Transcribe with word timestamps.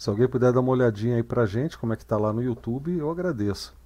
Se 0.00 0.08
alguém 0.08 0.26
puder 0.26 0.50
dar 0.50 0.60
uma 0.60 0.72
olhadinha 0.72 1.16
aí 1.16 1.22
pra 1.22 1.44
gente, 1.44 1.76
como 1.76 1.92
é 1.92 1.96
que 1.96 2.06
tá 2.06 2.16
lá 2.16 2.32
no 2.32 2.42
YouTube, 2.42 2.90
eu 2.96 3.10
agradeço. 3.10 3.76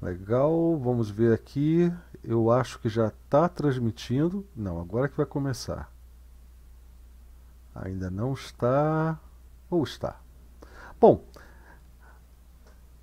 Legal, 0.00 0.76
vamos 0.76 1.08
ver 1.08 1.32
aqui. 1.32 1.88
Eu 2.24 2.50
acho 2.50 2.80
que 2.80 2.88
já 2.88 3.06
está 3.06 3.48
transmitindo. 3.48 4.44
Não, 4.56 4.80
agora 4.80 5.08
que 5.08 5.16
vai 5.16 5.24
começar. 5.24 5.88
Ainda 7.72 8.10
não 8.10 8.32
está. 8.32 9.20
Ou 9.70 9.84
está? 9.84 10.16
Bom, 11.00 11.24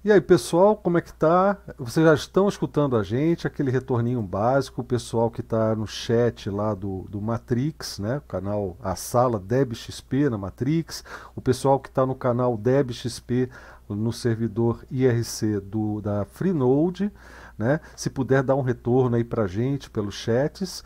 e 0.01 0.11
aí, 0.13 0.21
pessoal, 0.21 0.77
como 0.77 0.97
é 0.97 1.01
que 1.01 1.11
tá? 1.11 1.57
Vocês 1.77 2.05
já 2.05 2.13
estão 2.13 2.47
escutando 2.47 2.95
a 2.95 3.03
gente, 3.03 3.45
aquele 3.45 3.69
retorninho 3.69 4.21
básico, 4.21 4.79
o 4.79 4.83
pessoal 4.83 5.29
que 5.29 5.41
está 5.41 5.75
no 5.75 5.85
chat 5.85 6.49
lá 6.49 6.73
do, 6.73 7.05
do 7.09 7.21
Matrix, 7.21 7.99
né? 7.99 8.17
O 8.17 8.21
canal, 8.21 8.77
a 8.81 8.95
sala 8.95 9.37
Deb 9.37 9.73
XP 9.73 10.29
na 10.29 10.37
Matrix, 10.37 11.03
o 11.35 11.41
pessoal 11.41 11.81
que 11.81 11.89
está 11.89 12.05
no 12.05 12.15
canal 12.15 12.55
Deb 12.55 12.91
XP 12.91 13.49
no 13.89 14.13
servidor 14.13 14.85
IRC 14.89 15.59
do, 15.59 15.99
da 15.99 16.23
Freenode, 16.23 17.11
né? 17.57 17.81
Se 17.93 18.09
puder 18.09 18.41
dar 18.41 18.55
um 18.55 18.61
retorno 18.61 19.17
aí 19.17 19.23
pra 19.25 19.47
gente 19.47 19.89
pelos 19.89 20.15
chats, 20.15 20.81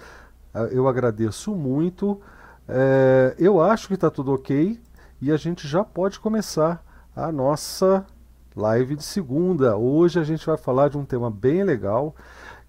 ah, 0.52 0.64
eu 0.72 0.88
agradeço 0.88 1.54
muito. 1.56 2.20
É, 2.68 3.36
eu 3.38 3.62
acho 3.62 3.88
que 3.88 3.94
está 3.94 4.10
tudo 4.10 4.34
ok 4.34 4.82
e 5.22 5.32
a 5.32 5.38
gente 5.38 5.68
já 5.68 5.84
pode 5.84 6.20
começar 6.20 6.84
a 7.16 7.32
nossa 7.32 8.04
live 8.56 8.96
de 8.96 9.04
segunda. 9.04 9.76
Hoje 9.78 10.20
a 10.20 10.24
gente 10.24 10.46
vai 10.46 10.58
falar 10.58 10.90
de 10.90 10.98
um 10.98 11.06
tema 11.06 11.30
bem 11.30 11.64
legal 11.64 12.16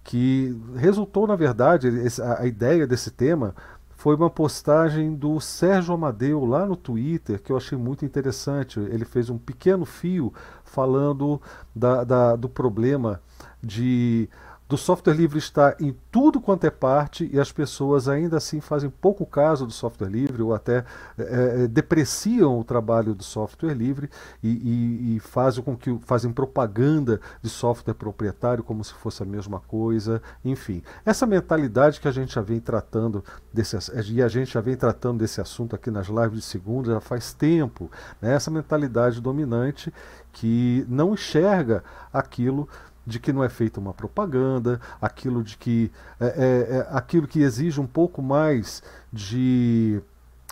que 0.03 0.55
resultou, 0.75 1.25
na 1.25 1.35
verdade, 1.35 1.89
a 2.37 2.45
ideia 2.45 2.85
desse 2.85 3.09
tema 3.09 3.55
foi 3.95 4.15
uma 4.15 4.29
postagem 4.29 5.15
do 5.15 5.39
Sérgio 5.39 5.93
Amadeu 5.93 6.45
lá 6.45 6.65
no 6.65 6.75
Twitter 6.75 7.41
que 7.41 7.51
eu 7.51 7.57
achei 7.57 7.77
muito 7.77 8.05
interessante. 8.05 8.79
Ele 8.79 9.03
fez 9.03 9.29
um 9.29 9.37
pequeno 9.37 9.83
fio 9.83 10.31
falando 10.63 11.41
da, 11.75 12.03
da, 12.03 12.35
do 12.35 12.47
problema 12.47 13.19
de 13.63 14.29
do 14.67 14.77
software 14.77 15.13
livre 15.13 15.37
está 15.37 15.75
em 15.79 15.95
tudo 16.11 16.41
quanto 16.41 16.65
é 16.65 16.71
parte 16.71 17.29
e 17.31 17.39
as 17.39 17.51
pessoas 17.51 18.07
ainda 18.07 18.37
assim 18.37 18.59
fazem 18.59 18.89
pouco 18.89 19.25
caso 19.25 19.65
do 19.65 19.71
software 19.71 20.09
livre 20.09 20.41
ou 20.41 20.53
até 20.53 20.83
é, 21.17 21.67
depreciam 21.67 22.59
o 22.59 22.63
trabalho 22.63 23.13
do 23.13 23.23
software 23.23 23.75
livre 23.75 24.09
e, 24.41 24.49
e, 24.49 25.15
e, 25.15 25.19
fazem 25.19 25.63
com 25.63 25.77
que 25.77 25.97
fazem 26.05 26.31
propaganda 26.31 27.21
de 27.41 27.49
software 27.49 27.93
proprietário 27.93 28.63
como 28.63 28.83
se 28.83 28.93
fosse 28.93 29.21
a 29.21 29.25
mesma 29.25 29.59
coisa, 29.59 30.21
enfim. 30.43 30.81
Essa 31.05 31.27
mentalidade 31.27 31.99
que 31.99 32.07
a 32.07 32.11
gente 32.11 32.33
já 32.33 32.41
vem 32.41 32.59
tratando 32.59 33.23
desse 33.53 33.77
e 34.09 34.21
a 34.21 34.27
gente 34.27 34.51
já 34.51 34.61
vem 34.61 34.75
tratando 34.75 35.19
desse 35.19 35.39
assunto 35.39 35.75
aqui 35.75 35.91
nas 35.91 36.07
lives 36.07 36.39
de 36.39 36.41
segunda 36.41 36.93
já 36.93 36.99
faz 36.99 37.33
tempo, 37.33 37.91
né? 38.21 38.33
essa 38.33 38.49
mentalidade 38.49 39.21
dominante 39.21 39.93
que 40.31 40.85
não 40.89 41.13
enxerga 41.13 41.83
aquilo 42.11 42.67
de 43.05 43.19
que 43.19 43.31
não 43.31 43.43
é 43.43 43.49
feita 43.49 43.79
uma 43.79 43.93
propaganda, 43.93 44.79
aquilo 45.01 45.43
de 45.43 45.57
que 45.57 45.91
é, 46.19 46.25
é, 46.25 46.77
é 46.77 46.87
aquilo 46.91 47.27
que 47.27 47.41
exige 47.41 47.79
um 47.79 47.87
pouco 47.87 48.21
mais 48.21 48.81
de 49.11 50.01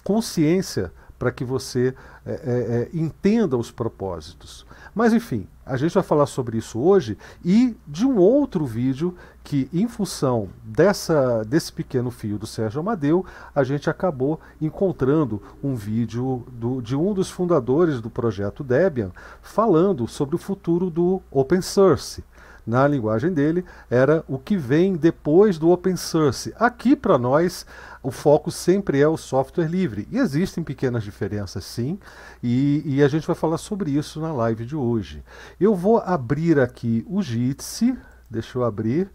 consciência 0.04 0.92
para 1.18 1.32
que 1.32 1.46
você 1.46 1.96
é, 2.26 2.32
é, 2.32 2.36
é, 2.36 2.90
entenda 2.94 3.56
os 3.56 3.72
propósitos. 3.72 4.66
Mas 4.94 5.14
enfim, 5.14 5.48
a 5.66 5.78
gente 5.78 5.94
vai 5.94 6.04
falar 6.04 6.26
sobre 6.26 6.58
isso 6.58 6.78
hoje 6.80 7.18
e 7.44 7.76
de 7.88 8.06
um 8.06 8.18
outro 8.18 8.66
vídeo 8.66 9.16
que, 9.42 9.70
em 9.72 9.88
função 9.88 10.50
dessa, 10.62 11.44
desse 11.46 11.72
pequeno 11.72 12.12
fio 12.12 12.38
do 12.38 12.46
Sérgio 12.46 12.82
Amadeu, 12.82 13.26
a 13.56 13.64
gente 13.64 13.90
acabou 13.90 14.40
encontrando 14.60 15.42
um 15.64 15.76
vídeo 15.76 16.46
do, 16.52 16.82
de 16.82 16.96
um 16.96 17.14
dos 17.14 17.30
fundadores 17.30 18.02
do 18.02 18.10
projeto 18.10 18.64
Debian 18.64 19.12
falando 19.42 20.08
sobre 20.08 20.36
o 20.36 20.40
futuro 20.40 20.90
do 20.90 21.22
open 21.32 21.62
source 21.62 22.22
na 22.66 22.88
linguagem 22.88 23.34
dele, 23.34 23.66
era 23.90 24.24
o 24.28 24.38
que 24.38 24.56
vem 24.56 24.96
depois 24.96 25.58
do 25.58 25.70
open 25.70 25.96
source. 25.96 26.54
Aqui, 26.58 26.96
para 26.96 27.18
nós, 27.18 27.66
o 28.02 28.12
foco 28.12 28.52
sempre 28.52 29.00
é 29.00 29.08
o 29.08 29.18
software 29.18 29.68
livre. 29.68 30.08
E 30.12 30.18
existem 30.18 30.64
pequenas 30.64 31.04
diferenças, 31.04 31.64
sim, 31.66 32.00
e, 32.42 32.82
e 32.86 33.04
a 33.04 33.08
gente 33.08 33.28
vai 33.28 33.36
falar 33.36 33.58
sobre 33.58 33.92
isso 33.92 34.20
na 34.20 34.32
live 34.32 34.66
de 34.66 34.76
hoje. 34.76 35.24
Eu 35.60 35.76
vou 35.76 36.00
abrir 36.00 36.60
aqui 36.60 37.06
o 37.08 37.22
Jitsi, 37.22 37.98
deixa 38.30 38.58
eu 38.58 38.64
abrir 38.64 39.10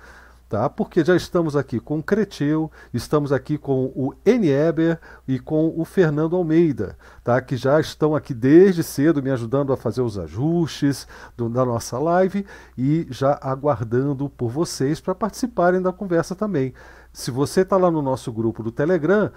tá? 0.49 0.69
Porque 0.69 1.05
já 1.05 1.15
estamos 1.15 1.55
aqui 1.55 1.79
com 1.79 1.99
o 1.99 2.03
Creteu, 2.03 2.71
estamos 2.93 3.33
aqui 3.33 3.59
com 3.59 3.93
o 3.95 4.15
Eber 4.25 4.99
e 5.27 5.39
com 5.39 5.73
o 5.77 5.85
Fernando 5.85 6.37
Almeida, 6.37 6.97
tá? 7.23 7.41
Que 7.41 7.57
já 7.57 7.79
estão 7.79 8.17
aqui 8.17 8.33
desde 8.33 8.83
cedo 8.83 9.23
me 9.23 9.31
ajudando 9.31 9.73
a 9.73 9.77
fazer 9.77 10.01
os 10.01 10.19
ajustes 10.19 11.07
do, 11.37 11.49
da 11.49 11.65
nossa 11.65 11.99
live 11.99 12.47
e 12.77 13.07
já 13.11 13.39
aguardando 13.43 14.29
por 14.31 14.51
vocês 14.51 15.01
para 15.01 15.15
participarem 15.15 15.83
da 15.83 15.93
conversa 15.93 16.35
também. 16.35 16.73
Se 17.13 17.31
você 17.31 17.63
está 17.63 17.77
lá 17.77 17.91
no 17.91 18.01
nosso 18.01 18.33
grupo 18.33 18.63
do 18.63 18.71
Telegram, 18.71 19.31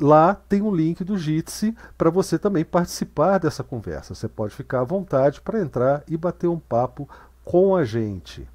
lá 0.00 0.34
tem 0.34 0.62
um 0.62 0.74
link 0.74 1.04
do 1.04 1.18
Jitsi 1.18 1.76
para 1.96 2.10
você 2.10 2.38
também 2.38 2.64
participar 2.64 3.38
dessa 3.38 3.62
conversa. 3.62 4.14
Você 4.14 4.28
pode 4.28 4.54
ficar 4.54 4.80
à 4.80 4.84
vontade 4.84 5.40
para 5.40 5.60
entrar 5.60 6.02
e 6.08 6.16
bater 6.16 6.48
um 6.48 6.58
papo 6.58 7.08
com 7.46 7.76
a 7.76 7.84
gente. 7.84 8.46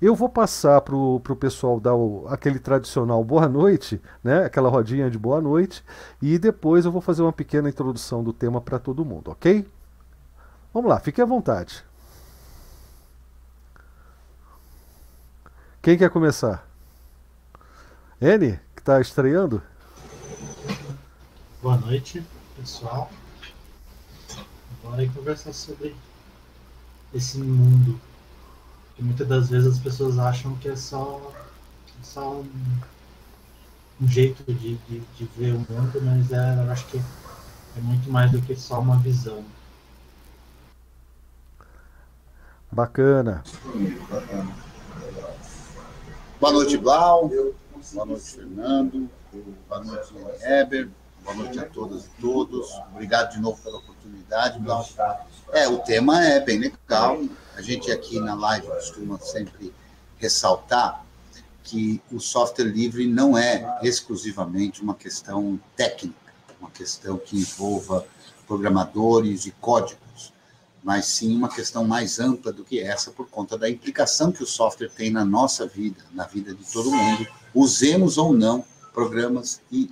Eu 0.00 0.14
vou 0.14 0.28
passar 0.28 0.80
para 0.80 0.94
o 0.94 1.20
pessoal 1.38 1.80
dar 1.80 1.96
o, 1.96 2.26
aquele 2.28 2.60
tradicional 2.60 3.22
boa 3.24 3.48
noite, 3.48 4.00
né? 4.22 4.44
aquela 4.44 4.70
rodinha 4.70 5.10
de 5.10 5.18
boa 5.18 5.40
noite, 5.40 5.84
e 6.22 6.38
depois 6.38 6.84
eu 6.84 6.92
vou 6.92 7.02
fazer 7.02 7.22
uma 7.22 7.32
pequena 7.32 7.68
introdução 7.68 8.22
do 8.22 8.32
tema 8.32 8.60
para 8.60 8.78
todo 8.78 9.04
mundo, 9.04 9.32
ok? 9.32 9.68
Vamos 10.72 10.88
lá, 10.88 11.00
fique 11.00 11.20
à 11.20 11.24
vontade. 11.24 11.84
Quem 15.82 15.98
quer 15.98 16.10
começar? 16.10 16.68
N, 18.20 18.60
que 18.76 18.80
está 18.80 19.00
estreando? 19.00 19.60
Boa 21.60 21.76
noite, 21.78 22.24
pessoal. 22.56 23.10
Bora 24.84 25.04
conversar 25.08 25.52
sobre 25.52 25.96
esse 27.12 27.38
mundo 27.38 27.98
que 28.96 29.02
muitas 29.02 29.28
das 29.28 29.50
vezes 29.50 29.74
as 29.74 29.78
pessoas 29.78 30.18
acham 30.18 30.56
que 30.56 30.68
é 30.68 30.74
só, 30.74 31.32
só 32.02 32.36
um, 32.36 32.48
um, 34.00 34.08
jeito 34.08 34.42
de, 34.50 34.76
de, 34.76 35.00
de, 35.00 35.24
ver 35.36 35.52
o 35.52 35.58
mundo, 35.58 36.00
mas 36.02 36.32
é, 36.32 36.64
eu 36.64 36.72
acho 36.72 36.86
que 36.86 36.96
é 36.96 37.80
muito 37.82 38.10
mais 38.10 38.32
do 38.32 38.40
que 38.40 38.56
só 38.56 38.80
uma 38.80 38.98
visão. 38.98 39.44
Bacana. 42.72 43.44
Boa 46.40 46.52
noite, 46.52 46.78
Blau. 46.78 47.30
Boa 47.92 48.06
noite, 48.06 48.32
Fernando. 48.32 49.10
Boa 49.68 49.84
noite, 49.84 50.14
Heber. 50.42 50.88
Boa 51.26 51.38
noite 51.38 51.58
a 51.58 51.64
todas 51.64 52.04
e 52.04 52.08
todos. 52.20 52.70
Obrigado 52.92 53.32
de 53.32 53.40
novo 53.40 53.60
pela 53.60 53.78
oportunidade. 53.78 54.62
É, 55.52 55.66
o 55.66 55.78
tema 55.78 56.24
é 56.24 56.38
bem 56.38 56.56
legal. 56.56 57.18
A 57.56 57.60
gente 57.60 57.90
aqui 57.90 58.20
na 58.20 58.36
live 58.36 58.68
costuma 58.68 59.18
sempre 59.18 59.74
ressaltar 60.18 61.04
que 61.64 62.00
o 62.12 62.20
software 62.20 62.66
livre 62.66 63.08
não 63.08 63.36
é 63.36 63.80
exclusivamente 63.82 64.80
uma 64.80 64.94
questão 64.94 65.58
técnica, 65.74 66.32
uma 66.60 66.70
questão 66.70 67.18
que 67.18 67.36
envolva 67.36 68.06
programadores 68.46 69.46
e 69.46 69.50
códigos, 69.50 70.32
mas 70.84 71.06
sim 71.06 71.36
uma 71.36 71.48
questão 71.48 71.84
mais 71.84 72.20
ampla 72.20 72.52
do 72.52 72.62
que 72.62 72.78
essa 72.78 73.10
por 73.10 73.28
conta 73.28 73.58
da 73.58 73.68
implicação 73.68 74.30
que 74.30 74.44
o 74.44 74.46
software 74.46 74.90
tem 74.90 75.10
na 75.10 75.24
nossa 75.24 75.66
vida, 75.66 76.04
na 76.12 76.24
vida 76.24 76.54
de 76.54 76.64
todo 76.66 76.88
mundo, 76.88 77.26
usemos 77.52 78.16
ou 78.16 78.32
não 78.32 78.64
programas 78.94 79.60
e 79.72 79.90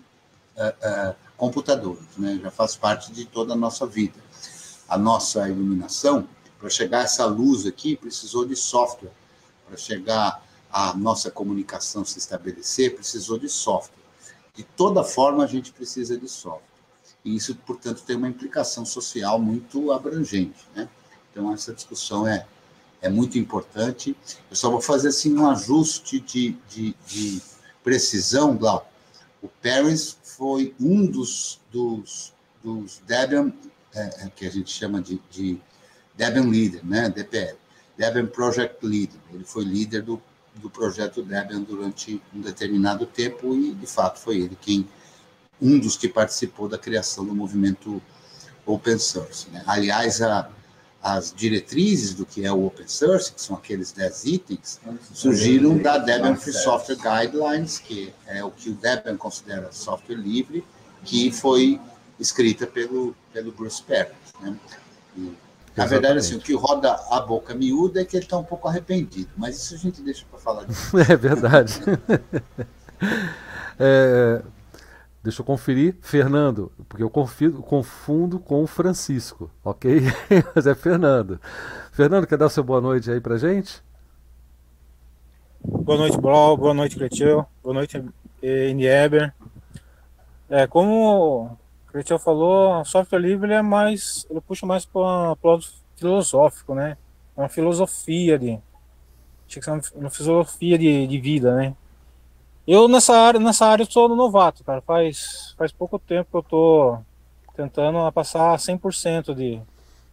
uh, 0.57 1.11
uh, 1.11 1.24
computadores, 1.45 2.17
né? 2.17 2.41
já 2.43 2.51
faz 2.51 2.75
parte 2.75 3.13
de 3.13 3.27
toda 3.27 3.53
a 3.53 3.57
nossa 3.57 3.87
vida. 3.87 4.19
A 4.89 4.97
nossa 4.97 5.47
iluminação 5.47 6.27
para 6.65 6.71
chegar 6.71 7.05
essa 7.05 7.27
luz 7.27 7.67
aqui, 7.67 7.95
precisou 7.95 8.47
de 8.47 8.57
software. 8.57 9.13
Para 9.69 9.77
chegar 9.77 10.43
a 10.73 10.95
nossa 10.95 11.31
comunicação 11.31 12.07
se 12.07 12.19
estabelecer, 12.19 12.95
precisou 12.95 13.39
de 13.39 13.51
software. 13.51 14.03
De 14.55 14.63
toda 14.63 15.05
forma, 15.05 15.45
a 15.45 15.47
gente 15.47 15.71
precisa 15.71 16.17
de 16.17 16.27
software. 16.27 16.63
E 17.23 17.37
isso, 17.37 17.55
portanto, 17.67 18.03
tem 18.07 18.17
uma 18.17 18.31
implicação 18.31 18.87
social 18.87 19.39
muito 19.39 19.93
abrangente. 19.93 20.67
Né? 20.75 20.89
Então, 21.31 21.53
essa 21.53 21.75
discussão 21.75 22.27
é, 22.27 22.47
é 23.03 23.11
muito 23.11 23.37
importante. 23.37 24.17
Eu 24.49 24.57
só 24.57 24.71
vou 24.71 24.81
fazer 24.81 25.09
assim, 25.09 25.37
um 25.37 25.47
ajuste 25.51 26.19
de, 26.19 26.57
de, 26.71 26.97
de 27.07 27.43
precisão, 27.83 28.57
Glau. 28.57 28.91
O 29.43 29.49
Paris 29.63 30.17
foi 30.37 30.75
um 30.81 31.07
dos, 31.07 31.61
dos, 31.71 32.33
dos 32.63 33.01
Debian, 33.07 33.53
é, 33.95 34.25
é 34.25 34.31
que 34.35 34.47
a 34.47 34.51
gente 34.51 34.71
chama 34.71 35.01
de, 35.01 35.21
de 35.31 35.61
Debian 36.15 36.49
Leader, 36.49 36.85
né, 36.85 37.09
DPL, 37.09 37.57
Debian 37.97 38.27
Project 38.27 38.85
Leader. 38.85 39.21
Ele 39.33 39.45
foi 39.45 39.65
líder 39.65 40.03
do, 40.03 40.21
do 40.57 40.69
projeto 40.69 41.23
Debian 41.23 41.63
durante 41.63 42.21
um 42.35 42.41
determinado 42.41 43.07
tempo 43.07 43.55
e, 43.55 43.75
de 43.75 43.87
fato, 43.87 44.19
foi 44.19 44.39
ele 44.39 44.57
quem 44.61 44.89
um 45.61 45.79
dos 45.79 45.97
que 45.97 46.09
participou 46.09 46.69
da 46.69 46.77
criação 46.77 47.25
do 47.25 47.35
movimento 47.35 48.03
open 48.67 48.99
source. 48.99 49.49
Né? 49.51 49.63
Aliás, 49.67 50.21
a, 50.21 50.51
as 51.05 51.35
diretrizes 51.37 52.15
do 52.15 52.25
que 52.25 52.47
é 52.47 52.51
o 52.51 52.65
open 52.65 52.89
source, 52.89 53.31
que 53.31 53.41
são 53.43 53.55
aqueles 53.55 53.93
10 53.93 54.25
itens, 54.25 54.81
surgiram 55.13 55.77
da 55.77 55.99
Debian 55.99 56.35
Free 56.35 56.55
Software 56.55 56.97
Guidelines, 56.97 57.79
que 57.79 58.15
é 58.27 58.43
o 58.43 58.51
que 58.51 58.71
o 58.71 58.73
Debian 58.73 59.15
considera 59.15 59.71
software 59.71 60.17
livre, 60.17 60.65
que 61.05 61.31
foi 61.31 61.79
escrita 62.19 62.67
pelo, 62.67 63.15
pelo 63.35 63.53
Bruce 63.53 63.83
Perry. 63.83 64.15
Né? 64.41 64.57
E, 65.15 65.31
na 65.77 65.85
verdade, 65.85 66.21
assim, 66.21 66.37
o 66.37 66.41
que 66.41 66.55
roda 66.55 66.99
a 67.11 67.21
boca 67.21 67.55
miúda 67.55 68.01
é 68.01 68.05
que 68.07 68.17
ele 68.17 68.25
está 68.25 68.39
um 68.39 68.45
pouco 68.45 68.67
arrependido, 68.67 69.29
mas 69.37 69.59
isso 69.59 69.75
a 69.75 69.77
gente 69.77 70.01
deixa 70.01 70.25
para 70.31 70.39
falar 70.39 70.65
depois. 70.65 71.05
É 71.11 71.17
verdade. 71.17 71.81
é, 73.79 74.43
deixa 75.25 75.41
eu 75.41 75.47
conferir. 75.47 75.97
Fernando, 76.03 76.71
porque 76.87 77.03
eu 77.03 77.09
confido, 77.09 77.63
confundo 77.63 78.39
com 78.39 78.63
o 78.63 78.67
Francisco, 78.67 79.51
ok? 79.65 80.03
mas 80.55 80.67
é 80.67 80.75
Fernando. 80.75 81.41
Fernando, 81.91 82.27
quer 82.27 82.37
dar 82.37 82.51
seu 82.51 82.63
boa 82.63 82.81
noite 82.81 83.11
aí 83.11 83.21
para 83.21 83.39
gente? 83.39 83.83
Boa 85.65 85.97
noite, 85.97 86.19
Blau. 86.19 86.59
Boa 86.59 86.75
noite, 86.75 86.97
Cretil. 86.97 87.47
Boa 87.63 87.75
noite, 87.75 88.05
Inieber. 88.43 89.33
É, 90.51 90.67
como 90.67 91.57
Cretil 91.89 92.19
falou, 92.19 92.85
software 92.85 93.19
livre 93.19 93.51
é 93.51 93.63
mais, 93.63 94.27
ele 94.29 94.43
puxa 94.43 94.67
mais 94.67 94.85
para 94.85 95.01
o 95.01 95.39
lado 95.43 95.65
filosófico, 95.97 96.75
né? 96.75 96.99
É 97.35 97.41
uma 97.41 97.49
filosofia 97.49 98.39
de, 98.39 98.61
uma 99.95 100.11
filosofia 100.11 100.77
de, 100.77 101.07
de 101.07 101.19
vida, 101.19 101.57
né? 101.57 101.75
Eu 102.67 102.89
nessa 102.89 103.15
área, 103.15 103.39
nessa 103.39 103.67
área 103.67 103.85
sou 103.85 104.09
novato, 104.09 104.65
cara. 104.65 104.81
Faz, 104.81 105.55
faz 105.57 105.71
pouco 105.71 105.99
tempo 105.99 106.31
que 106.31 106.37
eu 106.37 106.43
tô 106.43 106.99
tentando 107.55 108.11
passar 108.13 108.57
100% 108.57 109.35
de 109.35 109.61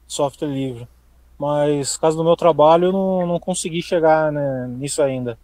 software 0.05 0.49
livre. 0.49 0.87
Mas, 1.37 1.97
caso 1.97 2.17
do 2.17 2.23
meu 2.23 2.35
trabalho, 2.35 2.85
eu 2.85 2.91
não, 2.91 3.25
não 3.25 3.39
consegui 3.39 3.81
chegar 3.81 4.31
né, 4.31 4.67
nisso 4.67 5.01
ainda. 5.01 5.37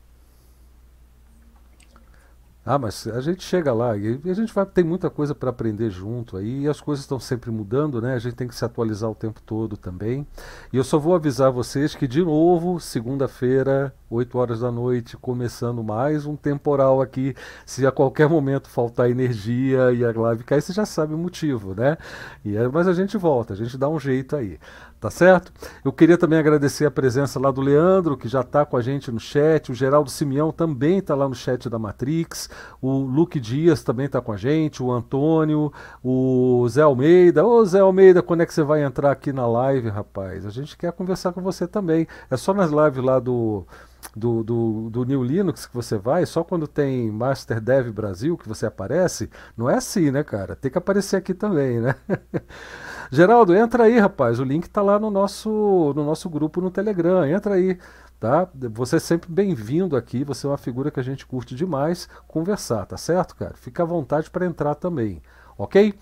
Ah, 2.70 2.78
mas 2.78 3.08
a 3.08 3.22
gente 3.22 3.42
chega 3.44 3.74
lá 3.74 3.96
e 3.96 4.20
a 4.30 4.34
gente 4.34 4.54
vai 4.54 4.66
tem 4.66 4.84
muita 4.84 5.10
coisa 5.10 5.34
para 5.34 5.50
aprender 5.50 5.90
junto 5.90 6.36
aí 6.36 6.64
e 6.64 6.68
as 6.68 6.82
coisas 6.82 7.06
estão 7.06 7.18
sempre 7.18 7.50
mudando, 7.50 8.02
né? 8.02 8.14
A 8.14 8.20
gente 8.20 8.36
tem 8.36 8.46
que 8.46 8.54
se 8.54 8.66
atualizar 8.66 9.10
o 9.10 9.16
tempo 9.16 9.42
todo 9.42 9.78
também. 9.78 10.28
E 10.74 10.76
eu 10.76 10.84
só 10.84 11.00
vou 11.00 11.16
avisar 11.16 11.50
vocês 11.50 11.96
que 11.96 12.06
de 12.06 12.22
novo, 12.22 12.78
segunda-feira, 12.78 13.96
8 14.10 14.38
horas 14.38 14.60
da 14.62 14.72
noite, 14.72 15.18
começando 15.18 15.84
mais 15.84 16.26
um 16.26 16.36
temporal 16.36 17.02
aqui. 17.02 17.36
Se 17.66 17.86
a 17.86 17.92
qualquer 17.92 18.30
momento 18.30 18.70
faltar 18.70 19.10
energia 19.10 19.92
e 19.92 20.06
a 20.06 20.12
live 20.12 20.44
cair, 20.44 20.62
você 20.62 20.72
já 20.72 20.86
sabe 20.86 21.14
o 21.14 21.18
motivo, 21.18 21.76
né? 21.76 21.98
E 22.44 22.56
é, 22.56 22.68
mas 22.70 22.88
a 22.88 22.94
gente 22.94 23.18
volta, 23.18 23.54
a 23.54 23.58
gente 23.58 23.78
dá 23.78 23.90
um 23.90 24.00
jeito 24.00 24.36
aí. 24.36 24.58
Tá 25.00 25.12
certo? 25.12 25.54
Eu 25.86 25.94
queria 25.94 26.18
também 26.18 26.40
agradecer 26.40 26.84
a 26.84 26.90
presença 26.90 27.40
lá 27.40 27.52
do 27.52 27.62
Leandro, 27.62 28.18
que 28.18 28.28
já 28.28 28.42
está 28.42 28.66
com 28.66 28.76
a 28.76 28.82
gente 28.82 29.12
no 29.12 29.20
chat. 29.20 29.72
O 29.72 29.76
Geraldo 29.76 30.10
Simeão 30.10 30.52
também 30.52 30.98
está 30.98 31.14
lá 31.14 31.30
no 31.30 31.36
chat 31.36 31.70
da 31.70 31.78
Matrix. 31.78 32.50
O 32.82 33.02
Luke 33.02 33.40
Dias 33.40 33.84
também 33.84 34.08
está 34.08 34.22
com 34.22 34.32
a 34.32 34.38
gente. 34.38 34.82
O 34.82 34.92
Antônio, 34.92 35.72
o 36.04 36.66
Zé 36.68 36.82
Almeida. 36.82 37.46
Ô 37.46 37.64
Zé 37.64 37.82
Almeida, 37.82 38.24
quando 38.24 38.42
é 38.42 38.46
que 38.48 38.54
você 38.54 38.64
vai 38.64 38.84
entrar 38.84 39.12
aqui 39.12 39.32
na 39.32 39.46
live, 39.46 39.88
rapaz? 39.88 40.48
A 40.48 40.50
gente 40.50 40.76
quer 40.76 40.92
conversar 40.92 41.32
com 41.32 41.42
você 41.44 41.68
também. 41.68 42.08
É 42.32 42.36
só 42.36 42.52
nas 42.52 42.72
lives 42.72 43.04
lá 43.04 43.20
do, 43.20 43.68
do, 44.16 44.44
do, 44.44 44.90
do 44.90 45.04
New 45.06 45.24
Linux 45.24 45.66
que 45.66 45.74
você 45.74 45.98
vai, 45.98 46.26
só 46.26 46.44
quando 46.44 46.68
tem 46.68 47.12
Master 47.12 47.62
Dev 47.62 47.92
Brasil 47.92 48.38
que 48.38 48.48
você 48.48 48.66
aparece. 48.66 49.30
Não 49.56 49.70
é 49.70 49.76
assim, 49.76 50.12
né, 50.12 50.24
cara? 50.24 50.56
Tem 50.56 50.72
que 50.72 50.78
aparecer 50.78 51.18
aqui 51.18 51.34
também, 51.34 51.80
né? 51.80 51.96
Geraldo, 53.12 53.56
entra 53.56 53.84
aí, 53.84 54.00
rapaz. 54.00 54.40
O 54.40 54.44
link 54.44 54.64
está 54.64 54.82
lá 54.82 55.00
no 55.00 55.10
nosso, 55.10 55.94
no 55.96 56.04
nosso 56.04 56.30
grupo 56.30 56.60
no 56.62 56.72
Telegram. 56.72 57.26
Entra 57.26 57.56
aí. 57.56 57.78
Tá? 58.20 58.50
Você 58.72 58.96
é 58.96 59.00
sempre 59.00 59.32
bem-vindo 59.32 59.96
aqui, 59.96 60.24
você 60.24 60.48
é 60.48 60.50
uma 60.50 60.58
figura 60.58 60.90
que 60.90 61.00
a 61.00 61.04
gente 61.04 61.24
curte 61.24 61.54
demais 61.54 62.10
conversar, 62.28 62.84
tá 62.88 62.98
certo, 62.98 63.36
cara? 63.36 63.54
Fica 63.56 63.84
à 63.84 63.86
vontade 63.86 64.32
para 64.32 64.44
entrar 64.44 64.74
também, 64.74 65.22
ok? 65.56 65.94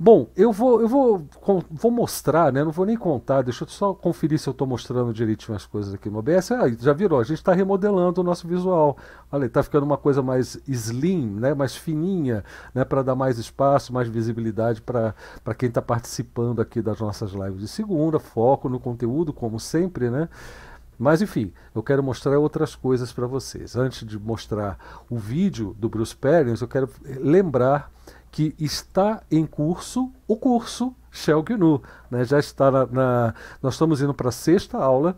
Bom, 0.00 0.30
eu 0.36 0.52
vou, 0.52 0.80
eu 0.80 0.86
vou, 0.86 1.26
vou 1.68 1.90
mostrar, 1.90 2.52
né? 2.52 2.62
Não 2.62 2.70
vou 2.70 2.86
nem 2.86 2.96
contar, 2.96 3.42
deixa 3.42 3.64
eu 3.64 3.68
só 3.68 3.92
conferir 3.92 4.38
se 4.38 4.48
eu 4.48 4.52
estou 4.52 4.64
mostrando 4.64 5.12
direitinho 5.12 5.56
as 5.56 5.66
coisas 5.66 5.92
aqui 5.92 6.08
no 6.08 6.20
OBS. 6.20 6.52
Ah, 6.52 6.68
já 6.68 6.92
virou, 6.92 7.18
a 7.18 7.24
gente 7.24 7.38
está 7.38 7.52
remodelando 7.52 8.20
o 8.20 8.24
nosso 8.24 8.46
visual. 8.46 8.96
Olha, 9.32 9.46
está 9.46 9.60
ficando 9.60 9.82
uma 9.82 9.96
coisa 9.96 10.22
mais 10.22 10.56
slim, 10.68 11.26
né? 11.28 11.52
mais 11.52 11.74
fininha, 11.74 12.44
né? 12.72 12.84
para 12.84 13.02
dar 13.02 13.16
mais 13.16 13.38
espaço, 13.38 13.92
mais 13.92 14.08
visibilidade 14.08 14.80
para 14.82 15.14
quem 15.58 15.68
está 15.68 15.82
participando 15.82 16.60
aqui 16.62 16.80
das 16.80 17.00
nossas 17.00 17.32
lives 17.32 17.58
de 17.58 17.66
segunda. 17.66 18.20
Foco 18.20 18.68
no 18.68 18.78
conteúdo, 18.78 19.32
como 19.32 19.58
sempre, 19.58 20.10
né? 20.10 20.28
Mas 20.96 21.22
enfim, 21.22 21.52
eu 21.74 21.82
quero 21.82 22.04
mostrar 22.04 22.38
outras 22.38 22.76
coisas 22.76 23.12
para 23.12 23.26
vocês. 23.26 23.74
Antes 23.74 24.06
de 24.06 24.16
mostrar 24.16 24.78
o 25.10 25.16
vídeo 25.16 25.74
do 25.76 25.88
Bruce 25.88 26.14
Perens, 26.14 26.60
eu 26.60 26.68
quero 26.68 26.88
lembrar 27.20 27.90
que 28.30 28.54
está 28.58 29.22
em 29.30 29.46
curso 29.46 30.12
o 30.26 30.36
curso 30.36 30.94
Shell 31.10 31.42
GNU. 31.42 31.82
Né? 32.10 32.24
Já 32.24 32.38
está 32.38 32.70
na, 32.70 32.86
na, 32.86 33.34
nós 33.62 33.74
estamos 33.74 34.00
indo 34.00 34.14
para 34.14 34.28
a 34.28 34.32
sexta 34.32 34.78
aula. 34.78 35.16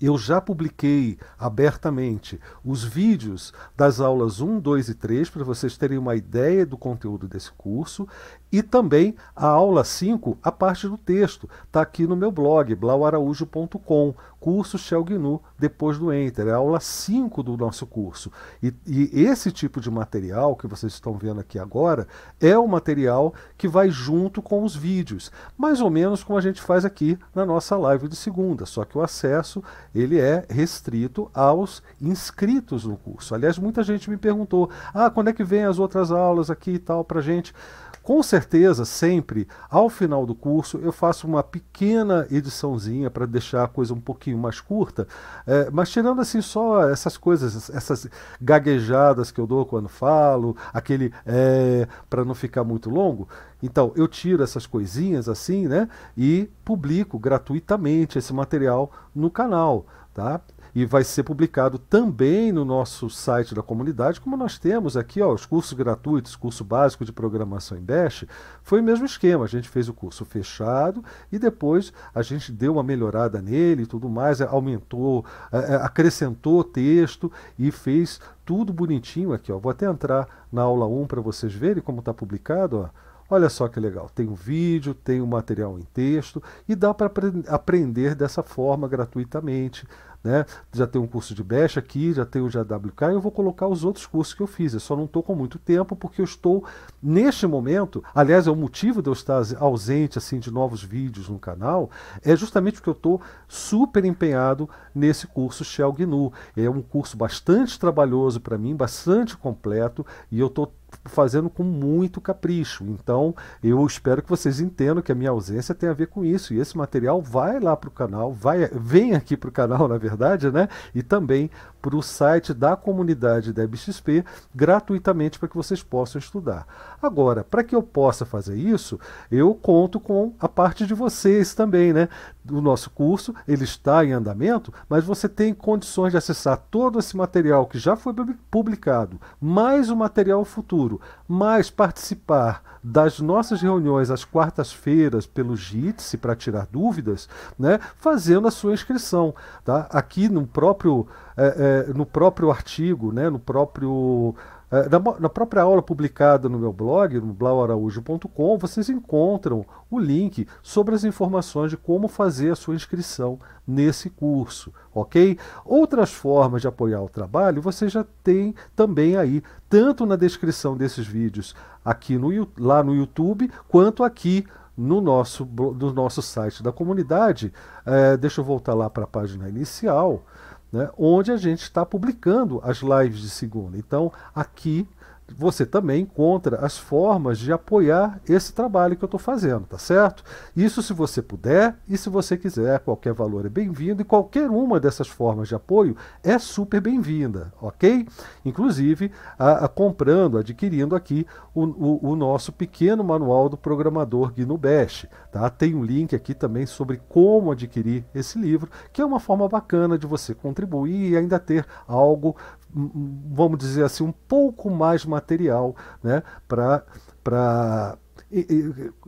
Eu 0.00 0.16
já 0.16 0.40
publiquei 0.40 1.18
abertamente 1.38 2.40
os 2.64 2.82
vídeos 2.82 3.52
das 3.76 4.00
aulas 4.00 4.40
1, 4.40 4.58
2 4.58 4.88
e 4.88 4.94
3 4.94 5.28
para 5.28 5.44
vocês 5.44 5.76
terem 5.76 5.98
uma 5.98 6.16
ideia 6.16 6.64
do 6.64 6.78
conteúdo 6.78 7.28
desse 7.28 7.52
curso. 7.52 8.08
E 8.52 8.62
também 8.62 9.14
a 9.34 9.46
aula 9.46 9.84
5, 9.84 10.38
a 10.42 10.50
parte 10.50 10.88
do 10.88 10.98
texto, 10.98 11.48
está 11.64 11.80
aqui 11.80 12.06
no 12.06 12.16
meu 12.16 12.32
blog, 12.32 12.74
blauaraújo.com, 12.74 14.14
curso 14.40 14.78
Shell 14.78 15.04
GNU, 15.04 15.40
depois 15.58 15.98
do 15.98 16.12
Enter, 16.12 16.48
é 16.48 16.52
a 16.52 16.56
aula 16.56 16.80
5 16.80 17.42
do 17.42 17.56
nosso 17.56 17.86
curso. 17.86 18.32
E, 18.62 18.74
e, 18.86 19.20
esse 19.20 19.52
tipo 19.52 19.80
de 19.80 19.90
material 19.90 20.56
que 20.56 20.66
vocês 20.66 20.94
estão 20.94 21.12
vendo 21.12 21.40
aqui 21.40 21.58
agora 21.58 22.08
é 22.40 22.58
o 22.58 22.66
material 22.66 23.34
que 23.56 23.68
vai 23.68 23.90
junto 23.90 24.40
com 24.40 24.64
os 24.64 24.74
vídeos, 24.74 25.30
mais 25.56 25.80
ou 25.80 25.90
menos 25.90 26.24
como 26.24 26.38
a 26.38 26.42
gente 26.42 26.60
faz 26.60 26.84
aqui 26.84 27.18
na 27.34 27.44
nossa 27.44 27.76
live 27.76 28.08
de 28.08 28.16
segunda, 28.16 28.64
só 28.64 28.84
que 28.84 28.96
o 28.96 29.02
acesso 29.02 29.62
ele 29.94 30.18
é 30.18 30.46
restrito 30.48 31.30
aos 31.34 31.82
inscritos 32.00 32.84
no 32.84 32.96
curso. 32.96 33.34
Aliás, 33.34 33.58
muita 33.58 33.82
gente 33.82 34.08
me 34.08 34.16
perguntou, 34.16 34.70
ah, 34.94 35.10
quando 35.10 35.28
é 35.28 35.32
que 35.32 35.44
vem 35.44 35.64
as 35.64 35.78
outras 35.78 36.10
aulas 36.10 36.50
aqui 36.50 36.72
e 36.72 36.78
tal 36.78 37.04
para 37.04 37.20
gente? 37.20 37.54
Com 38.02 38.22
certeza, 38.22 38.86
sempre, 38.86 39.46
ao 39.68 39.90
final 39.90 40.24
do 40.24 40.34
curso, 40.34 40.78
eu 40.78 40.90
faço 40.90 41.26
uma 41.26 41.42
pequena 41.42 42.26
ediçãozinha 42.30 43.10
para 43.10 43.26
deixar 43.26 43.64
a 43.64 43.68
coisa 43.68 43.92
um 43.92 44.00
pouquinho 44.00 44.38
mais 44.38 44.58
curta, 44.58 45.06
é, 45.46 45.70
mas 45.70 45.90
tirando 45.90 46.20
assim 46.20 46.40
só 46.40 46.88
essas 46.88 47.18
coisas, 47.18 47.68
essas 47.68 48.08
gaguejadas 48.40 49.30
que 49.30 49.38
eu 49.38 49.46
dou 49.46 49.66
quando 49.66 49.88
falo, 49.88 50.56
aquele 50.72 51.12
é, 51.26 51.86
para 52.08 52.24
não 52.24 52.34
ficar 52.34 52.64
muito 52.64 52.88
longo. 52.88 53.28
Então, 53.62 53.92
eu 53.94 54.08
tiro 54.08 54.42
essas 54.42 54.66
coisinhas 54.66 55.28
assim, 55.28 55.68
né, 55.68 55.86
e 56.16 56.48
publico 56.64 57.18
gratuitamente 57.18 58.18
esse 58.18 58.32
material 58.32 58.90
no 59.14 59.30
canal, 59.30 59.86
tá? 60.14 60.40
E 60.74 60.84
vai 60.84 61.04
ser 61.04 61.22
publicado 61.22 61.78
também 61.78 62.52
no 62.52 62.64
nosso 62.64 63.08
site 63.10 63.54
da 63.54 63.62
comunidade, 63.62 64.20
como 64.20 64.36
nós 64.36 64.58
temos 64.58 64.96
aqui 64.96 65.20
ó, 65.20 65.32
os 65.32 65.46
cursos 65.46 65.72
gratuitos, 65.72 66.36
curso 66.36 66.64
básico 66.64 67.04
de 67.04 67.12
programação 67.12 67.76
em 67.76 67.82
Bash, 67.82 68.24
foi 68.62 68.80
o 68.80 68.84
mesmo 68.84 69.06
esquema, 69.06 69.44
a 69.44 69.48
gente 69.48 69.68
fez 69.68 69.88
o 69.88 69.94
curso 69.94 70.24
fechado 70.24 71.04
e 71.30 71.38
depois 71.38 71.92
a 72.14 72.22
gente 72.22 72.52
deu 72.52 72.74
uma 72.74 72.82
melhorada 72.82 73.40
nele 73.40 73.82
e 73.82 73.86
tudo 73.86 74.08
mais, 74.08 74.40
aumentou, 74.40 75.24
é, 75.52 75.74
é, 75.74 75.74
acrescentou 75.76 76.62
texto 76.62 77.30
e 77.58 77.70
fez 77.70 78.20
tudo 78.44 78.72
bonitinho 78.72 79.32
aqui. 79.32 79.52
Ó. 79.52 79.58
Vou 79.58 79.70
até 79.70 79.86
entrar 79.86 80.46
na 80.52 80.62
aula 80.62 80.86
1 80.86 81.06
para 81.06 81.20
vocês 81.20 81.52
verem 81.52 81.82
como 81.82 82.00
está 82.00 82.12
publicado. 82.12 82.78
Ó. 82.78 82.88
Olha 83.32 83.48
só 83.48 83.68
que 83.68 83.78
legal, 83.78 84.10
tem 84.12 84.26
um 84.28 84.34
vídeo, 84.34 84.92
tem 84.92 85.22
um 85.22 85.26
material 85.26 85.78
em 85.78 85.82
texto 85.94 86.42
e 86.68 86.74
dá 86.74 86.92
para 86.92 87.08
aprender 87.46 88.16
dessa 88.16 88.42
forma 88.42 88.88
gratuitamente. 88.88 89.86
Né? 90.22 90.44
Já 90.72 90.86
tem 90.86 91.00
um 91.00 91.06
curso 91.06 91.34
de 91.34 91.42
Bash 91.42 91.78
aqui, 91.78 92.12
já 92.12 92.26
tem 92.26 92.42
o 92.42 92.48
de 92.48 92.58
AWK, 92.58 93.02
eu 93.12 93.20
vou 93.20 93.32
colocar 93.32 93.66
os 93.66 93.84
outros 93.84 94.06
cursos 94.06 94.34
que 94.34 94.42
eu 94.42 94.46
fiz. 94.46 94.74
Eu 94.74 94.80
só 94.80 94.94
não 94.94 95.04
estou 95.04 95.22
com 95.22 95.34
muito 95.34 95.58
tempo 95.58 95.96
porque 95.96 96.20
eu 96.20 96.24
estou 96.24 96.64
neste 97.02 97.46
momento. 97.46 98.04
Aliás, 98.14 98.46
é 98.46 98.50
o 98.50 98.56
motivo 98.56 99.00
de 99.00 99.08
eu 99.08 99.14
estar 99.14 99.42
ausente 99.58 100.18
assim 100.18 100.38
de 100.38 100.50
novos 100.50 100.82
vídeos 100.82 101.28
no 101.28 101.38
canal, 101.38 101.90
é 102.22 102.36
justamente 102.36 102.74
porque 102.74 102.90
eu 102.90 102.94
estou 102.94 103.20
super 103.48 104.04
empenhado 104.04 104.68
nesse 104.94 105.26
curso 105.26 105.64
Shell 105.64 105.92
GNU. 105.92 106.32
É 106.56 106.68
um 106.68 106.82
curso 106.82 107.16
bastante 107.16 107.78
trabalhoso 107.78 108.40
para 108.40 108.58
mim, 108.58 108.76
bastante 108.76 109.36
completo, 109.36 110.04
e 110.30 110.38
eu 110.38 110.48
estou 110.48 110.72
fazendo 111.04 111.48
com 111.48 111.62
muito 111.62 112.20
capricho. 112.20 112.84
Então, 112.84 113.34
eu 113.62 113.84
espero 113.86 114.22
que 114.22 114.28
vocês 114.28 114.60
entendam 114.60 115.02
que 115.02 115.12
a 115.12 115.14
minha 115.14 115.30
ausência 115.30 115.74
tem 115.74 115.88
a 115.88 115.94
ver 115.94 116.08
com 116.08 116.24
isso. 116.24 116.52
E 116.52 116.58
esse 116.58 116.76
material 116.76 117.22
vai 117.22 117.60
lá 117.60 117.76
para 117.76 117.88
o 117.88 117.92
canal, 117.92 118.32
vai, 118.32 118.66
vem 118.68 119.14
aqui 119.14 119.36
para 119.36 119.48
o 119.48 119.52
canal, 119.52 119.86
na 119.88 119.98
verdade 119.98 120.09
verdade, 120.10 120.50
né? 120.50 120.68
E 120.94 121.02
também 121.02 121.50
para 121.80 121.96
o 121.96 122.02
site 122.02 122.52
da 122.52 122.76
comunidade 122.76 123.52
da 123.52 123.64
EBXP 123.64 124.24
gratuitamente 124.54 125.38
para 125.38 125.48
que 125.48 125.56
vocês 125.56 125.82
possam 125.82 126.18
estudar. 126.18 126.66
Agora, 127.02 127.42
para 127.42 127.64
que 127.64 127.74
eu 127.74 127.82
possa 127.82 128.26
fazer 128.26 128.56
isso, 128.56 129.00
eu 129.30 129.54
conto 129.54 129.98
com 129.98 130.34
a 130.38 130.48
parte 130.48 130.86
de 130.86 130.92
vocês 130.92 131.54
também, 131.54 131.92
né? 131.92 132.08
O 132.50 132.60
nosso 132.60 132.90
curso 132.90 133.34
ele 133.48 133.64
está 133.64 134.04
em 134.04 134.12
andamento, 134.12 134.72
mas 134.88 135.04
você 135.04 135.28
tem 135.28 135.54
condições 135.54 136.10
de 136.10 136.18
acessar 136.18 136.58
todo 136.70 136.98
esse 136.98 137.16
material 137.16 137.66
que 137.66 137.78
já 137.78 137.96
foi 137.96 138.12
publicado, 138.50 139.20
mais 139.40 139.90
o 139.90 139.96
material 139.96 140.44
futuro, 140.44 141.00
mais 141.26 141.70
participar 141.70 142.62
das 142.82 143.20
nossas 143.20 143.60
reuniões 143.60 144.10
às 144.10 144.24
quartas-feiras 144.24 145.26
pelo 145.26 145.56
JITSE 145.56 146.16
para 146.16 146.34
tirar 146.34 146.66
dúvidas, 146.66 147.28
né? 147.58 147.78
Fazendo 147.96 148.48
a 148.48 148.50
sua 148.50 148.72
inscrição, 148.72 149.34
tá? 149.64 149.86
Aqui 150.00 150.28
no 150.28 150.46
próprio 150.46 151.06
é, 151.36 151.86
é, 151.88 151.92
no 151.92 152.06
próprio 152.06 152.50
artigo, 152.50 153.12
né, 153.12 153.28
no 153.28 153.38
próprio 153.38 154.34
é, 154.70 154.88
na, 154.88 154.98
na, 155.18 155.28
própria 155.28 155.62
aula 155.62 155.82
publicada 155.82 156.48
no 156.48 156.58
meu 156.58 156.72
blog, 156.72 157.18
no 157.18 157.32
blauaraújo.com, 157.32 158.56
vocês 158.56 158.88
encontram 158.88 159.66
o 159.90 159.98
link 159.98 160.46
sobre 160.62 160.94
as 160.94 161.02
informações 161.02 161.70
de 161.70 161.76
como 161.76 162.06
fazer 162.06 162.52
a 162.52 162.56
sua 162.56 162.76
inscrição 162.76 163.38
nesse 163.66 164.08
curso, 164.08 164.72
ok? 164.94 165.36
Outras 165.64 166.12
formas 166.12 166.62
de 166.62 166.68
apoiar 166.68 167.02
o 167.02 167.08
trabalho 167.08 167.60
você 167.60 167.88
já 167.88 168.04
tem 168.22 168.54
também 168.76 169.16
aí, 169.16 169.42
tanto 169.68 170.06
na 170.06 170.14
descrição 170.14 170.76
desses 170.76 171.06
vídeos 171.06 171.54
aqui 171.84 172.16
no, 172.16 172.30
lá 172.58 172.82
no 172.82 172.94
YouTube, 172.94 173.50
quanto 173.68 174.04
aqui 174.04 174.46
no 174.76 175.00
nosso, 175.00 175.44
no 175.44 175.92
nosso 175.92 176.22
site 176.22 176.62
da 176.62 176.72
comunidade. 176.72 177.52
É, 177.84 178.16
deixa 178.16 178.40
eu 178.40 178.44
voltar 178.44 178.74
lá 178.74 178.88
para 178.88 179.04
a 179.04 179.06
página 179.06 179.48
inicial 179.48 180.24
né, 180.72 180.88
onde 180.96 181.32
a 181.32 181.36
gente 181.36 181.62
está 181.62 181.84
publicando 181.84 182.60
as 182.62 182.78
lives 182.78 183.20
de 183.20 183.30
segunda. 183.30 183.76
Então, 183.76 184.12
aqui 184.34 184.88
você 185.34 185.64
também 185.64 186.02
encontra 186.02 186.64
as 186.64 186.78
formas 186.78 187.38
de 187.38 187.52
apoiar 187.52 188.20
esse 188.28 188.52
trabalho 188.52 188.96
que 188.96 189.04
eu 189.04 189.06
estou 189.06 189.20
fazendo, 189.20 189.66
tá 189.66 189.78
certo? 189.78 190.22
Isso 190.56 190.82
se 190.82 190.92
você 190.92 191.22
puder 191.22 191.76
e 191.88 191.96
se 191.96 192.08
você 192.08 192.36
quiser, 192.36 192.80
qualquer 192.80 193.12
valor 193.12 193.46
é 193.46 193.48
bem-vindo 193.48 194.02
e 194.02 194.04
qualquer 194.04 194.50
uma 194.50 194.80
dessas 194.80 195.08
formas 195.08 195.48
de 195.48 195.54
apoio 195.54 195.96
é 196.22 196.38
super 196.38 196.80
bem-vinda, 196.80 197.52
ok? 197.60 198.06
Inclusive, 198.44 199.10
a, 199.38 199.64
a, 199.64 199.68
comprando, 199.68 200.38
adquirindo 200.38 200.94
aqui 200.94 201.26
o, 201.54 201.64
o, 201.64 202.10
o, 202.10 202.16
nosso 202.16 202.52
pequeno 202.52 203.02
manual 203.02 203.48
do 203.48 203.56
programador 203.56 204.32
Gnu 204.32 204.56
Bash, 204.56 205.06
tá? 205.32 205.48
Tem 205.50 205.74
um 205.74 205.84
link 205.84 206.14
aqui 206.14 206.34
também 206.34 206.66
sobre 206.66 207.00
como 207.08 207.52
adquirir 207.52 208.04
esse 208.14 208.38
livro, 208.38 208.70
que 208.92 209.00
é 209.00 209.04
uma 209.04 209.20
forma 209.20 209.48
bacana 209.48 209.98
de 209.98 210.06
você 210.06 210.34
contribuir 210.34 211.12
e 211.12 211.16
ainda 211.16 211.38
ter 211.38 211.66
algo 211.86 212.36
vamos 212.72 213.58
dizer 213.58 213.84
assim, 213.84 214.04
um 214.04 214.12
pouco 214.12 214.70
mais 214.70 215.04
material 215.04 215.74
né, 216.02 216.22
para 216.48 217.98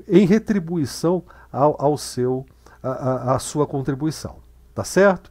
em 0.08 0.26
retribuição 0.26 1.22
ao, 1.50 1.76
ao 1.80 1.96
seu 1.96 2.44
a, 2.82 3.34
a, 3.34 3.38
sua 3.38 3.66
contribuição. 3.66 4.36
Tá 4.74 4.82
certo? 4.82 5.30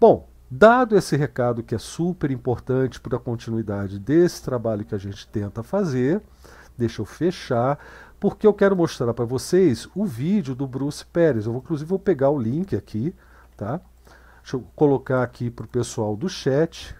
Bom, 0.00 0.28
dado 0.50 0.96
esse 0.96 1.16
recado 1.16 1.62
que 1.62 1.74
é 1.74 1.78
super 1.78 2.30
importante 2.30 3.00
para 3.00 3.16
a 3.16 3.20
continuidade 3.20 3.98
desse 3.98 4.42
trabalho 4.42 4.84
que 4.84 4.94
a 4.94 4.98
gente 4.98 5.28
tenta 5.28 5.62
fazer, 5.62 6.22
deixa 6.78 7.02
eu 7.02 7.06
fechar, 7.06 7.78
porque 8.18 8.46
eu 8.46 8.54
quero 8.54 8.76
mostrar 8.76 9.12
para 9.12 9.24
vocês 9.24 9.88
o 9.94 10.06
vídeo 10.06 10.54
do 10.54 10.66
Bruce 10.66 11.04
Pérez. 11.04 11.46
Eu 11.46 11.52
vou, 11.52 11.60
inclusive 11.60 11.88
vou 11.88 11.98
pegar 11.98 12.30
o 12.30 12.38
link 12.38 12.74
aqui, 12.74 13.14
tá? 13.56 13.80
Deixa 14.42 14.56
eu 14.56 14.64
colocar 14.74 15.22
aqui 15.22 15.50
para 15.50 15.64
o 15.64 15.68
pessoal 15.68 16.16
do 16.16 16.28
chat. 16.28 16.94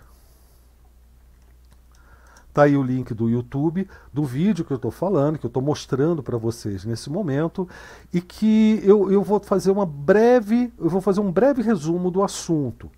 Está 2.56 2.64
aí 2.64 2.74
o 2.74 2.82
link 2.82 3.12
do 3.12 3.28
YouTube, 3.28 3.86
do 4.10 4.24
vídeo 4.24 4.64
que 4.64 4.72
eu 4.72 4.76
estou 4.76 4.90
falando, 4.90 5.38
que 5.38 5.44
eu 5.44 5.48
estou 5.48 5.62
mostrando 5.62 6.22
para 6.22 6.38
vocês 6.38 6.86
nesse 6.86 7.10
momento, 7.10 7.68
e 8.10 8.18
que 8.18 8.80
eu, 8.82 9.12
eu 9.12 9.22
vou 9.22 9.38
fazer 9.38 9.70
uma 9.70 9.84
breve, 9.84 10.72
eu 10.78 10.88
vou 10.88 11.02
fazer 11.02 11.20
um 11.20 11.30
breve 11.30 11.60
resumo 11.60 12.10
do 12.10 12.22
assunto. 12.22 12.90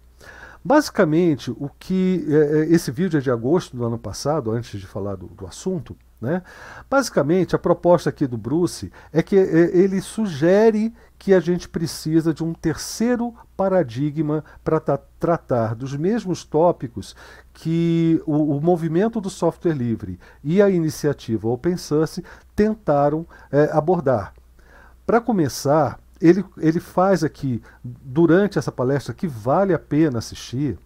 Basicamente, 0.64 1.50
o 1.50 1.68
que 1.76 2.24
é, 2.28 2.60
é 2.60 2.72
esse 2.72 2.92
vídeo 2.92 3.18
é 3.18 3.20
de 3.20 3.32
agosto 3.32 3.76
do 3.76 3.84
ano 3.84 3.98
passado, 3.98 4.52
antes 4.52 4.78
de 4.78 4.86
falar 4.86 5.16
do, 5.16 5.26
do 5.26 5.44
assunto. 5.44 5.96
Né? 6.20 6.42
Basicamente, 6.90 7.54
a 7.54 7.58
proposta 7.58 8.10
aqui 8.10 8.26
do 8.26 8.36
Bruce 8.36 8.90
é 9.12 9.22
que 9.22 9.36
é, 9.36 9.76
ele 9.76 10.00
sugere 10.00 10.92
que 11.16 11.32
a 11.32 11.40
gente 11.40 11.68
precisa 11.68 12.34
de 12.34 12.42
um 12.42 12.52
terceiro 12.52 13.34
paradigma 13.56 14.44
para 14.64 14.80
tratar 15.18 15.74
dos 15.74 15.96
mesmos 15.96 16.44
tópicos 16.44 17.14
que 17.52 18.22
o, 18.26 18.56
o, 18.56 18.60
movimento 18.60 19.20
do 19.20 19.30
software 19.30 19.74
livre 19.74 20.18
e 20.42 20.62
a 20.62 20.70
iniciativa 20.70 21.48
Open 21.48 21.76
Source 21.76 22.24
tentaram 22.54 23.26
é, 23.50 23.70
abordar. 23.72 24.32
Para 25.06 25.20
começar, 25.20 25.98
ele, 26.20 26.44
ele 26.58 26.80
faz 26.80 27.24
aqui, 27.24 27.62
durante 27.82 28.58
essa 28.58 28.70
palestra, 28.70 29.14
que 29.14 29.26
vale 29.26 29.72
a 29.72 29.78
pena 29.78 30.18
assistir, 30.18 30.78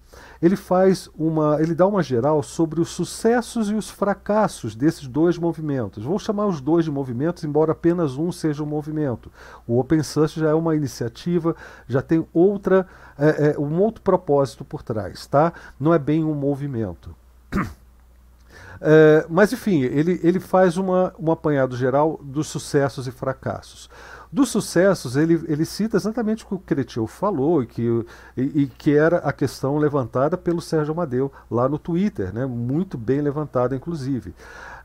ele 0.43 0.57
faz 0.57 1.09
uma, 1.17 1.63
ele 1.63 1.73
dá 1.73 1.87
uma 1.87 2.03
geral 2.03 2.43
sobre 2.43 2.81
os 2.81 2.89
sucessos 2.89 3.71
e 3.71 3.75
os 3.75 3.89
fracassos 3.89 4.75
desses 4.75 5.07
dois 5.07 5.39
movimentos. 5.39 6.05
Vou 6.05 6.19
chamar 6.19 6.47
os 6.47 6.61
dois 6.61 6.85
de 6.85 6.91
movimentos, 6.91 7.45
embora 7.45 7.71
apenas 7.71 8.17
um 8.17 8.33
seja 8.33 8.63
um 8.63 8.67
movimento. 8.67 9.31
O 9.69 9.79
Open 9.79 10.03
Source 10.03 10.41
já 10.41 10.51
é 10.51 10.55
uma 10.55 10.75
iniciativa, 10.75 11.55
já 11.87 12.03
tem 12.03 12.27
outra, 12.35 12.89
é, 13.17 13.53
é, 13.53 13.59
um 13.59 13.81
outro 13.81 14.03
propósito 14.03 14.65
por 14.65 14.83
trás, 14.83 15.27
tá? 15.27 15.53
Não 15.79 15.95
é 15.95 15.99
bem 15.99 16.25
um 16.25 16.35
movimento. 16.35 17.15
É, 18.85 19.25
mas 19.29 19.53
enfim, 19.53 19.83
ele, 19.83 20.19
ele 20.25 20.41
faz 20.41 20.77
uma, 20.77 21.15
um 21.17 21.31
apanhado 21.31 21.77
geral 21.77 22.19
dos 22.23 22.49
sucessos 22.49 23.07
e 23.07 23.13
fracassos. 23.13 23.89
Dos 24.31 24.49
sucessos, 24.49 25.15
ele, 25.15 25.45
ele 25.47 25.65
cita 25.65 25.97
exatamente 25.97 26.43
o 26.45 26.49
que 26.49 26.55
o 26.55 26.59
Cretil 26.59 27.07
falou 27.07 27.63
e 27.63 27.67
que, 27.67 28.07
e, 28.37 28.63
e, 28.63 28.67
que 28.67 28.97
era 28.97 29.19
a 29.19 29.33
questão 29.33 29.77
levantada 29.77 30.37
pelo 30.39 30.61
Sérgio 30.61 30.93
Amadeu 30.93 31.31
lá 31.51 31.69
no 31.69 31.79
Twitter, 31.79 32.33
né? 32.33 32.45
muito 32.47 32.99
bem 32.99 33.21
levantada, 33.21 33.77
inclusive. 33.77 34.35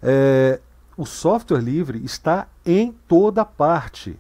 É, 0.04 0.60
o 0.98 1.06
software 1.06 1.62
livre 1.62 2.04
está 2.04 2.48
em 2.66 2.92
toda 3.08 3.46
parte. 3.46 4.20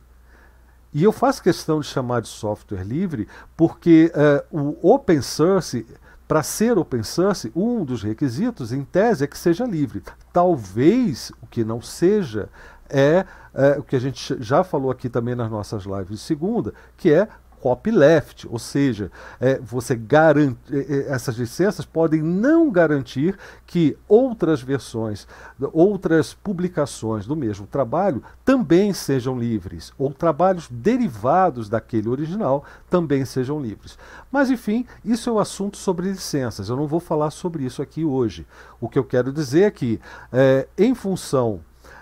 E 0.93 1.03
eu 1.03 1.11
faço 1.11 1.43
questão 1.43 1.81
de 1.81 1.87
chamar 1.87 2.21
de 2.21 2.29
software 2.29 2.83
livre 2.83 3.27
porque 3.55 4.11
é, 4.15 4.45
o 4.49 4.77
open 4.81 5.21
source 5.21 5.85
para 6.27 6.43
ser 6.43 6.77
open 6.77 7.03
source, 7.03 7.51
um 7.55 7.85
dos 7.85 8.03
requisitos, 8.03 8.73
em 8.73 8.83
tese, 8.83 9.23
é 9.23 9.27
que 9.27 9.37
seja 9.37 9.65
livre. 9.65 10.03
Talvez 10.33 11.31
o 11.41 11.47
que 11.47 11.63
não 11.63 11.81
seja 11.81 12.49
é, 12.89 13.25
é 13.53 13.79
o 13.79 13.83
que 13.83 13.95
a 13.95 13.99
gente 13.99 14.35
já 14.39 14.63
falou 14.63 14.91
aqui 14.91 15.09
também 15.09 15.35
nas 15.35 15.49
nossas 15.49 15.83
lives 15.83 16.09
de 16.09 16.17
segunda, 16.17 16.73
que 16.95 17.11
é 17.11 17.27
copyleft, 17.67 18.47
ou 18.49 18.57
seja, 18.57 19.11
é, 19.41 19.59
você 19.59 19.93
garante, 19.93 20.57
é, 20.71 20.77
é, 20.77 21.11
essas 21.11 21.35
licenças 21.35 21.83
podem 21.83 22.21
não 22.21 22.71
garantir 22.71 23.37
que 23.65 23.97
outras 24.07 24.61
versões, 24.61 25.27
outras 25.73 26.33
publicações 26.33 27.25
do 27.25 27.35
mesmo 27.35 27.67
trabalho 27.67 28.23
também 28.45 28.93
sejam 28.93 29.37
livres, 29.37 29.91
ou 29.97 30.13
trabalhos 30.13 30.69
derivados 30.71 31.67
daquele 31.67 32.07
original 32.07 32.63
também 32.89 33.25
sejam 33.25 33.59
livres. 33.59 33.97
Mas 34.31 34.49
enfim, 34.49 34.85
isso 35.03 35.29
é 35.29 35.33
um 35.33 35.39
assunto 35.39 35.75
sobre 35.75 36.07
licenças. 36.07 36.69
Eu 36.69 36.77
não 36.77 36.87
vou 36.87 37.01
falar 37.01 37.31
sobre 37.31 37.65
isso 37.65 37.81
aqui 37.81 38.05
hoje. 38.05 38.47
O 38.79 38.87
que 38.87 38.97
eu 38.97 39.03
quero 39.03 39.33
dizer 39.33 39.63
é 39.63 39.71
que, 39.71 39.99
é, 40.31 40.67
em 40.77 40.95
função 40.95 41.59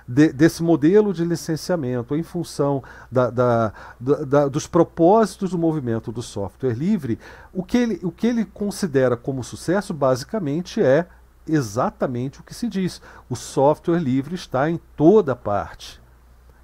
de, 0.08 0.32
desse 0.32 0.62
modelo 0.62 1.14
de 1.14 1.26
licenciamento 1.26 2.16
em 2.16 2.24
função 2.24 2.84
da, 3.12 3.30
da, 3.30 3.74
da, 4.00 4.48
dos 4.48 4.68
propósitos 4.68 5.52
do 5.52 5.58
movimento 5.58 6.12
do 6.12 6.22
software 6.22 6.74
livre, 6.74 7.20
o 7.54 7.64
que, 7.64 7.78
ele, 7.78 8.00
o 8.04 8.12
que 8.12 8.28
ele 8.28 8.46
considera 8.46 9.18
como 9.18 9.44
sucesso 9.44 9.94
basicamente 9.94 10.82
é 10.82 11.08
exatamente 11.48 12.40
o 12.40 12.44
que 12.44 12.54
se 12.54 12.68
diz. 12.68 13.02
O 13.30 13.36
software 13.36 14.00
livre 14.00 14.36
está 14.36 14.70
em 14.70 14.80
toda 14.96 15.36
parte. 15.36 16.02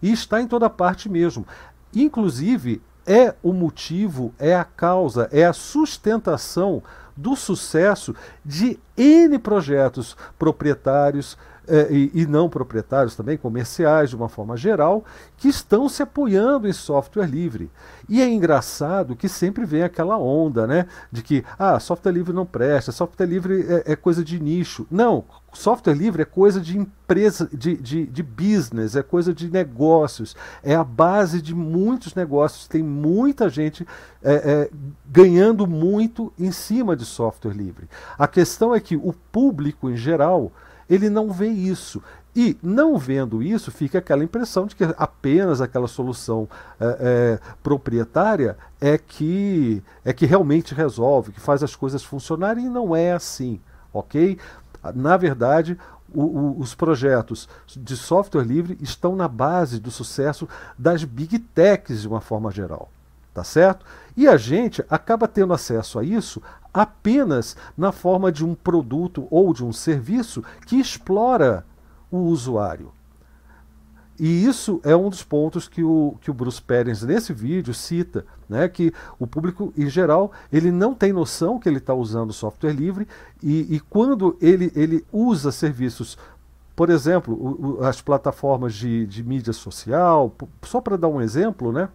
E 0.02 0.12
está 0.12 0.42
em 0.42 0.48
toda 0.48 0.70
parte 0.70 1.08
mesmo. 1.08 1.46
Inclusive, 1.94 2.82
é 3.06 3.36
o 3.42 3.54
motivo, 3.54 4.34
é 4.40 4.56
a 4.56 4.64
causa, 4.64 5.28
é 5.32 5.46
a 5.46 5.54
sustentação 5.54 6.82
do 7.16 7.36
sucesso 7.36 8.16
de 8.44 8.80
N 8.98 9.38
projetos 9.38 10.16
proprietários, 10.40 11.38
e, 11.90 12.12
e, 12.14 12.26
não 12.26 12.50
proprietários 12.50 13.16
também, 13.16 13.38
comerciais 13.38 14.10
de 14.10 14.16
uma 14.16 14.28
forma 14.28 14.58
geral, 14.58 15.06
que 15.38 15.48
estão 15.48 15.88
se 15.88 16.04
apoiando 16.04 16.68
em 16.68 16.74
software 16.74 17.26
livre. 17.26 17.70
E 18.10 18.22
é 18.22 18.28
engraçado 18.28 19.16
que 19.16 19.30
sempre 19.30 19.66
vem 19.66 19.84
aquela 19.84 20.18
onda, 20.18 20.68
né? 20.68 20.86
De 21.12 21.22
que 21.22 21.46
ah, 21.58 21.80
software 21.80 22.12
livre 22.12 22.34
não 22.34 22.46
presta, 22.46 22.92
software 22.92 23.26
livre 23.26 23.66
é, 23.68 23.94
é 23.94 23.96
coisa 23.96 24.24
de 24.24 24.38
nicho. 24.38 24.86
Não, 24.92 25.24
software 25.54 25.94
livre 25.94 26.22
é 26.22 26.26
coisa 26.26 26.60
de 26.60 26.78
empresa, 26.78 27.50
de, 27.54 27.76
de, 27.78 28.06
de, 28.06 28.24
business, 28.24 28.96
é 28.96 29.04
coisa 29.04 29.34
de 29.34 29.50
negócios, 29.50 30.36
é 30.64 30.76
a 30.76 30.84
base 30.84 31.42
de 31.42 31.54
muitos 31.54 32.16
negócios. 32.16 32.68
Tem 32.68 32.84
muita 32.84 33.50
gente 33.50 33.88
é, 34.24 34.34
é, 34.34 34.70
ganhando 35.06 35.68
muito 35.68 36.34
em 36.38 36.52
cima 36.52 36.96
de 36.96 37.06
software 37.06 37.54
livre. 37.54 37.88
A 38.18 38.28
questão 38.28 38.74
é 38.74 38.80
que 38.80 38.96
o 38.96 39.14
público 39.32 39.90
em 39.90 39.96
geral 39.96 40.52
ele 40.92 41.10
não 41.10 41.32
vê 41.32 41.48
isso. 41.48 42.04
E 42.36 42.58
não 42.62 42.98
vendo 42.98 43.42
isso, 43.42 43.72
fica 43.72 44.00
aquela 44.00 44.24
impressão 44.24 44.66
de 44.66 44.76
que 44.76 44.84
apenas 44.98 45.62
aquela 45.62 45.88
solução 45.88 46.48
é, 46.80 46.98
é, 47.00 47.40
proprietária 47.64 48.58
é 48.80 48.98
que, 48.98 49.82
é 50.04 50.12
que 50.12 50.26
realmente 50.26 50.76
resolve, 50.76 51.32
que 51.32 51.40
faz 51.40 51.64
as 51.64 51.76
coisas 51.76 52.04
funcionarem, 52.04 52.66
e 52.66 52.70
não 52.70 52.96
é 52.96 53.14
assim, 53.14 53.60
ok? 53.94 54.38
Na 54.94 55.16
verdade, 55.16 55.78
o, 56.14 56.22
o, 56.24 56.60
os 56.60 56.76
projetos 56.76 57.48
de 57.68 57.96
software 57.96 58.44
livre 58.44 58.78
estão 58.82 59.16
na 59.16 59.28
base 59.28 59.80
do 59.80 59.92
sucesso 59.92 60.48
das 60.78 61.06
big 61.06 61.40
techs 61.40 62.02
de 62.02 62.08
uma 62.08 62.22
forma 62.22 62.52
geral. 62.52 62.90
Tá 63.34 63.44
certo? 63.44 63.86
E 64.16 64.28
a 64.28 64.36
gente 64.36 64.84
acaba 64.90 65.28
tendo 65.28 65.54
acesso 65.54 65.98
a 65.98 66.04
isso 66.04 66.42
apenas 66.74 67.56
na 67.78 67.92
forma 67.92 68.32
de 68.32 68.46
um 68.46 68.54
produto 68.54 69.28
ou 69.30 69.54
de 69.54 69.64
um 69.64 69.72
serviço 69.72 70.44
que 70.66 70.78
explora 70.78 71.66
o 72.10 72.18
usuário. 72.18 72.92
E 74.20 74.46
isso 74.46 74.80
é 74.84 74.96
um 74.96 75.10
dos 75.10 75.24
pontos 75.24 75.68
que 75.68 75.84
o, 75.84 76.16
que 76.22 76.30
o 76.30 76.34
Bruce 76.34 76.62
Perens, 76.62 77.02
nesse 77.02 77.34
vídeo, 77.34 77.74
cita, 77.74 78.24
né, 78.48 78.68
que 78.68 78.94
o 79.18 79.26
público, 79.26 79.74
em 79.76 79.90
geral, 79.90 80.32
ele 80.54 80.72
não 80.72 80.94
tem 80.94 81.12
noção 81.12 81.58
que 81.58 81.68
ele 81.68 81.80
está 81.80 81.94
usando 81.94 82.32
software 82.32 82.74
livre 82.74 83.08
e, 83.42 83.76
e, 83.76 83.80
quando 83.80 84.38
ele, 84.40 84.72
ele 84.76 85.04
usa 85.12 85.52
serviços, 85.52 86.20
por 86.76 86.92
exemplo, 86.92 87.80
as 87.84 88.00
plataformas 88.00 88.76
de, 88.76 89.08
de 89.08 89.24
mídia 89.24 89.54
social, 89.54 90.32
só 90.62 90.80
para 90.80 90.98
dar 90.98 91.08
um 91.08 91.20
exemplo, 91.20 91.72
né, 91.72 91.90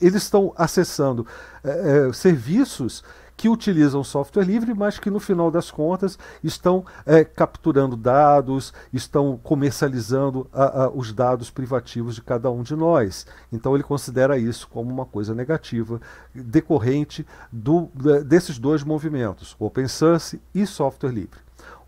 eles 0.00 0.22
estão 0.22 0.52
acessando 0.56 1.26
é, 1.62 2.08
é 2.08 2.12
serviços 2.12 3.02
que 3.40 3.48
utilizam 3.48 4.04
software 4.04 4.44
livre, 4.44 4.74
mas 4.74 4.98
que 4.98 5.08
no 5.08 5.18
final 5.18 5.50
das 5.50 5.70
contas 5.70 6.18
estão 6.44 6.84
é, 7.06 7.24
capturando 7.24 7.96
dados, 7.96 8.70
estão 8.92 9.40
comercializando 9.42 10.46
a, 10.52 10.82
a, 10.82 10.90
os 10.90 11.10
dados 11.10 11.48
privativos 11.48 12.16
de 12.16 12.20
cada 12.20 12.50
um 12.50 12.62
de 12.62 12.76
nós. 12.76 13.26
Então 13.50 13.74
ele 13.74 13.82
considera 13.82 14.36
isso 14.36 14.68
como 14.68 14.92
uma 14.92 15.06
coisa 15.06 15.34
negativa 15.34 15.98
decorrente 16.34 17.26
do, 17.50 17.88
desses 18.26 18.58
dois 18.58 18.84
movimentos, 18.84 19.56
open 19.58 19.88
source 19.88 20.38
e 20.54 20.66
software 20.66 21.10
livre. 21.10 21.40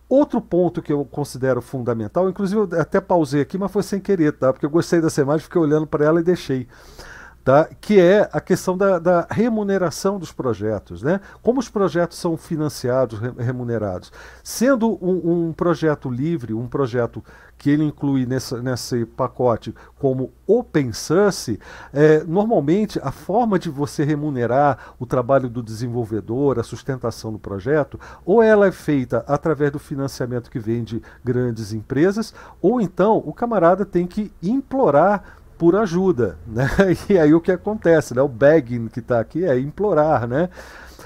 Outro 0.08 0.40
ponto 0.40 0.80
que 0.80 0.90
eu 0.92 1.04
considero 1.04 1.60
fundamental, 1.60 2.30
inclusive 2.30 2.62
eu 2.62 2.80
até 2.80 2.98
pausei 2.98 3.42
aqui, 3.42 3.58
mas 3.58 3.70
foi 3.70 3.82
sem 3.82 4.00
querer, 4.00 4.32
tá? 4.32 4.54
Porque 4.54 4.64
eu 4.64 4.70
gostei 4.70 5.02
dessa 5.02 5.20
imagem, 5.20 5.44
fiquei 5.44 5.60
olhando 5.60 5.86
para 5.86 6.02
ela 6.02 6.20
e 6.20 6.24
deixei 6.24 6.66
tá? 7.44 7.68
que 7.80 8.00
é 8.00 8.28
a 8.32 8.40
questão 8.40 8.76
da, 8.76 8.98
da, 8.98 9.26
remuneração 9.30 10.18
dos 10.18 10.32
projetos. 10.32 11.02
Né? 11.02 11.20
Como 11.42 11.60
os 11.60 11.68
projetos 11.68 12.18
são 12.18 12.36
financiados, 12.36 13.18
remunerados. 13.38 14.12
Sendo 14.42 14.92
um, 15.04 15.48
um, 15.48 15.52
projeto 15.52 16.08
livre, 16.10 16.54
um 16.54 16.66
projeto 16.66 17.22
que 17.58 17.70
ele 17.70 17.84
inclui 17.84 18.26
nessa, 18.26 18.60
nesse 18.60 19.06
pacote 19.06 19.72
como 19.98 20.32
open 20.46 20.92
source, 20.92 21.60
é, 21.92 22.24
normalmente 22.24 22.98
a 23.02 23.12
forma 23.12 23.56
de 23.56 23.70
você 23.70 24.02
remunerar 24.02 24.94
o 24.98 25.06
trabalho 25.06 25.48
do 25.48 25.62
desenvolvedor, 25.62 26.58
a 26.58 26.64
sustentação 26.64 27.32
do 27.32 27.38
projeto, 27.38 28.00
ou 28.24 28.42
ela 28.42 28.66
é 28.66 28.72
feita 28.72 29.24
através 29.28 29.70
do 29.70 29.78
financiamento 29.78 30.50
que 30.50 30.58
vem 30.58 30.82
de 30.82 31.00
grandes 31.24 31.72
empresas, 31.72 32.34
ou 32.60 32.80
então 32.80 33.22
o 33.24 33.32
camarada 33.32 33.84
tem 33.84 34.08
que 34.08 34.32
implorar 34.42 35.41
por 35.58 35.76
ajuda, 35.76 36.38
né? 36.46 36.68
E 37.08 37.18
aí 37.18 37.34
o 37.34 37.40
que 37.40 37.52
acontece, 37.52 38.14
né? 38.14 38.22
O 38.22 38.28
begging 38.28 38.88
que 38.88 39.00
está 39.00 39.20
aqui 39.20 39.44
é 39.44 39.58
implorar, 39.58 40.26
né? 40.26 40.48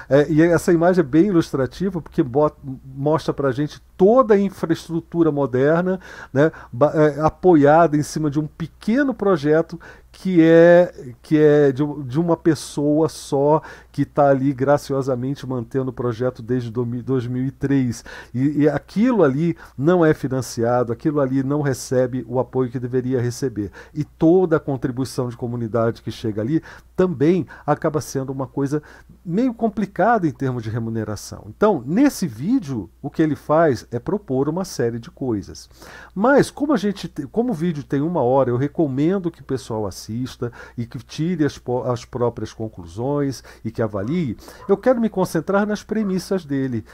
É, 0.09 0.31
e 0.31 0.41
essa 0.43 0.73
imagem 0.73 1.01
é 1.01 1.07
bem 1.07 1.27
ilustrativa 1.27 2.01
porque 2.01 2.23
bota, 2.23 2.57
mostra 2.85 3.35
para 3.35 3.49
a 3.49 3.53
gente 3.53 3.81
toda 3.97 4.35
a 4.35 4.41
infraestrutura 4.41 5.33
moderna, 5.33 5.99
né, 6.33 6.53
é, 6.95 7.21
apoiada 7.21 7.97
em 7.97 8.03
cima 8.03 8.31
de 8.31 8.39
um 8.39 8.47
pequeno 8.47 9.15
projeto 9.15 9.79
que 10.19 10.41
é 10.41 11.15
que 11.21 11.39
é 11.39 11.71
de, 11.71 11.83
de 12.05 12.19
uma 12.19 12.37
pessoa 12.37 13.09
só 13.09 13.61
que 13.93 14.03
está 14.03 14.31
ali 14.31 14.53
graciosamente 14.53 15.47
mantendo 15.47 15.91
o 15.91 15.93
projeto 15.93 16.43
desde 16.43 16.71
2003 16.71 18.05
e, 18.35 18.63
e, 18.63 18.69
aquilo 18.69 19.23
ali 19.23 19.57
não 19.77 20.05
é 20.05 20.15
financiado, 20.15 20.93
aquilo 20.93 21.21
ali 21.21 21.43
não 21.43 21.61
recebe 21.61 22.25
o 22.27 22.39
apoio 22.39 22.71
que 22.71 22.79
deveria 22.79 23.21
receber 23.21 23.71
e 23.93 24.05
toda 24.05 24.57
a 24.57 24.61
contribuição 24.61 25.29
de 25.29 25.37
comunidade 25.37 26.01
que 26.01 26.11
chega 26.11 26.41
ali 26.41 26.63
também 26.95 27.47
acaba 27.67 28.01
sendo 28.01 28.33
uma 28.33 28.47
coisa 28.47 28.83
meio 29.25 29.53
complicada 29.53 30.27
em 30.27 30.33
termos 30.33 30.63
de 30.63 30.71
remuneração. 30.71 31.45
Então 31.55 31.83
nesse 31.87 32.27
vídeo 32.27 32.89
o 33.03 33.11
que 33.11 33.21
ele 33.21 33.37
faz 33.37 33.86
é 33.91 33.99
propor 33.99 34.49
uma 34.49 34.65
série 34.65 34.99
de 34.99 35.11
coisas, 35.11 35.69
mas 36.15 36.51
como 36.51 36.73
a 36.73 36.77
gente 36.77 37.09
como 37.31 37.53
o 37.53 37.55
vídeo 37.55 37.83
tem 37.83 38.01
uma 38.01 38.23
hora 38.23 38.51
eu 38.51 38.57
recomendo 38.57 39.31
que 39.31 39.41
o 39.41 39.45
pessoal 39.45 39.87
assista 39.87 40.53
e 40.77 40.87
que 40.87 40.99
tire 40.99 41.45
as, 41.45 41.61
as 41.87 42.05
próprias 42.05 42.53
conclusões 42.53 43.43
e 43.65 43.71
que 43.71 43.83
avalie, 43.83 44.37
eu 44.69 44.77
quero 44.77 45.01
me 45.01 45.09
concentrar 45.09 45.67
nas 45.67 45.83
premissas 45.83 46.45
dele. 46.45 46.85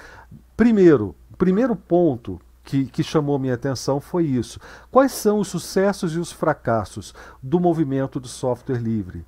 Primeiro, 0.57 1.15
primeiro 1.37 1.75
ponto 1.75 2.41
que, 2.65 2.87
que, 2.87 3.03
chamou 3.03 3.39
minha 3.39 3.55
atenção 3.55 4.01
foi 4.01 4.25
isso. 4.25 4.61
Quais 4.91 5.13
são 5.13 5.41
os 5.41 5.49
sucessos 5.49 6.15
e 6.15 6.19
os 6.19 6.31
fracassos 6.31 7.13
do 7.43 7.59
movimento 7.59 8.21
do 8.21 8.29
software 8.29 8.79
livre? 8.79 9.25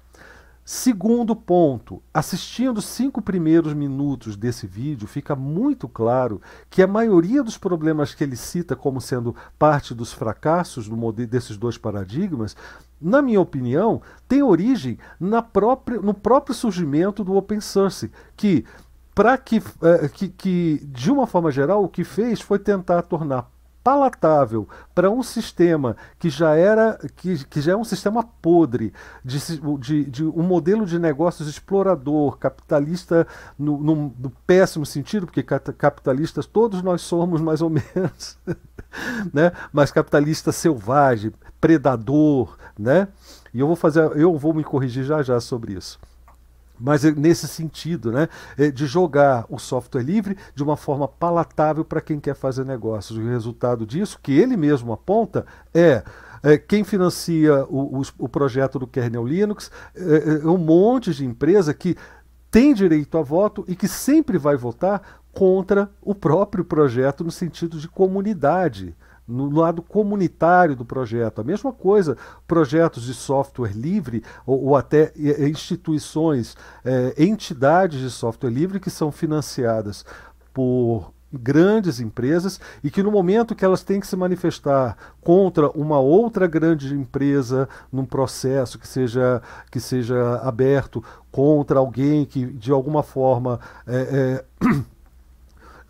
Segundo 0.65 1.37
ponto, 1.37 2.03
assistindo 2.13 2.79
os 2.79 2.87
cinco 2.87 3.21
primeiros 3.21 3.75
minutos 3.75 4.35
desse 4.35 4.67
vídeo, 4.67 5.07
fica 5.07 5.37
muito 5.37 5.87
claro 5.87 6.41
que 6.71 6.83
a 6.83 6.87
maioria 6.87 7.43
dos 7.43 7.59
problemas 7.59 8.15
que 8.15 8.25
ele 8.25 8.35
cita 8.35 8.75
como 8.75 8.99
sendo 8.99 9.37
parte 9.59 9.95
dos 9.95 10.11
fracassos 10.11 10.89
do 10.89 10.97
desses 11.27 11.59
dois 11.59 11.77
paradigmas, 11.77 12.57
na 12.99 13.21
minha 13.21 13.43
opinião, 13.43 14.01
tem 14.27 14.43
origem 14.43 14.99
própria, 15.43 16.01
no 16.01 16.15
próprio 16.15 16.55
surgimento 16.55 17.23
do 17.23 17.37
open 17.37 17.61
source, 17.61 18.11
que 18.35 18.65
para 19.15 19.37
que, 19.37 19.63
é, 19.83 20.09
que, 20.09 20.29
que, 20.29 20.81
de 20.87 21.11
uma 21.13 21.27
forma 21.27 21.51
geral, 21.51 21.85
o 21.85 21.89
que 21.91 22.05
fez 22.05 22.41
foi 22.41 22.59
tentar 22.59 23.03
tornar 23.03 23.51
palatável 23.85 24.67
para 24.95 25.11
um 25.11 25.23
sistema 25.23 25.95
que 26.19 26.31
já 26.31 26.57
era 26.57 26.99
que, 27.17 27.45
que 27.45 27.61
já 27.61 27.73
é 27.73 27.77
um 27.77 27.85
sistema 27.85 28.25
podre 28.25 28.95
de, 29.23 29.39
de, 29.79 30.05
de 30.07 30.25
um 30.25 30.43
modelo 30.43 30.87
de 30.87 30.99
negócios 30.99 31.47
explorador 31.47 32.39
capitalista 32.39 33.27
no, 33.59 33.79
no, 33.79 34.15
no, 34.19 34.31
péssimo 34.47 34.87
sentido 34.87 35.27
porque 35.27 35.43
capitalistas 35.43 36.47
todos 36.47 36.81
nós 36.81 37.03
somos 37.03 37.43
mais 37.43 37.61
ou 37.61 37.69
menos 37.69 38.39
né? 39.35 39.53
Mas 39.71 39.93
capitalista 39.93 40.51
selvagem 40.51 41.33
predador 41.61 42.57
né? 42.79 43.09
E 43.53 43.61
eu 43.61 43.67
vou 43.67 43.77
fazer 43.77 44.01
eu 44.17 44.37
vou 44.39 44.55
me 44.55 44.65
corrigir 44.65 45.05
já 45.05 45.23
já 45.23 45.39
sobre 45.41 45.75
isso 45.75 45.99
mas 46.79 47.05
é 47.05 47.11
nesse 47.13 47.47
sentido, 47.47 48.11
né, 48.11 48.29
é 48.59 48.71
de 48.71 48.87
jogar 48.87 49.47
o 49.49 49.59
software 49.59 50.03
livre 50.03 50.37
de 50.55 50.63
uma 50.63 50.77
forma 50.77 51.07
palatável 51.07 51.85
para 51.85 52.01
quem 52.01 52.19
quer 52.19 52.35
fazer 52.35 52.65
negócios. 52.65 53.19
O 53.19 53.27
resultado 53.27 53.87
disso, 53.87 54.19
que 54.23 54.33
ele 54.33 54.57
mesmo 54.57 54.93
aponta, 54.93 55.47
é 55.73 56.03
é, 56.45 56.59
quem 56.59 56.85
financia 56.85 57.65
o, 57.71 58.01
o, 58.01 58.03
o, 58.19 58.29
projeto 58.29 58.79
do 58.79 58.87
kernel 58.87 59.27
Linux 59.27 59.71
é, 59.97 60.43
é, 60.45 60.47
um 60.47 60.59
monte 60.59 61.15
de 61.15 61.25
empresa 61.25 61.73
que 61.73 61.97
tem 62.51 62.75
direito 62.75 63.17
a 63.17 63.23
voto 63.23 63.65
e 63.67 63.75
que 63.75 63.89
sempre 63.89 64.37
vai 64.37 64.55
votar 64.55 65.23
contra 65.33 65.91
o 66.03 66.15
próprio 66.15 66.63
projeto 66.63 67.25
no 67.25 67.31
sentido 67.31 67.79
de 67.79 67.89
comunidade 67.89 68.95
no 69.27 69.51
lado 69.51 69.83
comunitário 69.83 70.77
do 70.77 70.85
projeto. 70.85 71.41
A 71.41 71.45
mesma 71.45 71.73
coisa, 71.73 72.17
projetos 72.47 73.05
de 73.05 73.15
software 73.15 73.73
livre 73.73 74.23
ou, 74.47 74.65
ou 74.65 74.77
até 74.77 75.13
instituições, 75.49 76.57
é, 76.85 77.15
entidades 77.25 78.01
de 78.01 78.11
software 78.11 78.51
livre 78.51 78.81
que 78.81 78.91
são 78.91 79.11
financiadas 79.11 80.05
por 80.53 81.13
grandes 81.33 82.01
empresas 82.01 82.61
e 82.83 82.91
que 82.91 83.03
no 83.03 83.11
momento 83.11 83.55
que 83.55 83.65
elas 83.65 83.83
têm 83.83 84.01
que 84.01 84.07
se 84.07 84.17
manifestar 84.17 84.97
contra 85.21 85.69
uma 85.71 85.99
outra 85.99 86.47
grande 86.47 86.95
empresa 86.95 87.69
num 87.93 88.05
processo 88.05 88.79
que 88.79 88.87
seja 88.87 89.43
que 89.71 89.81
seja 89.81 90.37
aberto 90.37 91.03
contra 91.33 91.79
alguém 91.79 92.25
que 92.25 92.47
de 92.47 92.71
alguma 92.71 93.03
forma 93.03 93.59
é, 93.87 94.45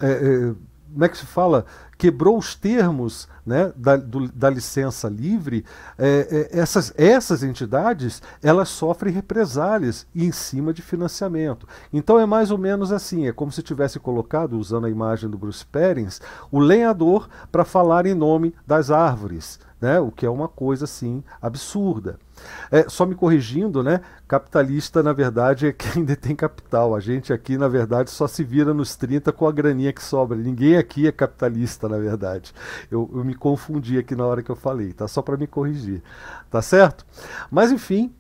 é, 0.01 0.07
é, 0.07 0.55
como 0.95 1.05
é 1.05 1.09
que 1.09 1.19
se 1.19 1.27
fala 1.27 1.67
quebrou 1.99 2.39
os 2.39 2.55
termos 2.55 3.29
né, 3.45 3.73
da, 3.77 3.97
do, 3.97 4.29
da 4.33 4.49
licença 4.49 5.09
livre, 5.09 5.65
é, 5.99 6.49
é, 6.53 6.59
essas, 6.59 6.93
essas 6.97 7.43
entidades 7.43 8.23
elas 8.43 8.69
sofrem 8.69 9.13
represálias 9.13 10.07
em 10.15 10.33
cima 10.33 10.73
de 10.73 10.83
financiamento. 10.83 11.69
Então 11.93 12.19
é 12.19 12.27
mais 12.27 12.51
ou 12.51 12.59
menos 12.59 12.93
assim, 12.93 13.27
é 13.27 13.33
como 13.33 13.53
se 13.53 13.63
tivesse 13.63 14.01
colocado, 14.01 14.59
usando 14.59 14.87
a 14.87 14.91
imagem 14.91 15.29
do 15.29 15.39
Bruce 15.39 15.65
Perens, 15.65 16.21
o 16.51 16.59
lenhador 16.59 17.29
para 17.53 17.65
falar 17.65 18.07
em 18.07 18.15
nome 18.15 18.55
das 18.67 18.91
árvores 18.91 19.59
né? 19.85 20.01
o 20.01 20.11
que 20.11 20.25
é 20.25 20.31
uma 20.31 20.49
coisa 20.49 20.85
assim 20.85 21.23
absurda. 21.43 22.19
É, 22.71 22.89
só 22.89 23.05
me 23.05 23.15
corrigindo, 23.15 23.83
né? 23.83 24.01
Capitalista, 24.27 25.03
na 25.03 25.13
verdade, 25.13 25.67
é 25.67 25.73
quem 25.73 26.03
detém 26.07 26.35
capital. 26.35 26.95
A 26.95 27.01
gente 27.01 27.35
aqui, 27.35 27.59
na 27.59 27.69
verdade, 27.69 28.11
só 28.11 28.27
se 28.27 28.43
vira 28.43 28.73
nos 28.73 28.97
30 28.97 29.31
com 29.31 29.47
a 29.47 29.53
graninha 29.53 29.93
que 29.93 30.03
sobra. 30.03 30.39
Ninguém 30.39 30.79
aqui 30.79 31.07
é 31.07 31.13
capitalista, 31.13 31.87
na 31.87 31.99
verdade. 31.99 32.55
Eu, 32.91 33.11
eu 33.13 33.23
me 33.23 33.35
confundi 33.35 33.99
aqui 33.99 34.17
na 34.17 34.25
hora 34.25 34.43
que 34.43 34.51
eu 34.51 34.57
falei, 34.57 34.95
tá? 34.95 35.07
Só 35.07 35.21
para 35.21 35.37
me 35.37 35.47
corrigir. 35.47 36.03
Tá 36.51 36.63
certo? 36.63 37.05
Mas, 37.51 37.71
enfim, 37.71 38.11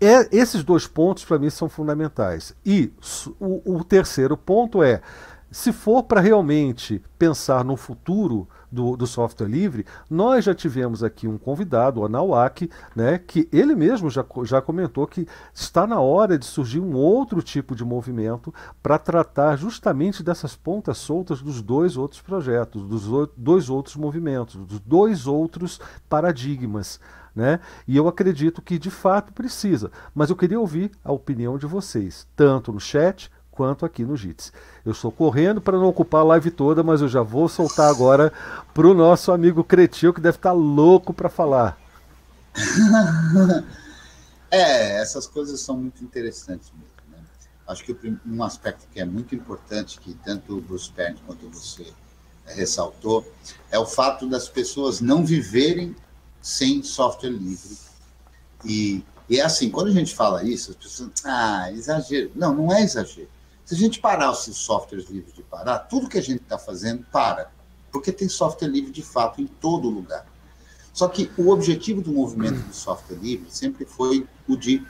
é, 0.00 0.28
esses 0.36 0.64
dois 0.64 0.88
pontos 0.88 1.24
para 1.24 1.38
mim 1.38 1.48
são 1.48 1.68
fundamentais. 1.68 2.56
E 2.66 2.92
o, 3.38 3.76
o 3.76 3.84
terceiro 3.84 4.36
ponto 4.36 4.82
é: 4.82 5.00
se 5.48 5.72
for 5.72 6.02
para 6.02 6.20
realmente 6.20 7.00
pensar 7.16 7.64
no 7.64 7.76
futuro 7.76 8.48
do, 8.72 8.96
do, 8.96 9.06
software 9.06 9.46
livre, 9.46 9.84
nós 10.08 10.46
já 10.46 10.54
tivemos 10.54 11.04
aqui 11.04 11.28
um 11.28 11.36
convidado, 11.36 12.00
o 12.00 12.06
Anawak, 12.06 12.70
né, 12.96 13.18
que 13.18 13.46
ele 13.52 13.74
mesmo 13.74 14.08
já, 14.08 14.24
já 14.44 14.62
comentou 14.62 15.06
que 15.06 15.28
está 15.52 15.86
na 15.86 16.00
hora 16.00 16.38
de 16.38 16.46
surgir 16.46 16.80
um 16.80 16.94
outro 16.94 17.42
tipo 17.42 17.76
de 17.76 17.84
movimento 17.84 18.52
para 18.82 18.98
tratar 18.98 19.56
justamente 19.56 20.22
dessas 20.22 20.56
pontas 20.56 20.96
soltas 20.96 21.42
dos 21.42 21.60
dois 21.60 21.98
outros 21.98 22.22
projetos, 22.22 22.82
dos 22.82 23.30
dois 23.36 23.68
outros 23.68 23.96
movimentos, 23.96 24.56
dos 24.56 24.80
dois 24.80 25.26
outros 25.26 25.78
paradigmas. 26.08 26.98
Né? 27.34 27.60
E 27.88 27.96
eu 27.96 28.08
acredito 28.08 28.60
que 28.60 28.78
de 28.78 28.90
fato 28.90 29.32
precisa. 29.32 29.90
Mas 30.14 30.30
eu 30.30 30.36
queria 30.36 30.60
ouvir 30.60 30.90
a 31.02 31.12
opinião 31.12 31.56
de 31.56 31.66
vocês, 31.66 32.26
tanto 32.36 32.72
no 32.72 32.80
chat 32.80 33.30
quanto 33.52 33.84
aqui 33.86 34.04
no 34.04 34.16
JITS. 34.16 34.52
Eu 34.84 34.92
estou 34.92 35.12
correndo 35.12 35.60
para 35.60 35.78
não 35.78 35.86
ocupar 35.86 36.22
a 36.22 36.24
live 36.24 36.50
toda, 36.50 36.82
mas 36.82 37.00
eu 37.00 37.08
já 37.08 37.22
vou 37.22 37.48
soltar 37.48 37.88
agora 37.88 38.32
para 38.74 38.86
o 38.86 38.94
nosso 38.94 39.30
amigo 39.30 39.62
Cretil, 39.62 40.12
que 40.12 40.20
deve 40.20 40.38
estar 40.38 40.50
tá 40.50 40.54
louco 40.54 41.14
para 41.14 41.28
falar. 41.28 41.78
é, 44.50 45.00
essas 45.00 45.26
coisas 45.26 45.60
são 45.60 45.76
muito 45.76 46.02
interessantes 46.02 46.72
mesmo. 46.72 46.90
Né? 47.10 47.18
Acho 47.68 47.84
que 47.84 47.96
um 48.26 48.42
aspecto 48.42 48.86
que 48.92 49.00
é 49.00 49.04
muito 49.04 49.34
importante, 49.34 50.00
que 50.00 50.14
tanto 50.14 50.56
o 50.56 50.60
Bruce 50.60 50.90
Perry 50.90 51.16
quanto 51.26 51.48
você 51.50 51.86
ressaltou, 52.46 53.30
é 53.70 53.78
o 53.78 53.86
fato 53.86 54.28
das 54.28 54.48
pessoas 54.48 55.00
não 55.00 55.24
viverem 55.24 55.94
sem 56.40 56.82
software 56.82 57.30
livre. 57.30 57.76
E, 58.64 59.04
e 59.28 59.38
é 59.38 59.44
assim, 59.44 59.70
quando 59.70 59.88
a 59.88 59.92
gente 59.92 60.14
fala 60.14 60.42
isso, 60.42 60.70
as 60.70 60.76
pessoas, 60.76 61.10
ah, 61.24 61.70
exagero. 61.70 62.30
Não, 62.34 62.54
não 62.54 62.72
é 62.72 62.82
exagero. 62.82 63.28
Se 63.72 63.76
a 63.76 63.78
gente 63.78 64.00
parar 64.00 64.30
os 64.30 64.40
softwares 64.54 65.08
livres 65.08 65.32
de 65.32 65.42
parar, 65.42 65.78
tudo 65.78 66.06
que 66.06 66.18
a 66.18 66.22
gente 66.22 66.42
está 66.42 66.58
fazendo 66.58 67.06
para. 67.10 67.50
Porque 67.90 68.12
tem 68.12 68.28
software 68.28 68.68
livre 68.68 68.92
de 68.92 69.00
fato 69.00 69.40
em 69.40 69.46
todo 69.46 69.88
lugar. 69.88 70.26
Só 70.92 71.08
que 71.08 71.30
o 71.38 71.48
objetivo 71.48 72.02
do 72.02 72.12
movimento 72.12 72.60
do 72.68 72.74
software 72.74 73.16
livre 73.16 73.46
sempre 73.48 73.86
foi 73.86 74.28
o 74.46 74.58
de 74.58 74.86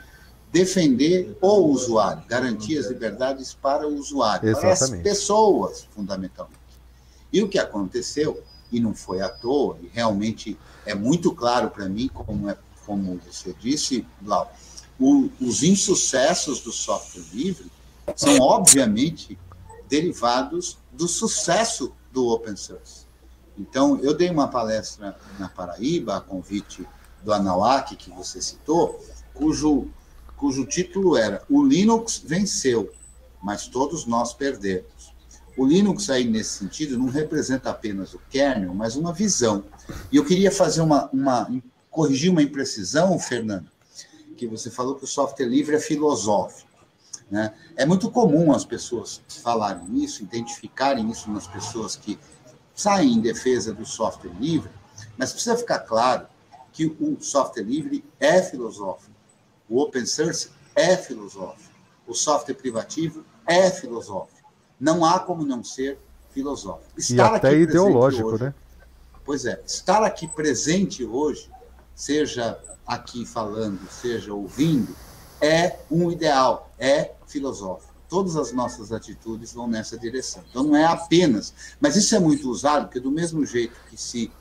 defender 0.51 1.37
o 1.39 1.59
usuário, 1.67 2.25
garantir 2.27 2.77
as 2.77 2.87
liberdades 2.87 3.53
para 3.53 3.87
o 3.87 3.95
usuário, 3.95 4.49
Exatamente. 4.49 4.79
para 4.79 4.97
as 4.97 5.01
pessoas, 5.01 5.87
fundamentalmente. 5.95 6.59
E 7.31 7.41
o 7.41 7.47
que 7.47 7.59
aconteceu, 7.59 8.43
e 8.69 8.81
não 8.81 8.93
foi 8.93 9.21
à 9.21 9.29
toa, 9.29 9.77
e 9.81 9.87
realmente 9.93 10.59
é 10.85 10.93
muito 10.93 11.33
claro 11.33 11.69
para 11.69 11.87
mim, 11.87 12.09
como, 12.13 12.49
é, 12.49 12.57
como 12.85 13.17
você 13.25 13.55
disse, 13.57 14.05
Blau, 14.19 14.53
o, 14.99 15.29
os 15.39 15.63
insucessos 15.63 16.59
do 16.59 16.73
software 16.73 17.23
livre 17.31 17.71
são 18.15 18.37
obviamente 18.39 19.37
derivados 19.87 20.77
do 20.91 21.07
sucesso 21.07 21.93
do 22.11 22.27
open 22.27 22.55
source. 22.55 23.05
Então, 23.57 23.99
eu 24.01 24.13
dei 24.13 24.29
uma 24.29 24.47
palestra 24.47 25.15
na 25.37 25.47
Paraíba, 25.47 26.17
a 26.17 26.21
convite 26.21 26.87
do 27.23 27.31
Anauak, 27.31 27.95
que 27.95 28.09
você 28.09 28.41
citou, 28.41 28.99
cujo, 29.33 29.87
cujo 30.35 30.65
título 30.65 31.15
era 31.15 31.43
O 31.49 31.63
Linux 31.63 32.17
venceu, 32.17 32.91
mas 33.41 33.67
todos 33.67 34.05
nós 34.05 34.33
perdemos. 34.33 35.13
O 35.55 35.65
Linux, 35.65 36.09
aí, 36.09 36.25
nesse 36.25 36.57
sentido, 36.57 36.97
não 36.97 37.07
representa 37.07 37.69
apenas 37.69 38.13
o 38.13 38.21
kernel, 38.29 38.73
mas 38.73 38.95
uma 38.95 39.13
visão. 39.13 39.63
E 40.11 40.17
eu 40.17 40.25
queria 40.25 40.51
fazer 40.51 40.81
uma, 40.81 41.09
uma 41.13 41.47
corrigir 41.91 42.31
uma 42.31 42.41
imprecisão, 42.41 43.19
Fernando, 43.19 43.69
que 44.35 44.47
você 44.47 44.71
falou 44.71 44.95
que 44.95 45.03
o 45.03 45.07
software 45.07 45.45
livre 45.45 45.75
é 45.75 45.79
filosófico. 45.79 46.72
Né? 47.33 47.51
É 47.75 47.83
muito 47.83 48.11
comum 48.11 48.53
as 48.53 48.63
pessoas 48.63 49.19
falarem 49.27 50.03
isso, 50.03 50.21
identificarem 50.21 51.09
isso 51.09 51.31
nas 51.31 51.47
pessoas 51.47 51.95
que 51.95 52.19
saem 52.75 53.13
em 53.13 53.19
defesa 53.19 53.73
do 53.73 53.87
software 53.87 54.31
livre, 54.39 54.69
mas 55.17 55.31
precisa 55.33 55.57
ficar 55.57 55.79
claro 55.79 56.27
que 56.71 56.85
o 56.85 57.17
software 57.19 57.63
livre 57.63 58.05
é 58.19 58.39
filosófico, 58.39 59.15
o 59.67 59.81
open 59.81 60.05
source 60.05 60.51
é 60.75 60.95
filosófico, 60.95 61.73
o 62.05 62.13
software 62.13 62.53
privativo 62.53 63.25
é 63.47 63.71
filosófico. 63.71 64.47
Não 64.79 65.03
há 65.03 65.19
como 65.19 65.43
não 65.43 65.63
ser 65.63 65.97
filosófico. 66.35 66.99
Estar 66.99 67.33
e 67.33 67.35
até 67.37 67.57
ideológico, 67.57 68.29
hoje, 68.29 68.43
né? 68.43 68.53
Pois 69.25 69.43
é, 69.45 69.59
estar 69.65 70.03
aqui 70.03 70.27
presente 70.27 71.03
hoje, 71.03 71.49
seja 71.95 72.59
aqui 72.85 73.25
falando, 73.25 73.79
seja 73.89 74.31
ouvindo, 74.31 74.95
é 75.43 75.79
um 75.91 76.09
ideal, 76.09 76.71
é 76.79 77.12
filosófico. 77.33 77.93
Todas 78.07 78.35
as 78.35 78.51
nossas 78.51 78.91
atitudes 78.91 79.53
vão 79.53 79.67
nessa 79.67 79.97
direção. 79.97 80.43
Então, 80.49 80.63
não 80.63 80.75
é 80.75 80.85
apenas. 80.85 81.53
Mas 81.81 81.95
isso 81.95 82.15
é 82.15 82.19
muito 82.19 82.49
usado, 82.49 82.85
porque, 82.85 82.99
do 82.99 83.11
mesmo 83.11 83.43
jeito 83.45 83.75
que 83.89 83.99
se 83.99 84.31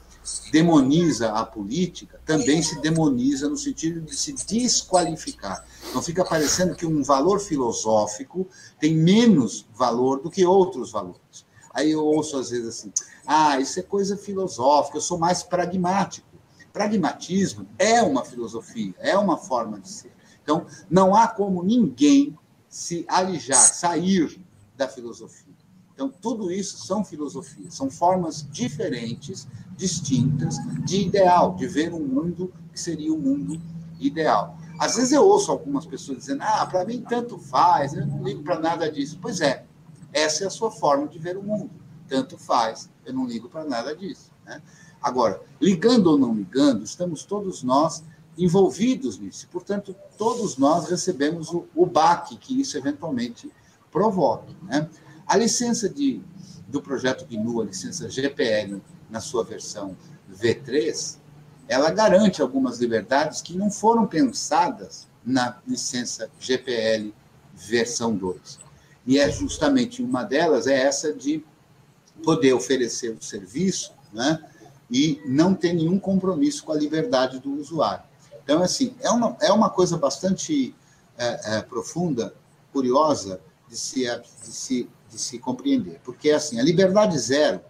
demoniza 0.53 1.33
a 1.33 1.45
política, 1.45 2.21
também 2.25 2.63
se 2.63 2.81
demoniza 2.81 3.49
no 3.49 3.57
sentido 3.57 4.01
de 4.03 4.15
se 4.15 4.33
desqualificar. 4.33 5.65
Então, 5.89 6.03
fica 6.03 6.25
parecendo 6.25 6.75
que 6.75 6.87
um 6.87 7.03
valor 7.03 7.41
filosófico 7.41 8.47
tem 8.79 8.95
menos 8.95 9.67
valor 9.75 10.21
do 10.21 10.31
que 10.31 10.45
outros 10.45 10.93
valores. 10.93 11.47
Aí 11.73 11.91
eu 11.91 12.05
ouço 12.05 12.37
às 12.37 12.51
vezes 12.51 12.69
assim: 12.69 12.93
ah, 13.27 13.59
isso 13.59 13.81
é 13.81 13.83
coisa 13.83 14.17
filosófica, 14.17 14.99
eu 14.99 15.03
sou 15.03 15.19
mais 15.19 15.43
pragmático. 15.43 16.29
Pragmatismo 16.73 17.67
é 17.79 18.03
uma 18.03 18.25
filosofia, 18.25 18.95
é 18.99 19.17
uma 19.17 19.39
forma 19.39 19.81
de 19.81 19.89
ser. 19.89 20.13
Então, 20.43 20.67
não 20.91 21.15
há 21.15 21.29
como 21.29 21.63
ninguém 21.63 22.37
se 22.73 23.05
alijar, 23.07 23.59
sair 23.59 24.41
da 24.75 24.89
filosofia. 24.89 25.53
Então, 25.93 26.09
tudo 26.09 26.51
isso 26.51 26.87
são 26.87 27.05
filosofias, 27.05 27.75
são 27.75 27.91
formas 27.91 28.49
diferentes, 28.51 29.47
distintas, 29.77 30.57
de 30.83 31.03
ideal, 31.03 31.55
de 31.55 31.67
ver 31.67 31.93
um 31.93 32.01
mundo 32.01 32.51
que 32.73 32.81
seria 32.81 33.13
o 33.13 33.17
um 33.17 33.21
mundo 33.21 33.61
ideal. 34.01 34.57
Às 34.79 34.97
vezes 34.97 35.13
eu 35.13 35.23
ouço 35.23 35.53
algumas 35.53 35.85
pessoas 35.85 36.19
dizendo: 36.21 36.43
ah, 36.43 36.65
para 36.65 36.87
mim 36.87 37.05
tanto 37.07 37.39
faz, 37.39 37.93
eu 37.93 38.07
não 38.07 38.25
ligo 38.25 38.43
para 38.43 38.59
nada 38.59 38.91
disso. 38.91 39.19
Pois 39.21 39.43
é, 39.43 39.67
essa 40.11 40.45
é 40.45 40.47
a 40.47 40.51
sua 40.51 40.71
forma 40.71 41.07
de 41.07 41.19
ver 41.19 41.37
o 41.37 41.43
mundo. 41.43 41.71
Tanto 42.09 42.39
faz, 42.39 42.89
eu 43.05 43.13
não 43.13 43.27
ligo 43.27 43.51
para 43.51 43.65
nada 43.65 43.95
disso. 43.95 44.33
Né? 44.47 44.63
Agora, 45.03 45.43
ligando 45.61 46.07
ou 46.07 46.19
não 46.19 46.35
ligando, 46.35 46.85
estamos 46.85 47.23
todos 47.23 47.63
nós 47.63 48.03
envolvidos 48.37 49.19
nisso. 49.19 49.49
Portanto, 49.51 49.95
todos 50.17 50.57
nós 50.57 50.89
recebemos 50.89 51.51
o, 51.51 51.67
o 51.75 51.85
baque 51.85 52.37
que 52.37 52.61
isso 52.61 52.77
eventualmente 52.79 53.51
provoque. 53.91 54.57
Né? 54.63 54.89
A 55.27 55.37
licença 55.37 55.89
de, 55.89 56.21
do 56.69 56.81
projeto 56.81 57.27
GNU, 57.27 57.61
a 57.61 57.65
licença 57.65 58.09
GPL, 58.09 58.81
na 59.11 59.21
sua 59.21 59.45
versão 59.45 59.97
V3, 60.33 61.19
ela 61.69 61.91
garante 61.91 62.41
algumas 62.41 62.79
liberdades 62.79 63.41
que 63.41 63.57
não 63.57 63.71
foram 63.71 64.07
pensadas 64.07 65.07
na 65.25 65.59
licença 65.67 66.31
GPL 66.41 67.15
versão 67.55 68.17
2. 68.17 68.59
E 69.07 69.19
é 69.19 69.31
justamente 69.31 70.03
uma 70.03 70.23
delas 70.23 70.67
é 70.67 70.81
essa 70.81 71.13
de 71.13 71.45
poder 72.23 72.53
oferecer 72.53 73.11
o 73.11 73.23
serviço 73.23 73.93
né, 74.13 74.43
e 74.91 75.21
não 75.27 75.55
ter 75.55 75.73
nenhum 75.73 75.99
compromisso 75.99 76.65
com 76.65 76.73
a 76.73 76.77
liberdade 76.77 77.39
do 77.39 77.55
usuário. 77.55 78.05
Então, 78.43 78.63
assim, 78.63 78.95
é 79.01 79.11
uma, 79.11 79.37
é 79.41 79.53
uma 79.53 79.71
coisa 79.71 79.97
bastante 79.97 80.75
é, 81.17 81.57
é, 81.57 81.63
profunda, 81.63 82.35
curiosa 82.73 83.41
de 83.69 83.77
se, 83.77 84.05
de, 84.05 84.53
se, 84.53 84.89
de 85.11 85.19
se 85.19 85.39
compreender. 85.39 86.01
Porque, 86.05 86.31
assim, 86.31 86.59
a 86.59 86.63
liberdade 86.63 87.19
zero, 87.19 87.61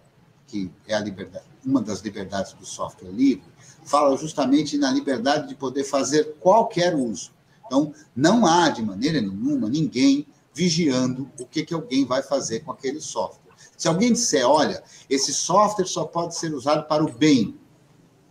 que 0.47 0.71
é 0.87 0.95
a 0.95 0.99
liberdade, 0.99 1.45
uma 1.65 1.81
das 1.81 2.01
liberdades 2.01 2.53
do 2.53 2.65
software 2.65 3.11
livre, 3.11 3.45
fala 3.83 4.15
justamente 4.17 4.77
na 4.77 4.91
liberdade 4.91 5.47
de 5.47 5.55
poder 5.55 5.83
fazer 5.83 6.35
qualquer 6.39 6.95
uso. 6.95 7.31
Então, 7.65 7.93
não 8.15 8.45
há, 8.45 8.69
de 8.69 8.81
maneira 8.81 9.21
nenhuma, 9.21 9.69
ninguém 9.69 10.27
vigiando 10.53 11.29
o 11.39 11.45
que, 11.45 11.63
que 11.63 11.73
alguém 11.73 12.05
vai 12.05 12.21
fazer 12.21 12.61
com 12.61 12.71
aquele 12.71 13.01
software. 13.01 13.53
Se 13.75 13.87
alguém 13.87 14.13
disser, 14.13 14.47
olha, 14.47 14.83
esse 15.09 15.33
software 15.33 15.85
só 15.85 16.05
pode 16.05 16.35
ser 16.35 16.53
usado 16.53 16.87
para 16.87 17.03
o 17.03 17.11
bem, 17.11 17.57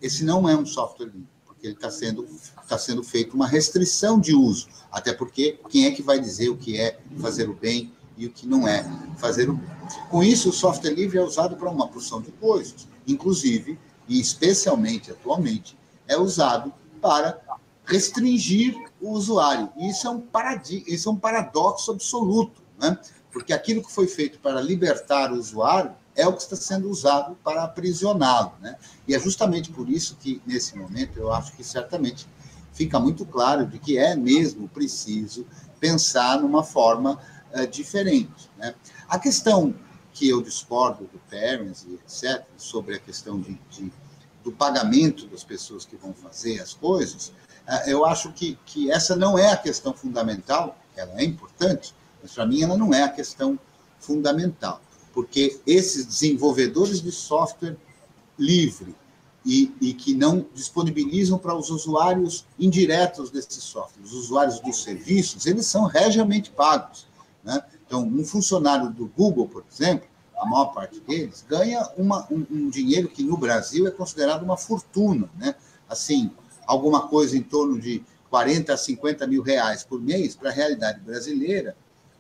esse 0.01 0.25
não 0.25 0.49
é 0.49 0.57
um 0.57 0.65
software 0.65 1.07
livre, 1.07 1.29
ele 1.67 1.75
está 1.75 1.91
sendo, 1.91 2.27
tá 2.69 2.79
sendo 2.79 3.03
feito 3.03 3.35
uma 3.35 3.47
restrição 3.47 4.19
de 4.19 4.35
uso. 4.35 4.69
Até 4.91 5.13
porque 5.13 5.59
quem 5.69 5.87
é 5.87 5.91
que 5.91 6.03
vai 6.03 6.19
dizer 6.19 6.49
o 6.49 6.57
que 6.57 6.79
é 6.79 6.99
fazer 7.19 7.49
o 7.49 7.55
bem 7.55 7.93
e 8.17 8.27
o 8.27 8.31
que 8.31 8.47
não 8.47 8.67
é 8.67 8.85
fazer 9.17 9.49
o 9.49 9.55
bem? 9.55 9.69
Com 10.11 10.23
isso, 10.23 10.51
o 10.51 10.53
software 10.53 10.93
livre 10.93 11.19
é 11.19 11.23
usado 11.23 11.57
para 11.57 11.71
uma 11.71 11.89
porção 11.89 12.21
de 12.21 12.31
coisas, 12.33 12.87
inclusive, 13.07 13.79
e 14.09 14.21
especialmente 14.21 15.11
atualmente, 15.11 15.77
é 16.07 16.17
usado 16.19 16.73
para 17.01 17.41
restringir 17.85 18.77
o 19.01 19.11
usuário. 19.11 19.71
E 19.77 19.91
isso 19.91 20.07
é 20.07 20.11
um, 20.11 20.21
paradig 20.21 20.85
isso 20.87 21.09
é 21.09 21.13
um 21.13 21.17
paradoxo 21.17 21.91
absoluto, 21.91 22.63
né? 22.79 22.99
porque 23.33 23.53
aquilo 23.53 23.83
que 23.83 23.91
foi 23.91 24.07
feito 24.07 24.39
para 24.39 24.61
libertar 24.61 25.33
o 25.33 25.37
usuário 25.37 25.95
é 26.15 26.27
o 26.27 26.33
que 26.33 26.43
está 26.43 26.57
sendo 26.57 26.89
usado 26.91 27.37
para 27.43 27.65
aprisioná-lo. 27.65 28.53
Né? 28.61 28.77
E 29.07 29.15
é 29.15 29.19
justamente 29.19 29.71
por 29.71 29.89
isso 29.89 30.17
que, 30.21 30.41
nesse 30.47 30.77
momento, 30.77 31.19
eu 31.19 31.33
acho 31.33 31.53
que 31.53 31.65
certamente 31.65 32.27
fica 32.73 32.99
muito 32.99 33.25
claro 33.25 33.67
de 33.67 33.79
que 33.79 33.99
é 33.99 34.15
mesmo 34.15 34.69
preciso 34.69 35.47
pensar 35.81 36.41
numa 36.41 36.63
forma 36.63 37.19
uh, 37.53 37.67
diferente. 37.67 38.51
Né? 38.57 38.75
A 39.09 39.19
questão 39.19 39.75
que 40.13 40.29
eu 40.29 40.43
discordo 40.43 41.05
do 41.05 41.19
Terence 41.31 41.87
e 41.89 41.95
etc., 41.95 42.45
sobre 42.57 42.97
a 42.97 42.99
questão 42.99 43.41
de, 43.41 43.59
de, 43.71 43.93
do 44.45 44.53
pagamento 44.53 45.27
das 45.27 45.43
pessoas 45.43 45.85
que 45.85 45.97
vão 45.97 46.13
fazer 46.13 46.61
as 46.61 46.75
coisas, 46.75 47.33
ah, 47.67 47.83
eu 47.87 48.05
acho 48.05 48.33
que, 48.33 48.59
que 48.67 48.91
essa 48.91 49.17
não 49.17 49.39
é 49.39 49.51
a 49.51 49.57
questão 49.57 49.95
fundamental, 49.95 50.77
ela 50.97 51.21
é 51.21 51.25
importante, 51.25 51.95
mas 52.21 52.33
para 52.33 52.47
mim 52.47 52.63
ela 52.63 52.77
não 52.77 52.93
é 52.93 53.05
a 53.05 53.09
questão 53.09 53.59
fundamental, 53.99 54.81
porque 55.13 55.61
esses 55.67 56.07
desenvolvedores 56.07 57.01
de 57.01 57.13
software 57.13 57.77
livre 58.39 58.95
e, 59.45 59.75
e 59.81 59.93
que 59.93 60.15
não 60.15 60.47
disponibilizam 60.55 61.39
para 61.39 61.55
os 61.55 61.71
usuários 61.71 62.47
indiretos 62.59 63.31
desses 63.31 63.63
softwares, 63.65 64.13
os 64.13 64.25
usuários 64.25 64.61
dos 64.61 64.83
serviços, 64.83 65.47
eles 65.47 65.67
são 65.67 65.85
regiamente 65.85 66.51
pagos. 66.51 67.07
Né? 67.43 67.63
Então, 67.87 68.05
um 68.05 68.25
funcionário 68.25 68.91
do 68.91 69.07
Google, 69.07 69.49
por 69.49 69.65
exemplo, 69.71 70.09
a 70.37 70.47
maior 70.47 70.67
parte 70.67 71.01
deles, 71.01 71.45
ganha 71.49 71.89
uma, 71.97 72.27
um, 72.31 72.47
um 72.51 72.69
dinheiro 72.69 73.09
que 73.09 73.23
no 73.23 73.37
Brasil 73.37 73.87
é 73.87 73.91
considerado 73.91 74.43
uma 74.43 74.57
fortuna. 74.57 75.29
Né? 75.37 75.55
Assim, 75.89 76.31
alguma 76.67 77.09
coisa 77.09 77.37
em 77.37 77.43
torno 77.43 77.79
de 77.79 78.03
40 78.31 78.73
a 78.73 78.77
50 78.77 79.27
mil 79.27 79.43
reais 79.43 79.85
por 79.85 80.01
mês, 80.01 80.35
para 80.35 80.51
a 80.51 80.53
realidade 80.53 81.01
brasileira, 81.01 81.77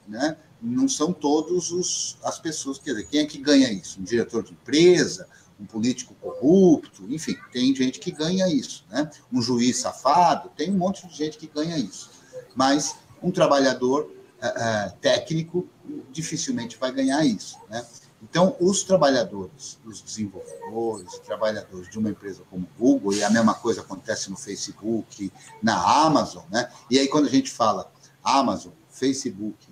né, 0.06 0.36
não 0.62 0.88
são 0.88 1.12
todos 1.12 1.72
os, 1.72 2.16
as 2.22 2.38
pessoas, 2.38 2.78
quer 2.78 2.92
dizer, 2.92 3.08
quem 3.08 3.20
é 3.20 3.26
que 3.26 3.38
ganha 3.38 3.70
isso? 3.72 4.00
Um 4.00 4.04
diretor 4.04 4.44
de 4.44 4.52
empresa, 4.52 5.26
um 5.58 5.66
político 5.66 6.14
corrupto, 6.14 7.04
enfim, 7.08 7.36
tem 7.52 7.74
gente 7.74 7.98
que 7.98 8.10
ganha 8.10 8.48
isso, 8.48 8.84
né? 8.90 9.10
Um 9.32 9.42
juiz 9.42 9.78
safado, 9.78 10.50
tem 10.56 10.70
um 10.70 10.78
monte 10.78 11.06
de 11.06 11.14
gente 11.14 11.36
que 11.36 11.46
ganha 11.46 11.76
isso. 11.76 12.10
Mas 12.54 12.96
um 13.22 13.30
trabalhador 13.30 14.04
uh, 14.04 14.08
uh, 14.08 14.92
técnico 15.00 15.68
dificilmente 16.10 16.76
vai 16.78 16.92
ganhar 16.92 17.24
isso, 17.24 17.58
né? 17.68 17.84
Então, 18.22 18.56
os 18.60 18.84
trabalhadores, 18.84 19.78
os 19.84 20.00
desenvolvedores, 20.00 21.18
trabalhadores 21.26 21.90
de 21.90 21.98
uma 21.98 22.08
empresa 22.08 22.42
como 22.48 22.64
o 22.64 22.78
Google, 22.78 23.14
e 23.14 23.24
a 23.24 23.30
mesma 23.30 23.52
coisa 23.52 23.80
acontece 23.80 24.30
no 24.30 24.36
Facebook, 24.36 25.32
na 25.60 26.04
Amazon, 26.04 26.44
né? 26.48 26.70
E 26.88 27.00
aí, 27.00 27.08
quando 27.08 27.26
a 27.26 27.30
gente 27.30 27.50
fala 27.50 27.90
Amazon, 28.22 28.72
Facebook 28.90 29.71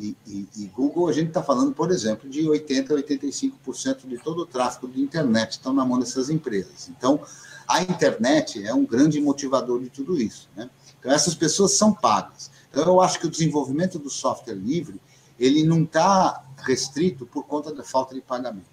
e, 0.00 0.16
e, 0.26 0.48
e 0.56 0.66
Google, 0.68 1.08
a 1.08 1.12
gente 1.12 1.28
está 1.28 1.42
falando, 1.42 1.72
por 1.72 1.90
exemplo, 1.90 2.28
de 2.28 2.42
80% 2.44 2.90
a 2.90 3.02
85% 3.02 4.08
de 4.08 4.16
todo 4.18 4.40
o 4.40 4.46
tráfego 4.46 4.88
de 4.88 5.00
internet 5.00 5.52
estão 5.52 5.74
na 5.74 5.84
mão 5.84 5.98
dessas 5.98 6.30
empresas. 6.30 6.88
Então, 6.88 7.20
a 7.68 7.82
internet 7.82 8.64
é 8.64 8.72
um 8.72 8.86
grande 8.86 9.20
motivador 9.20 9.78
de 9.80 9.90
tudo 9.90 10.18
isso, 10.20 10.48
né? 10.56 10.70
Então, 10.98 11.12
essas 11.12 11.34
pessoas 11.34 11.76
são 11.76 11.92
pagas. 11.92 12.50
Então, 12.70 12.82
eu 12.84 13.00
acho 13.00 13.20
que 13.20 13.26
o 13.26 13.30
desenvolvimento 13.30 13.98
do 13.98 14.08
software 14.08 14.54
livre, 14.54 15.00
ele 15.38 15.64
não 15.64 15.82
está 15.82 16.44
restrito 16.56 17.26
por 17.26 17.44
conta 17.44 17.72
da 17.72 17.84
falta 17.84 18.14
de 18.14 18.22
pagamento. 18.22 18.70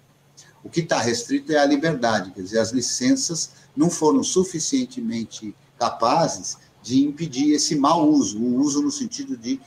O 0.64 0.70
que 0.70 0.80
está 0.80 0.98
restrito 0.98 1.52
é 1.52 1.58
a 1.58 1.66
liberdade, 1.66 2.30
quer 2.30 2.42
dizer, 2.42 2.58
as 2.58 2.70
licenças 2.70 3.50
não 3.76 3.90
foram 3.90 4.22
suficientemente 4.22 5.54
capazes 5.78 6.56
de 6.82 7.04
impedir 7.04 7.52
esse 7.52 7.76
mau 7.76 8.08
uso, 8.08 8.38
o 8.38 8.56
uso 8.56 8.82
no 8.82 8.90
sentido 8.90 9.36
de 9.36 9.60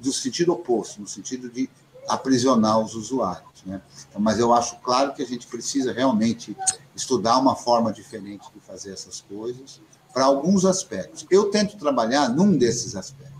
do 0.00 0.12
sentido 0.12 0.52
oposto, 0.52 1.00
no 1.00 1.06
sentido 1.06 1.48
de 1.48 1.68
aprisionar 2.08 2.78
os 2.80 2.94
usuários. 2.94 3.62
Né? 3.64 3.80
Então, 4.08 4.20
mas 4.20 4.38
eu 4.38 4.52
acho 4.52 4.76
claro 4.76 5.12
que 5.12 5.22
a 5.22 5.26
gente 5.26 5.46
precisa 5.46 5.92
realmente 5.92 6.56
estudar 6.96 7.38
uma 7.38 7.54
forma 7.54 7.92
diferente 7.92 8.46
de 8.54 8.60
fazer 8.60 8.92
essas 8.92 9.20
coisas 9.20 9.80
para 10.12 10.24
alguns 10.24 10.64
aspectos. 10.64 11.26
Eu 11.30 11.50
tento 11.50 11.76
trabalhar 11.76 12.28
num 12.28 12.56
desses 12.56 12.96
aspectos 12.96 13.30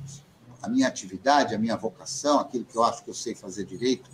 a 0.63 0.69
minha 0.69 0.87
atividade, 0.87 1.55
a 1.55 1.59
minha 1.59 1.77
vocação, 1.77 2.39
aquilo 2.39 2.65
que 2.65 2.77
eu 2.77 2.85
acho 2.85 3.03
que 3.03 3.11
eu 3.11 3.15
sei 3.15 3.35
fazer 3.35 3.65
direito, 3.65 4.11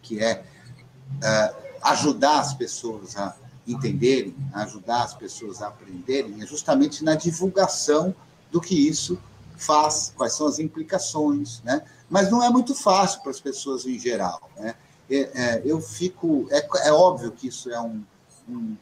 que 0.00 0.18
é 0.18 0.42
uh, 0.42 1.56
ajudar 1.82 2.40
as 2.40 2.54
pessoas 2.54 3.16
a 3.16 3.36
entenderem, 3.66 4.34
ajudar 4.54 5.04
as 5.04 5.14
pessoas 5.14 5.60
a 5.60 5.68
aprenderem, 5.68 6.42
é 6.42 6.46
justamente 6.46 7.04
na 7.04 7.14
divulgação 7.14 8.14
do 8.50 8.60
que 8.60 8.74
isso 8.74 9.18
faz, 9.60 10.12
quais 10.16 10.32
são 10.32 10.46
as 10.46 10.58
implicações, 10.58 11.60
né? 11.62 11.82
Mas 12.08 12.30
não 12.30 12.42
é 12.42 12.50
muito 12.50 12.74
fácil 12.74 13.20
para 13.20 13.30
as 13.30 13.40
pessoas 13.40 13.86
em 13.86 13.98
geral, 13.98 14.50
né? 14.56 14.74
É, 15.10 15.16
é, 15.34 15.62
eu 15.64 15.80
fico, 15.80 16.46
é, 16.50 16.66
é, 16.88 16.92
óbvio 16.92 17.32
que 17.32 17.48
isso 17.48 17.70
é 17.70 17.80
um, 17.80 18.02
um, 18.48 18.76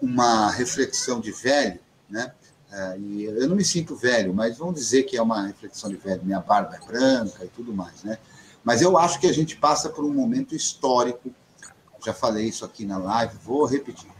uma 0.00 0.50
reflexão 0.50 1.20
de 1.20 1.30
velho, 1.30 1.80
né? 2.10 2.32
É, 2.70 2.98
e 2.98 3.24
eu 3.24 3.48
não 3.48 3.54
me 3.54 3.64
sinto 3.64 3.94
velho, 3.94 4.34
mas 4.34 4.58
vamos 4.58 4.74
dizer 4.74 5.04
que 5.04 5.16
é 5.16 5.22
uma 5.22 5.46
reflexão 5.46 5.90
de 5.90 5.96
velho. 5.96 6.24
Minha 6.24 6.40
barba 6.40 6.76
é 6.76 6.86
branca 6.86 7.44
e 7.44 7.48
tudo 7.48 7.72
mais, 7.72 8.02
né? 8.02 8.18
Mas 8.64 8.80
eu 8.80 8.96
acho 8.96 9.20
que 9.20 9.26
a 9.26 9.32
gente 9.32 9.56
passa 9.56 9.88
por 9.88 10.04
um 10.04 10.12
momento 10.12 10.54
histórico. 10.54 11.30
Já 12.04 12.12
falei 12.12 12.46
isso 12.46 12.64
aqui 12.64 12.84
na 12.84 12.98
live, 12.98 13.36
vou 13.44 13.64
repetir. 13.64 14.10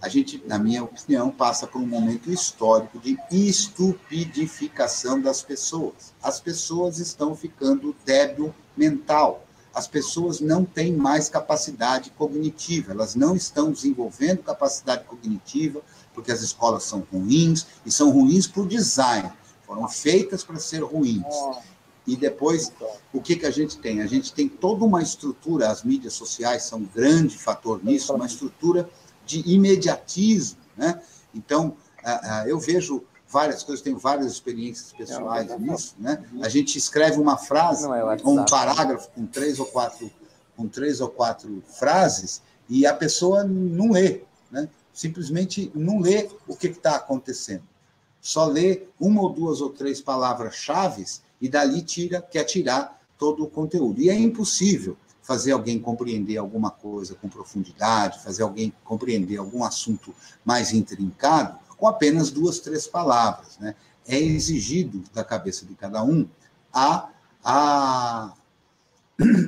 A 0.00 0.08
gente, 0.08 0.40
na 0.46 0.58
minha 0.60 0.84
opinião, 0.84 1.28
passa 1.28 1.66
por 1.66 1.80
um 1.80 1.86
momento 1.86 2.30
histórico 2.30 3.00
de 3.00 3.18
estupidificação 3.30 5.20
das 5.20 5.42
pessoas. 5.42 6.14
As 6.22 6.40
pessoas 6.40 6.98
estão 6.98 7.34
ficando 7.34 7.94
débil 8.04 8.54
mental. 8.76 9.44
As 9.74 9.88
pessoas 9.88 10.40
não 10.40 10.64
têm 10.64 10.92
mais 10.92 11.28
capacidade 11.28 12.10
cognitiva, 12.10 12.92
elas 12.92 13.14
não 13.14 13.34
estão 13.34 13.72
desenvolvendo 13.72 14.42
capacidade 14.42 15.04
cognitiva, 15.04 15.82
porque 16.14 16.32
as 16.32 16.42
escolas 16.42 16.84
são 16.84 17.06
ruins, 17.12 17.66
e 17.84 17.90
são 17.90 18.10
ruins 18.10 18.46
por 18.46 18.66
design, 18.66 19.30
foram 19.66 19.86
feitas 19.88 20.42
para 20.42 20.58
ser 20.58 20.82
ruins. 20.82 21.22
E 22.06 22.16
depois, 22.16 22.72
o 23.12 23.20
que, 23.20 23.36
que 23.36 23.46
a 23.46 23.50
gente 23.50 23.76
tem? 23.78 24.00
A 24.00 24.06
gente 24.06 24.32
tem 24.32 24.48
toda 24.48 24.84
uma 24.84 25.02
estrutura, 25.02 25.70
as 25.70 25.84
mídias 25.84 26.14
sociais 26.14 26.62
são 26.62 26.78
um 26.78 26.86
grande 26.86 27.36
fator 27.36 27.84
nisso, 27.84 28.14
uma 28.14 28.26
estrutura 28.26 28.88
de 29.28 29.48
imediatismo. 29.48 30.58
Né? 30.76 31.00
Então, 31.34 31.76
eu 32.46 32.58
vejo 32.58 33.04
várias 33.28 33.62
coisas, 33.62 33.82
tenho 33.82 33.98
várias 33.98 34.32
experiências 34.32 34.92
pessoais 34.92 35.56
nisso. 35.60 35.94
Né? 35.98 36.24
A 36.42 36.48
gente 36.48 36.76
escreve 36.76 37.20
uma 37.20 37.36
frase, 37.36 37.86
é 37.86 38.16
ou 38.24 38.40
um 38.40 38.44
parágrafo 38.44 39.10
com 39.10 39.26
três 39.26 39.60
ou 39.60 39.66
quatro, 39.66 40.10
com 40.56 40.66
três 40.66 41.00
ou 41.00 41.08
quatro 41.08 41.62
frases, 41.78 42.42
e 42.68 42.86
a 42.86 42.94
pessoa 42.94 43.44
não 43.44 43.92
lê. 43.92 44.22
Né? 44.50 44.68
simplesmente 44.98 45.70
não 45.76 46.00
lê 46.00 46.28
o 46.48 46.56
que 46.56 46.66
está 46.66 46.96
acontecendo. 46.96 47.62
Só 48.20 48.46
lê 48.46 48.88
uma 48.98 49.22
ou 49.22 49.30
duas 49.30 49.60
ou 49.60 49.70
três 49.70 50.00
palavras-chave 50.00 51.04
e 51.40 51.48
dali 51.48 51.82
tira, 51.82 52.20
quer 52.20 52.42
tirar 52.42 53.00
todo 53.16 53.44
o 53.44 53.48
conteúdo. 53.48 54.00
E 54.00 54.10
é 54.10 54.14
impossível 54.14 54.96
fazer 55.28 55.52
alguém 55.52 55.78
compreender 55.78 56.38
alguma 56.38 56.70
coisa 56.70 57.14
com 57.14 57.28
profundidade, 57.28 58.24
fazer 58.24 58.42
alguém 58.42 58.72
compreender 58.82 59.36
algum 59.36 59.62
assunto 59.62 60.14
mais 60.42 60.72
intrincado 60.72 61.58
com 61.76 61.86
apenas 61.86 62.30
duas, 62.30 62.60
três 62.60 62.86
palavras. 62.86 63.58
Né? 63.58 63.74
É 64.06 64.18
exigido 64.18 65.04
da 65.12 65.22
cabeça 65.22 65.66
de 65.66 65.74
cada 65.74 66.02
um 66.02 66.26
a, 66.72 67.10
a, 67.44 68.32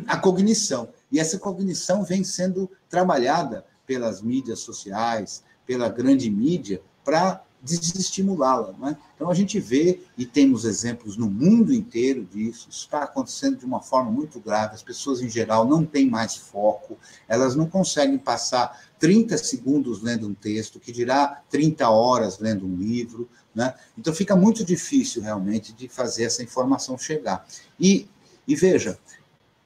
a 0.07 0.19
cognição. 0.19 0.90
E 1.11 1.19
essa 1.19 1.38
cognição 1.38 2.05
vem 2.05 2.25
sendo 2.25 2.71
trabalhada 2.87 3.64
pelas 3.87 4.21
mídias 4.21 4.61
sociais, 4.61 5.43
pela 5.64 5.88
grande 5.88 6.31
mídia, 6.31 6.83
para 7.03 7.43
desestimulá-la. 7.62 8.73
Né? 8.79 8.96
Então 9.14 9.31
a 9.31 9.35
gente 9.35 9.61
vê, 9.61 10.01
e 10.16 10.25
temos 10.25 10.64
exemplos 10.64 11.16
no 11.16 11.31
mundo 11.31 11.73
inteiro 11.73 12.25
disso, 12.25 12.68
isso 12.70 12.85
está 12.85 13.03
acontecendo 13.03 13.59
de 13.59 13.64
uma 13.64 13.81
forma 13.81 14.11
muito 14.11 14.40
grave, 14.40 14.75
as 14.75 14.83
pessoas 14.83 15.20
em 15.20 15.29
geral 15.29 15.66
não 15.66 15.85
têm 15.85 16.09
mais 16.09 16.37
foco, 16.37 16.96
elas 17.29 17.55
não 17.55 17.68
conseguem 17.68 18.18
passar 18.18 18.81
30 18.99 19.37
segundos 19.38 20.03
lendo 20.03 20.27
um 20.27 20.35
texto, 20.35 20.81
que 20.81 20.92
dirá 20.92 21.42
30 21.51 21.88
horas 21.88 22.38
lendo 22.38 22.66
um 22.66 22.77
livro, 22.77 23.29
né? 23.55 23.75
então 23.96 24.14
fica 24.14 24.37
muito 24.37 24.64
difícil 24.64 25.23
realmente 25.23 25.73
de 25.73 25.88
fazer 25.88 26.25
essa 26.25 26.42
informação 26.42 26.96
chegar. 26.96 27.46
E, 27.79 28.09
e 28.46 28.55
veja, 28.55 28.99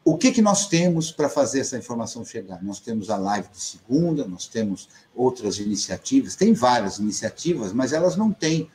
o 0.04 0.18
que, 0.18 0.30
que 0.30 0.42
nós 0.42 0.68
temos 0.68 1.10
para 1.10 1.28
fazer 1.28 1.60
essa 1.60 1.78
informação 1.78 2.24
chegar? 2.24 2.62
Nós 2.62 2.78
temos 2.78 3.08
a 3.08 3.16
live 3.16 3.48
de 3.48 3.60
segunda, 3.60 4.26
nós 4.26 4.46
temos 4.46 4.88
outras 5.14 5.58
iniciativas, 5.58 6.36
tem 6.36 6.52
várias 6.52 6.98
iniciativas, 6.98 7.72
mas 7.72 7.92
elas 7.92 8.14
não 8.14 8.30
têm 8.30 8.68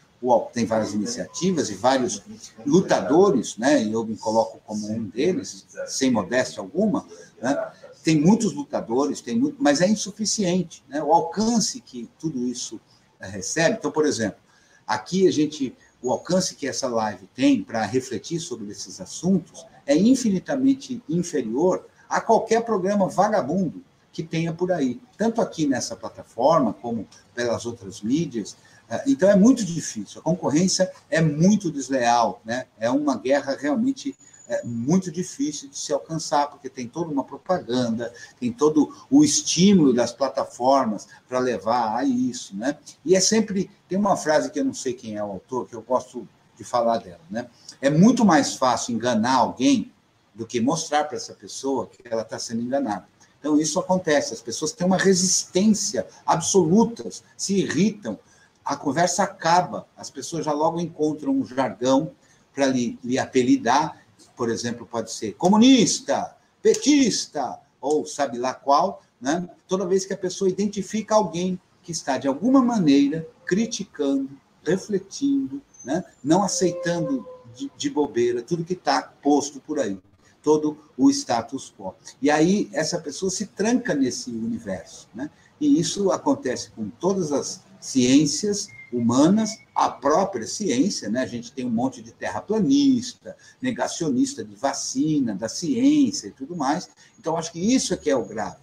tem 0.51 0.65
várias 0.65 0.93
iniciativas 0.93 1.69
e 1.69 1.75
vários 1.75 2.21
lutadores, 2.65 3.57
né? 3.57 3.81
E 3.81 3.93
eu 3.93 4.03
me 4.03 4.17
coloco 4.17 4.59
como 4.65 4.91
um 4.91 5.05
deles, 5.05 5.65
sem 5.87 6.11
modéstia 6.11 6.59
alguma, 6.61 7.07
né? 7.41 7.71
Tem 8.03 8.19
muitos 8.19 8.53
lutadores, 8.53 9.21
tem 9.21 9.39
muito, 9.39 9.55
mas 9.59 9.79
é 9.79 9.87
insuficiente, 9.87 10.83
né? 10.89 11.01
O 11.01 11.13
alcance 11.13 11.79
que 11.79 12.09
tudo 12.19 12.45
isso 12.45 12.81
eh, 13.19 13.27
recebe. 13.27 13.77
Então, 13.77 13.91
por 13.91 14.05
exemplo, 14.05 14.39
aqui 14.85 15.27
a 15.27 15.31
gente, 15.31 15.73
o 16.01 16.11
alcance 16.11 16.55
que 16.55 16.67
essa 16.67 16.87
live 16.87 17.27
tem 17.35 17.63
para 17.63 17.85
refletir 17.85 18.39
sobre 18.39 18.71
esses 18.71 19.01
assuntos 19.01 19.65
é 19.85 19.95
infinitamente 19.95 21.01
inferior 21.09 21.85
a 22.07 22.21
qualquer 22.21 22.63
programa 22.63 23.07
vagabundo 23.07 23.83
que 24.11 24.23
tenha 24.23 24.51
por 24.53 24.71
aí, 24.71 24.99
tanto 25.17 25.41
aqui 25.41 25.67
nessa 25.67 25.95
plataforma 25.95 26.73
como 26.73 27.07
pelas 27.33 27.65
outras 27.65 28.01
mídias. 28.01 28.57
É, 28.89 29.03
então 29.07 29.29
é 29.29 29.35
muito 29.35 29.63
difícil, 29.63 30.19
a 30.19 30.23
concorrência 30.23 30.91
é 31.09 31.21
muito 31.21 31.71
desleal, 31.71 32.41
né? 32.43 32.65
é 32.79 32.89
uma 32.89 33.17
guerra 33.17 33.55
realmente 33.59 34.15
é, 34.49 34.65
muito 34.65 35.11
difícil 35.11 35.69
de 35.69 35.77
se 35.77 35.93
alcançar, 35.93 36.47
porque 36.47 36.67
tem 36.67 36.87
toda 36.87 37.11
uma 37.11 37.23
propaganda, 37.23 38.11
tem 38.39 38.51
todo 38.51 38.91
o 39.09 39.23
estímulo 39.23 39.93
das 39.93 40.11
plataformas 40.11 41.07
para 41.27 41.37
levar 41.37 41.95
a 41.95 42.03
isso. 42.03 42.57
Né? 42.57 42.75
E 43.05 43.15
é 43.15 43.19
sempre. 43.19 43.69
Tem 43.87 43.97
uma 43.97 44.17
frase 44.17 44.49
que 44.49 44.59
eu 44.59 44.65
não 44.65 44.73
sei 44.73 44.93
quem 44.93 45.15
é 45.15 45.23
o 45.23 45.31
autor, 45.31 45.67
que 45.67 45.75
eu 45.75 45.81
gosto 45.83 46.27
de 46.57 46.63
falar 46.63 46.97
dela. 46.97 47.21
Né? 47.29 47.47
É 47.79 47.89
muito 47.89 48.25
mais 48.25 48.55
fácil 48.55 48.95
enganar 48.95 49.35
alguém 49.35 49.91
do 50.33 50.47
que 50.47 50.59
mostrar 50.59 51.03
para 51.03 51.17
essa 51.17 51.33
pessoa 51.33 51.87
que 51.87 52.01
ela 52.07 52.23
está 52.23 52.39
sendo 52.39 52.61
enganada. 52.61 53.05
Então, 53.39 53.59
isso 53.59 53.79
acontece, 53.79 54.33
as 54.33 54.41
pessoas 54.41 54.71
têm 54.71 54.85
uma 54.85 54.97
resistência 54.97 56.05
absoluta, 56.25 57.07
se 57.37 57.55
irritam, 57.55 58.19
a 58.65 58.75
conversa 58.75 59.23
acaba, 59.23 59.87
as 59.95 60.09
pessoas 60.09 60.43
já 60.45 60.51
logo 60.51 60.79
encontram 60.79 61.33
um 61.33 61.45
jargão 61.45 62.11
para 62.53 62.65
lhe, 62.65 62.99
lhe 63.03 63.17
apelidar, 63.17 63.97
por 64.39 64.49
exemplo, 64.49 64.87
pode 64.89 65.11
ser 65.11 65.33
comunista, 65.33 66.33
petista, 66.61 67.59
ou 67.81 68.05
sabe 68.05 68.37
lá 68.37 68.53
qual, 68.53 69.03
né? 69.19 69.49
toda 69.67 69.85
vez 69.85 70.05
que 70.05 70.13
a 70.13 70.17
pessoa 70.17 70.49
identifica 70.49 71.13
alguém 71.13 71.59
que 71.83 71.91
está, 71.91 72.17
de 72.17 72.25
alguma 72.25 72.63
maneira, 72.63 73.27
criticando, 73.45 74.29
refletindo, 74.63 75.61
né? 75.83 76.05
não 76.23 76.41
aceitando 76.41 77.27
de, 77.53 77.69
de 77.75 77.89
bobeira 77.89 78.41
tudo 78.41 78.63
que 78.63 78.71
está 78.71 79.01
posto 79.21 79.59
por 79.59 79.77
aí 79.77 79.99
todo 80.41 80.77
o 80.97 81.09
status 81.09 81.73
quo. 81.77 81.93
E 82.21 82.31
aí 82.31 82.69
essa 82.71 82.97
pessoa 82.97 83.29
se 83.29 83.45
tranca 83.47 83.93
nesse 83.93 84.29
universo, 84.31 85.09
né? 85.13 85.29
E 85.59 85.77
isso 85.77 86.13
acontece 86.13 86.71
com 86.71 86.89
todas 86.89 87.33
as 87.33 87.61
ciências 87.77 88.69
humanas, 88.91 89.57
a 89.75 89.89
própria 89.89 90.47
ciência, 90.47 91.09
né? 91.09 91.21
A 91.21 91.25
gente 91.25 91.51
tem 91.51 91.65
um 91.65 91.69
monte 91.69 92.01
de 92.01 92.11
terraplanista, 92.11 93.35
negacionista 93.61 94.43
de 94.43 94.55
vacina, 94.55 95.35
da 95.35 95.47
ciência 95.47 96.27
e 96.27 96.31
tudo 96.31 96.55
mais. 96.55 96.89
Então 97.19 97.37
acho 97.37 97.51
que 97.51 97.59
isso 97.59 97.93
é 97.93 97.97
que 97.97 98.09
é 98.09 98.15
o 98.15 98.25
grave. 98.25 98.57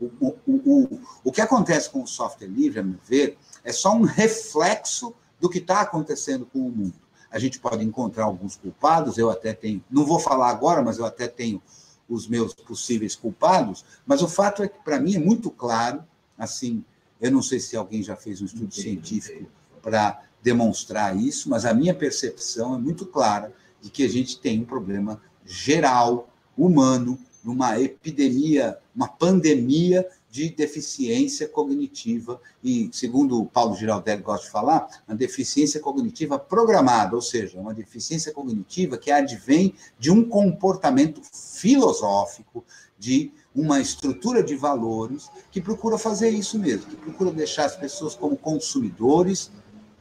O, 0.00 0.06
o, 0.20 0.36
o, 0.46 1.00
o 1.24 1.32
que 1.32 1.40
acontece 1.40 1.88
com 1.88 2.02
o 2.02 2.06
software 2.06 2.48
livre, 2.48 2.80
a 2.80 2.82
meu 2.82 2.98
ver, 3.08 3.38
é 3.62 3.72
só 3.72 3.94
um 3.94 4.02
reflexo 4.02 5.14
do 5.40 5.48
que 5.48 5.58
está 5.58 5.80
acontecendo 5.80 6.46
com 6.46 6.60
o 6.60 6.70
mundo 6.70 7.04
a 7.34 7.38
gente 7.40 7.58
pode 7.58 7.84
encontrar 7.84 8.26
alguns 8.26 8.54
culpados, 8.54 9.18
eu 9.18 9.28
até 9.28 9.52
tenho, 9.52 9.82
não 9.90 10.06
vou 10.06 10.20
falar 10.20 10.50
agora, 10.50 10.84
mas 10.84 10.98
eu 10.98 11.04
até 11.04 11.26
tenho 11.26 11.60
os 12.08 12.28
meus 12.28 12.54
possíveis 12.54 13.16
culpados, 13.16 13.84
mas 14.06 14.22
o 14.22 14.28
fato 14.28 14.62
é 14.62 14.68
que, 14.68 14.78
para 14.84 15.00
mim, 15.00 15.16
é 15.16 15.18
muito 15.18 15.50
claro, 15.50 16.04
assim, 16.38 16.84
eu 17.20 17.32
não 17.32 17.42
sei 17.42 17.58
se 17.58 17.76
alguém 17.76 18.04
já 18.04 18.14
fez 18.14 18.40
um 18.40 18.44
estudo 18.44 18.72
científico 18.72 19.48
para 19.84 20.22
demonstrar 20.42 21.14
isso, 21.14 21.50
mas 21.50 21.66
a 21.66 21.74
minha 21.74 21.94
percepção 21.94 22.74
é 22.74 22.78
muito 22.78 23.04
clara 23.04 23.52
de 23.82 23.90
que 23.90 24.02
a 24.02 24.08
gente 24.08 24.40
tem 24.40 24.62
um 24.62 24.64
problema 24.64 25.20
geral, 25.44 26.30
humano, 26.56 27.18
numa 27.44 27.78
epidemia, 27.78 28.78
uma 28.96 29.06
pandemia 29.06 30.06
de 30.30 30.48
deficiência 30.48 31.46
cognitiva, 31.46 32.40
e, 32.62 32.88
segundo 32.92 33.40
o 33.40 33.46
Paulo 33.46 33.76
Giraldelli 33.76 34.22
gosta 34.22 34.46
de 34.46 34.50
falar, 34.50 34.88
uma 35.06 35.16
deficiência 35.16 35.78
cognitiva 35.80 36.38
programada, 36.38 37.14
ou 37.14 37.22
seja, 37.22 37.60
uma 37.60 37.74
deficiência 37.74 38.32
cognitiva 38.32 38.96
que 38.96 39.10
advém 39.10 39.74
de 39.98 40.10
um 40.10 40.24
comportamento 40.24 41.20
filosófico, 41.32 42.64
de 42.98 43.30
uma 43.54 43.80
estrutura 43.80 44.42
de 44.42 44.56
valores 44.56 45.30
que 45.50 45.60
procura 45.60 45.98
fazer 45.98 46.30
isso 46.30 46.58
mesmo, 46.58 46.86
que 46.86 46.96
procura 46.96 47.30
deixar 47.30 47.66
as 47.66 47.76
pessoas 47.76 48.14
como 48.14 48.36
consumidores 48.36 49.52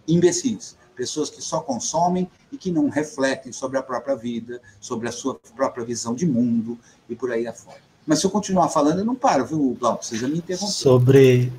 imbecis, 0.08 0.78
pessoas 0.96 1.30
que 1.30 1.42
só 1.42 1.60
consomem 1.60 2.30
e 2.52 2.58
que 2.58 2.72
não 2.72 2.90
refletem 2.90 3.52
sobre 3.52 3.78
a 3.78 3.84
própria 3.84 4.16
vida, 4.16 4.62
sobre 4.80 5.08
a 5.08 5.12
sua 5.12 5.40
própria 5.56 5.84
visão 5.84 6.14
de 6.14 6.26
mundo 6.26 6.78
e 7.10 7.16
por 7.16 7.32
aí 7.32 7.48
afora. 7.48 7.82
Mas 8.06 8.20
se 8.20 8.26
eu 8.26 8.30
continuar 8.32 8.70
falando, 8.70 9.00
eu 9.00 9.06
não 9.06 9.16
paro, 9.16 9.46
viu, 9.46 9.78
Glauco? 9.80 10.00
Precisa 10.00 10.28
me 10.28 10.38
interromper. 10.38 10.74
Sobre. 10.74 11.54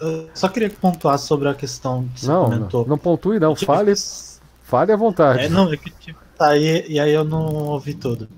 Eu 0.00 0.30
só 0.34 0.48
queria 0.48 0.70
pontuar 0.70 1.18
sobre 1.18 1.48
a 1.48 1.54
questão 1.54 2.08
que 2.14 2.20
você 2.20 2.26
não, 2.28 2.44
comentou. 2.44 2.82
Não, 2.82 2.88
não 2.90 2.98
pontue, 2.98 3.40
não. 3.40 3.56
Fale, 3.56 3.92
fale 4.62 4.92
à 4.92 4.96
vontade. 4.96 5.44
É, 5.44 5.48
não, 5.48 5.72
é 5.72 5.76
que 5.76 5.90
tipo, 5.90 6.20
tá 6.36 6.50
aí, 6.50 6.86
e 6.88 7.00
aí 7.00 7.12
eu 7.12 7.24
não 7.24 7.46
ouvi 7.66 7.94
tudo. 7.94 8.28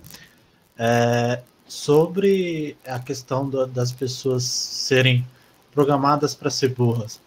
É, 0.78 1.42
sobre 1.68 2.76
a 2.87 2.98
questão 2.98 3.48
do, 3.48 3.66
das 3.66 3.92
pessoas 3.92 4.44
serem 4.44 5.26
programadas 5.72 6.35
para 6.35 6.50
ser 6.50 6.74
burras. 6.74 7.20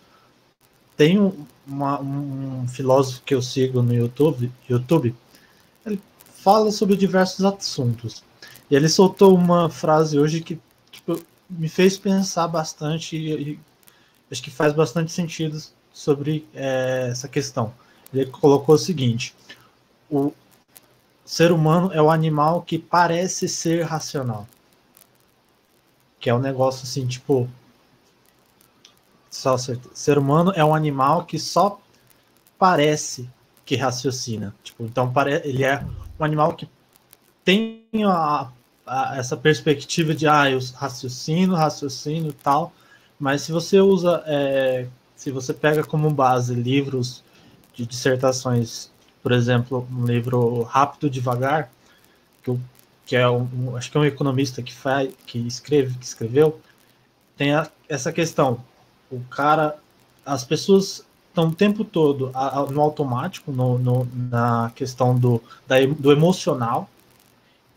Tem 0.97 1.31
uma, 1.67 1.99
um 2.01 2.67
filósofo 2.67 3.21
que 3.25 3.33
eu 3.33 3.41
sigo 3.41 3.81
no 3.81 3.93
YouTube, 3.93 4.51
YouTube, 4.69 5.15
ele 5.85 6.01
fala 6.35 6.71
sobre 6.71 6.95
diversos 6.95 7.43
assuntos. 7.45 8.23
E 8.69 8.75
ele 8.75 8.89
soltou 8.89 9.35
uma 9.35 9.69
frase 9.69 10.17
hoje 10.19 10.41
que 10.41 10.59
tipo, 10.91 11.19
me 11.49 11.69
fez 11.69 11.97
pensar 11.97 12.47
bastante 12.47 13.15
e, 13.15 13.51
e 13.51 13.59
acho 14.31 14.41
que 14.41 14.51
faz 14.51 14.73
bastante 14.73 15.11
sentido 15.11 15.61
sobre 15.93 16.47
é, 16.53 17.09
essa 17.11 17.27
questão. 17.27 17.73
Ele 18.13 18.25
colocou 18.27 18.75
o 18.75 18.79
seguinte: 18.79 19.35
o 20.09 20.33
ser 21.25 21.51
humano 21.51 21.91
é 21.93 22.01
o 22.01 22.09
animal 22.09 22.61
que 22.61 22.77
parece 22.77 23.47
ser 23.47 23.83
racional. 23.83 24.47
Que 26.19 26.29
é 26.29 26.33
um 26.35 26.39
negócio 26.39 26.83
assim, 26.83 27.05
tipo. 27.07 27.49
Só 29.33 29.57
ser 29.57 30.17
humano 30.19 30.53
é 30.55 30.63
um 30.63 30.75
animal 30.75 31.25
que 31.25 31.39
só 31.39 31.81
parece 32.55 33.27
que 33.65 33.75
raciocina. 33.75 34.53
Tipo, 34.63 34.83
então 34.83 35.11
ele 35.43 35.63
é 35.63 35.83
um 36.19 36.23
animal 36.23 36.53
que 36.53 36.69
tem 37.43 37.83
a, 38.05 38.51
a, 38.85 39.17
essa 39.17 39.35
perspectiva 39.35 40.13
de 40.13 40.27
ah, 40.27 40.51
eu 40.51 40.59
raciocino, 40.75 41.55
raciocínio 41.55 42.29
e 42.29 42.33
tal, 42.33 42.71
mas 43.19 43.41
se 43.41 43.51
você 43.51 43.79
usa, 43.79 44.23
é, 44.27 44.87
se 45.15 45.31
você 45.31 45.51
pega 45.51 45.83
como 45.83 46.11
base 46.11 46.53
livros 46.53 47.23
de 47.73 47.87
dissertações, 47.87 48.91
por 49.23 49.31
exemplo, 49.31 49.87
um 49.91 50.05
livro 50.05 50.61
Rápido 50.61 51.09
Devagar, 51.09 51.71
que, 52.43 52.51
eu, 52.51 52.59
que 53.03 53.15
é 53.15 53.27
um, 53.27 53.75
acho 53.75 53.89
que 53.89 53.97
é 53.97 53.99
um 53.99 54.05
economista 54.05 54.61
que 54.61 54.71
faz, 54.73 55.11
que 55.25 55.39
escreve, 55.39 55.97
que 55.97 56.05
escreveu, 56.05 56.61
tem 57.35 57.55
a, 57.55 57.67
essa 57.89 58.11
questão. 58.13 58.63
O 59.13 59.23
cara, 59.29 59.77
as 60.25 60.43
pessoas 60.43 61.05
estão 61.29 61.49
o 61.49 61.55
tempo 61.55 61.83
todo 61.83 62.31
no 62.71 62.81
automático, 62.81 63.51
no, 63.51 63.77
no, 63.77 64.07
na 64.29 64.71
questão 64.75 65.17
do, 65.17 65.41
da, 65.67 65.75
do 65.85 66.11
emocional, 66.11 66.89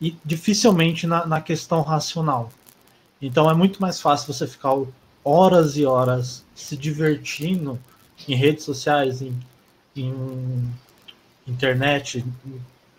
e 0.01 0.17
dificilmente 0.25 1.07
na, 1.07 1.27
na 1.27 1.41
questão 1.41 1.83
racional. 1.83 2.51
Então 3.21 3.51
é 3.51 3.55
muito 3.55 3.81
mais 3.81 4.01
fácil 4.01 4.33
você 4.33 4.47
ficar 4.47 4.75
horas 5.25 5.77
e 5.77 5.85
horas 5.85 6.45
se 6.55 6.77
divertindo 6.77 7.79
em 8.29 8.35
redes 8.35 8.65
sociais, 8.65 9.23
em, 9.23 9.39
em 9.97 10.71
internet, 11.47 12.25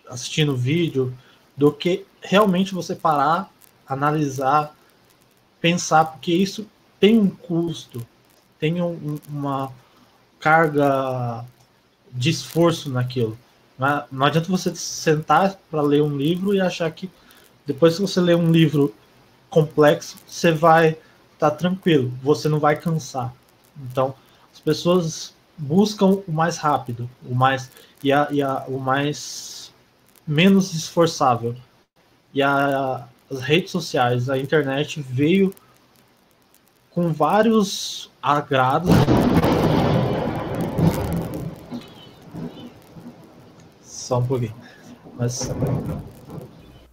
assistindo 0.08 0.56
vídeo, 0.56 1.16
do 1.56 1.72
que 1.72 2.04
realmente 2.20 2.74
você 2.74 2.94
parar, 2.94 3.50
analisar, 3.86 4.74
pensar, 5.60 6.04
porque 6.04 6.32
isso 6.32 6.66
tem 7.00 7.18
um 7.18 7.30
custo, 7.30 8.04
tem 8.58 8.82
um, 8.82 9.18
uma 9.28 9.72
carga 10.40 11.44
de 12.12 12.30
esforço 12.30 12.90
naquilo. 12.90 13.38
Não 14.10 14.26
adianta 14.26 14.48
você 14.48 14.74
sentar 14.74 15.56
para 15.70 15.82
ler 15.82 16.02
um 16.02 16.16
livro 16.16 16.54
e 16.54 16.60
achar 16.60 16.90
que 16.90 17.10
depois 17.64 17.96
que 17.96 18.02
você 18.02 18.20
ler 18.20 18.36
um 18.36 18.50
livro 18.50 18.94
complexo, 19.48 20.16
você 20.26 20.50
vai 20.50 20.88
estar 21.34 21.50
tá 21.50 21.50
tranquilo, 21.50 22.12
você 22.22 22.48
não 22.48 22.58
vai 22.58 22.76
cansar. 22.76 23.32
Então, 23.90 24.14
as 24.52 24.58
pessoas 24.58 25.34
buscam 25.56 26.22
o 26.26 26.32
mais 26.32 26.56
rápido, 26.56 27.08
o 27.24 27.34
mais 27.34 27.70
e, 28.02 28.12
a, 28.12 28.28
e 28.30 28.42
a, 28.42 28.64
o 28.66 28.78
mais 28.78 29.72
menos 30.26 30.74
esforçável. 30.74 31.54
E 32.34 32.42
a, 32.42 33.06
as 33.30 33.40
redes 33.40 33.70
sociais, 33.70 34.28
a 34.28 34.38
internet 34.38 35.00
veio 35.00 35.54
com 36.98 37.12
vários 37.12 38.10
agrados. 38.20 38.90
Só 43.80 44.18
um 44.18 44.26
pouquinho. 44.26 44.54
Mas. 45.16 45.48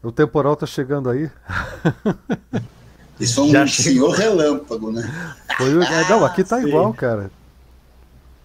O 0.04 0.12
temporal 0.12 0.56
tá 0.56 0.68
chegando 0.68 1.10
aí. 1.10 1.32
Isso 3.20 3.40
é 3.40 3.44
um 3.46 3.50
Já 3.50 3.68
senhor 3.68 4.12
relâmpago, 4.12 4.92
né? 4.92 5.12
Foi, 5.58 5.70
é, 5.84 6.10
não, 6.10 6.24
aqui 6.24 6.44
tá 6.44 6.58
Sim. 6.62 6.68
igual, 6.68 6.94
cara. 6.94 7.32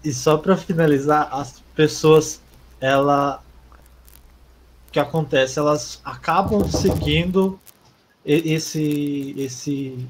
E 0.02 0.14
só 0.14 0.38
para 0.38 0.56
finalizar, 0.56 1.28
as 1.30 1.62
pessoas, 1.74 2.40
ela. 2.80 3.42
O 4.88 4.92
que 4.92 4.98
acontece? 4.98 5.58
Elas 5.58 6.00
acabam 6.02 6.66
seguindo 6.70 7.61
esse, 8.24 9.34
esse, 9.36 10.08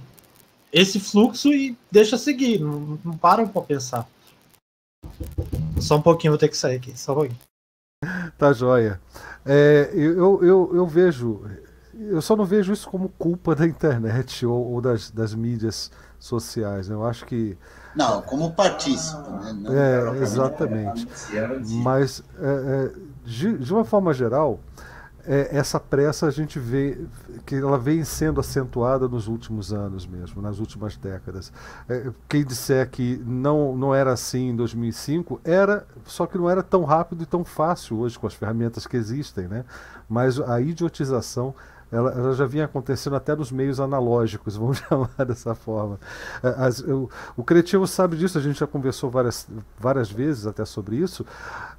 esse 0.72 1.00
fluxo 1.00 1.52
e 1.52 1.76
deixa 1.90 2.16
seguir, 2.16 2.60
não, 2.60 2.98
não 3.04 3.16
param 3.16 3.48
para 3.48 3.62
pensar. 3.62 4.08
Só 5.80 5.96
um 5.96 6.02
pouquinho, 6.02 6.32
vou 6.32 6.38
ter 6.38 6.48
que 6.48 6.56
sair 6.56 6.76
aqui, 6.76 6.98
só 6.98 7.12
um 7.12 7.16
pouquinho. 7.16 7.38
Tá 8.38 8.52
joia. 8.52 9.00
É, 9.44 9.90
eu, 9.92 10.42
eu, 10.42 10.70
eu 10.74 10.86
vejo, 10.86 11.42
eu 11.94 12.22
só 12.22 12.36
não 12.36 12.44
vejo 12.44 12.72
isso 12.72 12.88
como 12.88 13.08
culpa 13.10 13.54
da 13.54 13.66
internet 13.66 14.46
ou, 14.46 14.72
ou 14.72 14.80
das, 14.80 15.10
das 15.10 15.34
mídias 15.34 15.90
sociais. 16.18 16.88
Né? 16.88 16.94
Eu 16.94 17.04
acho 17.04 17.24
que. 17.26 17.56
Não, 17.94 18.22
como 18.22 18.52
partícipe. 18.52 19.30
Né? 19.30 19.52
Não, 19.52 19.74
é, 19.74 20.18
exatamente. 20.22 21.06
Mas, 21.82 22.22
é, 22.38 22.46
é, 22.46 22.92
de, 23.24 23.58
de 23.58 23.72
uma 23.72 23.84
forma 23.84 24.14
geral, 24.14 24.60
é, 25.26 25.56
essa 25.56 25.78
pressa 25.78 26.26
a 26.26 26.30
gente 26.30 26.58
vê 26.58 26.98
que 27.44 27.54
ela 27.54 27.78
vem 27.78 28.04
sendo 28.04 28.40
acentuada 28.40 29.08
nos 29.08 29.28
últimos 29.28 29.72
anos 29.72 30.06
mesmo, 30.06 30.40
nas 30.40 30.58
últimas 30.58 30.96
décadas. 30.96 31.52
É, 31.88 32.10
quem 32.28 32.44
disser 32.44 32.88
que 32.90 33.20
não, 33.26 33.76
não 33.76 33.94
era 33.94 34.12
assim 34.12 34.50
em 34.50 34.56
2005, 34.56 35.40
era, 35.44 35.86
só 36.04 36.26
que 36.26 36.38
não 36.38 36.48
era 36.48 36.62
tão 36.62 36.84
rápido 36.84 37.22
e 37.22 37.26
tão 37.26 37.44
fácil 37.44 37.98
hoje 37.98 38.18
com 38.18 38.26
as 38.26 38.34
ferramentas 38.34 38.86
que 38.86 38.96
existem, 38.96 39.48
né? 39.48 39.64
Mas 40.08 40.40
a 40.40 40.60
idiotização 40.60 41.54
ela, 41.92 42.12
ela, 42.12 42.32
já 42.34 42.46
vinha 42.46 42.66
acontecendo 42.66 43.16
até 43.16 43.34
nos 43.34 43.50
meios 43.50 43.80
analógicos, 43.80 44.54
vamos 44.56 44.78
chamar 44.78 45.24
dessa 45.26 45.54
forma. 45.54 45.98
É, 46.42 46.48
as, 46.56 46.80
eu, 46.80 47.10
o 47.36 47.42
Cretivo 47.42 47.86
sabe 47.86 48.16
disso, 48.16 48.38
a 48.38 48.40
gente 48.40 48.60
já 48.60 48.66
conversou 48.66 49.10
várias, 49.10 49.48
várias 49.78 50.10
vezes 50.10 50.46
até 50.46 50.64
sobre 50.64 50.96
isso. 50.96 51.26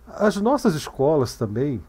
As 0.07 0.35
nossas 0.35 0.75
escolas 0.75 1.35
também, 1.35 1.81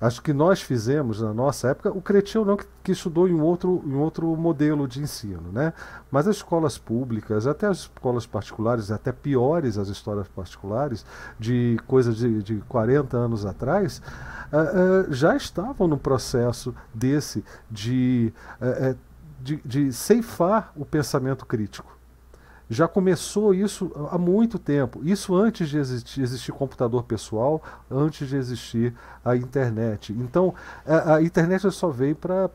Acho 0.00 0.22
que 0.22 0.32
nós 0.32 0.62
fizemos 0.62 1.20
na 1.20 1.34
nossa 1.34 1.68
época, 1.68 1.90
o 1.90 2.00
Cretinho 2.00 2.42
não 2.42 2.56
que, 2.56 2.64
que, 2.82 2.92
estudou 2.92 3.28
em 3.28 3.38
outro, 3.38 3.82
em 3.84 3.94
outro 3.94 4.34
modelo 4.34 4.88
de 4.88 5.02
ensino, 5.02 5.52
né? 5.52 5.74
Mas 6.10 6.26
as 6.26 6.36
escolas 6.36 6.78
públicas, 6.78 7.46
até 7.46 7.66
as 7.66 7.80
escolas 7.80 8.24
particulares, 8.24 8.90
até 8.90 9.12
piores 9.12 9.76
as 9.76 9.88
histórias 9.88 10.26
particulares, 10.28 11.04
de 11.38 11.78
coisa 11.86 12.12
de, 12.12 12.42
de 12.42 12.56
40 12.66 13.14
anos 13.14 13.44
atrás, 13.44 14.00
uh, 14.50 15.10
uh, 15.10 15.12
já 15.12 15.36
estavam 15.36 15.86
no 15.86 15.98
processo 15.98 16.74
desse 16.94 17.44
de, 17.70 18.32
uh, 18.58 18.96
de, 19.38 19.56
de 19.62 19.92
ceifar 19.92 20.72
o 20.74 20.86
pensamento 20.86 21.44
crítico. 21.44 21.99
Já 22.72 22.86
começou 22.86 23.52
isso 23.52 23.90
há 24.12 24.16
muito 24.16 24.56
tempo. 24.56 25.00
Isso 25.02 25.34
antes 25.34 25.68
de 25.68 25.76
existir, 25.76 26.22
existir 26.22 26.52
computador 26.52 27.02
pessoal, 27.02 27.60
antes 27.90 28.28
de 28.28 28.36
existir 28.36 28.94
a 29.24 29.34
internet. 29.34 30.12
Então, 30.12 30.54
a, 30.86 31.16
a 31.16 31.22
internet 31.22 31.68
só 31.72 31.88
veio 31.88 32.14
para 32.14 32.48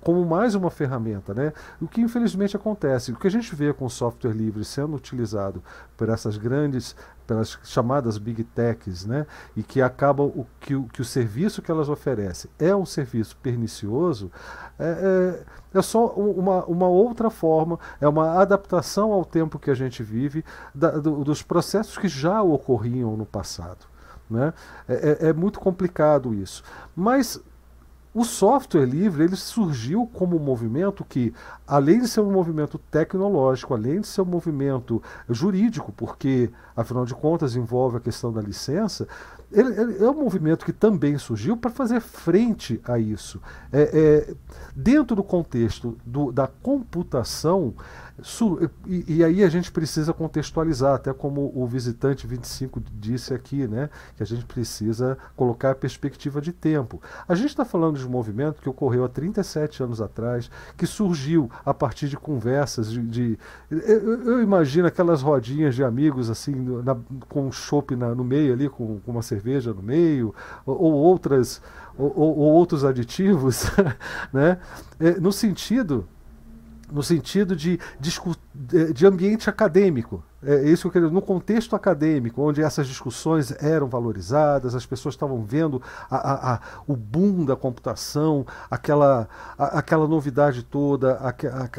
como 0.00 0.26
mais 0.26 0.56
uma 0.56 0.72
ferramenta. 0.72 1.32
Né? 1.32 1.52
O 1.80 1.86
que 1.86 2.00
infelizmente 2.00 2.56
acontece, 2.56 3.12
o 3.12 3.16
que 3.16 3.28
a 3.28 3.30
gente 3.30 3.54
vê 3.54 3.72
com 3.72 3.84
o 3.84 3.90
software 3.90 4.32
livre 4.32 4.64
sendo 4.64 4.96
utilizado 4.96 5.62
por 5.96 6.08
essas 6.08 6.36
grandes 6.36 6.96
pelas 7.26 7.58
chamadas 7.64 8.18
big 8.18 8.44
techs, 8.44 9.04
né, 9.04 9.26
e 9.56 9.62
que 9.62 9.80
acabam 9.80 10.26
o 10.26 10.46
que, 10.60 10.74
o 10.74 10.84
que 10.84 11.00
o 11.00 11.04
serviço 11.04 11.62
que 11.62 11.70
elas 11.70 11.88
oferecem 11.88 12.50
é 12.58 12.74
um 12.74 12.86
serviço 12.86 13.36
pernicioso, 13.36 14.30
é, 14.78 15.40
é, 15.74 15.78
é, 15.78 15.82
só 15.82 16.06
uma, 16.08 16.64
uma 16.64 16.88
outra 16.88 17.30
forma, 17.30 17.78
é 18.00 18.08
uma 18.08 18.40
adaptação 18.40 19.12
ao 19.12 19.24
tempo 19.24 19.58
que 19.58 19.70
a 19.70 19.74
gente 19.74 20.02
vive 20.02 20.44
da, 20.74 20.90
do, 20.90 21.24
dos 21.24 21.42
processos 21.42 21.96
que 21.96 22.08
já 22.08 22.42
ocorriam 22.42 23.16
no 23.16 23.26
passado. 23.26 23.86
Né? 24.28 24.52
É, 24.88 25.18
é, 25.24 25.28
é 25.28 25.32
muito 25.32 25.60
complicado 25.60 26.32
isso. 26.32 26.62
Mas 26.96 27.40
o 28.14 28.24
software 28.24 28.84
livre 28.84 29.24
ele 29.24 29.36
surgiu 29.36 30.06
como 30.12 30.36
um 30.36 30.38
movimento 30.38 31.04
que, 31.04 31.32
além 31.66 32.00
de 32.00 32.08
ser 32.08 32.20
um 32.20 32.30
movimento 32.30 32.78
tecnológico, 32.78 33.72
além 33.72 34.00
de 34.00 34.06
ser 34.06 34.20
um 34.20 34.26
movimento 34.26 35.02
jurídico, 35.28 35.92
porque, 35.92 36.50
afinal 36.76 37.06
de 37.06 37.14
contas, 37.14 37.56
envolve 37.56 37.96
a 37.96 38.00
questão 38.00 38.30
da 38.30 38.42
licença, 38.42 39.08
ele, 39.50 39.80
ele 39.80 40.04
é 40.04 40.10
um 40.10 40.22
movimento 40.22 40.64
que 40.64 40.72
também 40.72 41.16
surgiu 41.16 41.56
para 41.56 41.70
fazer 41.70 42.00
frente 42.00 42.80
a 42.84 42.98
isso. 42.98 43.40
É, 43.72 44.26
é, 44.28 44.34
dentro 44.74 45.16
do 45.16 45.22
contexto 45.22 45.96
do, 46.04 46.30
da 46.32 46.46
computação, 46.46 47.74
e, 48.86 49.24
aí 49.24 49.42
a 49.42 49.48
gente 49.48 49.72
precisa 49.72 50.12
contextualizar, 50.12 50.94
até 50.94 51.12
como 51.12 51.50
o 51.54 51.66
visitante 51.66 52.26
25 52.26 52.80
disse 52.92 53.32
aqui, 53.32 53.66
né, 53.66 53.88
que 54.16 54.22
a 54.22 54.26
gente 54.26 54.44
precisa 54.44 55.16
colocar 55.34 55.70
a 55.70 55.74
perspectiva 55.74 56.40
de 56.40 56.52
tempo. 56.52 57.00
A 57.26 57.34
gente 57.34 57.48
está 57.48 57.64
falando 57.64 57.98
de 57.98 58.06
um 58.06 58.10
movimento 58.10 58.60
que 58.60 58.68
ocorreu 58.68 59.04
há 59.04 59.08
37 59.08 59.82
anos 59.82 60.00
atrás, 60.00 60.50
que 60.76 60.86
surgiu 60.86 61.50
a 61.64 61.72
partir 61.72 62.08
de 62.08 62.16
conversas 62.16 62.90
de. 62.90 63.00
de 63.02 63.38
eu, 63.70 64.22
eu, 64.24 64.42
imagino 64.42 64.86
aquelas 64.86 65.22
rodinhas 65.22 65.74
de 65.74 65.82
amigos 65.82 66.28
assim, 66.28 66.54
na, 66.84 66.96
com 67.28 67.46
um 67.46 67.52
chopp 67.52 67.96
no 67.96 68.24
meio 68.24 68.52
ali, 68.52 68.68
com, 68.68 69.00
com, 69.00 69.10
uma 69.10 69.22
cerveja 69.22 69.72
no 69.72 69.82
meio, 69.82 70.34
ou, 70.66 70.80
ou 70.80 70.92
outras. 70.92 71.62
Ou, 71.98 72.10
ou, 72.16 72.38
outros 72.38 72.86
aditivos, 72.86 73.66
né? 74.32 74.58
É, 74.98 75.20
no 75.20 75.30
sentido 75.30 76.08
no 76.92 77.02
sentido 77.02 77.56
de, 77.56 77.78
de 78.94 79.06
ambiente 79.06 79.48
acadêmico. 79.48 80.22
É 80.44 80.68
isso 80.68 80.82
que 80.82 80.98
eu 80.98 81.02
quero, 81.02 81.12
no 81.12 81.22
contexto 81.22 81.76
acadêmico, 81.76 82.42
onde 82.42 82.62
essas 82.62 82.88
discussões 82.88 83.54
eram 83.62 83.86
valorizadas, 83.88 84.74
as 84.74 84.84
pessoas 84.84 85.14
estavam 85.14 85.44
vendo 85.44 85.80
a, 86.10 86.16
a, 86.16 86.54
a, 86.54 86.60
o 86.84 86.96
boom 86.96 87.44
da 87.44 87.54
computação, 87.54 88.44
aquela, 88.68 89.28
aquela 89.56 90.08
novidade 90.08 90.64
toda, 90.64 91.16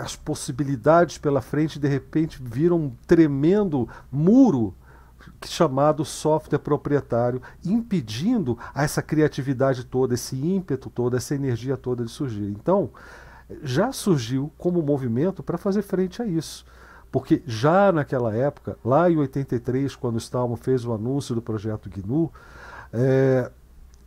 as 0.01 0.15
possibilidades 0.15 1.17
pela 1.17 1.41
frente, 1.41 1.77
de 1.77 1.89
repente 1.89 2.41
viram 2.41 2.77
um 2.77 2.91
tremendo 3.05 3.87
muro 4.09 4.73
chamado 5.45 6.05
software 6.05 6.59
proprietário, 6.59 7.41
impedindo 7.65 8.57
essa 8.73 9.01
criatividade 9.01 9.83
toda, 9.85 10.13
esse 10.13 10.35
ímpeto 10.35 10.89
todo, 10.89 11.17
essa 11.17 11.35
energia 11.35 11.75
toda 11.77 12.03
de 12.03 12.11
surgir. 12.11 12.45
Então, 12.45 12.91
já 13.61 13.91
surgiu 13.91 14.51
como 14.57 14.81
movimento 14.81 15.43
para 15.43 15.57
fazer 15.57 15.81
frente 15.81 16.21
a 16.21 16.25
isso. 16.25 16.65
Porque 17.11 17.43
já 17.45 17.91
naquela 17.91 18.33
época, 18.35 18.77
lá 18.83 19.09
em 19.09 19.17
83, 19.17 19.95
quando 19.95 20.15
o 20.15 20.19
Stallman 20.19 20.57
fez 20.57 20.83
o 20.83 20.93
anúncio 20.93 21.35
do 21.35 21.41
projeto 21.41 21.89
GNU, 21.89 22.31
é, 22.91 23.51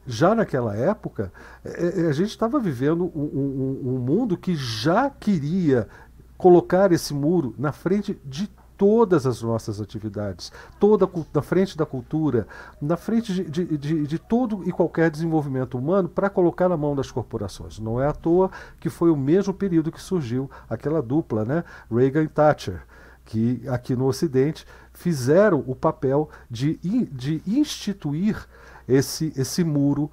já 0.06 0.34
naquela 0.34 0.74
época, 0.74 1.32
é 1.64 2.06
a 2.08 2.12
gente 2.12 2.30
estava 2.30 2.58
vivendo 2.58 3.04
um, 3.14 3.22
um, 3.22 3.94
um 3.94 3.98
mundo 3.98 4.36
que 4.36 4.54
já 4.54 5.10
queria 5.10 5.88
colocar 6.36 6.92
esse 6.92 7.14
muro 7.14 7.54
na 7.58 7.72
frente 7.72 8.20
de 8.24 8.48
todas 8.76 9.26
as 9.26 9.42
nossas 9.42 9.80
atividades, 9.80 10.52
toda 10.78 11.08
na 11.32 11.42
frente 11.42 11.76
da 11.76 11.86
cultura, 11.86 12.46
na 12.80 12.96
frente 12.96 13.32
de, 13.32 13.44
de, 13.44 13.78
de, 13.78 14.06
de 14.06 14.18
todo 14.18 14.62
e 14.68 14.72
qualquer 14.72 15.10
desenvolvimento 15.10 15.78
humano 15.78 16.08
para 16.08 16.28
colocar 16.30 16.68
na 16.68 16.76
mão 16.76 16.94
das 16.94 17.10
corporações. 17.10 17.78
Não 17.78 18.00
é 18.00 18.06
à 18.06 18.12
toa 18.12 18.50
que 18.78 18.90
foi 18.90 19.10
o 19.10 19.16
mesmo 19.16 19.54
período 19.54 19.92
que 19.92 20.00
surgiu 20.00 20.50
aquela 20.68 21.02
dupla, 21.02 21.44
né, 21.44 21.64
Reagan 21.90 22.24
e 22.24 22.28
Thatcher, 22.28 22.82
que 23.24 23.62
aqui 23.68 23.96
no 23.96 24.06
Ocidente 24.06 24.66
fizeram 24.92 25.62
o 25.66 25.74
papel 25.74 26.28
de, 26.50 26.76
de 27.10 27.42
instituir 27.46 28.46
esse, 28.88 29.32
esse 29.36 29.64
muro 29.64 30.10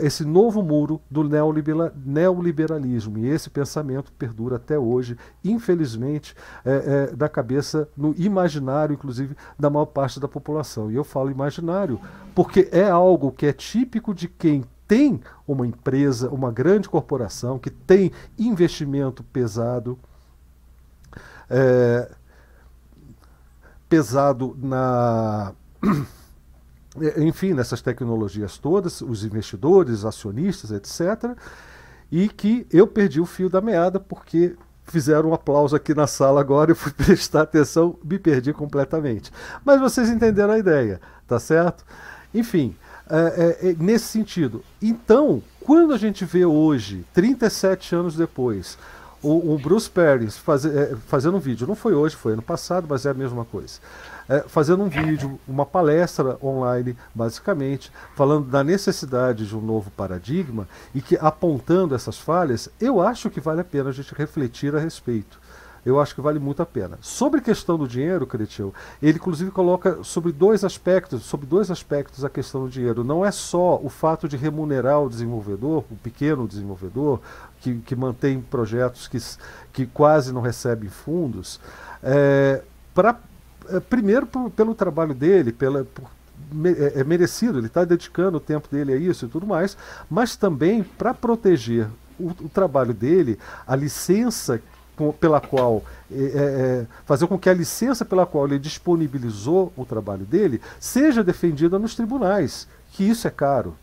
esse 0.00 0.24
novo 0.24 0.62
muro 0.62 1.00
do 1.10 1.22
neoliberalismo. 1.24 3.18
E 3.18 3.28
esse 3.28 3.50
pensamento 3.50 4.12
perdura 4.12 4.56
até 4.56 4.78
hoje, 4.78 5.16
infelizmente, 5.44 6.34
é, 6.64 7.10
é, 7.12 7.16
na 7.16 7.28
cabeça, 7.28 7.88
no 7.96 8.14
imaginário, 8.16 8.94
inclusive, 8.94 9.36
da 9.58 9.70
maior 9.70 9.86
parte 9.86 10.18
da 10.18 10.28
população. 10.28 10.90
E 10.90 10.94
eu 10.94 11.04
falo 11.04 11.30
imaginário 11.30 12.00
porque 12.34 12.68
é 12.72 12.88
algo 12.88 13.32
que 13.32 13.46
é 13.46 13.52
típico 13.52 14.14
de 14.14 14.28
quem 14.28 14.64
tem 14.86 15.20
uma 15.46 15.66
empresa, 15.66 16.30
uma 16.30 16.52
grande 16.52 16.88
corporação, 16.88 17.58
que 17.58 17.70
tem 17.70 18.12
investimento 18.38 19.22
pesado. 19.24 19.98
É, 21.48 22.10
pesado 23.88 24.56
na 24.60 25.52
é, 25.82 26.06
enfim, 27.18 27.52
nessas 27.52 27.80
tecnologias 27.80 28.58
todas, 28.58 29.00
os 29.00 29.24
investidores, 29.24 30.04
acionistas, 30.04 30.70
etc. 30.70 31.36
e 32.10 32.28
que 32.28 32.66
eu 32.70 32.86
perdi 32.86 33.20
o 33.20 33.26
fio 33.26 33.48
da 33.48 33.60
meada 33.60 33.98
porque 34.00 34.56
fizeram 34.84 35.30
um 35.30 35.34
aplauso 35.34 35.74
aqui 35.74 35.94
na 35.94 36.06
sala 36.06 36.40
agora, 36.40 36.70
eu 36.70 36.76
fui 36.76 36.92
prestar 36.96 37.42
atenção, 37.42 37.98
me 38.04 38.18
perdi 38.18 38.52
completamente. 38.52 39.32
Mas 39.64 39.80
vocês 39.80 40.08
entenderam 40.08 40.54
a 40.54 40.58
ideia, 40.58 41.00
tá 41.26 41.38
certo? 41.38 41.84
Enfim, 42.32 42.74
é, 43.08 43.16
é, 43.62 43.70
é, 43.70 43.76
nesse 43.78 44.06
sentido. 44.06 44.62
Então, 44.80 45.42
quando 45.60 45.92
a 45.92 45.98
gente 45.98 46.24
vê 46.24 46.44
hoje, 46.44 47.04
37 47.12 47.94
anos 47.94 48.16
depois, 48.16 48.78
o, 49.22 49.54
o 49.54 49.58
Bruce 49.58 49.90
Perry 49.90 50.30
faz, 50.30 50.64
é, 50.64 50.94
fazendo 51.06 51.36
um 51.36 51.40
vídeo, 51.40 51.66
não 51.66 51.74
foi 51.74 51.94
hoje, 51.94 52.14
foi 52.14 52.34
ano 52.34 52.42
passado, 52.42 52.86
mas 52.88 53.06
é 53.06 53.10
a 53.10 53.14
mesma 53.14 53.44
coisa 53.44 53.80
é, 54.28 54.40
fazendo 54.40 54.82
um 54.82 54.88
vídeo, 54.88 55.38
uma 55.46 55.64
palestra 55.64 56.36
online, 56.42 56.96
basicamente, 57.14 57.92
falando 58.14 58.48
da 58.48 58.64
necessidade 58.64 59.46
de 59.46 59.56
um 59.56 59.60
novo 59.60 59.90
paradigma 59.90 60.68
e 60.94 61.00
que 61.00 61.16
apontando 61.16 61.94
essas 61.94 62.18
falhas, 62.18 62.68
eu 62.80 63.00
acho 63.00 63.30
que 63.30 63.40
vale 63.40 63.60
a 63.60 63.64
pena 63.64 63.90
a 63.90 63.92
gente 63.92 64.14
refletir 64.14 64.74
a 64.74 64.78
respeito. 64.78 65.38
Eu 65.86 66.00
acho 66.00 66.16
que 66.16 66.20
vale 66.20 66.40
muito 66.40 66.60
a 66.60 66.66
pena. 66.66 66.98
Sobre 67.00 67.38
a 67.38 67.42
questão 67.42 67.78
do 67.78 67.86
dinheiro, 67.86 68.26
Cretil, 68.26 68.74
ele 69.00 69.18
inclusive 69.18 69.52
coloca 69.52 70.02
sobre 70.02 70.32
dois 70.32 70.64
aspectos, 70.64 71.22
sobre 71.22 71.46
dois 71.46 71.70
aspectos 71.70 72.24
a 72.24 72.28
questão 72.28 72.64
do 72.64 72.68
dinheiro. 72.68 73.04
Não 73.04 73.24
é 73.24 73.30
só 73.30 73.78
o 73.80 73.88
fato 73.88 74.28
de 74.28 74.36
remunerar 74.36 75.00
o 75.00 75.08
desenvolvedor, 75.08 75.84
o 75.88 75.94
pequeno 75.94 76.48
desenvolvedor, 76.48 77.20
que, 77.60 77.76
que 77.78 77.94
mantém 77.94 78.40
projetos 78.40 79.06
que, 79.06 79.18
que 79.72 79.86
quase 79.86 80.32
não 80.32 80.40
recebem 80.40 80.88
fundos, 80.88 81.60
é, 82.02 82.64
para 82.92 83.16
primeiro 83.88 84.26
por, 84.26 84.50
pelo 84.50 84.74
trabalho 84.74 85.14
dele, 85.14 85.52
pela, 85.52 85.84
por, 85.84 86.10
é, 86.64 87.00
é 87.00 87.04
merecido, 87.04 87.58
ele 87.58 87.66
está 87.66 87.84
dedicando 87.84 88.36
o 88.36 88.40
tempo 88.40 88.68
dele 88.70 88.92
a 88.92 88.96
isso 88.96 89.26
e 89.26 89.28
tudo 89.28 89.46
mais, 89.46 89.76
mas 90.08 90.36
também 90.36 90.82
para 90.82 91.12
proteger 91.12 91.88
o, 92.18 92.28
o, 92.28 92.48
trabalho 92.48 92.94
dele, 92.94 93.38
a 93.66 93.74
licença 93.74 94.60
com, 94.96 95.12
pela 95.12 95.40
qual 95.40 95.82
é, 96.10 96.16
é, 96.16 96.86
fazer 97.04 97.26
com 97.26 97.38
que 97.38 97.48
a 97.48 97.54
licença 97.54 98.04
pela 98.04 98.24
qual 98.24 98.46
ele 98.46 98.58
disponibilizou 98.58 99.72
o 99.76 99.84
trabalho 99.84 100.24
dele 100.24 100.60
seja 100.80 101.22
defendida 101.22 101.78
nos 101.78 101.94
tribunais, 101.94 102.66
que 102.92 103.04
isso 103.04 103.26
é 103.26 103.30
caro. 103.30 103.76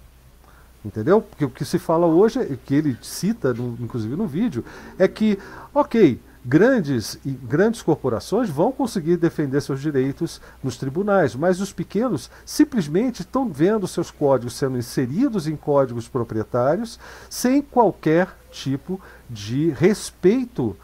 Entendeu? 0.83 1.21
Porque 1.21 1.45
o 1.45 1.49
que 1.49 1.63
se 1.63 1.79
fala 1.79 2.05
hoje, 2.05 2.59
que 2.65 2.75
ele 2.75 2.97
cita, 3.01 3.53
no, 3.53 3.77
inclusive 3.79 4.15
no 4.17 4.27
vídeo, 4.27 4.65
é 4.99 5.07
que, 5.07 5.39
ok, 5.73 6.19
grandes 6.45 7.17
e 7.25 7.31
grandes 7.31 7.81
corporações 7.81 8.49
vão 8.49 8.71
conseguir 8.71 9.17
defender 9.17 9.61
seus 9.61 9.81
direitos 9.81 10.41
nos 10.63 10.77
tribunais, 10.77 11.35
mas 11.35 11.61
os 11.61 11.71
pequenos 11.71 12.29
simplesmente 12.45 13.21
estão 13.21 13.49
vendo 13.49 13.87
seus 13.87 14.11
códigos 14.11 14.55
sendo 14.55 14.77
inseridos 14.77 15.47
em 15.47 15.55
códigos 15.55 16.07
proprietários 16.07 16.99
sem 17.29 17.61
qualquer 17.61 18.27
tipo 18.51 18.99
de 19.29 19.69
respeito 19.71 20.75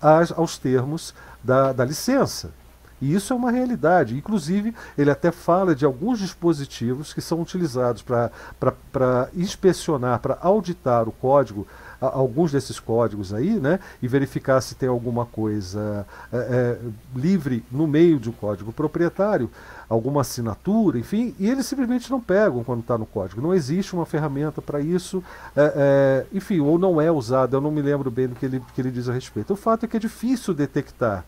às, 0.00 0.32
aos 0.32 0.58
termos 0.58 1.14
da, 1.42 1.72
da 1.72 1.84
licença. 1.84 2.50
E 3.00 3.14
isso 3.14 3.32
é 3.32 3.36
uma 3.36 3.50
realidade. 3.50 4.16
Inclusive, 4.16 4.74
ele 4.96 5.10
até 5.10 5.30
fala 5.30 5.74
de 5.74 5.84
alguns 5.84 6.18
dispositivos 6.18 7.12
que 7.12 7.20
são 7.20 7.40
utilizados 7.42 8.02
para 8.02 9.28
inspecionar, 9.34 10.18
para 10.20 10.38
auditar 10.40 11.08
o 11.08 11.12
código 11.12 11.66
alguns 12.00 12.52
desses 12.52 12.78
códigos 12.78 13.32
aí, 13.32 13.58
né, 13.58 13.80
e 14.02 14.08
verificar 14.08 14.60
se 14.60 14.74
tem 14.74 14.88
alguma 14.88 15.24
coisa 15.24 16.06
é, 16.32 16.36
é, 16.36 16.78
livre 17.14 17.64
no 17.70 17.86
meio 17.86 18.18
de 18.18 18.28
um 18.28 18.32
código 18.32 18.72
proprietário, 18.72 19.50
alguma 19.88 20.20
assinatura, 20.20 20.98
enfim, 20.98 21.34
e 21.38 21.48
eles 21.48 21.66
simplesmente 21.66 22.10
não 22.10 22.20
pegam 22.20 22.64
quando 22.64 22.80
está 22.80 22.98
no 22.98 23.06
código. 23.06 23.40
Não 23.40 23.54
existe 23.54 23.94
uma 23.94 24.04
ferramenta 24.04 24.60
para 24.60 24.80
isso, 24.80 25.22
é, 25.54 25.72
é, 26.32 26.36
enfim, 26.36 26.60
ou 26.60 26.78
não 26.78 27.00
é 27.00 27.10
usada, 27.10 27.56
eu 27.56 27.60
não 27.60 27.70
me 27.70 27.82
lembro 27.82 28.10
bem 28.10 28.28
do 28.28 28.34
que 28.34 28.46
ele, 28.46 28.62
que 28.74 28.80
ele 28.80 28.90
diz 28.90 29.08
a 29.08 29.12
respeito. 29.12 29.52
O 29.52 29.56
fato 29.56 29.84
é 29.84 29.88
que 29.88 29.96
é 29.96 30.00
difícil 30.00 30.54
detectar 30.54 31.24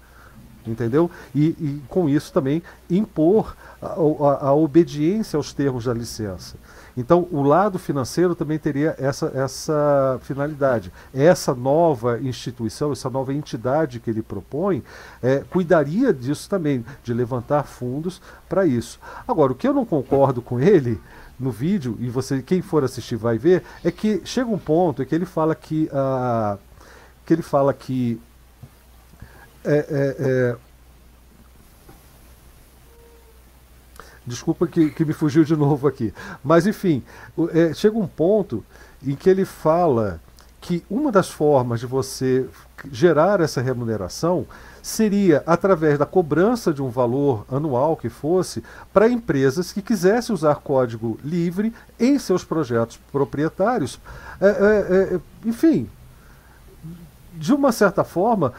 entendeu? 0.67 1.11
E, 1.35 1.47
e, 1.47 1.83
com 1.89 2.09
isso 2.09 2.33
também 2.33 2.63
impor 2.91 3.57
a, 3.81 3.87
a, 3.87 4.49
a, 4.49 4.55
obediência 4.55 5.37
aos 5.37 5.53
termos 5.53 5.85
da 5.85 5.95
licença. 5.95 6.57
Então, 6.99 7.29
o 7.31 7.45
lado 7.45 7.79
financeiro 7.79 8.35
também 8.35 8.59
teria 8.59 8.97
essa, 8.99 9.31
essa 9.33 10.19
finalidade. 10.23 10.93
Essa 11.15 11.55
nova 11.55 12.19
instituição, 12.21 12.91
essa 12.91 13.09
nova 13.09 13.33
entidade 13.33 14.01
que 14.01 14.11
ele 14.11 14.21
propõe, 14.21 14.83
é, 15.23 15.45
cuidaria 15.49 16.13
disso 16.13 16.51
também, 16.51 16.85
de 17.05 17.15
levantar 17.15 17.63
fundos 17.63 18.21
para 18.49 18.67
isso. 18.67 18.99
Agora, 19.29 19.53
o 19.53 19.55
que 19.55 19.69
eu 19.69 19.73
não 19.73 19.85
concordo 19.85 20.43
com 20.43 20.59
ele 20.59 21.01
no 21.39 21.53
vídeo, 21.53 21.97
e 22.01 22.11
você 22.11 22.43
quem 22.43 22.61
for 22.61 22.83
assistir 22.83 23.15
vai 23.15 23.39
ver, 23.39 23.63
é 23.85 23.93
que 23.93 24.21
chega 24.25 24.51
um 24.51 24.59
ponto 24.59 25.01
em 25.01 25.07
que 25.07 25.15
ele 25.15 25.25
fala 25.25 25.55
que, 25.55 25.89
ah, 25.93 26.59
que 27.25 27.33
ele 27.33 27.43
fala 27.43 27.73
que 27.73 28.21
é, 29.65 29.77
é, 29.79 30.57
Desculpa 34.29 34.67
que, 34.67 34.91
que 34.91 35.05
me 35.05 35.13
fugiu 35.13 35.43
de 35.43 35.57
novo 35.57 35.89
aqui. 35.89 36.13
Mas, 36.45 36.67
enfim, 36.67 37.03
é, 37.53 37.73
chega 37.73 37.97
um 37.97 38.07
ponto 38.07 38.65
em 39.05 39.15
que 39.15 39.29
ele 39.29 39.45
fala 39.45 40.21
que 40.61 40.85
uma 40.91 41.11
das 41.11 41.31
formas 41.31 41.81
de 41.81 41.87
você 41.87 42.47
gerar 42.93 43.41
essa 43.41 43.61
remuneração 43.61 44.47
seria 44.83 45.43
através 45.47 45.99
da 45.99 46.07
cobrança 46.07 46.73
de 46.73 46.83
um 46.83 46.89
valor 46.89 47.45
anual 47.51 47.97
que 47.97 48.09
fosse 48.09 48.63
para 48.93 49.09
empresas 49.09 49.73
que 49.73 49.83
quisessem 49.83 50.35
usar 50.35 50.57
código 50.57 51.19
livre 51.25 51.73
em 51.99 52.19
seus 52.19 52.45
projetos 52.45 52.99
proprietários. 53.11 54.01
É, 54.41 54.47
é, 54.47 55.15
é, 55.15 55.21
enfim, 55.45 55.89
de 57.35 57.53
uma 57.53 57.71
certa 57.71 58.03
forma, 58.03 58.53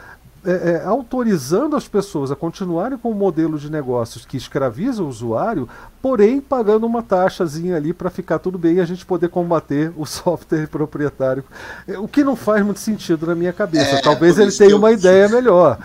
é, 0.45 0.71
é, 0.71 0.85
autorizando 0.85 1.75
as 1.75 1.87
pessoas 1.87 2.31
a 2.31 2.35
continuarem 2.35 2.97
com 2.97 3.09
o 3.09 3.11
um 3.11 3.15
modelo 3.15 3.57
de 3.57 3.69
negócios 3.69 4.25
que 4.25 4.37
escraviza 4.37 5.03
o 5.03 5.07
usuário, 5.07 5.67
porém 6.01 6.39
pagando 6.39 6.85
uma 6.85 7.03
taxazinha 7.03 7.75
ali 7.75 7.91
para 7.91 8.09
ficar 8.09 8.39
tudo 8.39 8.57
bem 8.57 8.75
e 8.75 8.79
a 8.79 8.85
gente 8.85 9.05
poder 9.05 9.27
combater 9.29 9.91
o 9.97 10.05
software 10.07 10.67
proprietário. 10.67 11.43
É, 11.87 11.97
o 11.97 12.07
que 12.07 12.23
não 12.23 12.35
faz 12.35 12.63
muito 12.63 12.79
sentido 12.79 13.27
na 13.27 13.35
minha 13.35 13.51
cabeça. 13.51 13.97
É, 13.97 14.01
Talvez 14.01 14.39
ele 14.39 14.51
tenha 14.51 14.77
uma 14.77 14.91
ideia 14.91 15.27
melhor. 15.27 15.77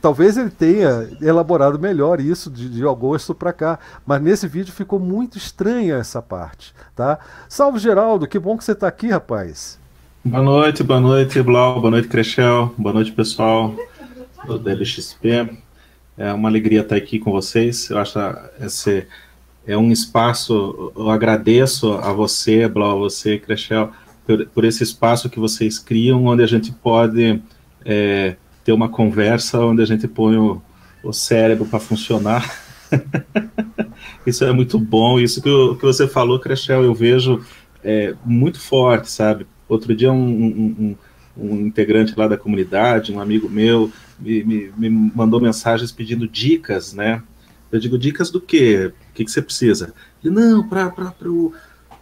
Talvez 0.00 0.36
ele 0.36 0.50
tenha 0.50 1.08
elaborado 1.20 1.78
melhor 1.78 2.20
isso 2.20 2.50
de, 2.50 2.68
de 2.68 2.86
agosto 2.86 3.34
para 3.34 3.52
cá. 3.52 3.78
Mas 4.06 4.20
nesse 4.20 4.46
vídeo 4.46 4.72
ficou 4.72 4.98
muito 4.98 5.38
estranha 5.38 5.96
essa 5.96 6.20
parte. 6.20 6.74
Tá? 6.94 7.18
Salve 7.48 7.78
Geraldo, 7.78 8.26
que 8.26 8.38
bom 8.38 8.58
que 8.58 8.64
você 8.64 8.72
está 8.72 8.88
aqui, 8.88 9.08
rapaz. 9.08 9.80
Boa 10.24 10.42
noite, 10.42 10.82
boa 10.82 11.00
noite, 11.00 11.42
Blau, 11.42 11.80
boa 11.80 11.90
noite, 11.90 12.06
Crechel, 12.06 12.72
boa 12.78 12.92
noite, 12.92 13.10
pessoal 13.10 13.74
do 14.46 14.58
DLXP. 14.58 15.50
É 16.16 16.32
uma 16.32 16.48
alegria 16.48 16.80
estar 16.80 16.96
aqui 16.96 17.18
com 17.18 17.30
vocês. 17.30 17.90
Eu 17.90 17.98
acho 17.98 18.18
esse 18.60 19.06
é 19.66 19.76
um 19.76 19.92
espaço, 19.92 20.92
eu 20.96 21.08
agradeço 21.08 21.92
a 21.94 22.12
você, 22.12 22.66
Blau, 22.66 22.98
você, 22.98 23.38
Crechel, 23.38 23.92
por, 24.26 24.46
por, 24.46 24.64
esse 24.64 24.82
espaço 24.82 25.30
que 25.30 25.38
vocês 25.38 25.78
criam, 25.78 26.26
onde 26.26 26.42
a 26.42 26.46
gente 26.46 26.72
pode 26.72 27.40
é, 27.84 28.36
ter 28.64 28.72
uma 28.72 28.88
conversa, 28.88 29.60
onde 29.60 29.82
a 29.82 29.84
gente 29.84 30.08
põe 30.08 30.36
o, 30.36 30.60
o 31.02 31.12
cérebro 31.12 31.64
para 31.66 31.78
funcionar. 31.78 32.60
isso 34.26 34.44
é 34.44 34.52
muito 34.52 34.78
bom. 34.78 35.18
Isso 35.18 35.40
que, 35.40 35.48
eu, 35.48 35.76
que 35.76 35.84
você 35.84 36.08
falou, 36.08 36.40
Crechel, 36.40 36.82
eu 36.82 36.94
vejo 36.94 37.40
é, 37.84 38.14
muito 38.24 38.60
forte, 38.60 39.10
sabe? 39.10 39.46
Outro 39.68 39.94
dia 39.94 40.12
um, 40.12 40.16
um, 40.16 40.96
um, 41.36 41.44
um 41.44 41.66
integrante 41.66 42.14
lá 42.16 42.26
da 42.26 42.36
comunidade, 42.36 43.12
um 43.12 43.20
amigo 43.20 43.48
meu, 43.48 43.90
me, 44.22 44.44
me, 44.44 44.72
me 44.76 45.12
mandou 45.14 45.40
mensagens 45.40 45.90
pedindo 45.92 46.28
dicas, 46.28 46.94
né? 46.94 47.22
Eu 47.70 47.80
digo, 47.80 47.98
dicas 47.98 48.30
do 48.30 48.40
quê? 48.40 48.92
O 49.10 49.14
que, 49.14 49.24
que 49.24 49.30
você 49.30 49.40
precisa? 49.40 49.94
Ele, 50.22 50.34
não, 50.34 50.68
para 50.68 50.92
eu, 51.22 51.52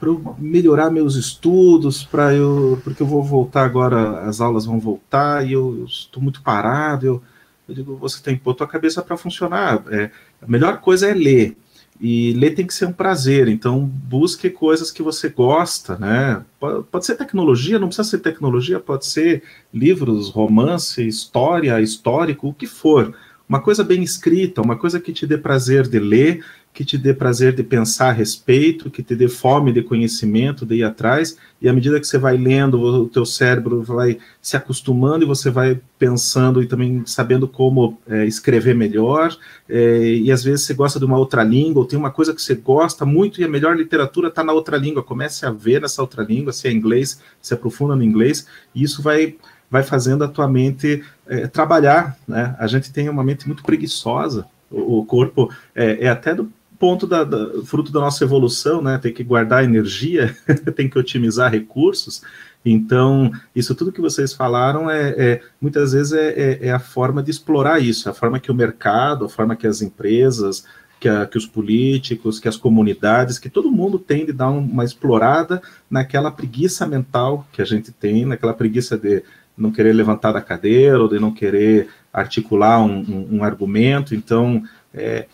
eu 0.02 0.36
melhorar 0.38 0.90
meus 0.90 1.14
estudos, 1.14 2.02
para 2.02 2.34
eu, 2.34 2.80
porque 2.82 3.02
eu 3.02 3.06
vou 3.06 3.22
voltar 3.22 3.64
agora, 3.64 4.22
as 4.22 4.40
aulas 4.40 4.66
vão 4.66 4.80
voltar 4.80 5.46
e 5.46 5.52
eu, 5.52 5.84
estou 5.84 6.22
muito 6.22 6.42
parado. 6.42 7.06
Eu, 7.06 7.22
eu 7.68 7.74
digo, 7.74 7.96
você 7.96 8.20
tem 8.20 8.36
que 8.36 8.42
pôr 8.42 8.54
tua 8.54 8.66
cabeça 8.66 9.00
para 9.00 9.16
funcionar. 9.16 9.82
É, 9.90 10.10
a 10.42 10.46
melhor 10.46 10.80
coisa 10.80 11.08
é 11.08 11.14
ler. 11.14 11.56
E 12.01 12.32
ler 12.32 12.55
tem 12.55 12.66
que 12.66 12.72
ser 12.72 12.86
um 12.86 12.92
prazer, 12.92 13.46
então 13.46 13.84
busque 13.84 14.48
coisas 14.48 14.90
que 14.90 15.03
você 15.03 15.28
gosta, 15.28 15.98
né? 15.98 16.42
Pode, 16.90 17.05
ser 17.05 17.14
tecnologia, 17.14 17.78
não 17.78 17.88
precisa 17.88 18.09
ser 18.09 18.20
tecnologia, 18.20 18.80
pode 18.80 19.05
ser 19.05 19.42
livros, 19.72 20.30
romance, 20.30 21.07
história, 21.07 21.78
histórico, 21.80 22.48
o 22.48 22.55
que 22.55 22.66
for. 22.66 23.14
uma 23.46 23.61
coisa 23.61 23.84
bem 23.84 24.03
escrita, 24.03 24.62
uma 24.62 24.78
coisa 24.78 24.98
que 24.98 25.12
te 25.12 25.26
dê 25.26 25.36
prazer 25.36 25.86
de 25.86 25.98
ler, 25.98 26.42
que 26.72 26.84
te 26.84 26.96
dê 26.96 27.12
prazer 27.12 27.54
de 27.54 27.62
pensar 27.62 28.08
a 28.08 28.12
respeito, 28.12 28.90
que 28.90 29.02
te 29.02 29.14
dê 29.14 29.28
fome 29.28 29.72
de 29.72 29.82
conhecimento, 29.82 30.64
de 30.64 30.76
ir 30.76 30.84
atrás, 30.84 31.36
e 31.60 31.68
à 31.68 31.72
medida 31.72 31.98
que 31.98 32.06
você 32.06 32.16
vai 32.16 32.36
lendo, 32.36 32.80
o 32.80 33.08
teu 33.08 33.26
cérebro 33.26 33.82
vai 33.82 34.18
se 34.40 34.56
acostumando 34.56 35.24
e 35.24 35.26
você 35.26 35.50
vai 35.50 35.80
pensando 35.98 36.62
e 36.62 36.66
também 36.66 37.02
sabendo 37.04 37.48
como 37.48 37.98
é, 38.08 38.24
escrever 38.24 38.74
melhor, 38.74 39.36
é, 39.68 40.04
e 40.14 40.30
às 40.30 40.44
vezes 40.44 40.64
você 40.64 40.72
gosta 40.72 40.98
de 40.98 41.04
uma 41.04 41.18
outra 41.18 41.42
língua, 41.42 41.82
ou 41.82 41.88
tem 41.88 41.98
uma 41.98 42.10
coisa 42.10 42.32
que 42.32 42.40
você 42.40 42.54
gosta 42.54 43.04
muito 43.04 43.40
e 43.40 43.44
a 43.44 43.48
melhor 43.48 43.76
literatura 43.76 44.28
está 44.28 44.44
na 44.44 44.52
outra 44.52 44.76
língua, 44.76 45.02
comece 45.02 45.44
a 45.44 45.50
ver 45.50 45.80
nessa 45.80 46.00
outra 46.00 46.22
língua, 46.22 46.52
se 46.52 46.68
é 46.68 46.72
inglês, 46.72 47.20
se 47.42 47.52
aprofunda 47.52 47.96
no 47.96 48.02
inglês, 48.02 48.46
e 48.74 48.82
isso 48.82 49.02
vai 49.02 49.36
vai 49.70 49.84
fazendo 49.84 50.24
a 50.24 50.28
tua 50.28 50.48
mente 50.48 51.04
é, 51.28 51.46
trabalhar, 51.46 52.18
né? 52.26 52.56
A 52.58 52.66
gente 52.66 52.92
tem 52.92 53.08
uma 53.08 53.22
mente 53.22 53.46
muito 53.46 53.62
preguiçosa, 53.62 54.44
o, 54.68 54.98
o 54.98 55.06
corpo 55.06 55.48
é, 55.74 56.06
é, 56.06 56.08
até 56.08 56.34
do 56.34 56.50
ponto 56.81 57.07
da, 57.07 57.22
da, 57.22 57.62
fruto 57.66 57.93
da 57.93 58.01
nossa 58.01 58.24
evolução, 58.24 58.81
né? 58.81 58.97
Tem 58.97 59.12
que 59.12 59.22
guardar 59.22 59.62
energia, 59.62 60.35
tem 60.74 60.89
que 60.89 60.99
otimizar 60.99 61.53
recursos. 61.53 62.22
Então, 62.64 63.31
isso 63.55 63.74
tudo 63.74 63.93
que 63.93 64.01
vocês 64.01 64.33
falaram 64.33 64.91
é, 64.91 65.11
é 65.11 65.43
muitas 65.61 65.93
vezes 65.93 66.14
é, 66.14 66.28
é, 66.31 66.66
é, 66.68 66.72
a 66.72 66.78
forma 66.78 67.22
de 67.22 67.31
explorar 67.31 67.81
isso, 67.81 68.09
a 68.09 68.14
forma 68.14 68.41
que 68.41 68.51
o 68.51 68.55
mercado, 68.55 69.26
a 69.26 69.28
forma 69.28 69.55
que 69.55 69.66
as 69.66 69.83
empresas, 69.83 70.64
que, 70.99 71.09
a, 71.09 71.26
que 71.26 71.37
os 71.37 71.47
políticos, 71.47 72.41
que 72.41 72.49
as 72.49 72.57
comunidades, 72.57 73.39
que 73.39 73.51
todo 73.51 73.70
mundo 73.70 73.99
tem 73.99 74.24
de 74.24 74.33
dar 74.33 74.49
uma 74.49 74.85
explorada 74.85 75.61
naquela 75.91 76.31
preguiça 76.31 76.87
mental 76.87 77.47
que 77.53 77.61
a 77.61 77.64
gente 77.66 77.93
tem, 77.93 78.24
naquela 78.24 78.55
preguiça 78.55 78.97
de 78.97 79.22
não 79.57 79.70
querer 79.70 79.93
levantar 79.93 80.33
da 80.33 80.41
cadeira 80.41 80.99
ou 80.99 81.09
de 81.09 81.18
não 81.18 81.31
querer 81.31 81.89
articular 82.11 82.83
um, 82.83 83.01
um, 83.01 83.37
um 83.37 83.45
argumento. 83.45 84.14
Então, 84.14 84.62
é, 84.95 85.26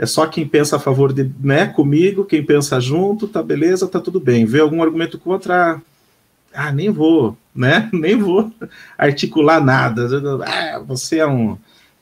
é 0.00 0.06
só 0.06 0.26
quem 0.26 0.48
pensa 0.48 0.76
a 0.76 0.78
favor 0.78 1.12
de, 1.12 1.30
né, 1.38 1.66
comigo, 1.66 2.24
quem 2.24 2.42
pensa 2.42 2.80
junto, 2.80 3.28
tá 3.28 3.42
beleza, 3.42 3.86
tá 3.86 4.00
tudo 4.00 4.18
bem. 4.18 4.46
Vê 4.46 4.60
algum 4.60 4.82
argumento 4.82 5.18
contra, 5.18 5.78
ah, 6.54 6.72
nem 6.72 6.88
vou, 6.88 7.36
né, 7.54 7.86
nem 7.92 8.16
vou 8.16 8.50
articular 8.96 9.62
nada. 9.62 10.08
Ah, 10.46 10.78
você 10.78 11.18
é 11.18 11.26
um, 11.26 11.58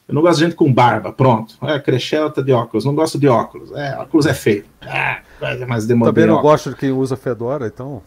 eu 0.07 0.15
não 0.15 0.23
gosto 0.23 0.39
de 0.39 0.45
gente 0.45 0.55
com 0.55 0.73
barba, 0.73 1.13
pronto. 1.13 1.57
É, 1.61 1.77
Crechel 1.81 2.31
tá 2.31 2.41
de 2.41 2.53
óculos, 2.53 2.85
não 2.85 2.95
gosto 2.95 3.19
de 3.19 3.27
óculos. 3.27 3.73
É, 3.73 3.99
óculos 3.99 4.27
é 4.27 4.35
feio. 4.35 4.65
Ah, 4.81 5.19
mais 5.67 5.85
Também 5.85 6.27
não 6.27 6.37
óculos. 6.37 6.53
gosto 6.53 6.71
de 6.71 6.77
quem 6.77 6.93
usa 6.93 7.17
fedora, 7.17 7.67
então... 7.67 8.01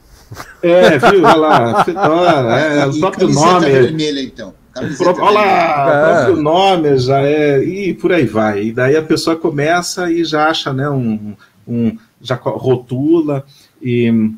É, 0.64 0.98
viu? 0.98 1.26
Olha 1.26 1.36
lá, 1.36 1.84
fedora, 1.84 2.58
é, 2.58 2.86
o 2.88 2.98
próprio 2.98 3.28
nome... 3.28 3.70
vermelha, 3.70 4.22
então. 4.22 4.54
Olha 4.76 5.32
lá, 5.32 5.86
o 5.86 6.26
próprio 6.26 6.40
é. 6.40 6.42
nome 6.42 6.98
já 6.98 7.22
é. 7.22 7.64
E 7.64 7.94
por 7.94 8.12
aí 8.12 8.26
vai. 8.26 8.66
E 8.66 8.72
daí 8.72 8.96
a 8.96 9.02
pessoa 9.02 9.36
começa 9.36 10.12
e 10.12 10.24
já 10.24 10.48
acha, 10.48 10.72
né, 10.72 10.90
um, 10.90 11.36
um 11.68 11.98
já 12.22 12.36
rotula. 12.36 13.46
E 13.82 14.32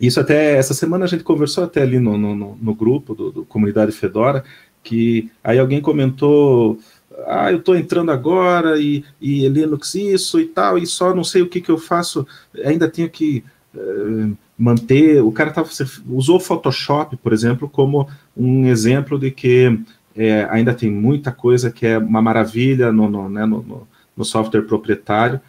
isso 0.00 0.18
até 0.18 0.56
essa 0.56 0.74
semana 0.74 1.04
a 1.04 1.08
gente 1.08 1.22
conversou 1.22 1.62
até 1.62 1.82
ali 1.82 2.00
no, 2.00 2.18
no, 2.18 2.56
no 2.60 2.74
grupo 2.74 3.14
do, 3.14 3.30
do, 3.30 3.44
Comunidade 3.44 3.92
Fedora, 3.92 4.42
que 4.82 5.30
aí 5.44 5.58
alguém 5.58 5.80
comentou. 5.80 6.78
Ah, 7.26 7.52
eu 7.52 7.58
estou 7.58 7.76
entrando 7.76 8.10
agora 8.10 8.80
e, 8.80 9.04
e 9.20 9.46
Linux 9.46 9.94
isso 9.94 10.40
e 10.40 10.46
tal, 10.46 10.76
e 10.76 10.86
só 10.86 11.14
não 11.14 11.22
sei 11.22 11.42
o 11.42 11.48
que, 11.48 11.60
que 11.60 11.70
eu 11.70 11.78
faço, 11.78 12.26
ainda 12.64 12.88
tenho 12.88 13.08
que 13.08 13.44
uh, 13.74 14.36
manter. 14.58 15.22
O 15.22 15.32
cara 15.32 15.50
tava, 15.50 15.68
usou 16.08 16.36
o 16.36 16.40
Photoshop, 16.40 17.16
por 17.16 17.32
exemplo, 17.32 17.68
como 17.68 18.08
um 18.36 18.66
exemplo 18.66 19.18
de 19.18 19.30
que 19.30 19.80
é, 20.16 20.46
ainda 20.50 20.74
tem 20.74 20.90
muita 20.90 21.32
coisa 21.32 21.70
que 21.70 21.86
é 21.86 21.98
uma 21.98 22.22
maravilha 22.22 22.92
no, 22.92 23.08
no, 23.08 23.28
né, 23.28 23.46
no, 23.46 23.86
no 24.16 24.24
software 24.24 24.62
proprietário. 24.62 25.40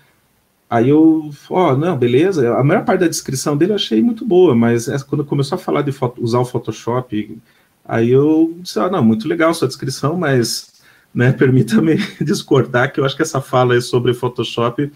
Aí 0.70 0.90
eu, 0.90 1.30
ó, 1.50 1.72
oh, 1.74 1.78
não, 1.78 1.98
beleza. 1.98 2.56
A 2.58 2.64
maior 2.64 2.84
parte 2.84 3.02
da 3.02 3.08
descrição 3.08 3.56
dele 3.56 3.74
eu 3.74 3.76
achei 3.76 4.02
muito 4.02 4.26
boa, 4.26 4.56
mas 4.56 4.88
é, 4.88 4.98
quando 5.08 5.24
começou 5.24 5.56
a 5.56 5.60
falar 5.60 5.84
de 5.84 5.92
foto, 5.92 6.24
usar 6.24 6.40
o 6.40 6.46
Photoshop, 6.46 7.40
aí 7.86 8.10
eu 8.10 8.58
disse, 8.60 8.80
ah, 8.80 8.90
não, 8.90 9.04
muito 9.04 9.28
legal 9.28 9.54
sua 9.54 9.68
descrição, 9.68 10.18
mas 10.18 10.74
né, 11.14 11.32
permita-me 11.38 11.98
discordar 12.22 12.92
que 12.92 13.00
eu 13.00 13.06
acho 13.06 13.16
que 13.16 13.22
essa 13.22 13.40
fala 13.42 13.80
sobre 13.82 14.14
Photoshop 14.14 14.92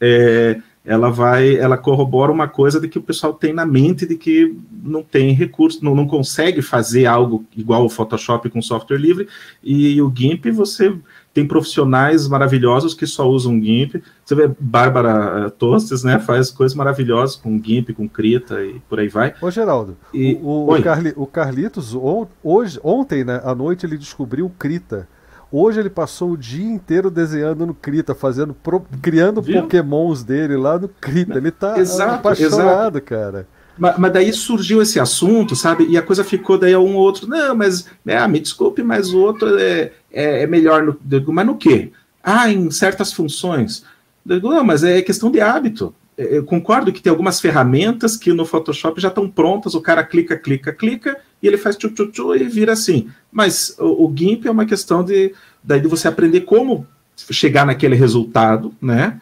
é, 0.00 0.60
ela 0.84 1.10
vai, 1.10 1.56
ela 1.56 1.76
corrobora 1.76 2.32
uma 2.32 2.48
coisa 2.48 2.80
de 2.80 2.88
que 2.88 2.98
o 2.98 3.02
pessoal 3.02 3.34
tem 3.34 3.52
na 3.52 3.66
mente 3.66 4.06
de 4.06 4.16
que 4.16 4.56
não 4.82 5.02
tem 5.02 5.32
recurso, 5.32 5.84
não, 5.84 5.94
não 5.94 6.06
consegue 6.06 6.62
fazer 6.62 7.04
algo 7.06 7.44
igual 7.54 7.84
o 7.84 7.90
Photoshop 7.90 8.48
com 8.48 8.62
software 8.62 8.96
livre, 8.96 9.28
e 9.62 10.00
o 10.00 10.12
GIMP 10.14 10.50
você 10.50 10.94
tem 11.32 11.46
profissionais 11.46 12.26
maravilhosos 12.26 12.94
que 12.94 13.06
só 13.06 13.28
usam 13.28 13.60
GIMP. 13.60 14.02
Você 14.24 14.34
vê 14.34 14.50
Bárbara 14.58 15.46
eh, 15.46 15.50
Tostes, 15.50 16.02
né, 16.02 16.18
faz 16.18 16.50
coisas 16.50 16.74
maravilhosas 16.74 17.36
com 17.36 17.62
GIMP, 17.62 17.92
com 17.92 18.08
Krita 18.08 18.64
e 18.64 18.80
por 18.88 18.98
aí 18.98 19.08
vai. 19.08 19.34
Ô 19.40 19.50
Geraldo, 19.50 19.96
e, 20.12 20.38
o, 20.42 20.72
o, 20.72 20.82
Carli, 20.82 21.12
o 21.14 21.26
Carlitos, 21.26 21.94
hoje, 22.42 22.80
ontem 22.82 23.22
né, 23.22 23.40
à 23.44 23.54
noite 23.54 23.86
ele 23.86 23.96
descobriu 23.96 24.50
Krita. 24.58 25.06
Hoje 25.52 25.80
ele 25.80 25.90
passou 25.90 26.30
o 26.30 26.36
dia 26.36 26.64
inteiro 26.64 27.10
desenhando 27.10 27.66
no 27.66 27.74
Krita, 27.74 28.14
fazendo, 28.14 28.54
pro, 28.54 28.84
criando 29.02 29.42
Viu? 29.42 29.62
pokémons 29.62 30.22
dele 30.22 30.56
lá 30.56 30.78
no 30.78 30.88
Krita. 30.88 31.38
Ele 31.38 31.50
tá 31.50 31.78
exato, 31.78 32.14
apaixonado, 32.14 32.98
exato. 32.98 33.00
cara. 33.02 33.48
Mas, 33.76 33.98
mas, 33.98 34.12
daí 34.12 34.32
surgiu 34.32 34.80
esse 34.80 35.00
assunto, 35.00 35.56
sabe? 35.56 35.86
E 35.88 35.96
a 35.96 36.02
coisa 36.02 36.22
ficou 36.22 36.58
daí 36.58 36.72
a 36.72 36.78
um 36.78 36.94
ou 36.94 37.02
outro. 37.02 37.26
Não, 37.26 37.54
mas 37.54 37.86
é, 38.06 38.28
me 38.28 38.38
desculpe, 38.38 38.82
mas 38.82 39.12
o 39.12 39.18
outro 39.18 39.58
é, 39.58 39.92
é, 40.12 40.42
é 40.42 40.46
melhor. 40.46 40.84
No, 40.84 40.96
mas 41.32 41.46
no 41.46 41.56
quê? 41.56 41.90
Ah, 42.22 42.48
em 42.50 42.70
certas 42.70 43.12
funções. 43.12 43.84
Não, 44.24 44.62
mas 44.62 44.84
é 44.84 45.02
questão 45.02 45.30
de 45.30 45.40
hábito. 45.40 45.94
Eu 46.28 46.44
concordo 46.44 46.92
que 46.92 47.00
tem 47.00 47.10
algumas 47.10 47.40
ferramentas 47.40 48.14
que 48.14 48.32
no 48.32 48.44
Photoshop 48.44 49.00
já 49.00 49.08
estão 49.08 49.28
prontas, 49.28 49.74
o 49.74 49.80
cara 49.80 50.04
clica, 50.04 50.36
clica, 50.36 50.70
clica, 50.70 51.16
e 51.42 51.46
ele 51.46 51.56
faz 51.56 51.76
tchu, 51.76 51.90
tchu, 51.90 52.34
e 52.36 52.44
vira 52.44 52.74
assim. 52.74 53.08
Mas 53.32 53.74
o, 53.78 54.06
o 54.06 54.14
GIMP 54.14 54.46
é 54.46 54.50
uma 54.50 54.66
questão 54.66 55.02
de, 55.02 55.32
daí 55.64 55.80
de 55.80 55.88
você 55.88 56.08
aprender 56.08 56.42
como 56.42 56.86
chegar 57.30 57.64
naquele 57.64 57.94
resultado, 57.94 58.74
né? 58.82 59.18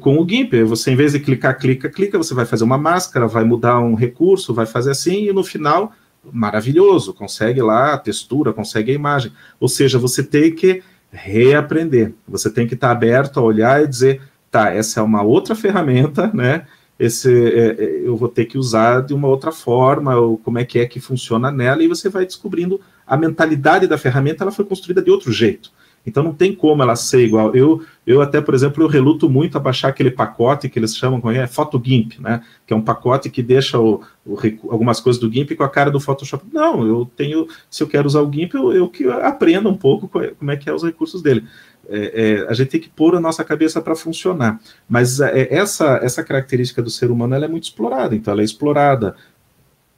Com 0.00 0.18
o 0.18 0.26
GIMP, 0.26 0.62
você 0.62 0.92
em 0.92 0.96
vez 0.96 1.12
de 1.12 1.20
clicar, 1.20 1.58
clica, 1.58 1.90
clica, 1.90 2.16
você 2.16 2.32
vai 2.32 2.46
fazer 2.46 2.64
uma 2.64 2.78
máscara, 2.78 3.26
vai 3.26 3.44
mudar 3.44 3.80
um 3.80 3.94
recurso, 3.94 4.54
vai 4.54 4.64
fazer 4.64 4.92
assim, 4.92 5.28
e 5.28 5.32
no 5.32 5.44
final, 5.44 5.92
maravilhoso, 6.32 7.12
consegue 7.12 7.60
lá 7.60 7.92
a 7.92 7.98
textura, 7.98 8.54
consegue 8.54 8.90
a 8.90 8.94
imagem. 8.94 9.32
Ou 9.60 9.68
seja, 9.68 9.98
você 9.98 10.22
tem 10.22 10.54
que 10.54 10.82
reaprender, 11.10 12.14
você 12.26 12.48
tem 12.48 12.66
que 12.66 12.74
estar 12.74 12.90
aberto 12.90 13.38
a 13.38 13.42
olhar 13.42 13.82
e 13.82 13.86
dizer, 13.86 14.22
tá, 14.52 14.70
essa 14.70 15.00
é 15.00 15.02
uma 15.02 15.22
outra 15.22 15.56
ferramenta, 15.56 16.30
né? 16.32 16.66
Esse, 16.98 17.32
é, 17.32 17.82
é, 17.82 18.02
eu 18.04 18.14
vou 18.14 18.28
ter 18.28 18.44
que 18.44 18.58
usar 18.58 19.00
de 19.00 19.14
uma 19.14 19.26
outra 19.26 19.50
forma, 19.50 20.14
ou 20.14 20.36
como 20.38 20.58
é 20.58 20.64
que 20.64 20.78
é 20.78 20.86
que 20.86 21.00
funciona 21.00 21.50
nela, 21.50 21.82
e 21.82 21.88
você 21.88 22.08
vai 22.08 22.26
descobrindo 22.26 22.80
a 23.04 23.16
mentalidade 23.16 23.86
da 23.88 23.98
ferramenta, 23.98 24.44
ela 24.44 24.52
foi 24.52 24.64
construída 24.66 25.02
de 25.02 25.10
outro 25.10 25.32
jeito. 25.32 25.72
Então 26.04 26.22
não 26.22 26.34
tem 26.34 26.54
como 26.54 26.82
ela 26.82 26.96
ser 26.96 27.24
igual. 27.24 27.54
Eu, 27.54 27.82
eu 28.06 28.20
até, 28.20 28.40
por 28.40 28.54
exemplo, 28.54 28.82
eu 28.82 28.88
reluto 28.88 29.30
muito 29.30 29.56
a 29.56 29.60
baixar 29.60 29.88
aquele 29.88 30.10
pacote 30.10 30.68
que 30.68 30.78
eles 30.78 30.96
chamam, 30.96 31.30
é, 31.30 31.46
PhotoGimp, 31.46 32.20
né? 32.20 32.42
Que 32.66 32.74
é 32.74 32.76
um 32.76 32.82
pacote 32.82 33.30
que 33.30 33.42
deixa 33.42 33.78
o, 33.78 34.02
o, 34.26 34.36
algumas 34.68 35.00
coisas 35.00 35.20
do 35.20 35.32
GIMP 35.32 35.52
com 35.54 35.62
a 35.62 35.68
cara 35.68 35.92
do 35.92 36.00
Photoshop. 36.00 36.44
Não, 36.52 36.84
eu 36.84 37.10
tenho, 37.16 37.46
se 37.70 37.82
eu 37.82 37.86
quero 37.86 38.06
usar 38.06 38.20
o 38.20 38.32
GIMP, 38.32 38.54
eu, 38.54 38.72
eu 38.72 38.88
que 38.88 39.08
aprenda 39.08 39.68
um 39.68 39.76
pouco 39.76 40.08
como 40.08 40.50
é 40.50 40.56
que 40.56 40.68
é 40.68 40.74
os 40.74 40.82
recursos 40.82 41.22
dele 41.22 41.44
é, 41.88 42.42
é, 42.44 42.48
a 42.48 42.52
gente 42.54 42.68
tem 42.68 42.80
que 42.80 42.88
pôr 42.88 43.16
a 43.16 43.20
nossa 43.20 43.44
cabeça 43.44 43.80
para 43.80 43.94
funcionar. 43.94 44.60
Mas 44.88 45.20
é, 45.20 45.52
essa, 45.52 45.98
essa 46.02 46.22
característica 46.22 46.82
do 46.82 46.90
ser 46.90 47.10
humano 47.10 47.34
ela 47.34 47.44
é 47.44 47.48
muito 47.48 47.64
explorada, 47.64 48.14
então 48.14 48.32
ela 48.32 48.42
é 48.42 48.44
explorada 48.44 49.16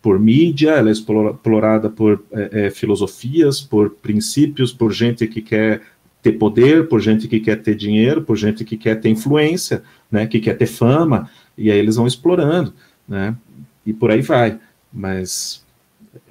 por 0.03 0.20
mídia, 0.20 0.72
ela 0.72 0.91
é 0.91 0.93
explorada 0.93 1.89
por 1.89 2.22
é, 2.30 2.66
é, 2.66 2.70
filosofias, 2.70 3.61
por 3.61 3.91
princípios, 3.91 4.72
por 4.72 4.93
gente 4.93 5.26
que 5.26 5.41
quer 5.41 5.80
ter 6.22 6.32
poder, 6.32 6.89
por 6.89 7.01
gente 7.01 7.28
que 7.28 7.39
quer 7.39 7.62
ter 7.62 7.74
dinheiro, 7.74 8.22
por 8.22 8.37
gente 8.37 8.64
que 8.64 8.76
quer 8.76 9.01
ter 9.01 9.11
influência, 9.11 9.82
né, 10.11 10.26
que 10.26 10.41
quer 10.41 10.57
ter 10.57 10.66
fama, 10.66 11.30
e 11.57 11.70
aí 11.70 11.78
eles 11.78 11.97
vão 11.97 12.07
explorando, 12.07 12.72
né, 13.07 13.37
e 13.85 13.93
por 13.93 14.11
aí 14.11 14.22
vai. 14.22 14.59
Mas 14.91 15.62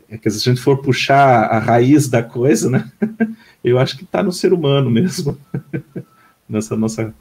é 0.10 0.18
que 0.18 0.30
se 0.30 0.38
a 0.38 0.52
gente 0.52 0.62
for 0.62 0.78
puxar 0.80 1.44
a 1.46 1.60
raiz 1.60 2.08
da 2.08 2.24
coisa, 2.24 2.70
né, 2.70 2.92
eu 3.64 3.80
acho 3.80 3.98
que 3.98 4.04
está 4.04 4.22
no 4.22 4.32
ser 4.32 4.54
humano 4.54 4.90
mesmo. 4.90 5.38
Nessa 6.48 6.76
nossa. 6.76 7.14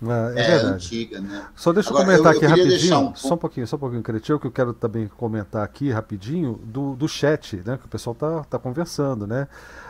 É, 0.00 0.40
é, 0.40 0.50
é 0.50 0.54
antiga, 0.62 1.20
né? 1.20 1.46
Só 1.56 1.72
deixa 1.72 1.90
eu 1.90 1.96
Agora, 1.96 2.16
comentar 2.16 2.34
eu, 2.34 2.40
eu 2.40 2.46
aqui 2.48 2.60
rapidinho, 2.60 2.98
um... 2.98 3.14
só 3.16 3.34
um 3.34 3.38
pouquinho, 3.38 3.66
só 3.66 3.74
um 3.74 3.80
pouquinho, 3.80 4.02
Cretil, 4.02 4.38
que 4.38 4.46
eu 4.46 4.52
quero 4.52 4.72
também 4.72 5.08
comentar 5.08 5.64
aqui 5.64 5.90
rapidinho 5.90 6.60
do, 6.62 6.94
do 6.94 7.08
chat, 7.08 7.56
né? 7.66 7.76
Que 7.76 7.86
o 7.86 7.88
pessoal 7.88 8.14
tá, 8.14 8.44
tá 8.44 8.58
conversando, 8.58 9.26
né? 9.26 9.48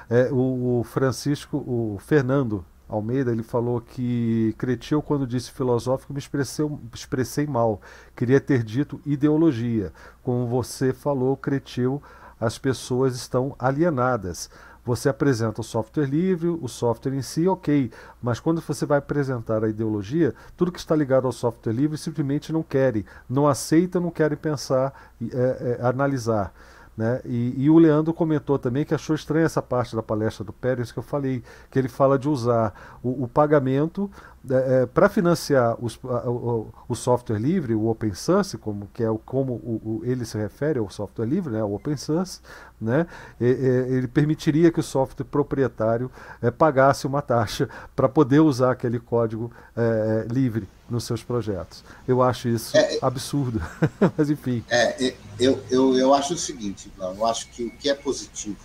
É, 0.09 0.31
o, 0.33 0.81
o 0.81 0.85
Francisco, 0.85 1.59
o 1.59 1.99
Fernando 2.01 2.65
Almeida, 2.89 3.31
ele 3.31 3.43
falou 3.43 3.83
que 3.83 4.55
Cretil, 4.57 5.03
quando 5.03 5.27
disse 5.27 5.51
filosófico, 5.51 6.15
me 6.15 6.19
expressei, 6.19 6.67
expressei 6.95 7.47
mal. 7.47 7.83
Queria 8.17 8.41
ter 8.41 8.63
dito 8.63 8.99
ideologia. 9.05 9.93
Como 10.23 10.47
você 10.47 10.95
falou, 10.95 11.37
Cretil, 11.37 12.03
as 12.41 12.57
pessoas 12.57 13.15
estão 13.15 13.55
alienadas. 13.59 14.49
Você 14.89 15.11
apresenta 15.11 15.61
o 15.61 15.65
software 15.65 16.07
livre, 16.07 16.49
o 16.49 16.67
software 16.67 17.13
em 17.13 17.21
si, 17.21 17.47
ok, 17.47 17.91
mas 18.23 18.41
quando 18.41 18.63
você 18.63 18.87
vai 18.87 18.97
apresentar 18.97 19.63
a 19.63 19.69
ideologia, 19.69 20.35
tudo 20.57 20.73
que 20.73 20.79
está 20.79 20.97
ligado 20.97 21.27
ao 21.27 21.33
software 21.33 21.75
livre 21.75 21.99
simplesmente 21.99 22.51
não 22.55 22.63
querem, 22.63 23.05
não 23.29 23.47
aceitam, 23.47 24.01
não 24.01 24.11
querem 24.11 24.39
pensar, 24.39 24.95
é, 25.21 25.79
é, 25.79 25.87
analisar. 25.87 26.55
Né? 26.99 27.21
E, 27.25 27.55
e, 27.57 27.71
o 27.71 27.79
Leandro 27.79 28.13
comentou 28.13 28.59
também 28.59 28.85
que 28.85 28.93
achou 28.93 29.15
estranha 29.15 29.47
essa 29.47 29.63
parte 29.63 29.95
da 29.95 30.03
palestra 30.03 30.45
do 30.45 30.53
Pérez 30.53 30.91
que 30.91 30.99
eu 30.99 31.03
falei, 31.03 31.45
que 31.71 31.79
ele 31.79 31.87
fala 31.87 32.19
de 32.19 32.29
usar 32.29 32.75
o, 33.05 33.23
o 33.23 33.29
pagamento 33.29 34.11
é, 34.51 34.83
é, 34.83 34.87
para 34.87 35.09
financiar 35.09 35.77
os, 35.81 35.97
o, 36.03 36.67
o, 36.89 36.97
software 36.97 37.39
livre, 37.39 37.73
o 37.73 37.87
open 37.87 38.13
source, 38.15 38.59
como, 38.59 38.89
que 38.93 39.05
é 39.05 39.09
o, 39.09 39.17
como 39.17 39.53
o, 39.53 40.01
ele 40.03 40.25
se 40.25 40.37
refere 40.37 40.81
ao 40.81 40.91
software 40.91 41.27
livre, 41.27 41.53
né, 41.53 41.63
o 41.63 41.73
open 41.73 41.97
source, 41.97 42.41
né, 42.81 43.07
e, 43.41 43.45
e, 43.45 43.95
ele 43.95 44.09
permitiria 44.09 44.73
que 44.73 44.81
o 44.81 44.83
software 44.83 45.25
proprietário 45.25 46.11
é, 46.43 46.51
pagasse 46.51 47.07
uma 47.07 47.23
taxa 47.23 47.69
para 47.95 48.09
poder 48.09 48.41
usar 48.41 48.73
aquele 48.73 48.99
código 48.99 49.53
é, 49.77 50.25
é, 50.27 50.33
livre 50.33 50.67
nos 50.91 51.05
seus 51.05 51.23
projetos. 51.23 51.85
Eu 52.07 52.23
acho 52.23 52.49
isso 52.49 52.77
é, 52.77 52.99
absurdo, 53.03 53.61
mas 54.17 54.31
enfim. 54.31 54.65
É, 54.69 55.15
eu, 55.39 55.63
eu, 55.71 55.97
eu 55.97 56.15
acho 56.15 56.35
o 56.35 56.39
seguinte, 56.39 56.91
eu 56.99 57.27
acho 57.27 57.49
que 57.51 57.65
o 57.65 57.71
que 57.71 57.91
é 57.91 57.95
positivo 57.95 58.57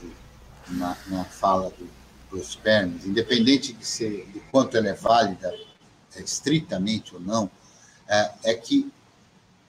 na, 0.69 0.97
na 1.07 1.24
fala 1.26 1.71
do, 1.71 1.88
dos 2.32 2.55
Pernes, 2.55 3.05
independente 3.05 3.74
de, 3.74 3.86
ser, 3.86 4.26
de 4.34 4.39
quanto 4.51 4.78
ela 4.78 4.88
é 4.88 4.93
válida, 4.93 5.53
é, 6.15 6.21
estritamente 6.21 7.13
ou 7.13 7.21
não, 7.21 7.49
é, 8.07 8.32
é 8.45 8.53
que 8.53 8.91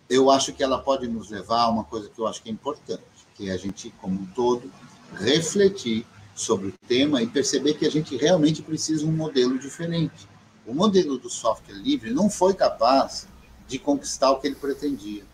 eu 0.09 0.31
acho 0.31 0.53
que 0.53 0.63
ela 0.63 0.79
pode 0.79 1.09
nos 1.09 1.31
levar 1.31 1.63
a 1.63 1.69
uma 1.69 1.85
coisa 1.85 2.09
que 2.09 2.21
eu 2.21 2.27
acho 2.27 2.43
que 2.43 2.49
é 2.49 2.53
importante, 2.53 3.03
que 3.35 3.49
é 3.49 3.53
a 3.53 3.57
gente, 3.57 3.93
como 4.01 4.21
um 4.21 4.27
todo, 4.27 4.71
refletir 5.19 6.07
sobre 6.35 6.69
o 6.69 6.75
tema 6.87 7.23
e 7.23 7.27
perceber 7.27 7.75
que 7.75 7.87
a 7.87 7.91
gente 7.91 8.17
realmente 8.17 8.63
precisa 8.63 9.01
de 9.01 9.07
um 9.07 9.13
modelo 9.13 9.59
diferente 9.59 10.29
o 10.67 10.75
modelo 10.75 11.19
do 11.19 11.29
software 11.29 11.75
livre 11.75 12.13
não 12.13 12.31
foi 12.31 12.55
capaz 12.55 13.27
de 13.69 13.79
conquistar 13.79 14.31
o 14.31 14.41
que 14.41 14.47
ele 14.47 14.57
pretendia. 14.57 15.25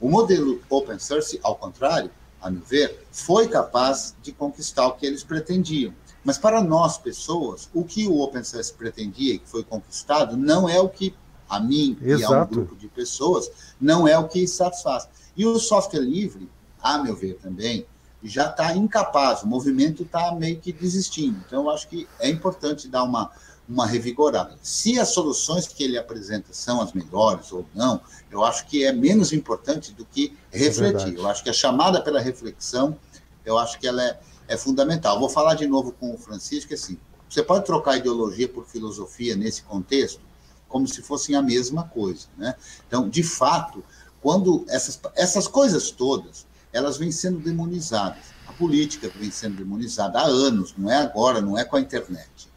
O 0.00 0.08
modelo 0.08 0.60
open 0.68 0.98
source, 0.98 1.38
ao 1.42 1.56
contrário, 1.56 2.10
a 2.40 2.50
meu 2.50 2.62
ver, 2.62 3.06
foi 3.10 3.48
capaz 3.48 4.14
de 4.22 4.32
conquistar 4.32 4.86
o 4.86 4.92
que 4.92 5.04
eles 5.04 5.24
pretendiam. 5.24 5.92
Mas 6.24 6.38
para 6.38 6.62
nós, 6.62 6.98
pessoas, 6.98 7.68
o 7.74 7.84
que 7.84 8.06
o 8.06 8.20
open 8.20 8.44
source 8.44 8.72
pretendia 8.72 9.34
e 9.34 9.38
que 9.38 9.48
foi 9.48 9.64
conquistado 9.64 10.36
não 10.36 10.68
é 10.68 10.80
o 10.80 10.88
que 10.88 11.14
a 11.48 11.58
mim 11.58 11.96
Exato. 12.00 12.32
e 12.32 12.36
a 12.36 12.42
um 12.42 12.46
grupo 12.46 12.76
de 12.76 12.88
pessoas 12.88 13.50
não 13.80 14.06
é 14.06 14.16
o 14.18 14.28
que 14.28 14.46
satisfaz. 14.46 15.08
E 15.36 15.46
o 15.46 15.58
software 15.58 16.00
livre, 16.00 16.48
a 16.82 16.98
meu 16.98 17.16
ver 17.16 17.38
também, 17.42 17.86
já 18.22 18.50
está 18.50 18.74
incapaz, 18.74 19.42
o 19.42 19.46
movimento 19.46 20.02
está 20.02 20.34
meio 20.34 20.58
que 20.58 20.72
desistindo. 20.72 21.42
Então, 21.46 21.64
eu 21.64 21.70
acho 21.70 21.88
que 21.88 22.08
é 22.18 22.28
importante 22.28 22.88
dar 22.88 23.04
uma 23.04 23.30
uma 23.68 23.86
revigorada. 23.86 24.56
Se 24.62 24.98
as 24.98 25.10
soluções 25.10 25.68
que 25.68 25.84
ele 25.84 25.98
apresenta 25.98 26.52
são 26.52 26.80
as 26.80 26.92
melhores 26.94 27.52
ou 27.52 27.66
não, 27.74 28.00
eu 28.30 28.42
acho 28.42 28.66
que 28.66 28.84
é 28.84 28.92
menos 28.92 29.32
importante 29.32 29.92
do 29.92 30.06
que 30.06 30.36
refletir. 30.50 31.14
É 31.14 31.18
eu 31.18 31.28
acho 31.28 31.44
que 31.44 31.50
a 31.50 31.52
chamada 31.52 32.00
pela 32.00 32.18
reflexão, 32.18 32.98
eu 33.44 33.58
acho 33.58 33.78
que 33.78 33.86
ela 33.86 34.02
é, 34.02 34.18
é 34.48 34.56
fundamental. 34.56 35.20
Vou 35.20 35.28
falar 35.28 35.54
de 35.54 35.66
novo 35.66 35.92
com 35.92 36.14
o 36.14 36.18
Francisco, 36.18 36.72
assim, 36.72 36.96
você 37.28 37.42
pode 37.42 37.66
trocar 37.66 37.98
ideologia 37.98 38.48
por 38.48 38.64
filosofia 38.64 39.36
nesse 39.36 39.62
contexto, 39.62 40.20
como 40.66 40.88
se 40.88 41.02
fossem 41.02 41.36
a 41.36 41.42
mesma 41.42 41.84
coisa. 41.84 42.26
Né? 42.38 42.54
Então, 42.86 43.06
de 43.06 43.22
fato, 43.22 43.84
quando 44.22 44.64
essas, 44.68 44.98
essas 45.14 45.46
coisas 45.46 45.90
todas, 45.90 46.46
elas 46.72 46.96
vêm 46.96 47.12
sendo 47.12 47.38
demonizadas. 47.38 48.38
A 48.46 48.52
política 48.54 49.10
vem 49.14 49.30
sendo 49.30 49.56
demonizada 49.56 50.18
há 50.18 50.24
anos, 50.24 50.74
não 50.76 50.90
é 50.90 50.96
agora, 50.96 51.42
não 51.42 51.58
é 51.58 51.64
com 51.66 51.76
a 51.76 51.80
internet 51.80 52.47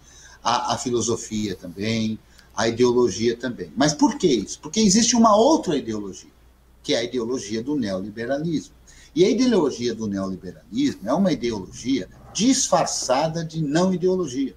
a, 0.44 0.74
a 0.74 0.78
filosofia 0.78 1.56
também, 1.56 2.20
a 2.56 2.68
ideologia 2.68 3.36
também. 3.38 3.72
Mas 3.76 3.94
por 3.94 4.18
que 4.18 4.28
isso? 4.28 4.60
Porque 4.60 4.80
existe 4.80 5.16
uma 5.16 5.36
outra 5.36 5.78
ideologia, 5.78 6.32
que 6.84 6.94
é 6.94 7.00
a 7.00 7.04
ideologia 7.04 7.64
do 7.64 7.76
neoliberalismo. 7.76 8.74
E 9.16 9.26
a 9.26 9.30
ideologia 9.30 9.94
do 9.94 10.08
neoliberalismo 10.08 11.10
é 11.10 11.14
uma 11.14 11.32
ideologia 11.32 12.10
disfarçada 12.34 13.44
de 13.44 13.62
não 13.62 13.94
ideologia. 13.94 14.56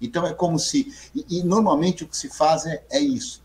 Então 0.00 0.26
é 0.26 0.34
como 0.34 0.58
se. 0.58 0.92
E, 1.14 1.38
e 1.38 1.42
normalmente 1.44 2.02
o 2.02 2.08
que 2.08 2.16
se 2.16 2.28
faz 2.28 2.66
é, 2.66 2.84
é, 2.90 3.00
isso. 3.00 3.40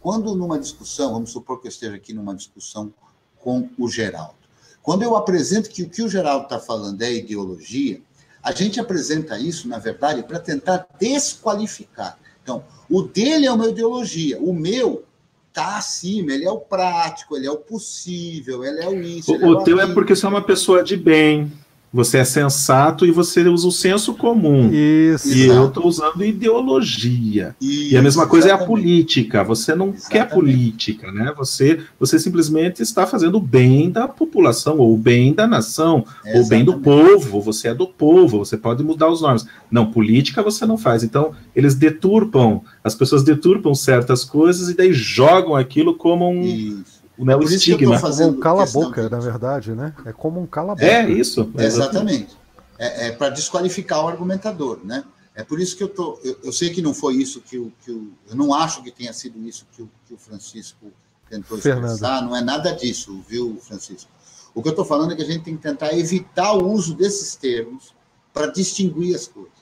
Quando 0.00 0.34
numa 0.34 0.58
discussão, 0.58 1.12
vamos 1.12 1.30
supor 1.30 1.60
que 1.60 1.66
eu 1.66 1.70
esteja 1.70 1.94
aqui 1.94 2.14
numa 2.14 2.34
discussão 2.34 2.92
com 3.38 3.68
o 3.78 3.88
Geraldo. 3.88 4.40
Quando 4.82 5.02
eu 5.02 5.14
apresento 5.14 5.68
que 5.68 5.82
o 5.82 5.90
que 5.90 6.02
o 6.02 6.08
Geraldo 6.08 6.44
está 6.44 6.58
falando 6.58 7.02
é 7.02 7.12
ideologia, 7.12 8.00
a 8.42 8.52
gente 8.52 8.80
apresenta 8.80 9.38
isso, 9.38 9.68
na 9.68 9.78
verdade, 9.78 10.22
para 10.22 10.38
tentar 10.38 10.86
desqualificar. 10.98 12.18
Então, 12.42 12.64
o 12.88 13.02
dele 13.02 13.46
é 13.46 13.52
uma 13.52 13.68
ideologia, 13.68 14.38
o 14.40 14.52
meu 14.52 15.04
está 15.48 15.76
acima, 15.76 16.32
ele 16.32 16.44
é 16.44 16.50
o 16.50 16.58
prático, 16.58 17.36
ele 17.36 17.46
é 17.46 17.50
o 17.50 17.58
possível, 17.58 18.64
ele 18.64 18.80
é 18.80 18.88
o 18.88 19.02
isso. 19.02 19.32
O, 19.32 19.56
o 19.56 19.60
é 19.60 19.64
teu 19.64 19.80
é 19.80 19.92
porque 19.92 20.14
você 20.14 20.24
é 20.24 20.28
uma 20.28 20.42
pessoa 20.42 20.82
de 20.82 20.96
bem. 20.96 21.52
Você 21.92 22.18
é 22.18 22.24
sensato 22.24 23.04
e 23.04 23.10
você 23.10 23.42
usa 23.48 23.66
o 23.66 23.72
senso 23.72 24.14
comum. 24.14 24.70
Isso. 24.72 25.34
E 25.34 25.46
eu 25.46 25.66
estou 25.66 25.86
usando 25.86 26.24
ideologia. 26.24 27.56
Isso, 27.60 27.94
e 27.94 27.96
a 27.96 28.02
mesma 28.02 28.28
coisa 28.28 28.46
exatamente. 28.46 28.62
é 28.62 28.64
a 28.64 28.68
política. 28.68 29.44
Você 29.44 29.74
não 29.74 29.88
exatamente. 29.88 30.10
quer 30.10 30.32
política, 30.32 31.10
né? 31.10 31.34
Você, 31.36 31.80
você 31.98 32.16
simplesmente 32.18 32.80
está 32.80 33.06
fazendo 33.06 33.38
o 33.38 33.40
bem 33.40 33.90
da 33.90 34.06
população, 34.06 34.78
ou 34.78 34.94
o 34.94 34.96
bem 34.96 35.34
da 35.34 35.48
nação, 35.48 36.04
exatamente. 36.24 36.38
ou 36.38 36.44
o 36.44 36.48
bem 36.48 36.64
do 36.64 36.78
povo. 36.78 37.40
Você 37.40 37.68
é 37.68 37.74
do 37.74 37.88
povo, 37.88 38.38
você 38.38 38.56
pode 38.56 38.84
mudar 38.84 39.08
os 39.08 39.20
normas. 39.20 39.46
Não, 39.68 39.90
política 39.90 40.44
você 40.44 40.64
não 40.64 40.78
faz. 40.78 41.02
Então, 41.02 41.32
eles 41.56 41.74
deturpam, 41.74 42.62
as 42.84 42.94
pessoas 42.94 43.24
deturpam 43.24 43.74
certas 43.74 44.24
coisas 44.24 44.68
e 44.68 44.74
daí 44.74 44.92
jogam 44.92 45.56
aquilo 45.56 45.94
como 45.96 46.30
um. 46.30 46.84
Isso 47.20 47.26
né, 47.26 47.36
o 47.36 47.42
estigma. 47.42 47.98
Fazendo 47.98 48.38
um 48.38 48.40
cala-boca, 48.40 49.08
na 49.08 49.20
verdade, 49.20 49.72
né? 49.72 49.94
É 50.06 50.12
como 50.12 50.40
um 50.40 50.46
cala-boca. 50.46 50.86
É 50.86 51.08
isso. 51.08 51.50
Exatamente. 51.58 52.36
É, 52.78 53.08
é 53.08 53.12
para 53.12 53.28
desqualificar 53.28 54.04
o 54.04 54.08
argumentador, 54.08 54.80
né? 54.82 55.04
É 55.34 55.44
por 55.44 55.60
isso 55.60 55.76
que 55.76 55.82
eu 55.82 55.88
tô. 55.88 56.18
Eu, 56.24 56.38
eu, 56.44 56.52
sei 56.52 56.70
que 56.70 56.82
não 56.82 56.94
foi 56.94 57.14
isso 57.16 57.40
que 57.40 57.58
o, 57.58 57.72
que 57.84 57.90
o. 57.90 58.12
Eu 58.28 58.34
não 58.34 58.54
acho 58.54 58.82
que 58.82 58.90
tenha 58.90 59.12
sido 59.12 59.38
isso 59.46 59.66
que 59.72 59.82
o, 59.82 59.90
que 60.06 60.14
o 60.14 60.18
Francisco 60.18 60.92
tentou 61.28 61.58
Fernando. 61.58 61.92
expressar. 61.92 62.22
Não 62.22 62.34
é 62.34 62.42
nada 62.42 62.72
disso, 62.72 63.22
viu, 63.28 63.58
Francisco? 63.60 64.10
O 64.54 64.62
que 64.62 64.68
eu 64.68 64.72
estou 64.72 64.84
falando 64.84 65.12
é 65.12 65.16
que 65.16 65.22
a 65.22 65.26
gente 65.26 65.44
tem 65.44 65.56
que 65.56 65.62
tentar 65.62 65.92
evitar 65.96 66.54
o 66.54 66.66
uso 66.68 66.94
desses 66.94 67.36
termos 67.36 67.94
para 68.32 68.46
distinguir 68.46 69.14
as 69.14 69.28
coisas. 69.28 69.52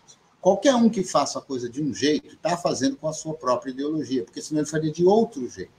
Qualquer 0.40 0.74
um 0.74 0.88
que 0.88 1.02
faça 1.02 1.38
a 1.38 1.42
coisa 1.42 1.68
de 1.68 1.82
um 1.82 1.92
jeito 1.92 2.34
está 2.34 2.56
fazendo 2.56 2.96
com 2.96 3.08
a 3.08 3.12
sua 3.12 3.34
própria 3.34 3.70
ideologia, 3.70 4.24
porque 4.24 4.40
senão 4.40 4.60
ele 4.62 4.70
faria 4.70 4.90
de 4.90 5.04
outro 5.04 5.48
jeito. 5.48 5.77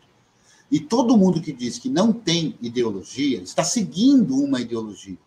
E 0.72 0.80
todo 0.80 1.18
mundo 1.18 1.42
que 1.42 1.52
diz 1.52 1.80
que 1.80 1.90
não 1.90 2.14
tem 2.14 2.56
ideologia 2.62 3.42
está 3.42 3.64
seguindo 3.64 4.36
uma 4.36 4.62
ideologia. 4.62 5.18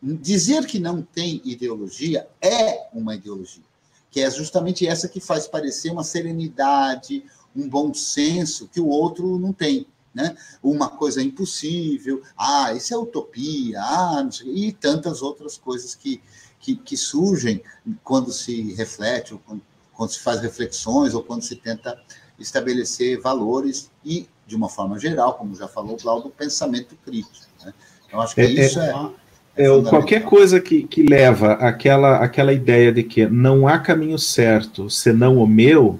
Dizer 0.00 0.66
que 0.66 0.78
não 0.78 1.02
tem 1.02 1.40
ideologia 1.44 2.28
é 2.40 2.88
uma 2.92 3.14
ideologia, 3.14 3.64
que 4.10 4.20
é 4.20 4.30
justamente 4.30 4.86
essa 4.86 5.08
que 5.08 5.20
faz 5.20 5.48
parecer 5.48 5.90
uma 5.90 6.04
serenidade, 6.04 7.24
um 7.54 7.68
bom 7.68 7.92
senso 7.92 8.68
que 8.68 8.80
o 8.80 8.86
outro 8.86 9.38
não 9.38 9.52
tem. 9.52 9.86
Né? 10.14 10.36
Uma 10.62 10.88
coisa 10.88 11.22
impossível, 11.22 12.22
ah, 12.38 12.72
isso 12.72 12.94
é 12.94 12.96
utopia, 12.96 13.80
ah, 13.80 14.26
e 14.44 14.72
tantas 14.72 15.20
outras 15.20 15.58
coisas 15.58 15.94
que, 15.94 16.22
que, 16.58 16.76
que 16.76 16.96
surgem 16.96 17.62
quando 18.02 18.32
se 18.32 18.72
reflete, 18.74 19.34
ou 19.34 19.40
quando, 19.40 19.62
quando 19.92 20.10
se 20.10 20.20
faz 20.20 20.40
reflexões, 20.40 21.12
ou 21.12 21.22
quando 21.22 21.42
se 21.42 21.56
tenta 21.56 22.00
estabelecer 22.38 23.20
valores 23.20 23.90
e 24.04 24.26
de 24.46 24.54
uma 24.54 24.68
forma 24.68 24.98
geral, 24.98 25.34
como 25.34 25.54
já 25.54 25.66
falou 25.66 25.94
o 25.94 25.96
Claudio, 25.96 26.30
pensamento 26.30 26.96
crítico. 27.04 27.46
Né? 27.64 27.72
Então, 28.06 28.20
acho 28.20 28.34
que 28.34 28.40
é, 28.40 28.44
isso 28.44 28.80
é. 28.80 29.10
é, 29.56 29.64
é 29.66 29.82
qualquer 29.82 30.22
coisa 30.22 30.60
que, 30.60 30.84
que 30.84 31.02
leva 31.02 31.54
aquela, 31.54 32.18
aquela 32.18 32.52
ideia 32.52 32.92
de 32.92 33.02
que 33.02 33.26
não 33.26 33.66
há 33.66 33.78
caminho 33.78 34.18
certo 34.18 34.88
senão 34.88 35.38
o 35.38 35.46
meu, 35.46 35.98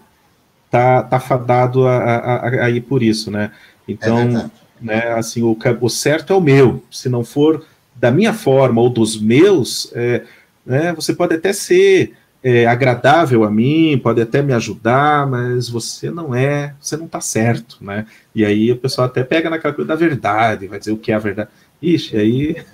tá, 0.71 1.03
tá 1.03 1.19
fadado 1.19 1.87
a, 1.87 1.97
a, 1.97 2.49
a 2.67 2.71
ir 2.71 2.83
por 2.83 3.03
isso, 3.03 3.31
né? 3.31 3.51
Então, 3.89 4.21
é 4.21 4.51
né, 4.81 5.09
assim, 5.15 5.43
o, 5.43 5.57
o 5.81 5.89
certo 5.89 6.33
é 6.33 6.37
o 6.37 6.41
meu. 6.41 6.83
Se 6.91 7.09
não 7.09 7.25
for 7.25 7.65
da 7.95 8.11
minha 8.11 8.33
forma 8.33 8.81
ou 8.81 8.91
dos 8.91 9.21
meus, 9.21 9.91
é, 9.95 10.23
né, 10.65 10.93
você 10.93 11.15
pode 11.15 11.35
até 11.35 11.53
ser 11.53 12.15
é, 12.49 12.65
agradável 12.65 13.43
a 13.43 13.51
mim, 13.51 13.99
pode 14.01 14.23
até 14.23 14.41
me 14.41 14.53
ajudar, 14.53 15.27
mas 15.27 15.69
você 15.69 16.13
não 16.13 16.33
é, 16.33 16.77
você 16.81 16.97
não 16.97 17.07
está 17.07 17.21
certo, 17.21 17.77
né? 17.81 18.07
E 18.33 18.45
aí 18.45 18.71
o 18.71 18.79
pessoal 18.79 19.09
até 19.09 19.25
pega 19.25 19.51
naquela 19.51 19.75
coisa 19.75 19.89
da 19.89 19.97
verdade, 19.97 20.69
vai 20.69 20.79
dizer 20.79 20.93
o 20.93 20.97
que 20.97 21.11
é 21.11 21.17
a 21.17 21.19
verdade. 21.19 21.51
Ixi, 21.83 22.17
aí. 22.17 22.65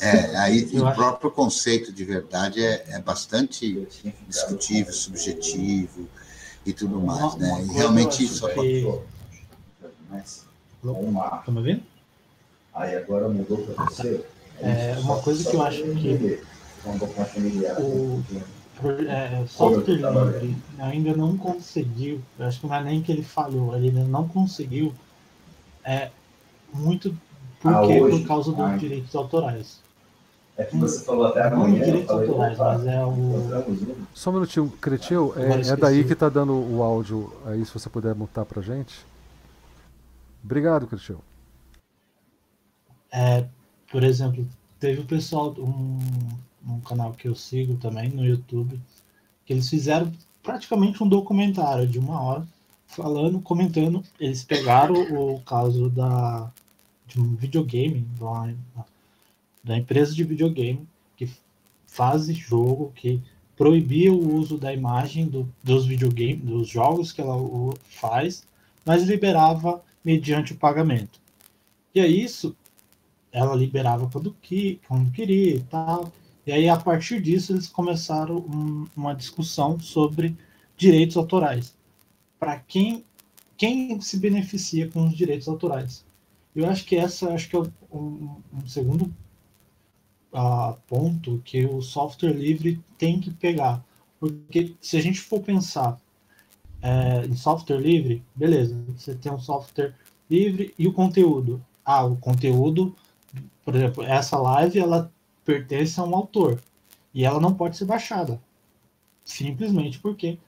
É, 0.00 0.36
aí 0.36 0.68
o 0.74 0.92
próprio 0.92 1.30
conceito 1.30 1.92
de 1.92 2.04
verdade 2.04 2.60
é, 2.60 2.84
é 2.88 2.98
bastante 2.98 3.86
discutível, 4.26 4.92
subjetivo 4.92 6.08
e 6.66 6.72
tudo 6.72 7.00
mais, 7.00 7.36
né? 7.36 7.66
E 7.70 7.72
realmente 7.74 8.24
isso. 8.24 8.48
Que... 8.48 8.84
Estão 10.82 11.54
me 11.54 11.58
ouvindo? 11.58 11.82
Aí 12.74 12.96
agora 12.96 13.28
mudou 13.28 13.58
para 13.58 13.84
você. 13.84 14.24
É, 14.60 14.96
uma 14.98 15.22
coisa 15.22 15.48
que 15.48 15.54
eu 15.54 15.62
acho 15.62 15.82
que 15.82 16.40
o, 17.78 18.24
é, 19.08 19.44
software 19.46 19.94
livre 19.94 20.56
ainda 20.78 21.14
não 21.14 21.36
conseguiu, 21.36 22.20
acho 22.38 22.60
que 22.60 22.66
não 22.66 22.74
é 22.74 22.82
nem 22.82 23.02
que 23.02 23.12
ele 23.12 23.22
falhou, 23.22 23.76
ele 23.76 23.88
ainda 23.88 24.04
não 24.04 24.26
conseguiu, 24.26 24.94
é 25.84 26.10
muito 26.72 27.14
porque 27.60 27.92
ah, 27.92 28.08
por 28.08 28.26
causa 28.26 28.52
dos 28.52 28.80
direitos 28.80 29.14
autorais. 29.14 29.80
É 30.56 30.64
que 30.64 30.76
você 30.76 31.04
falou 31.04 31.26
até 31.26 31.46
amanhã. 31.46 31.78
Não 31.78 31.84
direitos 31.84 32.10
autorais, 32.10 32.58
mas 32.58 32.86
é 32.86 33.04
o. 33.04 34.06
Só 34.14 34.30
um 34.30 34.34
minutinho, 34.34 34.70
Cretil, 34.80 35.34
é, 35.36 35.70
é 35.70 35.76
daí 35.76 36.04
que 36.04 36.14
está 36.14 36.28
dando 36.28 36.52
o 36.54 36.82
áudio 36.82 37.32
aí, 37.46 37.64
se 37.64 37.72
você 37.72 37.88
puder 37.88 38.14
mutar 38.14 38.44
pra 38.44 38.62
gente. 38.62 39.04
Obrigado, 40.42 40.86
Cretil. 40.86 41.18
É, 43.12 43.44
por 43.90 44.02
exemplo, 44.02 44.46
teve 44.78 45.02
o 45.02 45.04
pessoal, 45.04 45.54
um, 45.58 45.98
um 46.66 46.80
canal 46.80 47.12
que 47.12 47.28
eu 47.28 47.34
sigo 47.34 47.76
também 47.76 48.08
no 48.08 48.24
YouTube, 48.24 48.80
que 49.44 49.52
eles 49.52 49.68
fizeram 49.68 50.12
praticamente 50.42 51.02
um 51.02 51.08
documentário 51.08 51.86
de 51.86 51.98
uma 51.98 52.20
hora, 52.20 52.48
falando, 52.86 53.40
comentando. 53.40 54.02
Eles 54.18 54.44
pegaram 54.44 54.94
o 55.12 55.40
caso 55.40 55.88
da, 55.88 56.50
de 57.06 57.20
um 57.20 57.34
videogame, 57.34 58.06
da, 58.18 58.54
da 59.62 59.78
empresa 59.78 60.14
de 60.14 60.24
videogame, 60.24 60.86
que 61.16 61.28
faz 61.86 62.26
jogo, 62.26 62.92
que 62.94 63.22
proibia 63.56 64.12
o 64.12 64.36
uso 64.36 64.56
da 64.56 64.72
imagem 64.72 65.26
do, 65.26 65.48
dos 65.62 65.86
videogames, 65.86 66.44
dos 66.44 66.68
jogos 66.68 67.12
que 67.12 67.20
ela 67.20 67.36
faz, 68.00 68.46
mas 68.84 69.02
liberava 69.04 69.82
mediante 70.04 70.52
o 70.52 70.56
pagamento. 70.56 71.20
E 71.94 72.00
é 72.00 72.06
isso 72.06 72.56
ela 73.32 73.54
liberava 73.54 74.08
quando, 74.10 74.34
que, 74.42 74.80
quando 74.88 75.12
queria 75.12 75.56
e 75.56 75.60
tal. 75.60 76.12
E 76.46 76.52
aí, 76.52 76.68
a 76.68 76.76
partir 76.76 77.20
disso, 77.20 77.52
eles 77.52 77.68
começaram 77.68 78.36
um, 78.36 78.86
uma 78.96 79.14
discussão 79.14 79.78
sobre 79.78 80.36
direitos 80.76 81.16
autorais. 81.16 81.74
Para 82.38 82.58
quem, 82.58 83.04
quem 83.56 84.00
se 84.00 84.18
beneficia 84.18 84.88
com 84.88 85.06
os 85.06 85.16
direitos 85.16 85.48
autorais. 85.48 86.04
Eu 86.54 86.68
acho 86.68 86.84
que 86.84 86.96
essa 86.96 87.32
acho 87.32 87.48
que 87.48 87.56
é 87.56 87.60
um, 87.92 88.40
um 88.52 88.66
segundo 88.66 89.12
uh, 90.32 90.76
ponto 90.88 91.40
que 91.44 91.64
o 91.66 91.80
software 91.82 92.32
livre 92.32 92.80
tem 92.98 93.20
que 93.20 93.30
pegar. 93.30 93.84
Porque 94.18 94.74
se 94.80 94.96
a 94.96 95.02
gente 95.02 95.20
for 95.20 95.40
pensar 95.40 95.98
é, 96.82 97.24
em 97.26 97.36
software 97.36 97.78
livre, 97.78 98.22
beleza, 98.34 98.76
você 98.96 99.14
tem 99.14 99.32
um 99.32 99.38
software 99.38 99.94
livre 100.28 100.74
e 100.78 100.86
o 100.86 100.92
conteúdo. 100.92 101.64
Ah, 101.84 102.04
o 102.04 102.16
conteúdo 102.16 102.94
por 103.64 103.74
exemplo, 103.74 104.02
essa 104.02 104.36
live 104.36 104.78
ela 104.78 105.12
pertence 105.50 105.98
a 105.98 106.04
um 106.04 106.14
autor 106.14 106.62
e 107.12 107.24
ela 107.24 107.40
não 107.40 107.52
pode 107.52 107.76
ser 107.76 107.84
baixada, 107.84 108.40
simplesmente 109.24 109.98
porque 109.98 110.38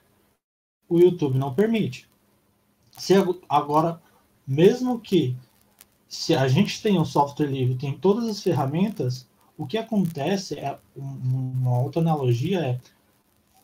o 0.87 0.97
YouTube 0.97 1.37
não 1.37 1.53
permite. 1.53 2.07
Se 2.91 3.13
agora, 3.49 4.01
mesmo 4.47 4.99
que 4.99 5.35
se 6.07 6.33
a 6.33 6.47
gente 6.47 6.81
tem 6.81 6.97
um 6.97 7.03
software 7.03 7.47
livre, 7.47 7.75
tem 7.75 7.97
todas 7.97 8.29
as 8.29 8.41
ferramentas, 8.41 9.27
o 9.57 9.65
que 9.65 9.77
acontece 9.77 10.57
é 10.57 10.79
uma 10.95 11.79
outra 11.79 12.01
analogia 12.01 12.59
é 12.61 12.79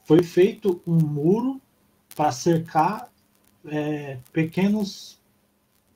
foi 0.03 0.23
feito 0.23 0.81
um 0.85 0.97
muro 0.97 1.61
para 2.15 2.31
cercar 2.31 3.09
é, 3.65 4.17
pequenos 4.33 5.21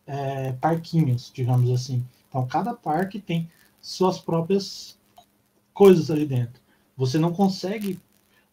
é, 0.05 0.53
parquinhos, 0.53 1.31
digamos 1.33 1.69
assim. 1.71 2.05
Então, 2.29 2.45
cada 2.45 2.73
parque 2.75 3.19
tem 3.19 3.49
suas 3.81 4.19
próprias 4.19 4.97
coisas 5.73 6.09
ali 6.11 6.25
dentro. 6.25 6.61
Você 6.95 7.17
não 7.17 7.33
consegue, 7.33 7.99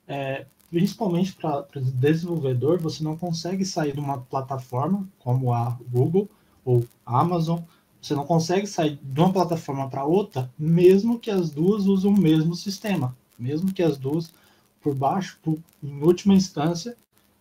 é, 0.06 0.46
principalmente 0.70 1.34
para 1.34 1.66
desenvolvedor, 1.74 2.78
você 2.78 3.02
não 3.04 3.16
consegue 3.16 3.64
sair 3.64 3.92
de 3.92 4.00
uma 4.00 4.18
plataforma 4.18 5.08
como 5.18 5.52
a 5.52 5.78
Google 5.90 6.28
ou 6.64 6.84
Amazon. 7.04 7.60
Você 8.00 8.14
não 8.14 8.24
consegue 8.24 8.66
sair 8.66 8.98
de 9.02 9.20
uma 9.20 9.32
plataforma 9.32 9.88
para 9.88 10.04
outra, 10.04 10.50
mesmo 10.58 11.18
que 11.18 11.30
as 11.30 11.50
duas 11.50 11.86
usem 11.86 12.10
o 12.10 12.18
mesmo 12.18 12.54
sistema, 12.54 13.16
mesmo 13.38 13.72
que 13.72 13.82
as 13.82 13.98
duas, 13.98 14.32
por 14.80 14.94
baixo, 14.94 15.38
por, 15.42 15.58
em 15.82 16.02
última 16.02 16.34
instância, 16.34 16.96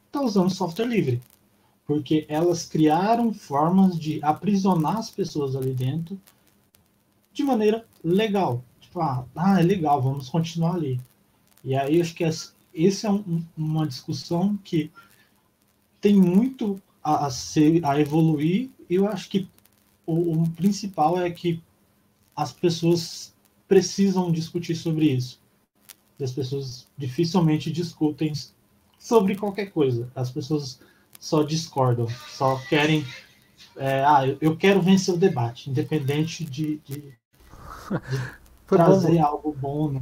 estão 0.05 0.21
tá 0.21 0.27
usando 0.27 0.49
software 0.49 0.85
livre 0.85 1.21
porque 1.89 2.23
elas 2.29 2.67
criaram 2.67 3.33
formas 3.33 3.97
de 3.97 4.19
aprisionar 4.21 4.97
as 4.97 5.09
pessoas 5.09 5.55
ali 5.55 5.73
dentro 5.73 6.21
de 7.33 7.43
maneira 7.43 7.83
legal. 8.03 8.63
Tipo, 8.89 9.01
ah, 9.01 9.23
ah 9.35 9.59
é 9.59 9.63
legal, 9.63 10.01
vamos 10.01 10.29
continuar 10.29 10.73
ali. 10.73 10.99
E 11.63 11.75
aí 11.75 12.01
acho 12.01 12.15
que 12.15 12.23
essa 12.23 12.53
é 13.07 13.09
um, 13.11 13.45
uma 13.55 13.87
discussão 13.87 14.57
que 14.63 14.91
tem 16.01 16.15
muito 16.15 16.81
a, 17.03 17.27
a, 17.27 17.31
ser, 17.31 17.85
a 17.85 17.99
evoluir, 17.99 18.71
e 18.89 18.95
eu 18.95 19.07
acho 19.07 19.29
que 19.29 19.47
o, 20.07 20.41
o 20.41 20.49
principal 20.51 21.19
é 21.19 21.29
que 21.29 21.61
as 22.35 22.51
pessoas 22.51 23.35
precisam 23.67 24.31
discutir 24.31 24.73
sobre 24.73 25.05
isso. 25.05 25.39
E 26.17 26.23
as 26.23 26.31
pessoas 26.31 26.87
dificilmente 26.97 27.71
discutem 27.71 28.33
sobre 28.97 29.35
qualquer 29.35 29.67
coisa. 29.67 30.11
As 30.15 30.31
pessoas 30.31 30.79
só 31.19 31.43
discordam, 31.43 32.07
só 32.27 32.57
querem. 32.67 33.05
É, 33.75 34.03
ah, 34.03 34.21
eu 34.41 34.57
quero 34.57 34.81
vencer 34.81 35.13
o 35.13 35.17
debate, 35.17 35.69
independente 35.69 36.43
de, 36.43 36.77
de, 36.79 37.01
de 37.01 37.17
trazer 38.77 39.17
bom. 39.17 39.25
algo 39.25 39.55
bom. 39.59 39.91
Né? 39.91 40.01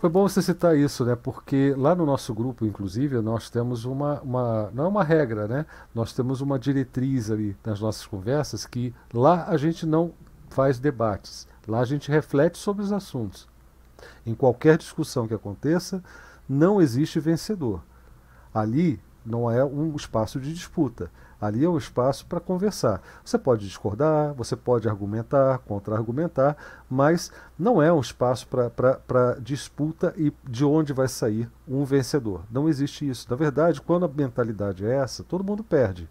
Foi 0.00 0.08
bom 0.08 0.26
você 0.26 0.40
citar 0.40 0.76
isso, 0.78 1.04
né? 1.04 1.14
Porque 1.14 1.74
lá 1.76 1.94
no 1.94 2.06
nosso 2.06 2.32
grupo, 2.32 2.64
inclusive, 2.64 3.20
nós 3.20 3.50
temos 3.50 3.84
uma, 3.84 4.18
uma. 4.22 4.70
Não 4.72 4.84
é 4.84 4.88
uma 4.88 5.04
regra, 5.04 5.46
né? 5.46 5.66
Nós 5.94 6.14
temos 6.14 6.40
uma 6.40 6.58
diretriz 6.58 7.30
ali 7.30 7.54
nas 7.62 7.80
nossas 7.80 8.06
conversas 8.06 8.64
que 8.64 8.94
lá 9.12 9.44
a 9.46 9.58
gente 9.58 9.84
não 9.84 10.12
faz 10.48 10.78
debates. 10.78 11.46
Lá 11.68 11.80
a 11.80 11.84
gente 11.84 12.10
reflete 12.10 12.56
sobre 12.56 12.82
os 12.82 12.92
assuntos. 12.92 13.46
Em 14.24 14.34
qualquer 14.34 14.78
discussão 14.78 15.28
que 15.28 15.34
aconteça, 15.34 16.02
não 16.48 16.80
existe 16.80 17.20
vencedor. 17.20 17.82
Ali 18.54 18.98
não 19.24 19.50
é 19.50 19.62
um 19.62 19.94
espaço 19.94 20.40
de 20.40 20.52
disputa. 20.52 21.10
Ali 21.40 21.64
é 21.64 21.68
um 21.68 21.78
espaço 21.78 22.26
para 22.26 22.38
conversar. 22.38 23.00
Você 23.24 23.38
pode 23.38 23.66
discordar, 23.66 24.34
você 24.34 24.54
pode 24.54 24.88
argumentar, 24.88 25.58
contra-argumentar, 25.58 26.56
mas 26.88 27.32
não 27.58 27.80
é 27.80 27.92
um 27.92 28.00
espaço 28.00 28.46
para 28.46 29.38
disputa 29.40 30.12
e 30.16 30.32
de 30.48 30.64
onde 30.64 30.92
vai 30.92 31.08
sair 31.08 31.48
um 31.66 31.84
vencedor. 31.84 32.42
Não 32.50 32.68
existe 32.68 33.08
isso. 33.08 33.26
Na 33.30 33.36
verdade, 33.36 33.80
quando 33.80 34.04
a 34.04 34.08
mentalidade 34.08 34.84
é 34.84 34.96
essa, 34.96 35.24
todo 35.24 35.44
mundo 35.44 35.64
perde. 35.64 36.08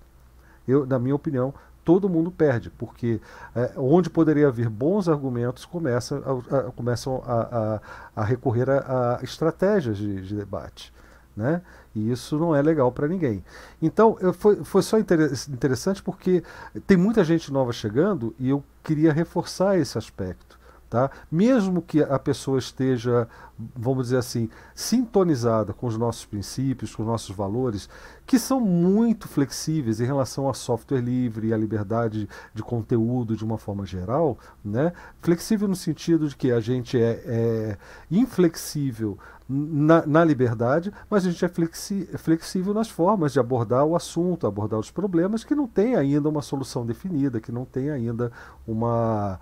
Eu, 0.68 0.86
na 0.86 0.98
minha 0.98 1.16
opinião, 1.16 1.54
todo 1.84 2.10
mundo 2.10 2.30
perde, 2.30 2.70
porque 2.70 3.20
é, 3.56 3.72
onde 3.76 4.10
poderia 4.10 4.48
haver 4.48 4.70
bons 4.70 5.10
argumentos 5.10 5.66
começa 5.66 6.18
a, 6.18 6.58
a, 6.58 6.64
começam 6.72 7.24
a, 7.26 7.82
a 8.16 8.24
recorrer 8.24 8.70
a, 8.70 9.20
estratégias 9.24 9.98
de, 9.98 10.22
de 10.22 10.36
debate. 10.36 10.94
Né? 11.36 11.62
E 11.96 12.12
isso 12.12 12.38
não 12.38 12.56
é 12.56 12.62
legal 12.62 12.92
para 12.92 13.08
ninguém. 13.08 13.44
Então, 13.82 14.18
eu, 14.20 14.34
foi, 14.34 14.64
foi 14.64 14.82
só 14.82 14.98
interessante 15.00 16.04
porque 16.04 16.44
tem 16.86 16.98
muita 16.98 17.24
gente 17.24 17.52
nova 17.52 17.72
chegando 17.72 18.36
e 18.38 18.50
eu 18.50 18.64
queria 18.84 19.14
reforçar 19.14 19.78
esse 19.78 19.98
aspecto. 19.98 20.59
Tá? 20.90 21.12
Mesmo 21.32 21.84
que 21.84 22.02
a 22.02 22.18
pessoa 22.18 22.58
esteja, 22.58 23.28
vamos 23.76 24.06
dizer 24.06 24.18
assim, 24.18 24.50
sintonizada 24.74 25.72
com 25.72 25.86
os 25.86 25.96
nossos 25.96 26.26
princípios, 26.26 26.96
com 26.96 27.04
os 27.04 27.08
nossos 27.08 27.36
valores, 27.36 27.88
que 28.26 28.40
são 28.40 28.60
muito 28.60 29.28
flexíveis 29.28 30.02
em 30.02 30.06
relação 30.06 30.50
a 30.50 30.54
software 30.56 31.02
livre 31.02 31.50
e 31.50 31.54
a 31.54 31.58
liberdade 31.58 32.28
de 32.56 32.64
conteúdo 32.64 33.36
de 33.36 33.46
uma 33.46 33.60
forma 33.60 33.86
geral, 33.86 34.40
né? 34.66 34.92
flexível 35.22 35.68
no 35.68 35.76
sentido 35.76 36.28
de 36.28 36.36
que 36.36 36.52
a 36.52 36.60
gente 36.60 37.00
é, 37.00 37.22
é 37.26 37.78
inflexível 38.10 39.16
na, 39.48 40.06
na, 40.06 40.24
liberdade, 40.24 40.94
mas 41.10 41.26
a 41.26 41.32
gente 41.32 41.44
é 41.44 41.48
flexi, 41.48 42.08
flexível 42.18 42.72
nas 42.72 42.88
formas 42.88 43.34
de 43.34 43.40
abordar 43.40 43.84
o 43.84 43.96
assunto, 43.96 44.46
abordar 44.46 44.80
os 44.80 44.92
problemas 44.92 45.44
que 45.44 45.56
não 45.56 45.68
tem 45.68 45.96
ainda 45.96 46.30
uma 46.30 46.44
solução 46.44 46.86
definida, 46.86 47.42
que 47.42 47.52
não 47.52 47.66
tem 47.66 47.90
ainda 47.90 48.32
uma 48.68 49.40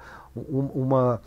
uma 0.50 1.22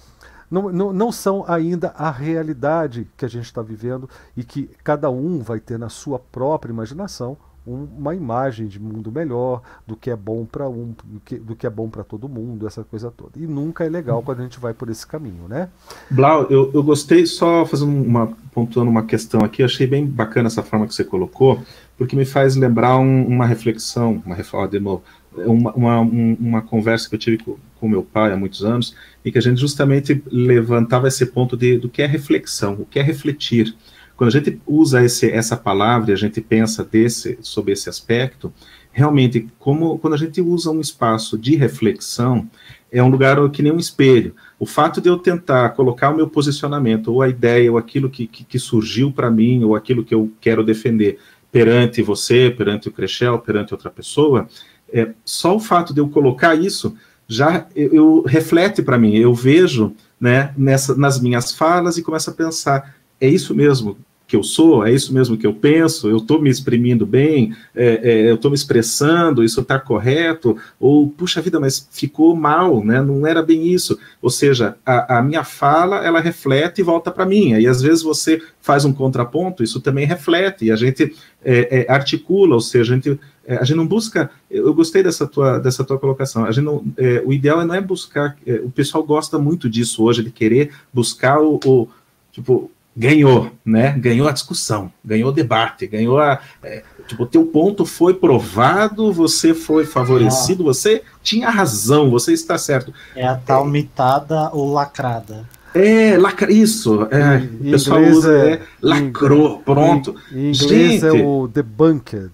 não, 0.50 0.72
não, 0.72 0.92
não 0.92 1.12
são 1.12 1.44
ainda 1.46 1.88
a 1.96 2.10
realidade 2.10 3.06
que 3.16 3.24
a 3.24 3.28
gente 3.28 3.44
está 3.44 3.62
vivendo 3.62 4.10
e 4.36 4.42
que 4.42 4.68
cada 4.82 5.08
um 5.08 5.40
vai 5.40 5.60
ter 5.60 5.78
na 5.78 5.88
sua 5.88 6.18
própria 6.18 6.72
imaginação 6.72 7.36
uma 7.66 8.14
imagem 8.14 8.66
de 8.66 8.80
mundo 8.80 9.12
melhor, 9.12 9.62
do 9.86 9.94
que 9.94 10.10
é 10.10 10.16
bom 10.16 10.44
para 10.44 10.68
um, 10.68 10.94
do 11.04 11.20
que, 11.20 11.36
do 11.36 11.54
que 11.54 11.66
é 11.66 11.70
bom 11.70 11.88
para 11.88 12.02
todo 12.02 12.28
mundo, 12.28 12.66
essa 12.66 12.82
coisa 12.82 13.10
toda. 13.10 13.32
E 13.36 13.46
nunca 13.46 13.84
é 13.84 13.88
legal 13.88 14.22
quando 14.22 14.40
a 14.40 14.42
gente 14.42 14.58
vai 14.58 14.72
por 14.72 14.88
esse 14.88 15.06
caminho, 15.06 15.46
né? 15.46 15.68
Blau, 16.10 16.46
eu, 16.50 16.70
eu 16.72 16.82
gostei, 16.82 17.26
só 17.26 17.64
fazendo 17.66 17.92
uma, 17.92 18.32
pontuando 18.52 18.90
uma 18.90 19.04
questão 19.04 19.40
aqui, 19.44 19.62
achei 19.62 19.86
bem 19.86 20.06
bacana 20.06 20.46
essa 20.46 20.62
forma 20.62 20.86
que 20.86 20.94
você 20.94 21.04
colocou, 21.04 21.62
porque 21.98 22.16
me 22.16 22.24
faz 22.24 22.56
lembrar 22.56 22.96
um, 22.98 23.26
uma 23.26 23.46
reflexão, 23.46 24.22
uma 24.24 24.34
reflexão 24.34 24.66
de 24.66 24.80
novo, 24.80 25.02
uma, 25.36 25.72
uma, 25.72 26.00
uma 26.00 26.62
conversa 26.62 27.08
que 27.08 27.14
eu 27.14 27.18
tive 27.18 27.38
com, 27.38 27.56
com 27.78 27.88
meu 27.88 28.02
pai 28.02 28.32
há 28.32 28.36
muitos 28.36 28.64
anos, 28.64 28.94
e 29.24 29.30
que 29.30 29.38
a 29.38 29.42
gente 29.42 29.60
justamente 29.60 30.22
levantava 30.30 31.08
esse 31.08 31.26
ponto 31.26 31.56
de, 31.56 31.78
do 31.78 31.88
que 31.88 32.02
é 32.02 32.06
reflexão, 32.06 32.74
o 32.74 32.86
que 32.86 32.98
é 32.98 33.02
refletir. 33.02 33.74
quando 34.16 34.28
a 34.28 34.32
gente 34.32 34.60
usa 34.66 35.04
esse, 35.04 35.30
essa 35.30 35.56
palavra 35.56 36.10
e 36.10 36.14
a 36.14 36.16
gente 36.16 36.40
pensa 36.40 36.84
desse, 36.84 37.38
sobre 37.40 37.72
esse 37.72 37.88
aspecto, 37.88 38.52
realmente, 38.92 39.48
como 39.58 39.98
quando 39.98 40.14
a 40.14 40.18
gente 40.18 40.40
usa 40.40 40.70
um 40.70 40.80
espaço 40.80 41.38
de 41.38 41.56
reflexão, 41.56 42.48
é 42.92 43.02
um 43.02 43.08
lugar 43.08 43.36
que 43.50 43.62
nem 43.62 43.72
um 43.72 43.78
espelho. 43.78 44.34
O 44.58 44.66
fato 44.66 45.00
de 45.00 45.08
eu 45.08 45.16
tentar 45.16 45.70
colocar 45.70 46.10
o 46.10 46.16
meu 46.16 46.28
posicionamento, 46.28 47.12
ou 47.12 47.22
a 47.22 47.28
ideia, 47.28 47.70
ou 47.70 47.78
aquilo 47.78 48.10
que, 48.10 48.26
que, 48.26 48.44
que 48.44 48.58
surgiu 48.58 49.12
para 49.12 49.30
mim, 49.30 49.62
ou 49.62 49.76
aquilo 49.76 50.04
que 50.04 50.14
eu 50.14 50.30
quero 50.40 50.64
defender 50.64 51.18
perante 51.52 52.02
você, 52.02 52.52
perante 52.56 52.88
o 52.88 52.92
Crechel, 52.92 53.38
perante 53.38 53.72
outra 53.72 53.90
pessoa, 53.90 54.48
é, 54.92 55.10
só 55.24 55.56
o 55.56 55.60
fato 55.60 55.94
de 55.94 56.00
eu 56.00 56.08
colocar 56.08 56.54
isso 56.54 56.96
já 57.28 57.66
eu, 57.76 57.94
eu 57.94 58.22
reflete 58.22 58.82
para 58.82 58.98
mim, 58.98 59.16
eu 59.16 59.32
vejo 59.32 59.94
né, 60.20 60.52
nessa, 60.56 60.96
nas 60.96 61.20
minhas 61.20 61.52
falas 61.52 61.96
e 61.96 62.02
começo 62.02 62.28
a 62.28 62.34
pensar, 62.34 62.94
é 63.20 63.28
isso 63.28 63.54
mesmo 63.54 63.96
que 64.30 64.36
eu 64.36 64.44
sou, 64.44 64.86
é 64.86 64.92
isso 64.92 65.12
mesmo 65.12 65.36
que 65.36 65.44
eu 65.44 65.52
penso, 65.52 66.08
eu 66.08 66.18
estou 66.18 66.40
me 66.40 66.48
exprimindo 66.48 67.04
bem, 67.04 67.52
é, 67.74 68.00
é, 68.00 68.30
eu 68.30 68.36
estou 68.36 68.48
me 68.48 68.54
expressando, 68.54 69.42
isso 69.42 69.60
está 69.60 69.76
correto, 69.76 70.56
ou, 70.78 71.08
puxa 71.08 71.40
vida, 71.40 71.58
mas 71.58 71.88
ficou 71.90 72.36
mal, 72.36 72.84
né? 72.84 73.02
não 73.02 73.26
era 73.26 73.42
bem 73.42 73.66
isso. 73.66 73.98
Ou 74.22 74.30
seja, 74.30 74.76
a, 74.86 75.18
a 75.18 75.22
minha 75.22 75.42
fala, 75.42 76.04
ela 76.06 76.20
reflete 76.20 76.80
e 76.80 76.84
volta 76.84 77.10
para 77.10 77.26
mim, 77.26 77.54
e 77.54 77.66
às 77.66 77.82
vezes 77.82 78.04
você 78.04 78.40
faz 78.60 78.84
um 78.84 78.92
contraponto, 78.92 79.64
isso 79.64 79.80
também 79.80 80.06
reflete, 80.06 80.66
e 80.66 80.70
a 80.70 80.76
gente 80.76 81.12
é, 81.44 81.80
é 81.80 81.92
articula, 81.92 82.54
ou 82.54 82.60
seja, 82.60 82.92
a 82.92 82.96
gente 82.96 83.18
é, 83.50 83.56
a 83.56 83.64
gente 83.64 83.76
não 83.76 83.86
busca. 83.86 84.30
Eu 84.48 84.72
gostei 84.72 85.02
dessa 85.02 85.26
tua, 85.26 85.58
dessa 85.58 85.82
tua 85.82 85.98
colocação. 85.98 86.44
A 86.44 86.52
gente 86.52 86.64
não, 86.64 86.84
é, 86.96 87.20
o 87.26 87.32
ideal 87.32 87.66
não 87.66 87.74
é 87.74 87.80
buscar. 87.80 88.36
É, 88.46 88.54
o 88.60 88.70
pessoal 88.70 89.02
gosta 89.02 89.40
muito 89.40 89.68
disso 89.68 90.04
hoje, 90.04 90.22
de 90.22 90.30
querer 90.30 90.70
buscar 90.94 91.40
o, 91.40 91.58
o, 91.64 91.88
tipo 92.30 92.70
ganhou, 92.96 93.50
né? 93.64 93.98
Ganhou 93.98 94.28
a 94.28 94.32
discussão, 94.32 94.92
ganhou 95.04 95.30
o 95.30 95.32
debate, 95.32 95.88
ganhou 95.88 96.20
a. 96.20 96.40
É, 96.62 96.84
tipo, 97.08 97.24
o 97.24 97.26
teu 97.26 97.44
ponto 97.44 97.84
foi 97.84 98.14
provado, 98.14 99.12
você 99.12 99.52
foi 99.52 99.84
favorecido, 99.84 100.62
ah. 100.62 100.66
você 100.66 101.02
tinha 101.20 101.50
razão, 101.50 102.08
você 102.08 102.32
está 102.32 102.56
certo. 102.56 102.94
É 103.16 103.26
a 103.26 103.34
tal 103.34 103.66
mitada 103.66 104.50
ou 104.52 104.72
lacrada. 104.72 105.44
É, 105.74 106.16
lacra, 106.16 106.52
isso. 106.52 107.02
É, 107.10 107.38
o 107.38 107.70
pessoal 107.70 108.00
usa, 108.02 108.32
é, 108.32 108.52
é 108.52 108.60
lacrou, 108.80 109.58
pronto. 109.58 110.14
Em, 110.32 110.36
em 110.36 110.52
inglês 110.52 111.02
é 111.02 111.10
Gente, 111.10 111.20
é 111.20 111.26
o 111.26 111.48
debunked. 111.48 112.30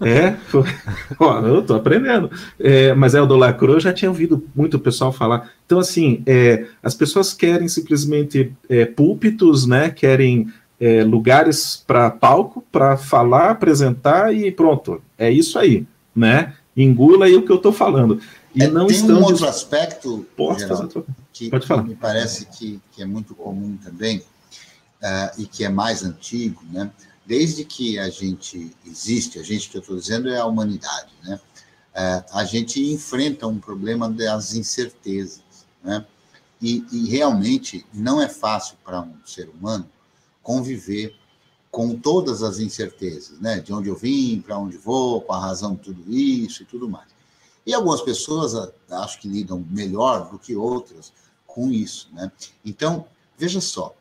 É, 0.00 0.36
ó, 1.18 1.40
eu 1.46 1.62
tô 1.62 1.74
aprendendo. 1.74 2.30
É, 2.58 2.94
mas 2.94 3.14
é 3.14 3.20
o 3.20 3.26
do 3.26 3.36
Lacro, 3.36 3.72
eu 3.72 3.80
já 3.80 3.92
tinha 3.92 4.10
ouvido 4.10 4.44
muito 4.54 4.78
pessoal 4.78 5.12
falar. 5.12 5.50
Então, 5.66 5.78
assim, 5.78 6.22
é, 6.26 6.66
as 6.82 6.94
pessoas 6.94 7.32
querem 7.34 7.68
simplesmente 7.68 8.52
é, 8.68 8.84
púlpitos, 8.84 9.66
né? 9.66 9.90
Querem 9.90 10.52
é, 10.80 11.02
lugares 11.02 11.82
para 11.86 12.10
palco, 12.10 12.64
para 12.70 12.96
falar, 12.96 13.50
apresentar 13.50 14.34
e 14.34 14.50
pronto. 14.50 15.02
É 15.16 15.30
isso 15.30 15.58
aí, 15.58 15.86
né? 16.14 16.54
Engula 16.76 17.26
aí 17.26 17.34
o 17.34 17.44
que 17.44 17.50
eu 17.50 17.58
tô 17.58 17.72
falando. 17.72 18.20
E 18.54 18.62
é, 18.62 18.68
não 18.68 18.86
tem 18.86 19.02
um 19.10 19.22
outro 19.22 19.46
aspecto 19.46 20.26
Geraldo, 20.58 21.06
que, 21.32 21.50
Pode 21.50 21.66
falar. 21.66 21.82
que 21.82 21.90
me 21.90 21.94
parece 21.96 22.46
que, 22.46 22.80
que, 22.92 23.02
é 23.02 23.06
muito 23.06 23.34
comum 23.34 23.76
também 23.76 24.18
uh, 24.18 25.30
e 25.38 25.46
que 25.46 25.64
é 25.64 25.68
mais 25.68 26.02
antigo, 26.02 26.62
né? 26.72 26.90
Desde 27.28 27.62
que 27.62 27.98
a 27.98 28.08
gente 28.08 28.74
existe, 28.86 29.38
a 29.38 29.42
gente 29.42 29.68
que 29.68 29.76
eu 29.76 29.82
estou 29.82 29.94
dizendo 29.94 30.30
é 30.30 30.38
a 30.38 30.46
humanidade, 30.46 31.12
né? 31.22 31.38
É, 31.94 32.24
a 32.32 32.42
gente 32.42 32.82
enfrenta 32.82 33.46
um 33.46 33.58
problema 33.58 34.08
das 34.08 34.54
incertezas, 34.54 35.42
né? 35.84 36.06
E, 36.60 36.86
e 36.90 37.10
realmente 37.10 37.84
não 37.92 38.18
é 38.18 38.30
fácil 38.30 38.78
para 38.82 39.02
um 39.02 39.14
ser 39.26 39.50
humano 39.50 39.86
conviver 40.42 41.14
com 41.70 41.94
todas 41.94 42.42
as 42.42 42.60
incertezas, 42.60 43.38
né? 43.38 43.60
De 43.60 43.74
onde 43.74 43.90
eu 43.90 43.94
vim, 43.94 44.40
para 44.40 44.56
onde 44.56 44.78
vou, 44.78 45.20
com 45.20 45.34
a 45.34 45.38
razão 45.38 45.74
de 45.74 45.82
tudo 45.82 46.10
isso 46.10 46.62
e 46.62 46.66
tudo 46.66 46.88
mais. 46.88 47.08
E 47.66 47.74
algumas 47.74 48.00
pessoas 48.00 48.54
acho 48.90 49.20
que 49.20 49.28
lidam 49.28 49.62
melhor 49.68 50.30
do 50.30 50.38
que 50.38 50.56
outras 50.56 51.12
com 51.46 51.70
isso, 51.70 52.08
né? 52.14 52.32
Então, 52.64 53.04
veja 53.36 53.60
só, 53.60 53.94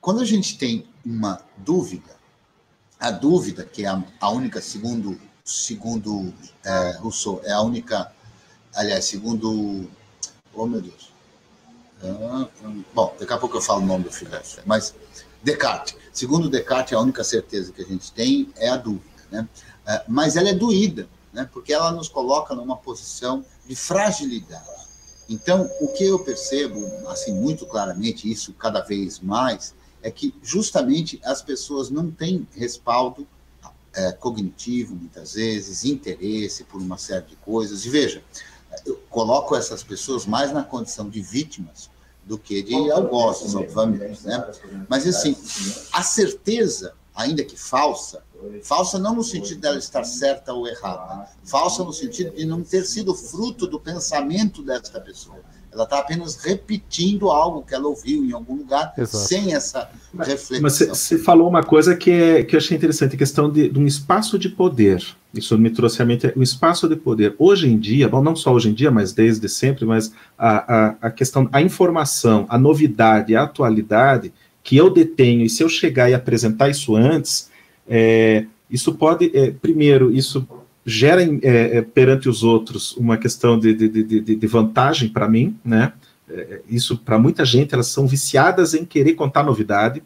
quando 0.00 0.22
a 0.22 0.24
gente 0.24 0.56
tem 0.56 0.86
uma 1.04 1.42
dúvida, 1.58 2.19
a 3.00 3.10
dúvida, 3.10 3.64
que 3.64 3.84
é 3.84 3.88
a, 3.88 4.02
a 4.20 4.30
única, 4.30 4.60
segundo, 4.60 5.18
segundo 5.44 6.32
é, 6.62 6.92
Rousseau, 6.98 7.40
é 7.44 7.52
a 7.52 7.62
única, 7.62 8.12
aliás, 8.74 9.06
segundo, 9.06 9.90
oh 10.54 10.66
meu 10.66 10.82
Deus, 10.82 11.10
ah, 12.02 12.48
bom, 12.94 13.14
daqui 13.18 13.32
a 13.32 13.38
pouco 13.38 13.56
eu 13.56 13.60
falo 13.60 13.82
o 13.82 13.86
nome 13.86 14.04
do 14.04 14.12
filósofo, 14.12 14.62
mas 14.66 14.94
Descartes, 15.42 15.96
segundo 16.12 16.50
Descartes, 16.50 16.92
a 16.92 17.00
única 17.00 17.24
certeza 17.24 17.72
que 17.72 17.82
a 17.82 17.86
gente 17.86 18.12
tem 18.12 18.52
é 18.56 18.68
a 18.68 18.76
dúvida, 18.76 19.04
né? 19.30 19.48
É, 19.86 20.04
mas 20.06 20.36
ela 20.36 20.50
é 20.50 20.54
doída, 20.54 21.08
né? 21.32 21.48
porque 21.50 21.72
ela 21.72 21.90
nos 21.92 22.08
coloca 22.08 22.54
numa 22.54 22.76
posição 22.76 23.44
de 23.66 23.74
fragilidade. 23.74 24.64
Então, 25.28 25.70
o 25.80 25.88
que 25.88 26.04
eu 26.04 26.18
percebo, 26.18 26.84
assim, 27.08 27.32
muito 27.32 27.64
claramente, 27.64 28.30
isso 28.30 28.52
cada 28.52 28.80
vez 28.80 29.20
mais, 29.20 29.74
é 30.02 30.10
que 30.10 30.34
justamente 30.42 31.20
as 31.24 31.42
pessoas 31.42 31.90
não 31.90 32.10
têm 32.10 32.46
respaldo 32.52 33.26
é, 33.94 34.12
cognitivo, 34.12 34.94
muitas 34.94 35.34
vezes, 35.34 35.84
interesse 35.84 36.64
por 36.64 36.80
uma 36.80 36.96
série 36.96 37.26
de 37.26 37.36
coisas. 37.36 37.84
E 37.84 37.90
veja, 37.90 38.22
eu 38.86 38.96
coloco 39.10 39.54
essas 39.56 39.82
pessoas 39.82 40.26
mais 40.26 40.52
na 40.52 40.62
condição 40.62 41.08
de 41.08 41.20
vítimas 41.20 41.90
do 42.24 42.38
que 42.38 42.62
de 42.62 42.90
algozes, 42.90 43.54
obviamente. 43.54 44.24
Né? 44.24 44.52
Mas, 44.88 45.06
assim, 45.06 45.36
a 45.92 46.02
certeza, 46.02 46.94
ainda 47.14 47.44
que 47.44 47.56
falsa, 47.56 48.22
falsa 48.62 48.98
não 48.98 49.16
no 49.16 49.24
sentido 49.24 49.60
dela 49.60 49.78
estar 49.78 50.04
certa 50.04 50.52
ou 50.54 50.66
errada, 50.66 51.28
falsa 51.44 51.84
no 51.84 51.92
sentido 51.92 52.30
de 52.34 52.46
não 52.46 52.62
ter 52.62 52.84
sido 52.84 53.14
fruto 53.14 53.66
do 53.66 53.80
pensamento 53.80 54.62
desta 54.62 55.00
pessoa 55.00 55.40
ela 55.72 55.84
está 55.84 55.98
apenas 55.98 56.36
repetindo 56.36 57.30
algo 57.30 57.62
que 57.62 57.74
ela 57.74 57.86
ouviu 57.86 58.24
em 58.24 58.32
algum 58.32 58.56
lugar, 58.56 58.92
Exato. 58.98 59.24
sem 59.24 59.54
essa 59.54 59.88
reflexão. 60.18 60.60
Mas 60.60 60.78
você 60.78 61.18
falou 61.18 61.48
uma 61.48 61.62
coisa 61.62 61.96
que, 61.96 62.10
é, 62.10 62.42
que 62.42 62.56
eu 62.56 62.58
achei 62.58 62.76
interessante, 62.76 63.14
a 63.14 63.18
questão 63.18 63.50
de, 63.50 63.68
de, 63.68 63.78
um 63.78 63.86
espaço 63.86 64.38
de 64.38 64.48
poder. 64.48 65.04
Isso 65.32 65.56
me 65.56 65.70
trouxe 65.70 66.02
à 66.02 66.04
mente 66.04 66.32
um 66.36 66.42
espaço 66.42 66.88
de 66.88 66.96
poder. 66.96 67.36
Hoje 67.38 67.68
em 67.68 67.78
dia, 67.78 68.08
bom, 68.08 68.20
não 68.20 68.34
só 68.34 68.52
hoje 68.52 68.68
em 68.68 68.74
dia, 68.74 68.90
mas 68.90 69.12
desde 69.12 69.48
sempre, 69.48 69.84
mas 69.84 70.12
a, 70.36 70.74
a, 70.74 70.96
a 71.02 71.10
questão, 71.10 71.48
a 71.52 71.62
informação, 71.62 72.46
a 72.48 72.58
novidade, 72.58 73.36
a 73.36 73.44
atualidade 73.44 74.32
que 74.62 74.76
eu 74.76 74.90
detenho, 74.90 75.44
e 75.44 75.48
se 75.48 75.62
eu 75.62 75.68
chegar 75.68 76.10
e 76.10 76.14
apresentar 76.14 76.68
isso 76.68 76.96
antes, 76.96 77.48
é, 77.88 78.44
isso 78.68 78.94
pode, 78.94 79.30
é, 79.34 79.50
primeiro, 79.50 80.12
isso 80.12 80.46
gera 80.84 81.22
é, 81.22 81.78
é, 81.78 81.82
perante 81.82 82.28
os 82.28 82.42
outros 82.42 82.96
uma 82.96 83.16
questão 83.16 83.58
de, 83.58 83.74
de, 83.74 83.88
de, 83.88 84.36
de 84.36 84.46
vantagem 84.46 85.08
para 85.08 85.28
mim, 85.28 85.56
né? 85.64 85.92
É, 86.28 86.60
isso 86.68 86.96
para 86.96 87.18
muita 87.18 87.44
gente, 87.44 87.74
elas 87.74 87.88
são 87.88 88.06
viciadas 88.06 88.74
em 88.74 88.84
querer 88.84 89.14
contar 89.14 89.42
novidade. 89.42 90.02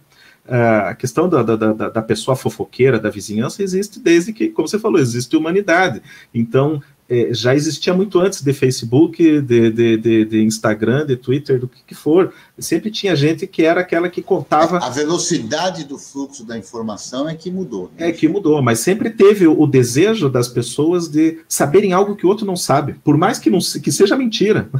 Uh, 0.47 0.89
a 0.89 0.95
questão 0.95 1.27
da, 1.27 1.43
da, 1.43 1.57
da, 1.57 1.89
da, 1.89 2.03
pessoa 2.03 2.37
fofoqueira, 2.37 2.99
da 2.99 3.09
vizinhança, 3.09 3.63
existe 3.63 3.99
desde 3.99 4.31
que, 4.31 4.51
como 4.51 4.69
você 4.69 4.79
falou, 4.79 5.01
existe 5.01 5.35
humanidade. 5.39 6.03
Então, 6.35 6.83
é, 7.09 7.35
já 7.35 7.55
existia 7.55 7.93
muito 7.93 8.19
antes 8.19 8.41
de 8.41 8.53
Facebook, 8.53 9.41
de, 9.43 9.71
de, 9.71 9.97
de, 9.97 10.25
de, 10.25 10.43
Instagram, 10.43 11.05
de 11.05 11.17
Twitter, 11.17 11.61
do 11.61 11.69
que, 11.69 11.83
que 11.87 11.95
for. 11.95 12.33
Sempre 12.59 12.91
tinha 12.91 13.15
gente 13.15 13.47
que 13.47 13.63
era 13.63 13.81
aquela 13.81 14.09
que 14.09 14.23
contava. 14.23 14.79
A 14.79 14.89
velocidade 14.89 15.85
do 15.85 15.99
fluxo 15.99 16.45
da 16.45 16.57
informação 16.57 17.29
é 17.29 17.35
que 17.35 17.51
mudou. 17.51 17.91
Né? 17.99 18.09
É 18.09 18.13
que 18.13 18.27
mudou, 18.27 18.63
mas 18.63 18.81
sempre 18.81 19.11
teve 19.11 19.47
o, 19.47 19.67
desejo 19.67 20.31
das 20.31 20.49
pessoas 20.49 21.09
de 21.09 21.41
saberem 21.49 21.93
algo 21.93 22.17
que 22.17 22.25
o 22.25 22.29
outro 22.29 22.47
não 22.47 22.57
sabe, 22.57 22.95
por 23.05 23.17
mais 23.17 23.39
que, 23.39 23.51
não, 23.51 23.59
que 23.59 23.93
seja 23.93 24.17
mentira 24.17 24.71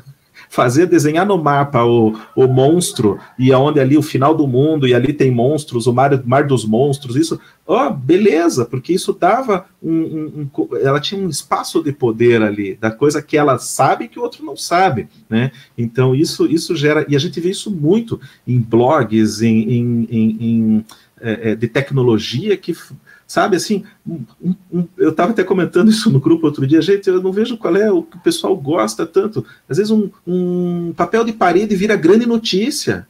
fazer 0.55 0.87
desenhar 0.87 1.27
no 1.27 1.37
mapa 1.37 1.85
o, 1.85 2.17
o 2.37 2.47
monstro 2.47 3.19
e 3.37 3.53
aonde 3.53 3.81
ali 3.81 3.99
o 3.99 4.03
final 4.03 4.33
do 4.37 4.47
mundo 4.47 4.87
e 4.87 4.95
ali 4.95 5.13
tem 5.13 5.29
monstros, 5.29 5.89
o 5.89 5.93
mar, 5.93 6.23
mar 6.25 6.47
dos 6.47 6.65
monstros, 6.65 7.17
isso, 7.17 7.41
ó, 7.67 7.89
oh, 7.89 7.91
beleza, 7.91 8.65
porque 8.65 8.93
isso 8.93 9.13
dava 9.13 9.67
um, 9.83 9.91
um, 9.93 10.49
um, 10.57 10.77
ela 10.77 11.01
tinha 11.01 11.21
um 11.21 11.29
espaço 11.29 11.83
de 11.83 11.93
poder 11.93 12.41
ali, 12.41 12.77
da 12.77 12.93
coisa 12.93 13.21
que 13.21 13.37
ela 13.37 13.59
sabe 13.59 14.07
que 14.07 14.17
o 14.17 14.23
outro 14.23 14.45
não 14.45 14.57
sabe, 14.57 15.09
né? 15.29 15.51
Então 15.77 16.15
isso 16.15 16.47
isso 16.47 16.77
gera 16.77 17.05
e 17.09 17.17
a 17.17 17.19
gente 17.19 17.41
vê 17.41 17.51
isso 17.51 17.69
muito 17.69 18.21
em 18.47 18.61
blogs, 18.61 19.43
em, 19.43 19.73
em, 19.73 20.09
em, 20.09 20.37
em 20.41 20.85
é, 21.21 21.51
é 21.51 21.55
de 21.57 21.67
tecnologia 21.67 22.57
que 22.57 22.77
Sabe, 23.35 23.57
assim, 23.57 23.83
um, 24.07 24.23
um, 24.73 24.87
eu 24.97 25.11
estava 25.11 25.33
até 25.33 25.43
comentando 25.43 25.91
isso 25.91 26.09
no 26.09 26.21
grupo 26.21 26.47
outro 26.47 26.65
dia, 26.65 26.81
gente, 26.81 27.09
eu 27.09 27.21
não 27.21 27.33
vejo 27.33 27.57
qual 27.57 27.75
é 27.75 27.91
o 27.91 28.01
que 28.01 28.17
o 28.17 28.21
pessoal 28.21 28.57
gosta 28.57 29.05
tanto. 29.05 29.45
Às 29.69 29.79
vezes 29.79 29.91
um, 29.91 30.09
um 30.25 30.93
papel 30.97 31.25
de 31.25 31.33
parede 31.33 31.75
vira 31.75 31.97
grande 31.97 32.27
notícia. 32.27 33.09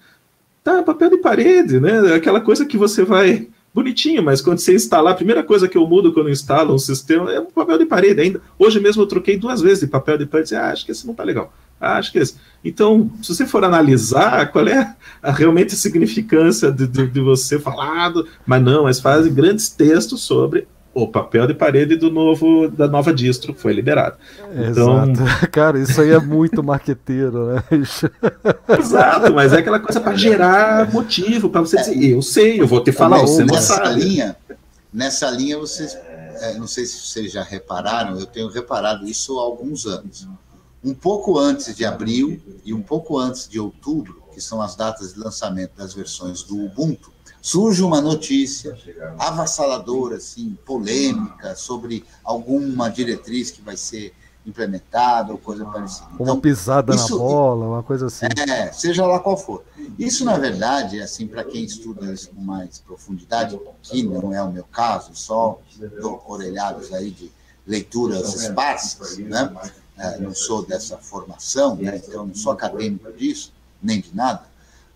Tá, 0.62 0.82
papel 0.82 1.10
de 1.10 1.18
parede, 1.18 1.78
né? 1.78 2.14
Aquela 2.14 2.40
coisa 2.40 2.64
que 2.64 2.78
você 2.78 3.04
vai 3.04 3.48
bonitinho, 3.74 4.22
mas 4.22 4.40
quando 4.40 4.60
você 4.60 4.74
instalar, 4.74 5.12
a 5.12 5.16
primeira 5.16 5.42
coisa 5.42 5.68
que 5.68 5.76
eu 5.76 5.86
mudo 5.86 6.10
quando 6.10 6.30
instalo 6.30 6.72
um 6.72 6.78
sistema 6.78 7.30
é 7.30 7.38
o 7.38 7.44
papel 7.44 7.76
de 7.76 7.84
parede. 7.84 8.22
Ainda 8.22 8.40
hoje 8.58 8.80
mesmo 8.80 9.02
eu 9.02 9.06
troquei 9.06 9.36
duas 9.36 9.60
vezes 9.60 9.80
de 9.80 9.88
papel 9.88 10.16
de 10.16 10.24
parede, 10.24 10.54
ah, 10.54 10.72
acho 10.72 10.86
que 10.86 10.92
esse 10.92 11.06
não 11.06 11.12
tá 11.12 11.22
legal. 11.22 11.52
Acho 11.80 12.12
que 12.12 12.18
é 12.18 12.22
isso. 12.22 12.36
Então, 12.64 13.10
se 13.22 13.34
você 13.34 13.46
for 13.46 13.62
analisar 13.62 14.50
qual 14.50 14.66
é 14.66 14.94
a, 15.22 15.30
realmente 15.30 15.74
a 15.74 15.76
significância 15.76 16.72
de, 16.72 16.86
de, 16.86 17.06
de 17.06 17.20
você 17.20 17.58
falado, 17.58 18.26
mas 18.46 18.62
não, 18.62 18.84
eles 18.84 19.00
fazem 19.00 19.32
grandes 19.34 19.68
textos 19.68 20.22
sobre 20.22 20.66
o 20.94 21.08
papel 21.08 21.46
de 21.46 21.54
parede 21.54 21.96
do 21.96 22.10
novo 22.10 22.68
da 22.68 22.86
nova 22.86 23.12
distro 23.12 23.52
foi 23.52 23.72
liberado. 23.72 24.16
Então, 24.52 25.10
Exato. 25.10 25.50
Cara, 25.50 25.78
isso 25.78 26.00
aí 26.00 26.10
é 26.10 26.20
muito 26.20 26.62
marqueteiro, 26.62 27.46
né? 27.48 27.64
Exato, 28.78 29.34
mas 29.34 29.52
é 29.52 29.58
aquela 29.58 29.80
coisa 29.80 30.00
para 30.00 30.14
gerar 30.14 30.90
motivo 30.92 31.50
para 31.50 31.60
você 31.60 31.76
dizer, 31.76 32.12
eu 32.12 32.22
sei, 32.22 32.60
eu 32.60 32.66
vou 32.66 32.82
te 32.82 32.92
falar, 32.92 33.18
você 33.18 33.44
não 33.44 33.54
nessa 33.54 33.76
sabe. 33.76 34.00
linha, 34.00 34.36
nessa 34.92 35.30
linha 35.30 35.58
vocês, 35.58 35.98
é, 36.40 36.54
não 36.54 36.68
sei 36.68 36.86
se 36.86 37.00
vocês 37.00 37.32
já 37.32 37.42
repararam, 37.42 38.18
eu 38.18 38.26
tenho 38.26 38.48
reparado 38.48 39.04
isso 39.06 39.38
há 39.38 39.42
alguns 39.42 39.86
anos. 39.86 40.28
Um 40.84 40.94
pouco 40.94 41.38
antes 41.38 41.74
de 41.74 41.84
abril 41.84 42.40
e 42.64 42.74
um 42.74 42.82
pouco 42.82 43.18
antes 43.18 43.48
de 43.48 43.58
outubro, 43.58 44.22
que 44.32 44.40
são 44.40 44.60
as 44.60 44.76
datas 44.76 45.14
de 45.14 45.20
lançamento 45.20 45.72
das 45.76 45.94
versões 45.94 46.42
do 46.42 46.58
Ubuntu, 46.64 47.12
surge 47.40 47.82
uma 47.82 48.00
notícia 48.00 48.76
avassaladora, 49.18 50.16
assim, 50.16 50.58
polêmica, 50.64 51.54
sobre 51.56 52.04
alguma 52.22 52.88
diretriz 52.88 53.50
que 53.50 53.62
vai 53.62 53.76
ser 53.76 54.14
implementada 54.46 55.32
ou 55.32 55.38
coisa 55.38 55.64
parecida. 55.64 56.06
Então, 56.14 56.26
uma 56.26 56.40
pisada 56.40 56.94
isso, 56.94 57.12
na 57.12 57.24
bola, 57.24 57.66
uma 57.66 57.82
coisa 57.82 58.06
assim. 58.06 58.26
É, 58.48 58.70
seja 58.72 59.06
lá 59.06 59.18
qual 59.18 59.36
for. 59.36 59.64
Isso, 59.98 60.24
na 60.24 60.36
verdade, 60.36 61.00
assim, 61.00 61.26
para 61.26 61.44
quem 61.44 61.64
estuda 61.64 62.12
isso 62.12 62.30
com 62.30 62.40
mais 62.40 62.78
profundidade, 62.78 63.58
que 63.82 64.02
não 64.02 64.34
é 64.34 64.42
o 64.42 64.52
meu 64.52 64.64
caso, 64.64 65.10
só 65.14 65.58
dou 66.00 66.22
orelhadas 66.26 66.92
aí 66.92 67.10
de 67.10 67.32
leituras 67.66 68.34
esparsas, 68.34 69.16
né? 69.18 69.50
É, 69.96 70.18
não 70.18 70.34
sou 70.34 70.66
dessa 70.66 70.98
formação, 70.98 71.76
né? 71.76 72.02
então 72.04 72.26
não 72.26 72.34
sou 72.34 72.52
acadêmico 72.52 73.12
disso, 73.12 73.52
nem 73.80 74.00
de 74.00 74.14
nada, 74.14 74.44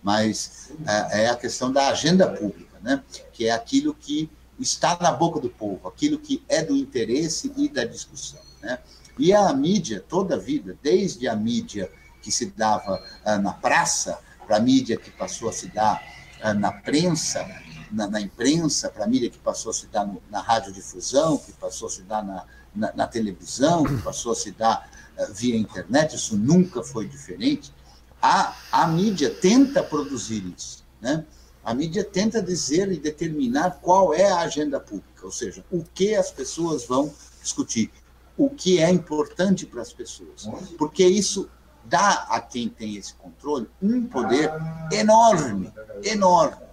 mas 0.02 0.70
é, 0.86 1.24
é 1.24 1.30
a 1.30 1.36
questão 1.36 1.72
da 1.72 1.88
agenda 1.88 2.26
pública, 2.26 2.76
né? 2.82 3.02
que 3.32 3.46
é 3.46 3.52
aquilo 3.52 3.94
que 3.94 4.28
está 4.58 4.98
na 5.00 5.12
boca 5.12 5.38
do 5.38 5.48
povo, 5.48 5.86
aquilo 5.86 6.18
que 6.18 6.42
é 6.48 6.64
do 6.64 6.76
interesse 6.76 7.52
e 7.56 7.68
da 7.68 7.84
discussão. 7.84 8.40
Né? 8.60 8.78
E 9.18 9.32
a 9.32 9.52
mídia, 9.52 10.04
toda 10.08 10.34
a 10.34 10.38
vida, 10.38 10.76
desde 10.82 11.28
a 11.28 11.36
mídia 11.36 11.90
que 12.22 12.30
se 12.30 12.46
dava 12.46 13.02
ah, 13.24 13.38
na 13.38 13.52
praça, 13.52 14.18
para 14.46 14.56
a 14.56 14.60
mídia 14.60 14.96
que 14.96 15.10
passou 15.10 15.48
a 15.48 15.52
se 15.52 15.68
dar 15.68 16.02
ah, 16.42 16.54
na 16.54 16.72
prensa, 16.72 17.46
na, 17.90 18.06
na 18.06 18.20
imprensa, 18.20 18.88
para 18.88 19.04
a 19.04 19.06
mídia 19.06 19.30
que 19.30 19.38
passou 19.38 19.70
a 19.70 19.74
se 19.74 19.86
dar 19.86 20.06
no, 20.06 20.22
na 20.30 20.40
radiodifusão, 20.40 21.38
que 21.38 21.52
passou 21.52 21.88
a 21.88 21.90
se 21.90 22.02
dar 22.02 22.24
na, 22.24 22.44
na, 22.74 22.92
na 22.94 23.06
televisão, 23.06 23.84
que 23.84 23.96
passou 24.02 24.32
a 24.32 24.34
se 24.36 24.50
dar 24.50 24.90
uh, 25.18 25.32
via 25.34 25.56
internet, 25.56 26.16
isso 26.16 26.36
nunca 26.36 26.82
foi 26.82 27.06
diferente 27.06 27.72
a, 28.20 28.54
a 28.72 28.86
mídia 28.86 29.30
tenta 29.30 29.82
produzir 29.82 30.44
isso. 30.56 30.84
Né? 31.00 31.24
A 31.64 31.74
mídia 31.74 32.04
tenta 32.04 32.42
dizer 32.42 32.90
e 32.92 32.98
determinar 32.98 33.78
qual 33.82 34.12
é 34.12 34.30
a 34.30 34.40
agenda 34.40 34.80
pública, 34.80 35.24
ou 35.24 35.32
seja, 35.32 35.64
o 35.70 35.82
que 35.82 36.14
as 36.14 36.30
pessoas 36.30 36.86
vão 36.86 37.12
discutir, 37.42 37.90
o 38.36 38.50
que 38.50 38.80
é 38.80 38.90
importante 38.90 39.66
para 39.66 39.82
as 39.82 39.92
pessoas. 39.92 40.48
Porque 40.76 41.04
isso 41.04 41.48
dá 41.84 42.26
a 42.30 42.40
quem 42.40 42.68
tem 42.68 42.96
esse 42.96 43.14
controle 43.14 43.68
um 43.80 44.04
poder 44.04 44.50
enorme, 44.92 45.72
enorme. 46.02 46.66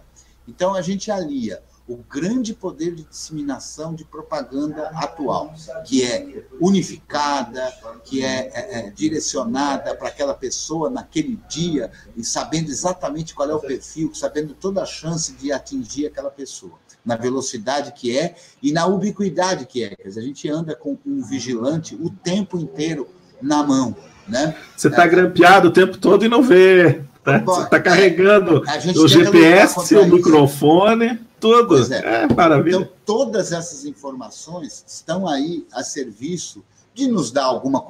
Então 0.48 0.74
a 0.74 0.82
gente 0.82 1.10
alia 1.10 1.64
o 1.88 1.98
grande 1.98 2.54
poder 2.54 2.96
de 2.96 3.04
disseminação 3.04 3.94
de 3.94 4.04
propaganda 4.04 4.90
atual, 4.96 5.54
que 5.86 6.04
é 6.04 6.44
unificada, 6.60 7.72
que 8.04 8.26
é, 8.26 8.52
é, 8.54 8.80
é 8.80 8.90
direcionada 8.90 9.94
para 9.96 10.08
aquela 10.08 10.34
pessoa 10.34 10.90
naquele 10.90 11.40
dia 11.48 11.92
e 12.18 12.24
sabendo 12.24 12.72
exatamente 12.72 13.36
qual 13.36 13.50
é 13.50 13.54
o 13.54 13.60
perfil, 13.60 14.14
sabendo 14.16 14.56
toda 14.56 14.82
a 14.82 14.86
chance 14.86 15.34
de 15.34 15.52
atingir 15.52 16.08
aquela 16.08 16.32
pessoa, 16.32 16.74
na 17.06 17.16
velocidade 17.16 17.92
que 17.92 18.18
é 18.18 18.36
e 18.64 18.72
na 18.72 18.88
ubiquidade 18.88 19.68
que 19.68 19.84
é. 19.84 19.96
Quer 19.96 20.08
dizer, 20.08 20.22
a 20.22 20.24
gente 20.24 20.50
anda 20.50 20.76
com 20.76 20.98
um 21.06 21.22
vigilante 21.22 21.96
o 21.96 22.10
tempo 22.10 22.58
inteiro 22.58 23.08
na 23.40 23.62
mão. 23.62 23.96
Né? 24.28 24.56
Você 24.76 24.88
está 24.88 25.04
é, 25.04 25.08
grampeado 25.08 25.68
o 25.68 25.72
tempo 25.72 26.00
todo 26.00 26.26
e 26.26 26.28
não 26.28 26.42
vê. 26.42 27.04
Tá? 27.24 27.40
Você 27.40 27.62
está 27.62 27.80
carregando 27.80 28.64
o 28.96 29.08
GPS, 29.08 29.96
o 29.96 30.06
microfone 30.08 31.20
tudo. 31.46 31.94
É. 31.94 32.24
é, 32.24 32.34
maravilha. 32.34 32.78
Então, 32.78 32.90
todas 33.06 33.52
essas 33.52 33.86
informações 33.86 34.84
estão 34.88 35.28
aí 35.28 35.68
a 35.72 35.84
serviço 35.84 36.64
de 36.94 37.08
nos 37.08 37.32
dar 37.32 37.46
alguma 37.46 37.82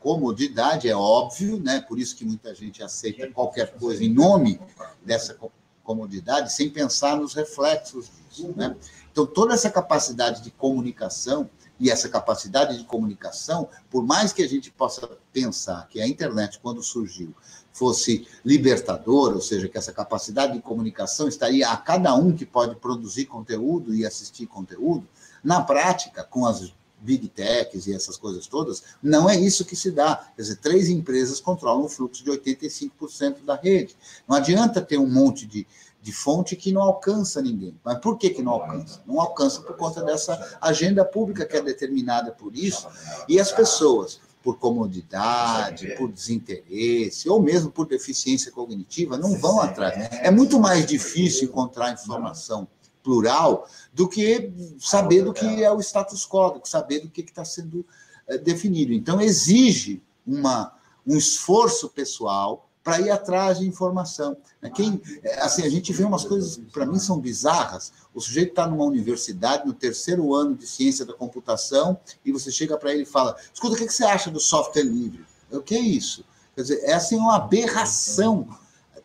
comodidade, 0.00 0.88
é 0.88 0.94
óbvio, 0.94 1.60
né? 1.60 1.80
por 1.80 1.98
isso 1.98 2.16
que 2.16 2.24
muita 2.24 2.54
gente 2.54 2.82
aceita 2.82 3.30
qualquer 3.30 3.74
coisa 3.74 4.04
em 4.04 4.12
nome 4.12 4.60
dessa 5.04 5.36
comodidade, 5.82 6.52
sem 6.52 6.68
pensar 6.68 7.16
nos 7.16 7.32
reflexos 7.34 8.10
disso. 8.28 8.52
Né? 8.56 8.76
Então, 9.10 9.24
toda 9.24 9.54
essa 9.54 9.70
capacidade 9.70 10.42
de 10.42 10.50
comunicação 10.50 11.48
e 11.78 11.90
essa 11.90 12.08
capacidade 12.08 12.76
de 12.76 12.84
comunicação, 12.84 13.68
por 13.88 14.04
mais 14.04 14.32
que 14.32 14.42
a 14.42 14.48
gente 14.48 14.70
possa 14.70 15.08
pensar 15.32 15.88
que 15.88 16.00
a 16.00 16.06
internet, 16.06 16.60
quando 16.62 16.82
surgiu, 16.82 17.34
fosse 17.72 18.26
libertador, 18.44 19.34
ou 19.34 19.40
seja, 19.40 19.68
que 19.68 19.78
essa 19.78 19.92
capacidade 19.92 20.54
de 20.54 20.60
comunicação 20.60 21.28
estaria 21.28 21.68
a 21.68 21.76
cada 21.76 22.14
um 22.14 22.32
que 22.32 22.44
pode 22.44 22.76
produzir 22.76 23.26
conteúdo 23.26 23.94
e 23.94 24.04
assistir 24.04 24.46
conteúdo, 24.46 25.06
na 25.42 25.62
prática, 25.62 26.24
com 26.24 26.46
as 26.46 26.72
big 27.00 27.28
techs 27.28 27.86
e 27.86 27.94
essas 27.94 28.16
coisas 28.16 28.46
todas, 28.46 28.82
não 29.02 29.28
é 29.28 29.36
isso 29.36 29.64
que 29.64 29.74
se 29.74 29.90
dá. 29.90 30.16
Quer 30.36 30.42
dizer, 30.42 30.56
três 30.56 30.88
empresas 30.88 31.40
controlam 31.40 31.84
o 31.84 31.88
fluxo 31.88 32.22
de 32.22 32.30
85% 32.30 33.44
da 33.44 33.56
rede. 33.56 33.96
Não 34.28 34.36
adianta 34.36 34.80
ter 34.80 34.98
um 34.98 35.08
monte 35.08 35.46
de, 35.46 35.66
de 36.02 36.12
fonte 36.12 36.54
que 36.56 36.72
não 36.72 36.82
alcança 36.82 37.40
ninguém. 37.40 37.74
Mas 37.82 37.98
por 37.98 38.18
que, 38.18 38.30
que 38.30 38.42
não 38.42 38.52
alcança? 38.52 39.02
Não 39.06 39.20
alcança 39.20 39.62
por 39.62 39.76
conta 39.76 40.02
dessa 40.02 40.58
agenda 40.60 41.04
pública 41.04 41.46
que 41.46 41.56
é 41.56 41.62
determinada 41.62 42.32
por 42.32 42.54
isso. 42.54 42.86
E 43.26 43.40
as 43.40 43.50
pessoas 43.50 44.20
por 44.42 44.58
comodidade, 44.58 45.94
por 45.96 46.10
desinteresse, 46.10 47.28
ou 47.28 47.42
mesmo 47.42 47.70
por 47.70 47.86
deficiência 47.86 48.50
cognitiva, 48.50 49.18
não 49.18 49.38
vão 49.38 49.60
atrás. 49.60 49.94
É 50.12 50.30
muito 50.30 50.58
mais 50.58 50.86
difícil 50.86 51.48
encontrar 51.48 51.92
informação 51.92 52.66
plural 53.02 53.68
do 53.92 54.08
que 54.08 54.52
saber 54.78 55.22
do 55.24 55.32
que 55.32 55.62
é 55.62 55.70
o 55.70 55.80
status 55.80 56.26
quo, 56.26 56.60
saber 56.64 57.00
do 57.00 57.10
que 57.10 57.22
está 57.22 57.44
sendo 57.44 57.84
eh, 58.26 58.38
definido. 58.38 58.92
Então, 58.92 59.20
exige 59.20 60.02
uma, 60.26 60.72
um 61.06 61.16
esforço 61.16 61.88
pessoal 61.88 62.69
para 62.82 63.00
ir 63.00 63.10
atrás 63.10 63.58
de 63.58 63.66
informação. 63.66 64.36
Né? 64.60 64.70
Quem, 64.70 65.00
é, 65.22 65.40
assim, 65.40 65.62
a 65.62 65.68
gente 65.68 65.92
vê 65.92 66.04
umas 66.04 66.24
coisas 66.24 66.56
que 66.56 66.72
para 66.72 66.86
mim 66.86 66.98
são 66.98 67.18
bizarras. 67.18 67.92
O 68.14 68.20
sujeito 68.20 68.50
está 68.50 68.66
numa 68.66 68.84
universidade, 68.84 69.66
no 69.66 69.72
terceiro 69.72 70.34
ano 70.34 70.56
de 70.56 70.66
ciência 70.66 71.04
da 71.04 71.12
computação, 71.12 71.98
e 72.24 72.32
você 72.32 72.50
chega 72.50 72.76
para 72.76 72.92
ele 72.92 73.02
e 73.02 73.06
fala: 73.06 73.36
escuta, 73.52 73.74
o 73.74 73.76
que 73.76 73.88
você 73.88 74.04
acha 74.04 74.30
do 74.30 74.40
software 74.40 74.82
livre? 74.82 75.24
O 75.50 75.60
que 75.60 75.74
é 75.74 75.80
isso? 75.80 76.24
Quer 76.54 76.62
dizer, 76.62 76.80
é 76.84 76.94
assim 76.94 77.16
uma 77.16 77.36
aberração 77.36 78.48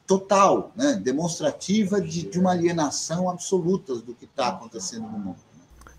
total, 0.06 0.72
né? 0.76 0.94
demonstrativa 0.94 2.00
de, 2.00 2.24
de 2.24 2.40
uma 2.40 2.52
alienação 2.52 3.30
absoluta 3.30 3.96
do 3.96 4.14
que 4.14 4.26
está 4.26 4.50
acontecendo 4.50 5.08
no 5.08 5.18
mundo. 5.18 5.45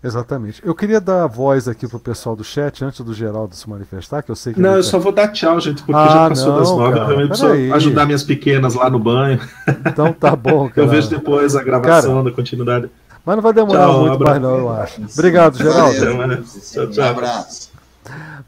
Exatamente. 0.07 0.61
Eu 0.65 0.73
queria 0.73 1.01
dar 1.01 1.27
voz 1.27 1.67
aqui 1.67 1.85
pro 1.85 1.99
pessoal 1.99 2.33
do 2.33 2.43
chat 2.43 2.83
antes 2.83 3.01
do 3.01 3.13
Geraldo 3.13 3.53
se 3.55 3.69
manifestar, 3.69 4.23
que 4.23 4.31
eu 4.31 4.35
sei 4.35 4.53
que. 4.53 4.59
Não, 4.61 4.71
eu 4.71 4.77
tá... 4.77 4.83
só 4.83 4.97
vou 4.97 5.11
dar 5.11 5.27
tchau, 5.27 5.59
gente, 5.59 5.83
porque 5.83 5.99
ah, 5.99 6.07
já 6.07 6.29
passou 6.29 6.51
não, 6.53 6.59
das 6.59 6.69
nove. 6.69 6.99
Cara, 6.99 7.21
eu 7.21 7.27
preciso 7.27 7.73
ajudar 7.73 8.05
minhas 8.05 8.23
pequenas 8.23 8.73
lá 8.73 8.89
no 8.89 8.99
banho. 8.99 9.39
Então 9.85 10.13
tá 10.13 10.33
bom, 10.33 10.69
cara. 10.71 10.87
eu 10.87 10.89
vejo 10.89 11.09
depois 11.09 11.55
a 11.57 11.63
gravação 11.63 12.13
cara, 12.13 12.23
da 12.23 12.31
continuidade. 12.31 12.89
Mas 13.25 13.35
não 13.35 13.43
vai 13.43 13.51
demorar 13.51 13.87
tchau, 13.87 13.99
muito 13.99 14.23
um 14.23 14.25
mais, 14.25 14.41
não, 14.41 14.57
eu 14.57 14.71
acho. 14.71 15.01
Obrigado, 15.01 15.57
Geraldo. 15.57 16.17
Valeu. 16.17 16.43
Tchau, 16.43 16.87
tchau. 16.87 17.05
Um 17.05 17.09
abraço. 17.09 17.71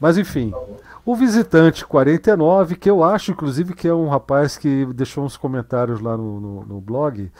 Mas 0.00 0.16
enfim. 0.16 0.52
O 1.04 1.14
visitante 1.16 1.84
49, 1.84 2.76
que 2.76 2.88
eu 2.88 3.02
acho, 3.02 3.32
inclusive, 3.32 3.74
que 3.74 3.88
é 3.88 3.94
um 3.94 4.08
rapaz 4.08 4.56
que 4.56 4.86
deixou 4.94 5.24
uns 5.24 5.36
comentários 5.36 6.00
lá 6.00 6.16
no, 6.16 6.40
no, 6.40 6.64
no 6.66 6.80
blog, 6.80 7.30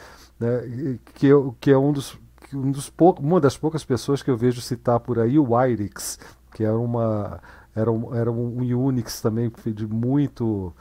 né, 0.40 0.98
que, 1.14 1.28
que 1.60 1.70
é 1.70 1.76
um 1.76 1.92
dos 1.92 2.18
um 2.54 2.70
dos 2.70 2.90
poucos, 2.90 3.24
uma 3.24 3.40
das 3.40 3.56
poucas 3.56 3.84
pessoas 3.84 4.22
que 4.22 4.30
eu 4.30 4.36
vejo 4.36 4.60
citar 4.60 5.00
por 5.00 5.18
aí, 5.18 5.38
o 5.38 5.60
Irix, 5.66 6.18
que 6.54 6.64
era 6.64 6.78
uma 6.78 7.40
era 7.74 7.90
um, 7.90 8.14
era 8.14 8.30
um 8.30 8.60
Unix 8.74 9.20
também 9.20 9.50
de 9.66 9.86
muito 9.86 10.72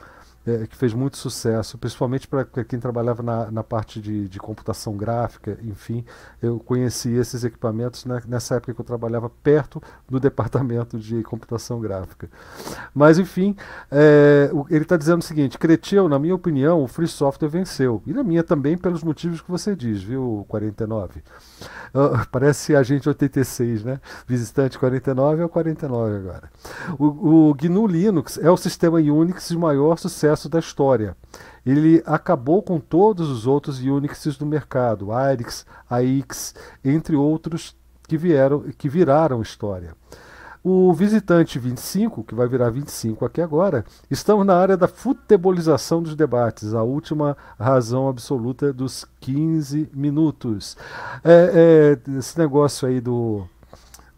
é, 0.45 0.66
que 0.66 0.76
fez 0.76 0.94
muito 0.94 1.18
sucesso, 1.18 1.78
principalmente 1.78 2.28
para 2.28 2.45
quem 2.64 2.80
trabalhava 2.80 3.22
na, 3.22 3.52
na 3.52 3.64
parte 3.64 3.99
de, 3.99 4.28
de, 4.28 4.40
computação 4.40 4.95
gráfica, 4.95 5.57
enfim. 5.64 6.06
Eu 6.41 6.60
conheci 6.60 7.14
esses 7.14 7.44
equipamentos 7.44 8.06
né, 8.06 8.22
nessa 8.28 8.56
época 8.56 8.74
que 8.74 8.82
eu 8.82 8.86
trabalhava 8.86 9.30
perto 9.30 9.82
do 10.07 10.20
departamento 10.20 10.98
de 10.98 11.22
computação 11.24 11.80
gráfica. 11.80 12.30
Mas, 12.94 13.20
enfim, 13.20 13.56
é, 13.91 14.49
ele 14.70 14.84
está 14.84 14.98
dizendo 14.98 15.22
o 15.22 15.26
seguinte: 15.26 15.57
Cretil, 15.57 16.07
na 16.07 16.18
minha 16.18 16.36
opinião, 16.36 16.84
o 16.84 16.88
Free 16.88 17.07
Software 17.07 17.49
venceu. 17.49 18.02
E 18.07 18.14
na 18.14 18.24
minha 18.24 18.44
também, 18.44 18.78
pelos 18.78 19.03
motivos 19.03 19.41
que 19.41 19.52
você 19.52 19.76
diz, 19.76 20.02
viu, 20.02 20.45
49? 20.48 21.22
Uh, 21.94 22.26
parece 22.32 22.76
agente 22.76 23.07
86, 23.10 23.84
né? 23.84 23.99
Visitante 24.26 24.80
49 24.80 25.41
é 25.41 25.45
o 25.45 25.49
49 25.49 26.16
agora. 26.16 26.49
O, 26.98 27.49
o 27.49 27.53
GNU 27.53 27.88
Linux 27.88 28.38
é 28.38 28.49
o 28.49 28.57
sistema 28.57 28.99
Unix 28.99 29.49
de 29.49 29.57
maior 29.57 29.98
sucesso 29.98 30.28
da 30.49 30.60
história. 30.60 31.15
Ele 31.65 32.03
acabou 32.06 32.61
com 32.61 32.80
todos 32.80 33.30
os 33.30 33.47
outros 33.47 33.80
Unixes 33.80 34.38
do 34.38 34.45
mercado, 34.45 35.11
Arix, 35.11 35.65
AX, 35.89 36.53
entre 36.84 37.15
outros 37.15 37.76
que 38.07 38.18
vieram 38.18 38.61
que 38.77 38.89
viraram 38.89 39.41
história. 39.41 39.95
O 40.61 40.91
visitante 40.93 41.57
25, 41.57 42.23
que 42.23 42.35
vai 42.35 42.45
virar 42.45 42.69
25 42.69 43.23
aqui 43.23 43.41
agora, 43.41 43.85
estamos 44.11 44.45
na 44.45 44.56
área 44.57 44.76
da 44.76 44.89
futebolização 44.89 46.03
dos 46.03 46.15
debates, 46.15 46.73
a 46.73 46.84
última 46.84 47.38
razão 47.57 48.10
absoluta 48.10 48.73
dos 48.73 49.06
15 49.22 49.89
minutos. 49.93 50.76
É, 51.23 51.97
é, 52.06 52.18
esse 52.18 52.38
negócio 52.38 52.89
aí 52.89 52.99
do, 52.99 53.47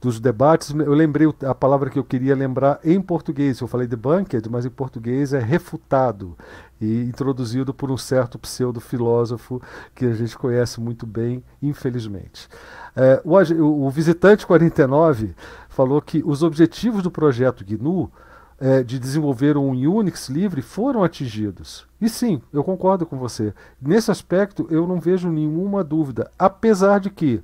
dos 0.01 0.19
debates, 0.19 0.71
eu 0.71 0.93
lembrei 0.93 1.31
a 1.45 1.53
palavra 1.53 1.91
que 1.91 1.99
eu 1.99 2.03
queria 2.03 2.35
lembrar 2.35 2.79
em 2.83 2.99
português. 2.99 3.59
Eu 3.59 3.67
falei 3.67 3.85
debunked, 3.85 4.49
mas 4.49 4.65
em 4.65 4.69
português 4.69 5.31
é 5.31 5.39
refutado 5.39 6.35
e 6.81 7.03
introduzido 7.03 7.71
por 7.71 7.91
um 7.91 7.97
certo 7.97 8.39
pseudo-filósofo 8.39 9.61
que 9.93 10.05
a 10.05 10.13
gente 10.13 10.35
conhece 10.35 10.81
muito 10.81 11.05
bem, 11.05 11.43
infelizmente. 11.61 12.49
É, 12.95 13.21
o, 13.23 13.85
o, 13.85 13.89
visitante 13.91 14.47
49 14.47 15.35
falou 15.69 16.01
que 16.01 16.23
os 16.25 16.41
objetivos 16.41 17.03
do 17.03 17.11
projeto 17.11 17.63
GNU 17.63 18.11
é, 18.59 18.81
de 18.81 18.97
desenvolver 18.97 19.55
um 19.55 19.71
Unix 19.71 20.29
livre 20.29 20.63
foram 20.63 21.03
atingidos. 21.03 21.85
E 22.01 22.09
sim, 22.09 22.41
eu 22.51 22.63
concordo 22.63 23.05
com 23.05 23.17
você. 23.17 23.53
Nesse 23.79 24.09
aspecto, 24.09 24.67
eu 24.71 24.87
não 24.87 24.99
vejo 24.99 25.29
nenhuma 25.29 25.83
dúvida, 25.83 26.31
apesar 26.37 26.99
de 26.99 27.11
que 27.11 27.43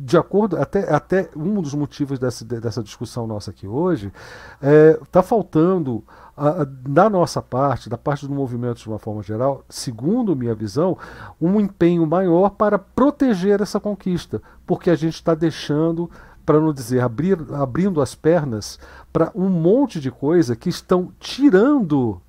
de 0.00 0.16
acordo, 0.16 0.56
até, 0.56 0.94
até 0.94 1.28
um 1.34 1.60
dos 1.60 1.74
motivos 1.74 2.20
dessa, 2.20 2.44
dessa 2.44 2.82
discussão 2.82 3.26
nossa 3.26 3.50
aqui 3.50 3.66
hoje, 3.66 4.12
está 4.54 4.68
é, 4.68 5.00
tá 5.10 5.22
faltando, 5.22 6.04
a, 6.36 6.62
a, 6.62 6.64
da 6.64 7.10
nossa 7.10 7.42
parte, 7.42 7.88
da 7.88 7.98
parte 7.98 8.26
do 8.26 8.32
movimento 8.32 8.78
de 8.78 8.88
uma 8.88 8.98
forma 8.98 9.22
geral, 9.24 9.64
segundo 9.68 10.36
minha 10.36 10.54
visão, 10.54 10.96
um 11.40 11.60
empenho 11.60 12.06
maior 12.06 12.50
para 12.50 12.78
proteger 12.78 13.60
essa 13.60 13.80
conquista, 13.80 14.40
porque 14.64 14.88
a 14.88 14.94
gente 14.94 15.14
está 15.14 15.34
deixando, 15.34 16.08
para 16.46 16.60
não 16.60 16.72
dizer 16.72 17.00
abrir, 17.00 17.36
abrindo 17.52 18.00
as 18.00 18.14
pernas 18.14 18.78
para 19.12 19.32
um 19.34 19.48
monte 19.48 19.98
de 19.98 20.12
coisa 20.12 20.54
que 20.54 20.68
estão 20.68 21.12
tirando 21.18 22.22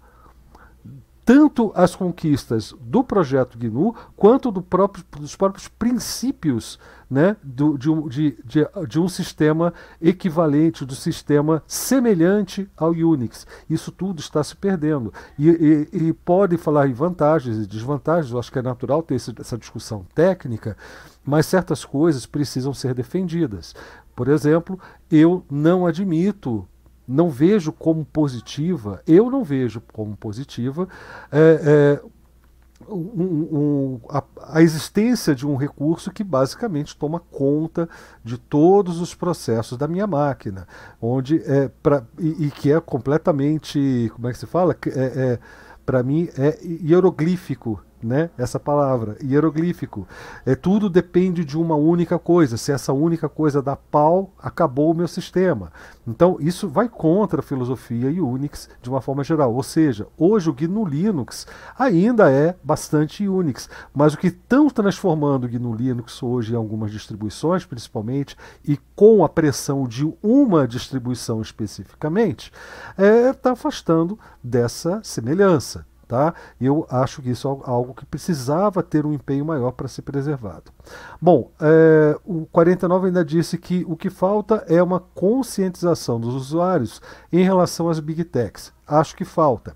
tanto 1.29 1.71
as 1.75 1.95
conquistas 1.95 2.73
do 2.81 3.03
projeto 3.03 3.55
GNU 3.55 3.93
quanto 4.17 4.49
do 4.49 4.63
próprio, 4.63 5.05
dos 5.19 5.35
próprios 5.35 5.67
princípios 5.67 6.79
né, 7.07 7.37
do, 7.43 7.77
de, 7.77 7.87
um, 7.87 8.07
de, 8.07 8.35
de, 8.43 8.67
de, 8.87 8.99
um 8.99 9.07
sistema 9.07 9.71
equivalente, 10.01 10.83
do 10.83 10.95
sistema 10.95 11.61
semelhante 11.67 12.67
ao 12.75 12.89
Unix. 12.89 13.45
Isso 13.69 13.91
tudo 13.91 14.19
está 14.19 14.43
se 14.43 14.55
perdendo. 14.55 15.13
E, 15.37 15.49
e, 15.93 16.07
e 16.07 16.13
pode 16.13 16.57
falar 16.57 16.87
em 16.87 16.93
vantagens 16.93 17.57
e 17.57 17.67
desvantagens, 17.67 18.33
eu 18.33 18.39
acho 18.39 18.51
que 18.51 18.57
é 18.57 18.63
natural 18.63 19.03
ter 19.03 19.13
esse, 19.13 19.31
essa 19.39 19.55
discussão 19.55 20.07
técnica, 20.15 20.75
mas 21.23 21.45
certas 21.45 21.85
coisas 21.85 22.25
precisam 22.25 22.73
ser 22.73 22.95
defendidas. 22.95 23.75
Por 24.15 24.29
exemplo, 24.29 24.79
eu 25.11 25.45
não 25.47 25.85
admito 25.85 26.67
não 27.09 27.29
vejo 27.29 27.71
como 27.71 28.05
positiva, 28.05 29.01
eu 29.07 29.31
não 29.31 29.43
vejo 29.43 29.81
como 29.91 30.15
positiva 30.15 30.87
é, 31.31 31.99
é, 31.99 32.01
um, 32.87 32.99
um, 33.51 33.99
a, 34.07 34.23
a, 34.53 34.61
existência 34.61 35.33
de 35.33 35.45
um 35.45 35.55
recurso 35.55 36.11
que 36.11 36.23
basicamente 36.23 36.95
toma 36.95 37.19
conta 37.19 37.89
de 38.23 38.37
todos 38.37 39.01
os 39.01 39.15
processos 39.15 39.75
da 39.75 39.87
minha 39.87 40.05
máquina, 40.05 40.67
onde 41.01 41.41
é 41.43 41.69
pra, 41.81 42.03
e, 42.19 42.45
e 42.45 42.51
que 42.51 42.71
é 42.71 42.79
completamente, 42.79 44.11
como 44.15 44.27
é 44.27 44.31
que 44.31 44.37
se 44.37 44.45
fala? 44.45 44.77
É, 44.85 44.99
é 44.99 45.39
para 45.83 46.03
mim 46.03 46.29
é 46.37 46.59
hieroglífico 46.63 47.81
né, 48.01 48.29
essa 48.37 48.59
palavra, 48.59 49.17
hieroglífico. 49.23 50.07
É, 50.45 50.55
tudo 50.55 50.89
depende 50.89 51.43
de 51.43 51.57
uma 51.57 51.75
única 51.75 52.17
coisa. 52.17 52.57
Se 52.57 52.71
essa 52.71 52.93
única 52.93 53.27
coisa 53.27 53.61
dá 53.61 53.75
pau, 53.75 54.31
acabou 54.41 54.91
o 54.91 54.95
meu 54.95 55.07
sistema. 55.07 55.71
Então, 56.07 56.37
isso 56.39 56.67
vai 56.67 56.89
contra 56.89 57.39
a 57.39 57.43
filosofia 57.43 58.09
Unix 58.23 58.69
de 58.81 58.89
uma 58.89 59.01
forma 59.01 59.23
geral. 59.23 59.53
Ou 59.53 59.63
seja, 59.63 60.07
hoje 60.17 60.49
o 60.49 60.53
GNU 60.53 60.85
Linux 60.85 61.45
ainda 61.77 62.31
é 62.31 62.55
bastante 62.63 63.27
Unix, 63.27 63.69
mas 63.93 64.13
o 64.13 64.17
que 64.17 64.27
estão 64.27 64.69
transformando 64.69 65.45
o 65.45 65.49
GNU 65.49 65.75
Linux 65.75 66.23
hoje 66.23 66.53
em 66.53 66.55
algumas 66.55 66.91
distribuições, 66.91 67.65
principalmente, 67.65 68.35
e 68.65 68.77
com 68.95 69.23
a 69.23 69.29
pressão 69.29 69.87
de 69.87 70.11
uma 70.21 70.67
distribuição 70.67 71.41
especificamente, 71.41 72.51
está 72.91 73.03
é, 73.03 73.33
tá 73.33 73.51
afastando 73.51 74.17
dessa 74.43 75.01
semelhança. 75.03 75.88
Tá? 76.09 76.33
Eu 76.59 76.87
acho 76.89 77.21
que 77.21 77.29
isso 77.29 77.47
é 77.47 77.69
algo 77.69 77.93
que 77.93 78.03
precisava 78.03 78.81
ter 78.81 79.05
um 79.05 79.13
empenho 79.13 79.45
maior 79.45 79.69
para 79.69 79.87
ser 79.87 80.01
preservado. 80.01 80.71
Bom, 81.21 81.51
é, 81.61 82.17
o 82.25 82.47
49 82.47 83.05
ainda 83.05 83.23
disse 83.23 83.59
que 83.59 83.85
o 83.87 83.95
que 83.95 84.09
falta 84.09 84.65
é 84.67 84.81
uma 84.81 84.99
conscientização 84.99 86.19
dos 86.19 86.33
usuários 86.33 86.99
em 87.31 87.43
relação 87.43 87.89
às 87.89 87.99
big 87.99 88.23
techs. 88.23 88.73
Acho 88.89 89.15
que 89.15 89.23
falta. 89.23 89.75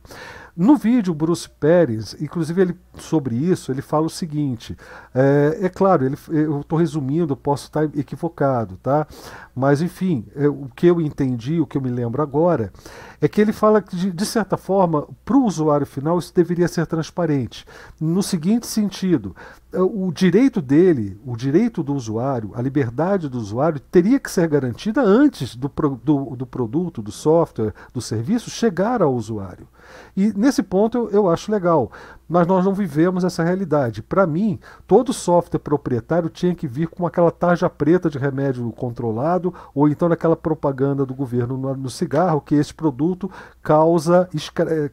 No 0.55 0.75
vídeo, 0.75 1.15
Bruce 1.15 1.49
Pérez, 1.49 2.15
inclusive 2.21 2.61
ele 2.61 2.77
sobre 2.95 3.35
isso, 3.35 3.71
ele 3.71 3.81
fala 3.81 4.05
o 4.05 4.09
seguinte: 4.09 4.77
é, 5.13 5.59
é 5.63 5.69
claro, 5.69 6.05
ele, 6.05 6.15
eu 6.29 6.61
estou 6.61 6.77
resumindo, 6.77 7.35
posso 7.35 7.63
estar 7.63 7.85
equivocado, 7.97 8.77
tá? 8.77 9.07
Mas 9.55 9.81
enfim, 9.81 10.27
é, 10.35 10.47
o 10.47 10.69
que 10.75 10.85
eu 10.85 11.01
entendi, 11.01 11.59
o 11.59 11.65
que 11.65 11.75
eu 11.75 11.81
me 11.81 11.89
lembro 11.89 12.21
agora, 12.21 12.71
é 13.19 13.27
que 13.27 13.41
ele 13.41 13.51
fala 13.51 13.81
que, 13.81 13.95
de, 13.95 14.11
de 14.11 14.25
certa 14.27 14.55
forma, 14.55 15.07
para 15.25 15.35
o 15.35 15.43
usuário 15.43 15.87
final, 15.87 16.19
isso 16.19 16.31
deveria 16.35 16.67
ser 16.67 16.85
transparente. 16.85 17.65
No 17.99 18.21
seguinte 18.21 18.67
sentido, 18.67 19.35
o 19.75 20.11
direito 20.11 20.61
dele, 20.61 21.19
o 21.25 21.35
direito 21.35 21.81
do 21.81 21.93
usuário, 21.93 22.51
a 22.53 22.61
liberdade 22.61 23.27
do 23.27 23.37
usuário, 23.37 23.79
teria 23.79 24.19
que 24.19 24.29
ser 24.29 24.47
garantida 24.47 25.01
antes 25.01 25.55
do, 25.55 25.71
do, 26.03 26.35
do 26.35 26.45
produto, 26.45 27.01
do 27.01 27.11
software, 27.11 27.73
do 27.93 28.01
serviço 28.01 28.49
chegar 28.49 29.01
ao 29.01 29.13
usuário. 29.13 29.67
E 30.15 30.31
nesse 30.33 30.61
ponto 30.61 30.97
eu, 30.97 31.09
eu 31.09 31.29
acho 31.29 31.51
legal, 31.51 31.91
mas 32.27 32.47
nós 32.47 32.63
não 32.63 32.73
vivemos 32.73 33.23
essa 33.23 33.43
realidade. 33.43 34.01
Para 34.01 34.25
mim, 34.25 34.59
todo 34.87 35.13
software 35.13 35.59
proprietário 35.59 36.29
tinha 36.29 36.55
que 36.55 36.67
vir 36.67 36.87
com 36.87 37.05
aquela 37.05 37.31
tarja 37.31 37.69
preta 37.69 38.09
de 38.09 38.17
remédio 38.17 38.71
controlado, 38.71 39.53
ou 39.73 39.87
então 39.89 40.07
naquela 40.09 40.35
propaganda 40.35 41.05
do 41.05 41.13
governo 41.13 41.57
no, 41.57 41.75
no 41.75 41.89
cigarro, 41.89 42.41
que 42.41 42.55
esse 42.55 42.73
produto 42.73 43.29
causa, 43.61 44.29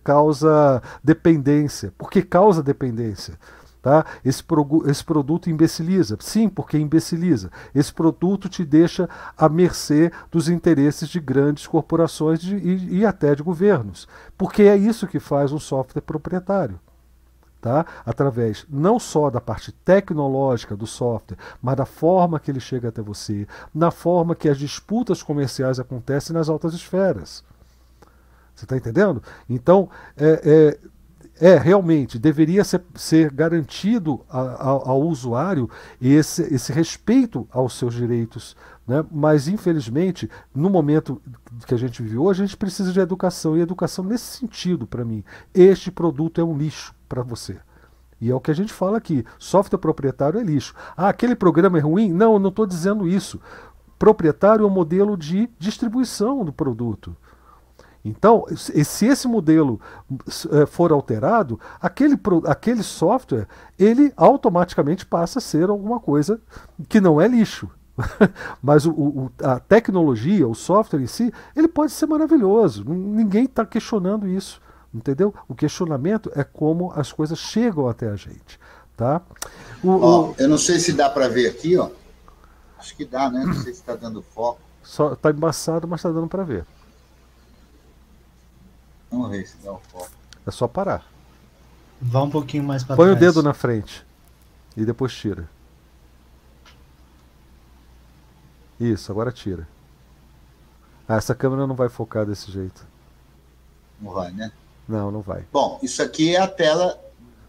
causa 0.03 0.83
dependência. 1.03 1.93
Por 1.97 2.11
que 2.11 2.23
causa 2.23 2.63
dependência? 2.63 3.39
Tá? 3.83 4.05
Esse, 4.23 4.45
esse 4.87 5.05
produto 5.05 5.49
imbeciliza. 5.49 6.17
Sim, 6.21 6.49
porque 6.51 6.77
imbeciliza. 6.77 7.51
Esse 7.75 7.93
produto 7.93 8.49
te 8.49 8.63
deixa 8.65 9.09
à 9.37 9.49
mercê 9.49 10.13
dos 10.31 10.49
interesses 10.51 11.09
de 11.09 11.19
grandes 11.19 11.67
corporações 11.67 12.41
de, 12.41 12.57
e, 12.57 12.99
e 12.99 13.07
até 13.07 13.35
de 13.35 13.43
governos. 13.43 14.07
Porque 14.37 14.65
é 14.65 14.77
isso 14.77 15.07
que 15.07 15.19
faz 15.19 15.51
um 15.51 15.59
software 15.59 16.03
proprietário. 16.03 16.79
Tá? 17.61 17.85
através 18.07 18.65
não 18.71 18.99
só 18.99 19.29
da 19.29 19.39
parte 19.39 19.71
tecnológica 19.71 20.75
do 20.75 20.87
software, 20.87 21.37
mas 21.61 21.77
da 21.77 21.85
forma 21.85 22.41
que 22.41 22.51
ele 22.51 22.59
chega 22.59 22.89
até 22.89 23.03
você, 23.03 23.47
na 23.75 23.91
forma 23.91 24.35
que 24.35 24.49
as 24.49 24.57
disputas 24.57 25.23
comerciais 25.23 25.79
acontecem 25.79 26.33
nas 26.33 26.49
altas 26.49 26.73
esferas. 26.73 27.45
Você 28.55 28.65
está 28.65 28.79
entendendo? 28.79 29.23
Então, 29.49 29.91
é, 30.17 30.41
é, 30.43 30.79
é, 31.41 31.57
realmente, 31.57 32.19
deveria 32.19 32.63
ser, 32.63 32.83
ser 32.95 33.31
garantido 33.33 34.21
a, 34.29 34.41
a, 34.41 34.69
ao 34.69 35.01
usuário 35.01 35.71
esse, 36.01 36.43
esse 36.55 36.71
respeito 36.71 37.49
aos 37.51 37.79
seus 37.79 37.95
direitos. 37.95 38.55
Né? 38.87 39.03
Mas, 39.11 39.49
infelizmente, 39.49 40.29
no 40.55 40.69
momento 40.69 41.21
que 41.67 41.73
a 41.73 41.79
gente 41.79 42.03
vive 42.03 42.19
hoje, 42.19 42.43
a 42.43 42.47
gente 42.47 42.59
precisa 42.59 42.93
de 42.93 43.01
educação. 43.01 43.57
E 43.57 43.61
educação 43.63 44.05
nesse 44.05 44.39
sentido, 44.39 44.87
para 44.87 45.05
mim. 45.05 45.25
Este 45.55 45.91
produto 45.91 46.41
é 46.41 46.45
um 46.45 46.59
lixo 46.59 46.95
para 47.09 47.23
você. 47.23 47.57
E 48.21 48.31
é 48.31 48.35
o 48.35 48.41
que 48.41 48.51
a 48.51 48.55
gente 48.55 48.73
fala 48.73 48.99
aqui. 48.99 49.25
Software 49.39 49.79
proprietário 49.79 50.39
é 50.39 50.43
lixo. 50.43 50.75
Ah, 50.95 51.09
aquele 51.09 51.35
programa 51.35 51.79
é 51.79 51.81
ruim? 51.81 52.13
Não, 52.13 52.35
eu 52.35 52.39
não 52.39 52.51
estou 52.51 52.67
dizendo 52.67 53.09
isso. 53.09 53.41
Proprietário 53.99 54.65
é 54.65 54.67
o 54.67 54.71
modelo 54.71 55.17
de 55.17 55.49
distribuição 55.59 56.45
do 56.45 56.53
produto. 56.53 57.17
Então, 58.05 58.47
se 58.57 59.07
esse 59.07 59.29
modelo 59.29 59.79
eh, 60.51 60.65
for 60.67 60.91
alterado, 60.91 61.61
aquele, 61.81 62.19
aquele 62.47 62.83
software 62.83 63.47
ele 63.79 64.13
automaticamente 64.17 65.05
passa 65.05 65.39
a 65.39 65.43
ser 65.43 65.69
alguma 65.69 66.01
coisa 66.01 66.41
que 66.89 67.01
não 67.01 67.21
é 67.21 67.29
lixo. 67.29 67.69
Mas 68.63 68.87
o, 68.87 68.93
o, 68.93 69.33
a 69.43 69.61
tecnologia, 69.61 70.49
o 70.49 70.55
software 70.55 71.03
em 71.03 71.07
si, 71.07 71.33
ele 71.55 71.69
pode 71.69 71.93
ser 71.93 72.07
maravilhoso. 72.07 72.85
Ninguém 72.85 73.45
está 73.45 73.67
questionando 73.67 74.27
isso, 74.27 74.63
entendeu? 74.95 75.35
O 75.47 75.55
questionamento 75.55 76.33
é 76.35 76.43
como 76.43 76.93
as 76.97 77.13
coisas 77.13 77.39
chegam 77.39 77.87
até 77.87 78.09
a 78.09 78.17
gente, 78.17 78.59
tá? 78.97 79.21
O, 79.85 80.35
eu 80.39 80.49
não 80.49 80.59
sei 80.59 80.79
se 80.79 80.95
dá 80.95 81.11
para 81.11 81.29
ver 81.29 81.49
aqui, 81.49 81.77
ó. 81.77 81.91
Acho 82.79 82.97
que 82.97 83.05
dá, 83.05 83.31
né? 83.31 83.45
Não 83.45 83.55
sei 83.61 83.75
se 83.75 83.81
está 83.81 83.95
dando 83.95 84.23
foco. 84.23 84.61
Só 84.83 85.13
está 85.13 85.31
embaçado, 85.31 85.87
mas 85.87 86.01
está 86.01 86.11
dando 86.11 86.29
para 86.29 86.43
ver. 86.43 86.65
Vamos 89.21 89.37
ver 89.37 89.47
se 89.47 89.57
dá 89.59 89.73
o 89.73 89.79
foco. 89.79 90.11
É 90.47 90.51
só 90.51 90.67
parar. 90.67 91.05
Vá 92.01 92.23
um 92.23 92.31
pouquinho 92.31 92.65
mais 92.65 92.83
para 92.83 92.97
trás. 92.97 93.11
Põe 93.11 93.17
o 93.17 93.21
dedo 93.21 93.43
na 93.43 93.53
frente 93.53 94.05
e 94.75 94.85
depois 94.85 95.13
tira. 95.13 95.49
Isso, 98.79 99.13
agora 99.13 99.31
tira. 99.31 99.69
Ah, 101.07 101.17
essa 101.17 101.35
câmera 101.35 101.67
não 101.67 101.75
vai 101.75 101.91
focar 101.91 102.25
desse 102.25 102.51
jeito. 102.51 102.87
Não 104.01 104.13
vai, 104.13 104.33
né? 104.33 104.51
Não, 104.89 105.11
não 105.11 105.21
vai. 105.21 105.45
Bom, 105.53 105.79
isso 105.83 106.03
aqui 106.03 106.35
é 106.35 106.41
a 106.41 106.49
tela 106.49 106.99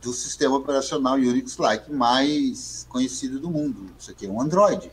do 0.01 0.11
sistema 0.11 0.57
operacional 0.57 1.13
Unix-like 1.13 1.89
mais 1.93 2.85
conhecido 2.89 3.39
do 3.39 3.49
mundo. 3.49 3.85
Isso 3.97 4.11
aqui 4.11 4.25
é 4.25 4.29
um 4.29 4.41
Android. 4.41 4.91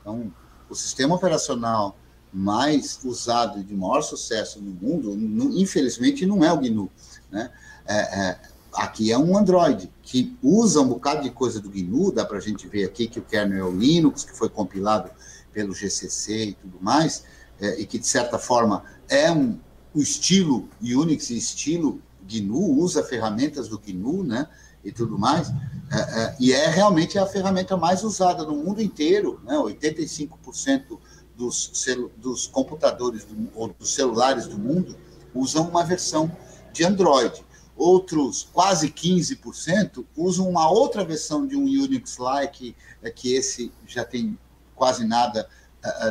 Então, 0.00 0.32
o 0.68 0.74
sistema 0.74 1.14
operacional 1.14 1.96
mais 2.32 3.00
usado 3.04 3.58
e 3.58 3.64
de 3.64 3.74
maior 3.74 4.02
sucesso 4.02 4.60
no 4.60 4.72
mundo, 4.72 5.16
infelizmente, 5.58 6.24
não 6.26 6.44
é 6.44 6.52
o 6.52 6.58
GNU. 6.58 6.90
Né? 7.30 7.50
É, 7.86 7.96
é, 7.98 8.40
aqui 8.72 9.10
é 9.10 9.18
um 9.18 9.36
Android 9.36 9.90
que 10.02 10.36
usa 10.42 10.80
um 10.80 10.88
bocado 10.88 11.22
de 11.22 11.30
coisa 11.30 11.60
do 11.60 11.70
GNU, 11.70 12.12
dá 12.12 12.24
para 12.24 12.38
a 12.38 12.40
gente 12.40 12.68
ver 12.68 12.84
aqui 12.84 13.06
que 13.06 13.18
o 13.18 13.22
kernel 13.22 13.58
é 13.58 13.68
o 13.68 13.76
Linux, 13.76 14.24
que 14.24 14.36
foi 14.36 14.48
compilado 14.48 15.10
pelo 15.52 15.74
GCC 15.74 16.44
e 16.44 16.52
tudo 16.54 16.78
mais, 16.80 17.24
é, 17.60 17.80
e 17.80 17.86
que, 17.86 17.98
de 17.98 18.06
certa 18.06 18.38
forma, 18.38 18.84
é 19.08 19.30
um, 19.30 19.58
o 19.92 20.00
estilo 20.00 20.68
Unix 20.80 21.30
e 21.30 21.36
estilo 21.36 22.00
GNU, 22.22 22.78
usa 22.78 23.02
ferramentas 23.02 23.68
do 23.68 23.78
GNU, 23.78 24.22
né? 24.22 24.46
e 24.84 24.90
tudo 24.90 25.18
mais, 25.18 25.50
é, 25.90 25.96
é, 25.98 26.36
e 26.40 26.52
é 26.52 26.68
realmente 26.68 27.18
a 27.18 27.26
ferramenta 27.26 27.76
mais 27.76 28.02
usada 28.02 28.44
no 28.44 28.56
mundo 28.56 28.80
inteiro, 28.80 29.40
né? 29.44 29.54
85% 29.54 30.98
dos, 31.40 31.72
dos 32.18 32.46
computadores 32.46 33.24
do, 33.24 33.50
ou 33.54 33.68
dos 33.68 33.94
celulares 33.94 34.46
do 34.46 34.58
mundo 34.58 34.94
usam 35.34 35.66
uma 35.68 35.82
versão 35.82 36.30
de 36.70 36.84
Android. 36.84 37.42
Outros 37.76 38.46
quase 38.52 38.90
15% 38.90 40.04
usam 40.14 40.46
uma 40.46 40.70
outra 40.70 41.02
versão 41.02 41.46
de 41.46 41.56
um 41.56 41.64
Unix-like, 41.64 42.76
é, 43.02 43.10
que 43.10 43.32
esse 43.34 43.72
já 43.86 44.04
tem 44.04 44.38
quase 44.74 45.06
nada 45.06 45.48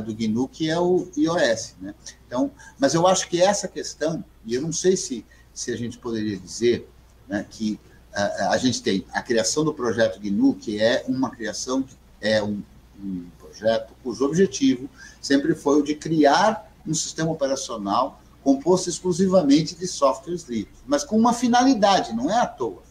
do 0.03 0.15
GNU, 0.15 0.47
que 0.47 0.67
é 0.67 0.79
o 0.79 1.07
iOS. 1.15 1.75
Né? 1.79 1.93
Então, 2.25 2.51
mas 2.79 2.95
eu 2.95 3.05
acho 3.05 3.29
que 3.29 3.39
essa 3.39 3.67
questão, 3.67 4.23
e 4.43 4.55
eu 4.55 4.63
não 4.63 4.71
sei 4.71 4.97
se, 4.97 5.23
se 5.53 5.71
a 5.71 5.77
gente 5.77 5.99
poderia 5.99 6.37
dizer 6.37 6.89
né, 7.27 7.45
que 7.47 7.79
a, 8.11 8.49
a 8.53 8.57
gente 8.57 8.81
tem 8.81 9.05
a 9.13 9.21
criação 9.21 9.63
do 9.63 9.71
projeto 9.71 10.19
GNU, 10.19 10.55
que 10.55 10.81
é 10.81 11.05
uma 11.07 11.29
criação, 11.29 11.85
é 12.19 12.41
um, 12.41 12.63
um 12.99 13.27
projeto 13.37 13.93
cujo 14.03 14.25
objetivo 14.25 14.89
sempre 15.21 15.55
foi 15.55 15.79
o 15.79 15.83
de 15.83 15.95
criar 15.95 16.71
um 16.85 16.93
sistema 16.93 17.31
operacional 17.31 18.21
composto 18.43 18.89
exclusivamente 18.89 19.75
de 19.75 19.87
softwares 19.87 20.43
livres, 20.43 20.77
mas 20.87 21.03
com 21.03 21.17
uma 21.17 21.33
finalidade, 21.33 22.13
não 22.13 22.29
é 22.29 22.39
à 22.39 22.47
toa. 22.47 22.81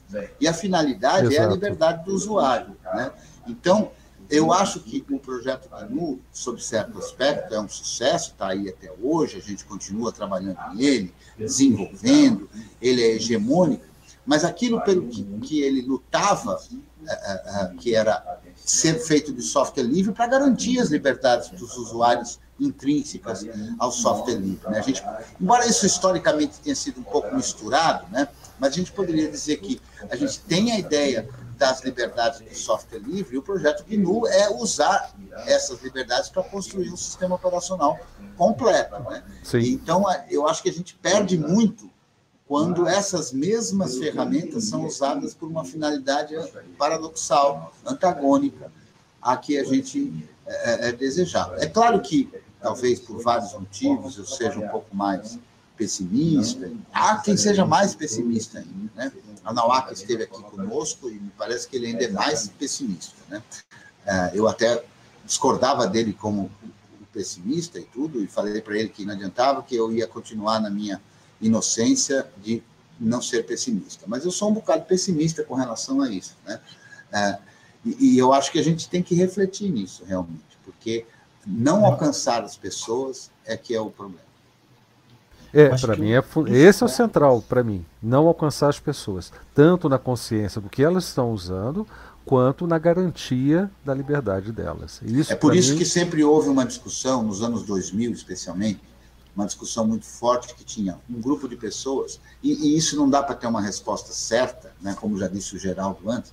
E 0.40 0.46
a 0.46 0.54
finalidade 0.54 1.26
Exato. 1.26 1.42
é 1.42 1.44
a 1.44 1.48
liberdade 1.48 2.04
do 2.04 2.14
usuário. 2.14 2.76
Né? 2.94 3.10
Então, 3.46 3.90
eu 4.30 4.52
acho 4.52 4.80
que 4.80 5.04
o 5.10 5.18
projeto 5.18 5.68
GNU, 5.68 6.20
sob 6.32 6.62
certo 6.62 6.98
aspecto, 6.98 7.54
é 7.54 7.60
um 7.60 7.68
sucesso, 7.68 8.30
está 8.32 8.48
aí 8.48 8.68
até 8.68 8.92
hoje, 9.02 9.38
a 9.38 9.40
gente 9.40 9.64
continua 9.64 10.12
trabalhando 10.12 10.58
nele, 10.74 11.14
desenvolvendo, 11.36 12.48
ele 12.80 13.02
é 13.02 13.14
hegemônico, 13.14 13.84
mas 14.26 14.44
aquilo 14.44 14.82
pelo 14.82 15.08
que, 15.08 15.24
que 15.40 15.62
ele 15.62 15.80
lutava, 15.80 16.60
que 17.78 17.94
era 17.94 18.40
ser 18.56 18.94
feito 18.94 19.32
de 19.32 19.42
software 19.42 19.84
livre 19.84 20.12
para 20.12 20.26
garantir 20.26 20.78
as 20.78 20.90
liberdades 20.90 21.48
dos 21.50 21.76
usuários 21.76 22.38
intrínsecas 22.60 23.46
ao 23.78 23.90
software 23.90 24.34
livre. 24.34 24.68
Né? 24.68 24.78
A 24.78 24.82
gente, 24.82 25.02
embora 25.40 25.66
isso 25.66 25.86
historicamente 25.86 26.58
tenha 26.60 26.74
sido 26.74 27.00
um 27.00 27.04
pouco 27.04 27.34
misturado, 27.34 28.06
né? 28.10 28.28
mas 28.58 28.72
a 28.72 28.76
gente 28.76 28.92
poderia 28.92 29.30
dizer 29.30 29.58
que 29.58 29.80
a 30.10 30.16
gente 30.16 30.40
tem 30.40 30.72
a 30.72 30.78
ideia 30.78 31.28
das 31.56 31.82
liberdades 31.82 32.40
do 32.40 32.54
software 32.54 33.00
livre, 33.00 33.34
e 33.34 33.38
o 33.38 33.42
projeto 33.42 33.84
GNU 33.84 34.26
é 34.28 34.48
usar 34.48 35.12
essas 35.44 35.82
liberdades 35.82 36.28
para 36.30 36.42
construir 36.44 36.90
um 36.90 36.96
sistema 36.96 37.34
operacional 37.34 37.98
completo. 38.36 38.96
Né? 39.10 39.22
Então, 39.54 40.04
eu 40.30 40.46
acho 40.46 40.62
que 40.62 40.68
a 40.68 40.72
gente 40.72 40.94
perde 40.94 41.36
muito 41.36 41.90
quando 42.48 42.88
essas 42.88 43.30
mesmas 43.30 43.98
ferramentas 43.98 44.64
são 44.64 44.86
usadas 44.86 45.34
por 45.34 45.50
uma 45.50 45.66
finalidade 45.66 46.34
paradoxal, 46.78 47.74
antagônica, 47.84 48.72
a 49.20 49.36
que 49.36 49.58
a 49.58 49.64
gente 49.64 50.26
é, 50.46 50.86
é, 50.86 50.88
é 50.88 50.92
desejar. 50.92 51.52
É 51.58 51.66
claro 51.66 52.00
que, 52.00 52.26
talvez 52.62 52.98
por 53.00 53.22
vários 53.22 53.52
motivos, 53.52 54.16
eu 54.16 54.24
seja 54.24 54.58
um 54.58 54.68
pouco 54.68 54.96
mais 54.96 55.38
pessimista. 55.76 56.72
Há 56.90 57.18
quem 57.18 57.36
seja 57.36 57.66
mais 57.66 57.94
pessimista 57.94 58.60
ainda, 58.60 58.90
né? 58.96 59.12
A 59.44 59.92
esteve 59.92 60.24
aqui 60.24 60.42
conosco 60.42 61.08
e 61.08 61.14
me 61.14 61.30
parece 61.36 61.68
que 61.68 61.76
ele 61.76 61.88
ainda 61.88 62.04
é 62.04 62.10
mais 62.10 62.48
pessimista, 62.48 63.14
né? 63.28 63.42
É, 64.06 64.30
eu 64.32 64.48
até 64.48 64.82
discordava 65.24 65.86
dele 65.86 66.14
como 66.14 66.50
pessimista 67.12 67.78
e 67.78 67.84
tudo, 67.84 68.22
e 68.22 68.26
falei 68.26 68.60
para 68.62 68.76
ele 68.76 68.88
que 68.88 69.04
não 69.04 69.12
adiantava, 69.12 69.62
que 69.62 69.76
eu 69.76 69.92
ia 69.92 70.06
continuar 70.06 70.60
na 70.60 70.70
minha 70.70 71.00
inocência 71.40 72.26
de 72.42 72.62
não 72.98 73.22
ser 73.22 73.44
pessimista. 73.46 74.04
Mas 74.06 74.24
eu 74.24 74.30
sou 74.30 74.50
um 74.50 74.54
bocado 74.54 74.84
pessimista 74.84 75.44
com 75.44 75.54
relação 75.54 76.00
a 76.00 76.10
isso. 76.10 76.36
Né? 76.44 76.60
É, 77.12 77.38
e, 77.84 78.14
e, 78.14 78.18
eu 78.18 78.32
acho 78.32 78.50
que 78.50 78.58
a 78.58 78.64
gente 78.64 78.88
tem 78.88 79.02
que 79.02 79.14
refletir 79.14 79.70
nisso 79.70 80.04
realmente, 80.04 80.58
porque 80.64 81.06
não 81.46 81.84
alcançar 81.84 82.42
as 82.42 82.56
pessoas 82.56 83.30
é 83.44 83.56
que 83.56 83.74
é 83.74 83.80
o 83.80 83.90
problema. 83.90 84.28
É, 85.52 85.68
para 85.78 85.96
mim, 85.96 86.10
é, 86.12 86.22
esse 86.50 86.82
é 86.82 86.86
o 86.86 86.88
central 86.88 87.40
para 87.40 87.62
mim. 87.62 87.84
Não 88.02 88.26
alcançar 88.26 88.68
as 88.68 88.78
pessoas, 88.78 89.32
tanto 89.54 89.88
na 89.88 89.98
consciência 89.98 90.60
do 90.60 90.68
que 90.68 90.82
elas 90.82 91.04
estão 91.04 91.32
usando, 91.32 91.86
quanto 92.26 92.66
na 92.66 92.78
garantia 92.78 93.70
da 93.82 93.94
liberdade 93.94 94.52
delas. 94.52 95.00
Isso, 95.02 95.32
é 95.32 95.36
por 95.36 95.56
isso 95.56 95.72
mim... 95.72 95.78
que 95.78 95.86
sempre 95.86 96.22
houve 96.22 96.50
uma 96.50 96.66
discussão, 96.66 97.22
nos 97.22 97.42
anos 97.42 97.62
2000 97.62 98.12
especialmente, 98.12 98.80
uma 99.38 99.46
discussão 99.46 99.86
muito 99.86 100.04
forte 100.04 100.52
que 100.56 100.64
tinha 100.64 100.98
um 101.08 101.20
grupo 101.20 101.48
de 101.48 101.54
pessoas, 101.54 102.20
e, 102.42 102.52
e 102.52 102.76
isso 102.76 102.96
não 102.96 103.08
dá 103.08 103.22
para 103.22 103.36
ter 103.36 103.46
uma 103.46 103.62
resposta 103.62 104.12
certa, 104.12 104.74
né, 104.80 104.96
como 105.00 105.16
já 105.16 105.28
disse 105.28 105.54
o 105.54 105.58
Geraldo 105.58 106.10
antes, 106.10 106.32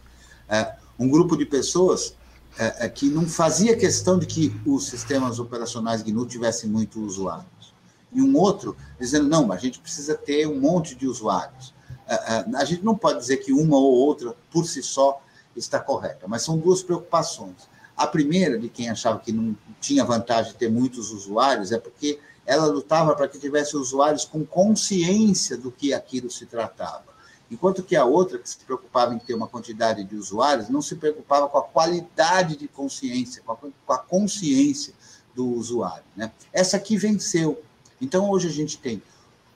é, 0.49 0.75
um 0.97 1.07
grupo 1.07 1.37
de 1.37 1.45
pessoas 1.45 2.15
é, 2.57 2.85
é, 2.85 2.89
que 2.89 3.07
não 3.07 3.27
fazia 3.27 3.77
questão 3.77 4.17
de 4.17 4.25
que 4.25 4.59
os 4.65 4.87
sistemas 4.87 5.37
operacionais 5.37 6.01
GNU 6.01 6.25
tivessem 6.25 6.67
muitos 6.67 6.99
usuários. 6.99 7.75
E 8.11 8.21
um 8.21 8.35
outro 8.35 8.75
dizendo, 8.99 9.27
não, 9.27 9.51
a 9.51 9.57
gente 9.57 9.79
precisa 9.79 10.15
ter 10.15 10.47
um 10.47 10.59
monte 10.59 10.95
de 10.95 11.05
usuários. 11.05 11.75
É, 12.07 12.13
é, 12.13 12.45
a 12.55 12.65
gente 12.65 12.83
não 12.83 12.95
pode 12.97 13.19
dizer 13.19 13.37
que 13.37 13.53
uma 13.53 13.77
ou 13.77 13.93
outra, 13.93 14.35
por 14.49 14.65
si 14.65 14.81
só, 14.81 15.21
está 15.55 15.79
correta, 15.79 16.27
mas 16.27 16.41
são 16.41 16.57
duas 16.57 16.81
preocupações. 16.81 17.69
A 17.95 18.07
primeira, 18.07 18.57
de 18.57 18.67
quem 18.67 18.89
achava 18.89 19.19
que 19.19 19.31
não 19.31 19.55
tinha 19.79 20.03
vantagem 20.03 20.51
de 20.53 20.57
ter 20.57 20.69
muitos 20.69 21.11
usuários, 21.11 21.71
é 21.71 21.77
porque 21.77 22.19
ela 22.45 22.65
lutava 22.67 23.15
para 23.15 23.27
que 23.27 23.39
tivesse 23.39 23.75
usuários 23.75 24.25
com 24.25 24.45
consciência 24.45 25.57
do 25.57 25.71
que 25.71 25.93
aquilo 25.93 26.29
se 26.29 26.45
tratava. 26.45 27.15
Enquanto 27.49 27.83
que 27.83 27.95
a 27.95 28.05
outra, 28.05 28.39
que 28.39 28.49
se 28.49 28.57
preocupava 28.57 29.13
em 29.13 29.19
ter 29.19 29.33
uma 29.33 29.47
quantidade 29.47 30.03
de 30.03 30.15
usuários, 30.15 30.69
não 30.69 30.81
se 30.81 30.95
preocupava 30.95 31.47
com 31.47 31.57
a 31.57 31.63
qualidade 31.63 32.55
de 32.55 32.67
consciência, 32.67 33.41
com 33.45 33.51
a, 33.51 33.55
com 33.55 33.93
a 33.93 33.97
consciência 33.97 34.93
do 35.35 35.47
usuário. 35.47 36.03
Né? 36.15 36.31
Essa 36.51 36.77
aqui 36.77 36.97
venceu. 36.97 37.61
Então, 38.01 38.29
hoje 38.29 38.47
a 38.47 38.51
gente 38.51 38.77
tem 38.77 39.01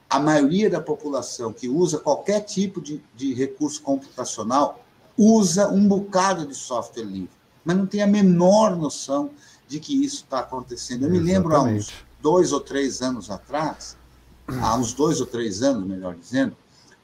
a 0.09 0.19
maioria 0.19 0.69
da 0.69 0.81
população 0.81 1.53
que 1.53 1.69
usa 1.69 1.99
qualquer 1.99 2.41
tipo 2.41 2.81
de, 2.81 3.01
de 3.15 3.33
recurso 3.33 3.81
computacional 3.81 4.83
usa 5.17 5.67
um 5.67 5.85
bocado 5.87 6.47
de 6.47 6.55
software 6.55 7.03
livre, 7.03 7.29
mas 7.63 7.75
não 7.75 7.85
tem 7.85 8.01
a 8.01 8.07
menor 8.07 8.75
noção 8.75 9.31
de 9.67 9.79
que 9.79 10.03
isso 10.03 10.23
está 10.23 10.39
acontecendo. 10.39 11.03
Eu 11.03 11.09
Exatamente. 11.09 11.25
me 11.25 11.33
lembro 11.33 11.55
há 11.55 11.61
uns 11.61 11.93
dois 12.21 12.51
ou 12.51 12.59
três 12.59 13.01
anos 13.01 13.29
atrás, 13.29 13.97
há 14.47 14.75
uns 14.75 14.93
dois 14.93 15.19
ou 15.21 15.27
três 15.27 15.61
anos, 15.61 15.85
melhor 15.85 16.15
dizendo, 16.15 16.55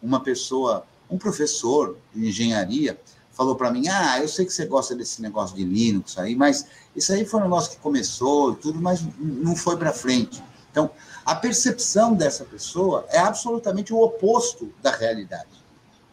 uma 0.02 0.20
pessoa, 0.20 0.86
um 1.10 1.18
professor 1.18 1.98
de 2.14 2.28
engenharia, 2.28 3.00
falou 3.32 3.56
para 3.56 3.72
mim: 3.72 3.88
Ah, 3.88 4.20
eu 4.20 4.28
sei 4.28 4.46
que 4.46 4.54
você 4.54 4.66
gosta 4.66 4.96
desse 4.96 5.22
negócio 5.22 5.56
de 5.56 5.64
Linux 5.64 6.18
aí, 6.18 6.36
mas 6.36 6.66
isso 6.96 7.12
aí 7.14 7.26
foi 7.26 7.42
um 7.42 7.44
negócio 7.44 7.72
que 7.72 7.78
começou 7.78 8.54
e 8.54 8.56
tudo, 8.56 8.82
mas 8.82 9.04
não 9.20 9.56
foi 9.56 9.78
para 9.78 9.92
frente. 9.92 10.42
Então, 10.72 10.90
a 11.26 11.36
percepção 11.36 12.14
dessa 12.14 12.44
pessoa 12.44 13.06
é 13.10 13.20
absolutamente 13.20 13.94
o 13.94 14.02
oposto 14.02 14.74
da 14.82 14.92
realidade. 14.92 15.64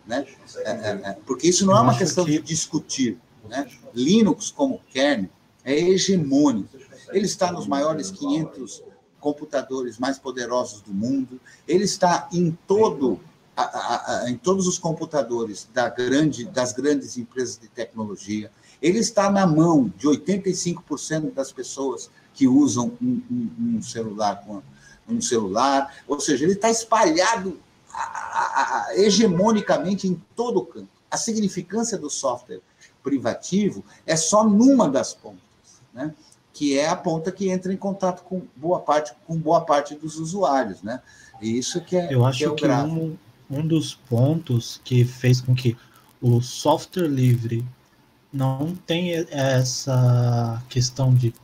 Né? 0.07 0.27
É, 0.59 0.71
é, 0.71 1.01
é, 1.05 1.17
porque 1.27 1.49
isso 1.49 1.67
não 1.67 1.77
é 1.77 1.81
uma 1.81 1.97
questão 1.97 2.25
que... 2.25 2.33
de 2.33 2.43
discutir. 2.43 3.19
Né? 3.49 3.69
Linux, 3.95 4.51
como 4.51 4.81
kernel, 4.93 5.31
é 5.65 5.75
hegemônico. 5.75 6.79
Ele 7.11 7.27
está 7.27 7.51
nos 7.51 7.67
maiores 7.67 8.11
500 8.11 8.83
computadores 9.23 9.99
mais 9.99 10.19
poderosos 10.19 10.83
do 10.83 10.93
mundo. 10.93 11.41
Ele 11.67 11.85
está 11.85 12.29
em 12.33 12.51
todo 12.67 13.19
a, 13.57 13.63
a, 13.63 14.25
a, 14.25 14.31
em 14.31 14.37
todos 14.37 14.67
os 14.67 14.79
computadores 14.79 15.69
da 15.73 15.89
grande, 15.89 16.45
das 16.45 16.73
grandes 16.73 17.17
empresas 17.17 17.59
de 17.59 17.69
tecnologia. 17.69 18.51
Ele 18.83 18.99
está 18.99 19.31
na 19.31 19.47
mão 19.47 19.91
de 19.97 20.09
85% 20.09 21.33
das 21.33 21.53
pessoas 21.53 22.11
que 22.35 22.49
usam 22.49 22.93
um, 23.01 23.23
um, 23.31 23.77
um 23.77 23.83
celular 23.83 24.43
com 24.45 24.61
um 25.09 25.21
celular, 25.21 25.95
ou 26.07 26.21
seja, 26.21 26.45
ele 26.45 26.55
está 26.55 26.71
espalhado 26.71 27.61
hegemonicamente 28.95 30.09
em 30.09 30.21
todo 30.35 30.61
o 30.61 30.67
campo. 30.67 30.89
A 31.11 31.17
significância 31.17 31.99
do 31.99 32.09
software 32.09 32.61
privativo 33.03 33.85
é 34.07 34.17
só 34.17 34.45
numa 34.45 34.89
das 34.89 35.13
pontas, 35.13 35.39
né? 35.93 36.15
Que 36.63 36.79
é 36.79 36.89
a 36.89 36.95
ponta 36.95 37.33
que 37.33 37.51
entra 37.51 37.73
em 37.73 37.77
contato 37.77 38.23
com 38.23 38.41
boa 38.55 38.79
parte, 38.79 39.13
com 39.27 39.37
boa 39.37 39.63
parte 39.63 39.97
dos 39.97 40.17
usuários. 40.17 40.81
Né? 40.81 41.01
E 41.41 41.59
isso 41.59 41.81
que 41.81 41.97
é, 41.97 42.15
Eu 42.15 42.25
acho 42.25 42.39
que, 42.39 42.45
é 42.65 42.69
que 42.69 42.89
um, 42.89 43.17
um 43.51 43.67
dos 43.67 43.97
pontos 43.97 44.81
que 44.85 45.05
fez 45.05 45.41
com 45.41 45.57
que 45.57 45.77
o 46.21 46.41
software 46.41 47.09
livre 47.09 47.67
não 48.33 48.77
tenha 48.87 49.27
essa 49.29 50.63
questão 50.69 51.13
de 51.13 51.35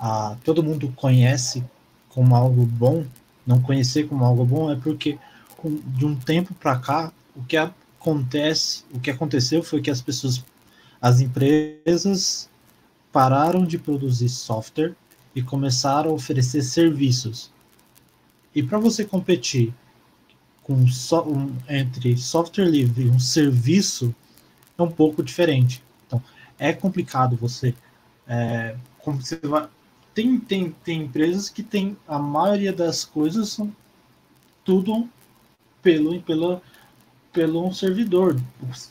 ah, 0.00 0.34
todo 0.42 0.62
mundo 0.62 0.90
conhece 0.96 1.62
como 2.08 2.34
algo 2.34 2.64
bom, 2.64 3.04
não 3.46 3.60
conhecer 3.60 4.08
como 4.08 4.24
algo 4.24 4.46
bom, 4.46 4.72
é 4.72 4.76
porque 4.76 5.18
de 5.62 6.06
um 6.06 6.16
tempo 6.16 6.54
para 6.54 6.78
cá, 6.78 7.12
o 7.36 7.44
que 7.44 7.58
acontece, 7.58 8.82
o 8.94 8.98
que 8.98 9.10
aconteceu 9.10 9.62
foi 9.62 9.82
que 9.82 9.90
as 9.90 10.00
pessoas, 10.00 10.42
as 11.02 11.20
empresas 11.20 12.48
pararam 13.12 13.64
de 13.64 13.78
produzir 13.78 14.30
software 14.30 14.94
e 15.34 15.42
começaram 15.42 16.10
a 16.10 16.14
oferecer 16.14 16.62
serviços. 16.62 17.52
E 18.54 18.62
para 18.62 18.78
você 18.78 19.04
competir 19.04 19.72
com 20.62 20.86
so, 20.88 21.20
um, 21.22 21.54
entre 21.68 22.16
software 22.16 22.64
livre 22.64 23.04
e 23.04 23.10
um 23.10 23.18
serviço 23.18 24.14
é 24.76 24.82
um 24.82 24.90
pouco 24.90 25.22
diferente. 25.22 25.82
Então, 26.06 26.22
é 26.58 26.72
complicado 26.72 27.36
você, 27.36 27.74
é, 28.26 28.76
como 28.98 29.20
você 29.20 29.36
vai, 29.36 29.68
tem, 30.14 30.38
tem, 30.38 30.70
tem 30.84 31.02
empresas 31.02 31.48
que 31.48 31.62
tem 31.62 31.96
a 32.06 32.18
maioria 32.18 32.72
das 32.72 33.04
coisas 33.04 33.50
são 33.50 33.74
tudo 34.64 35.08
pelo, 35.82 36.20
pelo, 36.22 36.60
pelo 37.32 37.72
servidor. 37.72 38.38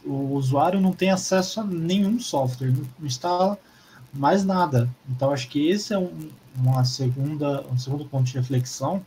O, 0.06 0.10
o 0.10 0.34
usuário 0.34 0.82
não 0.82 0.92
tem 0.92 1.12
acesso 1.12 1.62
a 1.62 1.64
nenhum 1.64 2.20
software, 2.20 2.72
não 2.72 3.08
instala 3.08 3.58
mais 4.14 4.44
nada. 4.44 4.90
Então 5.10 5.32
acho 5.32 5.48
que 5.48 5.68
esse 5.70 5.94
é 5.94 6.00
um, 6.00 6.30
uma 6.56 6.84
segunda, 6.84 7.66
um 7.72 7.78
segundo 7.78 8.06
ponto 8.06 8.26
de 8.26 8.38
reflexão 8.38 9.04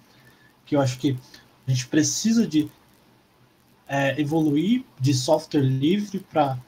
que 0.65 0.77
eu 0.77 0.81
acho 0.81 0.99
que 0.99 1.17
a 1.67 1.71
gente 1.71 1.87
precisa 1.87 2.47
de 2.47 2.71
é, 3.87 4.19
evoluir 4.21 4.85
de 4.99 5.13
software 5.13 5.61
livre 5.61 6.21
para 6.21 6.59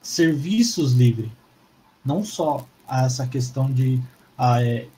serviços 0.00 0.92
livres. 0.92 1.30
Não 2.04 2.24
só 2.24 2.66
essa 2.88 3.26
questão 3.26 3.70
de 3.72 4.00
ah, 4.38 4.62
é, 4.62 4.88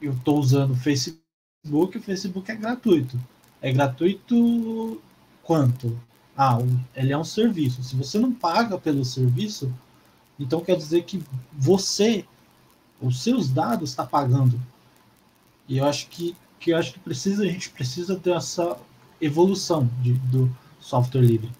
eu 0.00 0.12
estou 0.12 0.38
usando 0.38 0.72
o 0.72 0.76
Facebook, 0.76 1.98
o 1.98 2.02
Facebook 2.02 2.50
é 2.50 2.56
gratuito. 2.56 3.18
É 3.60 3.72
gratuito 3.72 5.00
quanto? 5.42 5.98
Ah, 6.36 6.58
ele 6.94 7.12
é 7.12 7.18
um 7.18 7.24
serviço. 7.24 7.82
Se 7.82 7.94
você 7.94 8.18
não 8.18 8.32
paga 8.32 8.78
pelo 8.78 9.04
serviço, 9.04 9.72
então 10.42 10.60
quer 10.60 10.76
dizer 10.76 11.04
que 11.04 11.22
você, 11.52 12.24
os 13.00 13.22
seus 13.22 13.48
dados, 13.48 13.90
está 13.90 14.04
pagando. 14.04 14.60
E 15.68 15.78
eu 15.78 15.86
acho 15.86 16.08
que, 16.08 16.36
que 16.58 16.70
eu 16.70 16.76
acho 16.76 16.92
que 16.92 16.98
precisa, 16.98 17.42
a 17.42 17.46
gente 17.46 17.70
precisa 17.70 18.16
dessa 18.16 18.76
evolução 19.20 19.88
de, 20.02 20.14
do 20.14 20.54
software 20.80 21.22
livre. 21.22 21.50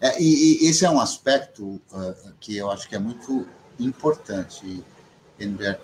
É, 0.00 0.20
e, 0.22 0.64
e, 0.64 0.68
esse 0.68 0.84
é 0.84 0.90
um 0.90 1.00
aspecto 1.00 1.64
uh, 1.64 2.32
que 2.38 2.56
eu 2.56 2.70
acho 2.70 2.88
que 2.88 2.94
é 2.94 2.98
muito 2.98 3.46
importante 3.78 4.84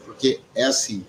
porque 0.05 0.41
é 0.55 0.65
assim, 0.65 1.05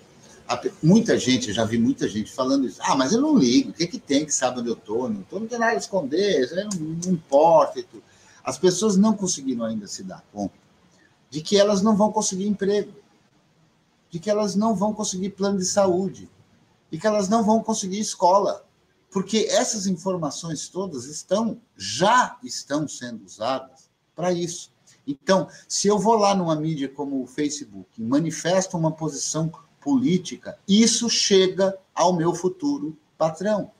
muita 0.82 1.18
gente, 1.18 1.48
eu 1.48 1.54
já 1.54 1.64
vi 1.64 1.78
muita 1.78 2.06
gente 2.06 2.30
falando 2.30 2.66
isso. 2.66 2.78
Ah, 2.82 2.94
mas 2.94 3.12
eu 3.12 3.20
não 3.20 3.36
ligo, 3.38 3.70
o 3.70 3.72
que, 3.72 3.86
que 3.86 3.98
tem 3.98 4.24
que 4.26 4.34
sabe 4.34 4.60
onde 4.60 4.68
eu 4.68 4.74
estou? 4.74 5.08
Não, 5.08 5.22
tô, 5.22 5.40
não 5.40 5.46
tem 5.46 5.58
nada 5.58 5.72
a 5.72 5.76
esconder, 5.76 6.50
não, 6.54 6.68
não 6.78 7.12
importa 7.12 7.80
e 7.80 7.82
tudo. 7.82 8.02
As 8.42 8.58
pessoas 8.58 8.96
não 8.96 9.14
conseguiram 9.14 9.64
ainda 9.64 9.86
se 9.86 10.02
dar 10.02 10.22
conta 10.32 10.63
de 11.34 11.42
que 11.42 11.58
elas 11.58 11.82
não 11.82 11.96
vão 11.96 12.12
conseguir 12.12 12.46
emprego, 12.46 12.92
de 14.08 14.20
que 14.20 14.30
elas 14.30 14.54
não 14.54 14.72
vão 14.72 14.94
conseguir 14.94 15.30
plano 15.30 15.58
de 15.58 15.64
saúde, 15.64 16.30
e 16.92 16.96
que 16.96 17.08
elas 17.08 17.28
não 17.28 17.42
vão 17.42 17.60
conseguir 17.60 17.98
escola, 17.98 18.64
porque 19.10 19.48
essas 19.50 19.88
informações 19.88 20.68
todas 20.68 21.06
estão 21.06 21.60
já 21.76 22.38
estão 22.44 22.86
sendo 22.86 23.24
usadas 23.24 23.90
para 24.14 24.32
isso. 24.32 24.70
Então, 25.04 25.48
se 25.66 25.88
eu 25.88 25.98
vou 25.98 26.14
lá 26.14 26.36
numa 26.36 26.54
mídia 26.54 26.88
como 26.88 27.20
o 27.20 27.26
Facebook 27.26 27.88
e 27.98 28.04
manifesto 28.04 28.76
uma 28.76 28.92
posição 28.92 29.50
política, 29.80 30.56
isso 30.68 31.10
chega 31.10 31.76
ao 31.92 32.12
meu 32.12 32.32
futuro 32.32 32.96
patrão. 33.18 33.72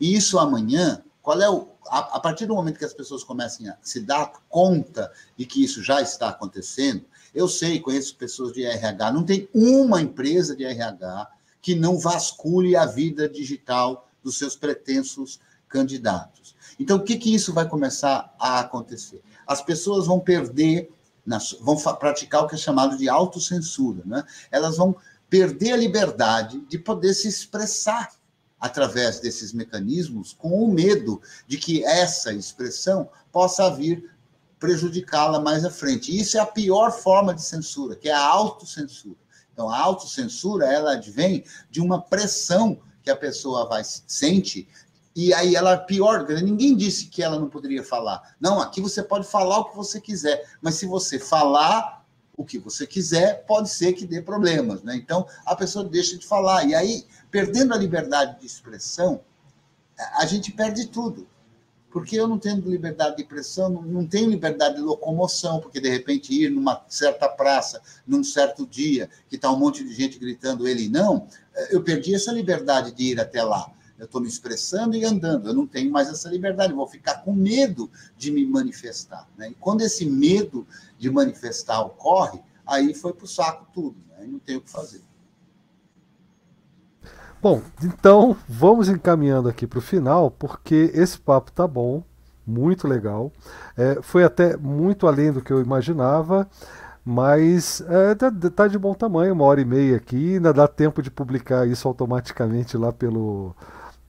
E 0.00 0.14
isso 0.14 0.38
amanhã, 0.38 1.04
qual 1.20 1.38
é 1.42 1.50
o. 1.50 1.68
A, 1.88 2.16
a 2.16 2.20
partir 2.20 2.46
do 2.46 2.54
momento 2.54 2.78
que 2.78 2.84
as 2.84 2.94
pessoas 2.94 3.22
comecem 3.22 3.68
a 3.68 3.76
se 3.82 4.00
dar 4.00 4.32
conta 4.48 5.12
de 5.36 5.46
que 5.46 5.62
isso 5.62 5.82
já 5.82 6.00
está 6.00 6.28
acontecendo, 6.28 7.04
eu 7.34 7.48
sei, 7.48 7.80
conheço 7.80 8.16
pessoas 8.16 8.52
de 8.52 8.64
RH, 8.64 9.12
não 9.12 9.24
tem 9.24 9.48
uma 9.52 10.00
empresa 10.00 10.54
de 10.56 10.64
RH 10.64 11.30
que 11.60 11.74
não 11.74 11.98
vasculhe 11.98 12.76
a 12.76 12.86
vida 12.86 13.28
digital 13.28 14.08
dos 14.22 14.38
seus 14.38 14.54
pretensos 14.54 15.40
candidatos. 15.68 16.54
Então, 16.78 16.98
o 16.98 17.02
que, 17.02 17.16
que 17.16 17.34
isso 17.34 17.52
vai 17.52 17.68
começar 17.68 18.34
a 18.38 18.60
acontecer? 18.60 19.22
as 19.46 19.62
pessoas 19.62 20.06
vão 20.06 20.18
perder, 20.20 20.90
vão 21.60 21.76
praticar 21.76 22.42
o 22.42 22.48
que 22.48 22.54
é 22.54 22.58
chamado 22.58 22.96
de 22.96 23.08
autocensura, 23.08 24.02
né? 24.04 24.24
Elas 24.50 24.76
vão 24.76 24.96
perder 25.28 25.72
a 25.72 25.76
liberdade 25.76 26.60
de 26.68 26.78
poder 26.78 27.14
se 27.14 27.28
expressar 27.28 28.10
através 28.64 29.20
desses 29.20 29.52
mecanismos, 29.52 30.32
com 30.32 30.64
o 30.64 30.72
medo 30.72 31.20
de 31.46 31.58
que 31.58 31.84
essa 31.84 32.32
expressão 32.32 33.10
possa 33.30 33.68
vir 33.68 34.10
prejudicá-la 34.58 35.38
mais 35.38 35.66
à 35.66 35.70
frente. 35.70 36.18
Isso 36.18 36.38
é 36.38 36.40
a 36.40 36.46
pior 36.46 36.90
forma 36.90 37.34
de 37.34 37.42
censura, 37.42 37.94
que 37.94 38.08
é 38.08 38.14
a 38.14 38.26
autocensura. 38.26 39.18
Então, 39.52 39.68
a 39.68 39.78
autocensura, 39.78 40.64
ela 40.64 40.92
advém 40.92 41.44
de 41.70 41.82
uma 41.82 42.00
pressão 42.00 42.80
que 43.02 43.10
a 43.10 43.16
pessoa 43.16 43.68
vai 43.68 43.82
sente 43.84 44.66
e 45.14 45.34
aí 45.34 45.54
ela 45.54 45.76
pior, 45.76 46.26
ninguém 46.26 46.74
disse 46.74 47.08
que 47.08 47.22
ela 47.22 47.38
não 47.38 47.50
poderia 47.50 47.84
falar. 47.84 48.34
Não, 48.40 48.62
aqui 48.62 48.80
você 48.80 49.02
pode 49.02 49.26
falar 49.26 49.58
o 49.58 49.66
que 49.66 49.76
você 49.76 50.00
quiser, 50.00 50.42
mas 50.62 50.76
se 50.76 50.86
você 50.86 51.18
falar 51.18 52.02
o 52.36 52.44
que 52.44 52.58
você 52.58 52.86
quiser, 52.86 53.44
pode 53.46 53.70
ser 53.70 53.92
que 53.92 54.06
dê 54.06 54.20
problemas, 54.20 54.82
né? 54.82 54.96
Então 54.96 55.26
a 55.44 55.54
pessoa 55.54 55.84
deixa 55.84 56.18
de 56.18 56.26
falar 56.26 56.64
e 56.64 56.74
aí 56.74 57.06
perdendo 57.30 57.74
a 57.74 57.76
liberdade 57.76 58.40
de 58.40 58.46
expressão, 58.46 59.20
a 60.16 60.26
gente 60.26 60.52
perde 60.52 60.86
tudo. 60.86 61.26
Porque 61.90 62.16
eu 62.16 62.26
não 62.26 62.40
tenho 62.40 62.56
liberdade 62.56 63.16
de 63.16 63.22
expressão, 63.22 63.70
não 63.70 64.04
tenho 64.04 64.28
liberdade 64.28 64.74
de 64.74 64.80
locomoção, 64.80 65.60
porque 65.60 65.80
de 65.80 65.88
repente 65.88 66.34
ir 66.34 66.50
numa 66.50 66.84
certa 66.88 67.28
praça, 67.28 67.80
num 68.04 68.24
certo 68.24 68.66
dia, 68.66 69.08
que 69.28 69.36
está 69.36 69.48
um 69.52 69.56
monte 69.56 69.84
de 69.84 69.94
gente 69.94 70.18
gritando 70.18 70.66
ele 70.66 70.88
não, 70.88 71.28
eu 71.70 71.84
perdi 71.84 72.12
essa 72.12 72.32
liberdade 72.32 72.90
de 72.90 73.12
ir 73.12 73.20
até 73.20 73.44
lá 73.44 73.72
eu 73.98 74.06
estou 74.06 74.20
me 74.20 74.28
expressando 74.28 74.96
e 74.96 75.04
andando, 75.04 75.48
eu 75.48 75.54
não 75.54 75.66
tenho 75.66 75.90
mais 75.90 76.08
essa 76.08 76.28
liberdade, 76.28 76.72
eu 76.72 76.76
vou 76.76 76.86
ficar 76.86 77.22
com 77.22 77.32
medo 77.32 77.90
de 78.16 78.30
me 78.30 78.44
manifestar. 78.44 79.28
Né? 79.36 79.50
E 79.50 79.54
quando 79.54 79.82
esse 79.82 80.04
medo 80.04 80.66
de 80.98 81.10
manifestar 81.10 81.80
ocorre, 81.80 82.40
aí 82.66 82.94
foi 82.94 83.12
para 83.12 83.24
o 83.24 83.28
saco 83.28 83.66
tudo, 83.72 83.96
né? 84.10 84.26
não 84.26 84.38
tem 84.38 84.56
o 84.56 84.60
que 84.60 84.70
fazer. 84.70 85.02
Bom, 87.40 87.60
então 87.82 88.36
vamos 88.48 88.88
encaminhando 88.88 89.48
aqui 89.48 89.66
para 89.66 89.78
o 89.78 89.82
final, 89.82 90.30
porque 90.30 90.90
esse 90.94 91.18
papo 91.18 91.52
tá 91.52 91.68
bom, 91.68 92.02
muito 92.46 92.88
legal. 92.88 93.30
É, 93.76 93.98
foi 94.00 94.24
até 94.24 94.56
muito 94.56 95.06
além 95.06 95.30
do 95.30 95.42
que 95.42 95.52
eu 95.52 95.60
imaginava, 95.60 96.48
mas 97.04 97.82
é, 97.82 98.14
tá, 98.14 98.32
tá 98.50 98.66
de 98.66 98.78
bom 98.78 98.94
tamanho, 98.94 99.34
uma 99.34 99.44
hora 99.44 99.60
e 99.60 99.64
meia 99.64 99.96
aqui, 99.96 100.36
ainda 100.36 100.54
dá 100.54 100.66
tempo 100.66 101.02
de 101.02 101.10
publicar 101.10 101.68
isso 101.68 101.86
automaticamente 101.86 102.78
lá 102.78 102.90
pelo, 102.90 103.54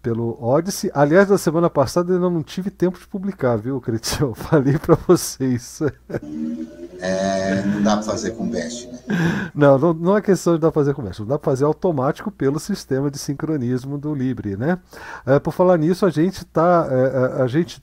pelo 0.06 0.38
Odyssey. 0.40 0.92
Aliás, 0.94 1.28
na 1.28 1.38
semana 1.40 1.68
passada 1.68 2.14
eu 2.14 2.20
não 2.20 2.44
tive 2.44 2.70
tempo 2.70 3.00
de 3.00 3.08
publicar, 3.08 3.56
viu, 3.56 3.82
Cretião? 3.82 4.36
Falei 4.38 4.78
para 4.78 4.94
vocês. 5.08 5.82
É, 7.00 7.64
não 7.66 7.82
dá 7.82 7.94
para 7.96 8.04
fazer 8.04 8.32
com 8.36 8.48
Bash, 8.48 8.86
né? 8.86 9.00
Não, 9.56 9.80
não, 9.80 9.94
não 9.96 10.16
é 10.16 10.22
questão 10.22 10.54
de 10.54 10.60
dar 10.60 10.72
para 10.72 10.80
fazer 10.80 10.94
com 10.94 11.02
Bash, 11.02 11.18
não 11.18 11.26
dá 11.26 11.40
para 11.40 11.52
fazer 11.52 11.66
automático 11.66 12.30
pelo 12.30 12.60
sistema 12.60 13.10
de 13.10 13.18
sincronismo 13.18 13.98
do 13.98 14.14
Libre, 14.14 14.56
né? 14.56 14.78
É, 15.26 15.40
por 15.40 15.52
falar 15.52 15.76
nisso, 15.80 16.06
a 16.06 16.12
gente 16.12 16.46
tá, 16.46 16.88
é, 16.88 17.42
a 17.42 17.48
gente 17.48 17.82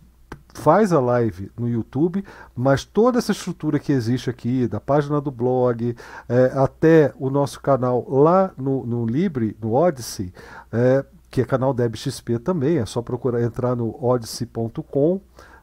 faz 0.54 0.92
a 0.92 1.00
live 1.00 1.50
no 1.58 1.68
YouTube, 1.68 2.24
mas 2.54 2.84
toda 2.84 3.18
essa 3.18 3.32
estrutura 3.32 3.80
que 3.80 3.90
existe 3.90 4.30
aqui, 4.30 4.68
da 4.68 4.78
página 4.78 5.20
do 5.20 5.32
blog, 5.32 5.96
é, 6.28 6.52
até 6.54 7.12
o 7.18 7.30
nosso 7.30 7.60
canal 7.60 8.06
lá 8.08 8.52
no, 8.56 8.86
no 8.86 9.04
Libre, 9.04 9.56
no 9.60 9.72
Odyssey, 9.72 10.32
é, 10.70 11.04
que 11.32 11.40
é 11.40 11.44
canal 11.46 11.72
DebXP 11.72 12.38
também, 12.38 12.76
é 12.76 12.84
só 12.84 13.00
procurar 13.00 13.42
entrar 13.42 13.74
no 13.74 13.96
odyssey.com. 14.04 15.18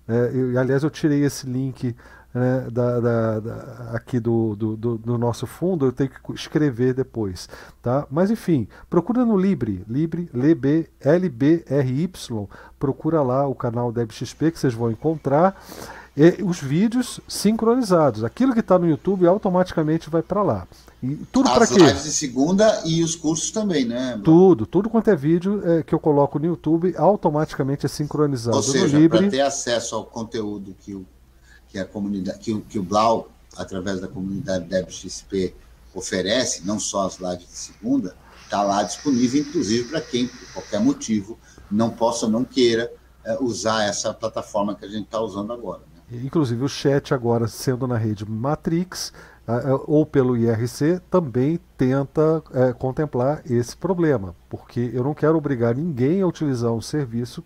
É, 0.07 0.31
eu, 0.33 0.59
aliás, 0.59 0.81
eu 0.81 0.89
tirei 0.89 1.23
esse 1.23 1.45
link 1.45 1.95
né, 2.33 2.67
da, 2.71 2.99
da, 2.99 3.39
da, 3.39 3.91
aqui 3.93 4.19
do, 4.19 4.55
do, 4.55 4.75
do, 4.75 5.17
nosso 5.17 5.45
fundo, 5.45 5.85
eu 5.85 5.91
tenho 5.91 6.09
que 6.09 6.33
escrever 6.33 6.95
depois. 6.95 7.47
Tá? 7.83 8.07
Mas 8.09 8.31
enfim, 8.31 8.67
procura 8.89 9.23
no 9.23 9.37
Libre, 9.37 9.85
Libre, 9.87 10.27
LB, 10.33 10.89
LBRY, 10.99 12.11
procura 12.79 13.21
lá 13.21 13.47
o 13.47 13.53
canal 13.53 13.91
DebXP 13.91 14.51
que 14.51 14.59
vocês 14.59 14.73
vão 14.73 14.89
encontrar. 14.89 15.55
E 16.15 16.43
os 16.43 16.59
vídeos 16.59 17.19
sincronizados. 17.27 18.23
Aquilo 18.23 18.53
que 18.53 18.59
está 18.59 18.77
no 18.77 18.89
YouTube 18.89 19.25
automaticamente 19.27 20.09
vai 20.09 20.21
para 20.21 20.41
lá. 20.43 20.67
E 21.01 21.15
tudo 21.31 21.49
para 21.49 21.65
quê? 21.65 21.75
As 21.75 21.79
lives 21.79 22.03
de 22.03 22.11
segunda 22.11 22.81
e 22.85 23.01
os 23.03 23.15
cursos 23.15 23.51
também, 23.51 23.85
né? 23.85 24.19
Tudo, 24.23 24.65
tudo 24.65 24.89
quanto 24.89 25.09
é 25.09 25.15
vídeo 25.15 25.61
é, 25.65 25.83
que 25.83 25.95
eu 25.95 25.99
coloco 25.99 26.37
no 26.37 26.45
YouTube 26.45 26.93
automaticamente 26.97 27.85
é 27.85 27.89
sincronizado 27.89 28.57
Ou 28.57 28.63
seja, 28.63 28.97
para 29.07 29.29
ter 29.29 29.39
acesso 29.39 29.95
ao 29.95 30.03
conteúdo 30.03 30.75
que 30.81 30.93
o, 30.93 31.05
que 31.69 31.79
a 31.79 31.85
comunidade, 31.85 32.39
que 32.39 32.51
o, 32.51 32.61
que 32.61 32.77
o 32.77 32.83
Blau, 32.83 33.29
através 33.55 34.01
da 34.01 34.09
comunidade 34.09 34.65
DebXP, 34.65 35.55
oferece, 35.93 36.65
não 36.65 36.79
só 36.79 37.07
as 37.07 37.17
lives 37.17 37.47
de 37.47 37.55
segunda, 37.55 38.15
está 38.43 38.61
lá 38.61 38.83
disponível, 38.83 39.41
inclusive 39.41 39.87
para 39.89 40.01
quem, 40.01 40.27
por 40.27 40.53
qualquer 40.53 40.81
motivo, 40.81 41.39
não 41.71 41.89
possa 41.89 42.25
ou 42.25 42.31
não 42.31 42.43
queira 42.43 42.91
é, 43.23 43.37
usar 43.39 43.83
essa 43.83 44.13
plataforma 44.13 44.75
que 44.75 44.83
a 44.83 44.87
gente 44.87 45.05
está 45.05 45.21
usando 45.21 45.53
agora. 45.53 45.81
Inclusive 46.11 46.63
o 46.63 46.69
chat 46.69 47.13
agora 47.13 47.47
sendo 47.47 47.87
na 47.87 47.97
rede 47.97 48.29
Matrix 48.29 49.13
ou 49.87 50.05
pelo 50.05 50.37
IRC 50.37 51.01
também 51.09 51.59
tenta 51.75 52.43
é, 52.53 52.73
contemplar 52.73 53.41
esse 53.49 53.75
problema, 53.75 54.35
porque 54.47 54.91
eu 54.93 55.03
não 55.03 55.13
quero 55.13 55.37
obrigar 55.37 55.75
ninguém 55.75 56.21
a 56.21 56.27
utilizar 56.27 56.71
um 56.71 56.81
serviço 56.81 57.43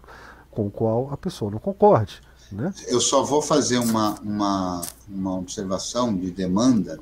com 0.52 0.68
o 0.68 0.72
qual 0.72 1.10
a 1.12 1.18
pessoa 1.18 1.50
não 1.50 1.60
concorde. 1.60 2.22
Né? 2.52 2.74
Eu 2.88 3.00
só 3.00 3.24
vou 3.24 3.42
fazer 3.42 3.78
uma, 3.80 4.20
uma, 4.22 4.82
uma 5.08 5.38
observação 5.38 6.16
de 6.16 6.30
demanda 6.30 7.00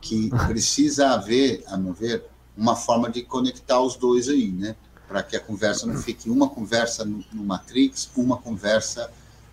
que 0.00 0.30
precisa 0.46 1.10
haver, 1.10 1.64
a 1.66 1.76
meu 1.76 1.92
ver, 1.92 2.24
uma 2.56 2.76
forma 2.76 3.10
de 3.10 3.22
conectar 3.22 3.80
os 3.80 3.96
dois 3.96 4.28
aí, 4.28 4.50
né? 4.50 4.76
Para 5.08 5.22
que 5.22 5.36
a 5.36 5.40
conversa 5.40 5.86
não 5.86 5.96
fique 5.96 6.30
uma 6.30 6.48
conversa 6.48 7.04
no, 7.04 7.22
no 7.32 7.44
Matrix, 7.44 8.08
uma 8.16 8.36
conversa 8.36 9.10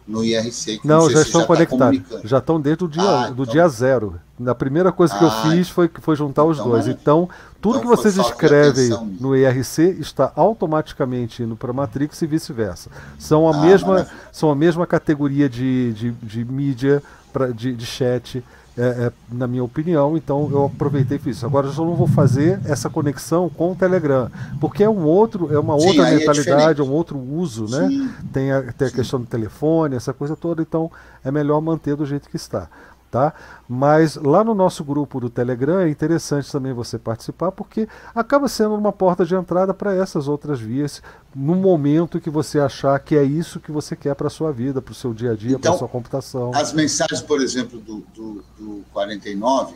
no 0.08 0.24
IRC. 0.24 0.82
Não, 0.84 1.10
já 1.10 1.22
estão 1.22 1.42
já 1.42 1.48
tá 1.48 1.54
conectados. 1.54 2.02
Tá 2.10 2.20
já 2.24 2.38
estão 2.38 2.60
desde 2.60 2.84
o 2.84 2.88
dia, 2.88 3.04
ah, 3.04 3.28
do 3.30 3.44
então... 3.44 3.54
dia 3.54 3.68
zero. 3.68 4.20
A 4.46 4.56
primeira 4.56 4.92
coisa 4.92 5.16
que 5.18 5.24
ah, 5.24 5.28
eu 5.28 5.52
fiz 5.52 5.70
foi, 5.70 5.90
foi 6.02 6.16
juntar 6.16 6.44
os 6.44 6.58
então, 6.58 6.70
dois. 6.70 6.88
Então, 6.88 7.30
tudo 7.62 7.78
então 7.78 7.82
que 7.82 7.96
vocês 7.96 8.18
escrevem 8.18 8.90
no 9.20 9.36
IRC 9.36 9.98
está 10.00 10.32
automaticamente 10.36 11.44
indo 11.44 11.56
para 11.56 11.72
a 11.72 11.74
Matrix 11.74 12.22
e 12.22 12.28
vice-versa. 12.28 12.90
São, 13.20 13.48
a 13.48 13.56
ah, 13.56 13.62
mesma, 13.62 14.08
são 14.32 14.50
a 14.50 14.56
mesma 14.56 14.88
categoria 14.88 15.48
de, 15.48 15.94
de, 15.94 16.12
de 16.12 16.44
mídia, 16.46 17.04
pra, 17.32 17.48
de, 17.48 17.74
de 17.74 17.86
chat 17.86 18.44
é, 18.78 18.82
é, 18.82 19.12
na 19.30 19.48
minha 19.48 19.64
opinião, 19.64 20.16
então 20.16 20.48
eu 20.52 20.66
aproveitei 20.66 21.18
e 21.18 21.20
fiz 21.20 21.38
isso. 21.38 21.46
Agora 21.46 21.68
eu 21.68 21.74
só 21.74 21.84
não 21.84 21.96
vou 21.96 22.08
fazer 22.08 22.60
essa 22.66 22.90
conexão 22.90 23.50
com 23.50 23.74
o 23.74 23.76
Telegram, 23.76 24.30
porque 24.60 24.84
é 24.84 24.90
um 24.90 25.04
outro, 25.04 25.54
é 25.54 25.60
uma 25.60 25.78
Sim, 25.80 25.88
outra 25.88 26.10
é 26.10 26.18
mentalidade, 26.18 26.82
é, 26.82 26.84
é, 26.84 26.88
um 26.88 26.92
outro 26.92 27.18
uso, 27.18 27.66
né? 27.70 28.12
Tem 28.32 28.52
a, 28.52 28.62
tem 28.72 28.88
a 28.88 28.92
questão 28.92 29.20
do 29.20 29.26
telefone, 29.26 29.96
essa 29.96 30.14
coisa 30.14 30.36
toda, 30.36 30.62
então 30.62 30.90
é 31.24 31.30
melhor 31.30 31.60
manter 31.62 31.96
do 31.96 32.06
jeito 32.06 32.30
que 32.30 32.38
está 32.38 32.70
tá? 33.12 33.34
Mas 33.68 34.16
lá 34.16 34.44
no 34.44 34.56
nosso 34.56 34.84
grupo 34.84 35.20
do 35.20 35.30
Telegram 35.30 35.82
é 35.82 35.90
interessante 35.90 36.50
também 36.50 36.72
você 36.72 36.98
participar, 36.98 37.52
porque 37.52 37.88
acaba 38.16 38.48
sendo 38.48 38.74
uma 38.74 38.94
porta 38.94 39.26
de 39.26 39.36
entrada 39.36 39.74
para 39.74 39.94
essas 39.94 40.30
outras 40.30 40.60
vias, 40.60 41.04
no 41.36 41.54
momento 41.56 42.22
que 42.22 42.30
você 42.30 42.60
achar 42.60 42.98
que 43.00 43.16
é 43.18 43.24
isso 43.24 43.60
que 43.60 43.72
você 43.72 43.96
quer 43.96 44.16
para 44.16 44.28
a 44.28 44.30
sua 44.30 44.52
vida, 44.54 44.82
para 44.82 44.94
o 44.94 44.96
seu 44.96 45.14
dia 45.14 45.34
a 45.34 45.36
dia, 45.36 45.50
então, 45.50 45.60
para 45.60 45.72
a 45.72 45.78
sua 45.78 45.90
computação. 45.90 46.52
As 46.56 46.72
mensagens, 46.72 47.22
por 47.22 47.42
exemplo, 47.42 47.80
do, 47.80 48.04
do, 48.16 48.44
do 48.58 48.86
49, 48.94 49.76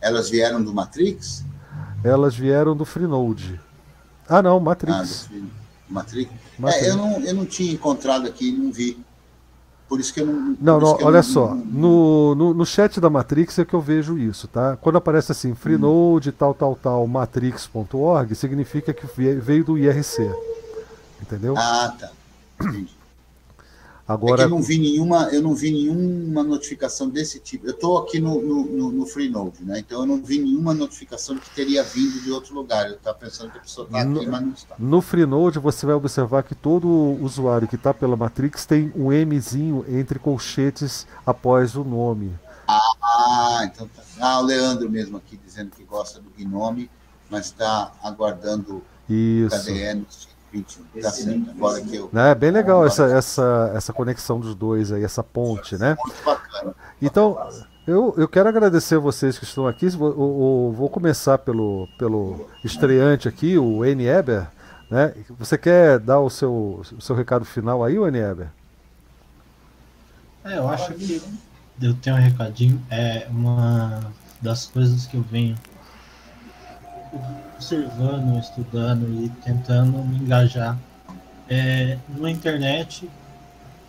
elas 0.00 0.30
vieram 0.30 0.62
do 0.62 0.72
Matrix? 0.72 1.44
Elas 2.02 2.34
vieram 2.34 2.74
do 2.74 2.84
Freenode. 2.84 3.60
Ah, 4.26 4.42
não, 4.42 4.58
Matrix. 4.58 5.28
Ah, 5.30 5.46
Matrix? 5.88 6.32
Matrix. 6.58 6.86
É, 6.86 6.90
eu, 6.90 6.96
não, 6.96 7.20
eu 7.20 7.34
não 7.34 7.44
tinha 7.44 7.72
encontrado 7.72 8.26
aqui, 8.26 8.50
não 8.50 8.72
vi. 8.72 8.98
Por 9.88 10.00
isso 10.00 10.12
que 10.14 10.20
eu 10.20 10.26
não. 10.26 10.56
Não, 10.60 10.80
não 10.80 10.88
olha 11.02 11.16
não, 11.16 11.22
só. 11.22 11.54
Não, 11.54 11.64
no, 11.66 12.34
no, 12.34 12.54
no, 12.54 12.66
chat 12.66 13.00
da 13.00 13.10
Matrix 13.10 13.58
é 13.58 13.64
que 13.64 13.74
eu 13.74 13.80
vejo 13.80 14.18
isso, 14.18 14.48
tá? 14.48 14.76
Quando 14.80 14.96
aparece 14.96 15.30
assim, 15.30 15.54
freenode, 15.54 16.32
tal, 16.32 16.54
tal, 16.54 16.74
tal, 16.74 17.06
matrix.org, 17.06 18.34
significa 18.34 18.92
que 18.92 19.06
veio 19.06 19.64
do 19.64 19.78
IRC. 19.78 20.30
Entendeu? 21.20 21.54
Ah, 21.56 21.94
tá. 21.98 22.10
Entendi. 22.60 23.03
Agora... 24.06 24.42
É 24.42 24.44
eu 24.44 24.50
não 24.50 24.62
vi 24.62 24.78
nenhuma, 24.78 25.28
eu 25.32 25.42
não 25.42 25.54
vi 25.54 25.70
nenhuma 25.70 26.42
notificação 26.42 27.08
desse 27.08 27.40
tipo. 27.40 27.66
Eu 27.66 27.72
estou 27.72 27.96
aqui 27.98 28.20
no, 28.20 28.40
no, 28.42 28.64
no, 28.64 28.92
no 28.92 29.06
Freenode, 29.06 29.64
né? 29.64 29.78
Então 29.78 30.00
eu 30.00 30.06
não 30.06 30.22
vi 30.22 30.38
nenhuma 30.38 30.74
notificação 30.74 31.38
que 31.38 31.48
teria 31.50 31.82
vindo 31.82 32.20
de 32.22 32.30
outro 32.30 32.54
lugar. 32.54 32.86
Eu 32.86 32.96
estava 32.96 33.16
pensando 33.16 33.50
que 33.50 33.58
a 33.58 33.62
pessoa 33.62 33.86
está 33.86 34.02
aqui, 34.02 34.26
mas 34.26 34.42
não 34.42 34.52
está. 34.52 34.74
No 34.78 35.00
Freenode 35.00 35.58
você 35.58 35.86
vai 35.86 35.94
observar 35.94 36.42
que 36.42 36.54
todo 36.54 36.86
usuário 37.22 37.66
que 37.66 37.76
está 37.76 37.94
pela 37.94 38.14
Matrix 38.14 38.66
tem 38.66 38.92
um 38.94 39.10
Mzinho 39.24 39.84
entre 39.88 40.18
colchetes 40.18 41.06
após 41.24 41.74
o 41.74 41.82
nome. 41.82 42.34
Ah, 42.68 43.62
então 43.64 43.88
tá. 43.88 44.02
Ah, 44.20 44.40
o 44.40 44.42
Leandro 44.42 44.90
mesmo 44.90 45.16
aqui 45.16 45.38
dizendo 45.42 45.70
que 45.70 45.82
gosta 45.84 46.20
do 46.20 46.30
Gnome, 46.30 46.90
mas 47.30 47.46
está 47.46 47.92
aguardando 48.02 48.82
Isso. 49.08 49.54
o 49.54 49.60
KDE 49.60 49.94
no 49.94 50.06
20%, 50.54 51.46
tá 51.46 51.54
fora 51.58 51.80
que 51.80 51.96
eu. 51.96 52.10
É 52.14 52.34
bem 52.34 52.50
legal 52.50 52.86
essa, 52.86 53.04
essa, 53.06 53.72
essa 53.74 53.92
conexão 53.92 54.38
dos 54.38 54.54
dois 54.54 54.92
aí, 54.92 55.02
essa 55.02 55.22
ponte, 55.22 55.76
né? 55.76 55.96
Então. 57.00 57.38
Eu, 57.86 58.14
eu 58.16 58.26
quero 58.26 58.48
agradecer 58.48 58.96
vocês 58.96 59.38
que 59.38 59.44
estão 59.44 59.66
aqui. 59.66 59.90
Vou, 59.90 60.72
vou, 60.72 60.88
começar 60.88 61.36
pelo, 61.36 61.86
pelo 61.98 62.48
estreante 62.64 63.28
aqui, 63.28 63.58
o 63.58 63.80
Wayne 63.80 64.06
Eber. 64.06 64.46
Né? 64.90 65.12
Você 65.38 65.58
quer 65.58 65.98
dar 65.98 66.18
o 66.20 66.30
seu, 66.30 66.82
o 66.96 67.00
seu 67.02 67.14
recado 67.14 67.44
final 67.44 67.84
aí, 67.84 67.98
Wayne 67.98 68.20
Eber? 68.20 68.48
É, 70.44 70.56
eu 70.56 70.66
acho 70.68 70.94
que 70.94 71.20
eu 71.80 71.94
tenho 71.94 72.16
um 72.16 72.20
recadinho. 72.20 72.80
É 72.90 73.26
uma 73.30 74.00
das 74.40 74.66
coisas 74.66 75.06
que 75.06 75.16
eu 75.16 75.22
venho 75.22 75.56
observando, 77.54 78.38
estudando 78.38 79.24
e 79.24 79.28
tentando 79.42 79.98
me 80.04 80.18
engajar 80.18 80.78
é, 81.48 81.98
numa 82.08 82.30
internet 82.30 83.08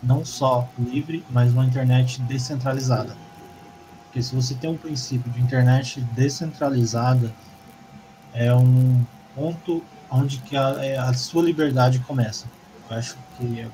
não 0.02 0.24
só 0.24 0.68
livre, 0.78 1.24
mas 1.30 1.52
uma 1.52 1.64
internet 1.64 2.20
descentralizada. 2.22 3.16
Porque 4.04 4.22
se 4.22 4.34
você 4.34 4.54
tem 4.54 4.70
um 4.70 4.76
princípio 4.76 5.30
de 5.32 5.40
internet 5.40 6.00
descentralizada, 6.12 7.32
é 8.32 8.54
um 8.54 9.04
ponto 9.34 9.82
onde 10.10 10.38
que 10.38 10.56
a, 10.56 10.84
é, 10.84 10.98
a 10.98 11.12
sua 11.14 11.42
liberdade 11.42 11.98
começa. 12.00 12.46
Eu 12.88 12.96
acho 12.96 13.16
que 13.36 13.66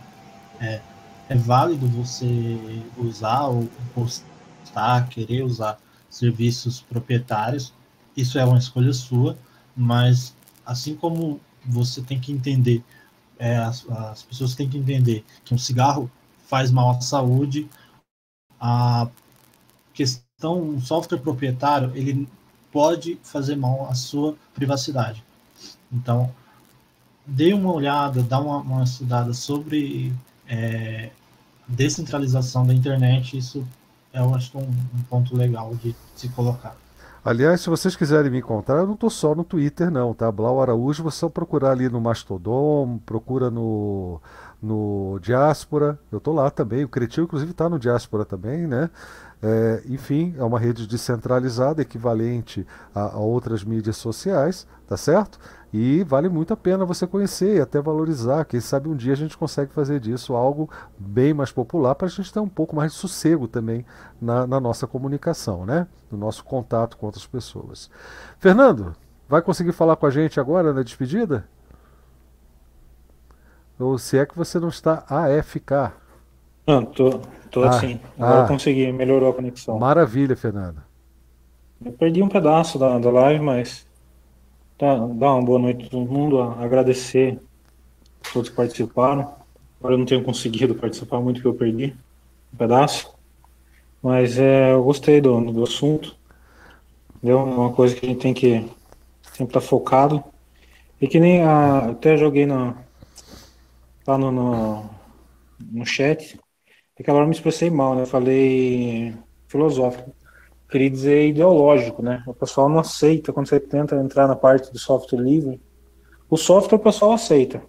é, 0.61 0.81
é 1.29 1.37
válido 1.37 1.87
você 1.89 2.83
usar 2.97 3.47
ou 3.47 3.69
postar, 3.95 5.09
querer 5.09 5.43
usar 5.43 5.79
serviços 6.09 6.81
proprietários, 6.81 7.73
isso 8.17 8.39
é 8.39 8.45
uma 8.45 8.59
escolha 8.59 8.93
sua, 8.93 9.37
mas 9.77 10.35
assim 10.65 10.95
como 10.95 11.41
você 11.65 12.03
tem 12.03 12.21
que 12.21 12.33
entender, 12.33 12.83
é, 13.39 13.57
as, 13.57 13.89
as 13.91 14.23
pessoas 14.23 14.55
têm 14.55 14.69
que 14.69 14.79
entender 14.79 15.25
que 15.45 15.55
um 15.55 15.59
cigarro 15.59 16.11
faz 16.47 16.71
mal 16.71 16.91
à 16.91 17.01
saúde, 17.01 17.69
a 18.61 19.09
questão, 19.95 20.61
um 20.61 20.81
software 20.81 21.19
proprietário, 21.19 21.93
ele 21.95 22.29
pode 22.71 23.19
fazer 23.23 23.57
mal 23.57 23.89
à 23.89 23.95
sua 23.95 24.37
privacidade. 24.55 25.23
Então, 25.91 26.33
dê 27.27 27.53
uma 27.53 27.73
olhada, 27.73 28.23
dá 28.23 28.41
uma, 28.41 28.59
uma 28.59 28.83
estudada 28.83 29.33
sobre 29.33 30.13
é, 30.49 31.11
descentralização 31.67 32.67
da 32.67 32.75
internet, 32.75 33.37
isso 33.37 33.67
é, 34.13 34.21
eu 34.21 34.35
acho 34.35 34.57
um, 34.59 34.63
um 34.63 35.03
ponto 35.09 35.37
legal 35.37 35.75
de 35.77 35.95
se 36.15 36.29
colocar. 36.29 36.77
Aliás, 37.25 37.61
se 37.61 37.71
vocês 37.71 37.95
quiserem 37.95 38.33
me 38.33 38.39
encontrar, 38.39 38.79
eu 38.79 38.87
não 38.87 38.95
estou 38.95 39.09
só 39.09 39.33
no 39.33 39.45
Twitter, 39.45 39.93
não, 39.93 40.13
tá? 40.13 40.31
Blau 40.33 40.61
Araújo, 40.61 41.05
você 41.05 41.29
procurar 41.29 41.71
ali 41.71 41.89
no 41.89 42.01
Mastodon, 42.01 42.99
procura 43.07 43.49
no, 43.49 44.21
no 44.61 45.21
Diáspora, 45.21 45.97
eu 46.11 46.19
estou 46.19 46.35
lá 46.35 46.51
também, 46.51 46.83
o 46.83 46.89
Cretil 46.89 47.23
inclusive 47.23 47.53
está 47.53 47.69
no 47.69 47.79
Diáspora 47.79 48.25
também, 48.25 48.67
né? 48.67 48.91
É, 49.41 49.83
enfim, 49.87 50.35
é 50.37 50.43
uma 50.43 50.59
rede 50.59 50.85
descentralizada, 50.85 51.81
equivalente 51.81 52.67
a, 52.93 53.15
a, 53.15 53.19
outras 53.19 53.63
mídias 53.63 53.97
sociais, 53.97 54.67
tá 54.89 54.97
certo? 54.97 55.39
E 55.73 56.05
vale 56.05 56.29
muito 56.29 56.53
a 56.53 56.57
pena 56.57 56.85
você 56.85 57.07
conhecer 57.07 57.57
e 57.57 57.61
até 57.61 57.81
valorizar. 57.81 58.45
Quem 58.45 58.61
sabe 58.61 58.91
um 58.91 58.95
dia 58.95 59.15
a 59.15 59.17
gente 59.17 59.39
consegue 59.39 59.73
fazer 59.73 59.99
disso 59.99 60.35
algo 60.35 60.69
bem 60.99 61.33
mais 61.33 61.51
popular 61.51 61.95
para 61.95 62.07
a 62.07 62.11
gente 62.11 62.31
ter 62.31 62.41
um 62.41 62.49
pouco 62.49 62.77
mais 62.77 62.93
de 62.93 62.99
sossego 62.99 63.49
também 63.49 63.87
na, 64.21 64.47
na 64.47 64.61
nossa 64.61 64.87
comunicação, 64.87 65.65
né? 65.65 65.87
No 66.11 66.19
nosso 66.19 66.45
contato 66.45 66.99
com 66.99 67.07
outras 67.07 67.27
pessoas. 67.27 67.91
Fernando, 68.39 68.95
vai 69.27 69.41
conseguir 69.41 69.73
falar 69.73 69.97
com 69.97 70.05
a 70.05 70.11
gente 70.11 70.39
agora 70.39 70.75
na 70.75 70.83
despedida? 70.83 71.49
Ou 73.79 73.97
se 73.97 74.19
é 74.19 74.27
que 74.27 74.37
você 74.37 74.61
não 74.61 74.69
está 74.69 75.05
AFK? 75.09 75.93
Não, 76.67 76.85
tô, 76.85 77.19
tô 77.51 77.65
ah, 77.65 77.71
assim. 77.71 77.99
Agora 78.19 78.45
ah, 78.45 78.49
consegui, 78.49 78.93
melhorou 78.93 79.31
a 79.31 79.33
conexão. 79.33 79.79
Maravilha, 79.79 80.37
Fernanda. 80.37 80.85
Eu 81.83 81.93
perdi 81.93 82.23
um 82.23 82.29
pedaço 82.29 82.79
da, 82.79 82.99
da 82.99 83.11
live, 83.11 83.43
mas 83.43 83.87
tá, 84.79 84.95
dá 84.97 85.35
uma 85.35 85.43
boa 85.43 85.59
noite 85.59 85.87
a 85.87 85.91
todo 85.91 86.11
mundo, 86.11 86.41
agradecer 86.41 87.41
a 88.25 88.33
todos 88.33 88.51
que 88.51 88.57
participaram. 88.57 89.35
Agora 89.79 89.95
eu 89.95 89.99
não 89.99 90.07
tenho 90.07 90.23
conseguido 90.23 90.75
participar 90.75 91.21
muito 91.21 91.41
que 91.41 91.47
eu 91.47 91.55
perdi 91.55 91.95
um 92.53 92.57
pedaço. 92.57 93.13
Mas 94.03 94.39
é, 94.39 94.73
eu 94.73 94.83
gostei 94.83 95.21
do, 95.21 95.41
do 95.53 95.63
assunto. 95.63 96.17
Deu 97.23 97.39
uma 97.39 97.73
coisa 97.73 97.95
que 97.95 98.05
a 98.05 98.09
gente 98.09 98.21
tem 98.21 98.35
que 98.35 98.61
sempre 99.23 99.51
estar 99.51 99.61
tá 99.61 99.67
focado. 99.67 100.23
E 101.01 101.09
que 101.09 101.19
nem 101.19 101.43
a, 101.43 101.91
até 101.91 102.17
joguei 102.17 102.47
na, 102.47 102.77
lá 104.07 104.19
no, 104.19 104.31
no, 104.31 104.91
no 105.61 105.87
chat 105.87 106.39
Aquela 106.99 107.19
hora 107.19 107.25
eu 107.25 107.29
me 107.31 107.35
expressei 107.35 107.71
mal, 107.71 107.97
né? 107.97 108.03
Eu 108.03 108.07
falei 108.07 109.15
filosófico. 109.49 110.15
Queria 110.73 110.89
dizer 110.89 111.29
ideológico, 111.29 112.01
né? 112.03 112.23
O 112.27 112.33
pessoal 112.33 112.67
não 112.67 112.79
aceita 112.79 113.31
quando 113.31 113.47
você 113.47 113.61
tenta 113.61 113.95
entrar 113.97 114.27
na 114.27 114.35
parte 114.35 114.73
do 114.73 114.79
software 114.79 115.21
livre. 115.21 115.61
O 116.31 116.39
software 116.39 116.79
o 116.79 116.83
pessoal 116.83 117.13
aceita. 117.13 117.63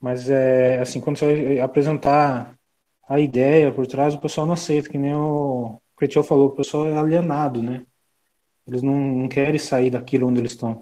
Mas 0.00 0.30
é 0.30 0.80
assim, 0.80 1.02
quando 1.02 1.18
você 1.18 1.26
vai 1.26 1.60
apresentar 1.60 2.54
a 3.06 3.20
ideia 3.20 3.70
por 3.70 3.86
trás, 3.86 4.14
o 4.14 4.20
pessoal 4.20 4.46
não 4.46 4.54
aceita, 4.54 4.88
que 4.88 4.96
nem 4.96 5.14
o 5.14 5.78
Cretiel 5.98 6.24
falou, 6.24 6.46
o 6.46 6.56
pessoal 6.56 6.86
é 6.86 6.96
alienado, 6.96 7.62
né? 7.62 7.84
Eles 8.66 8.80
não, 8.80 8.96
não 8.96 9.28
querem 9.28 9.58
sair 9.58 9.90
daquilo 9.90 10.28
onde 10.28 10.40
eles 10.40 10.52
estão. 10.52 10.80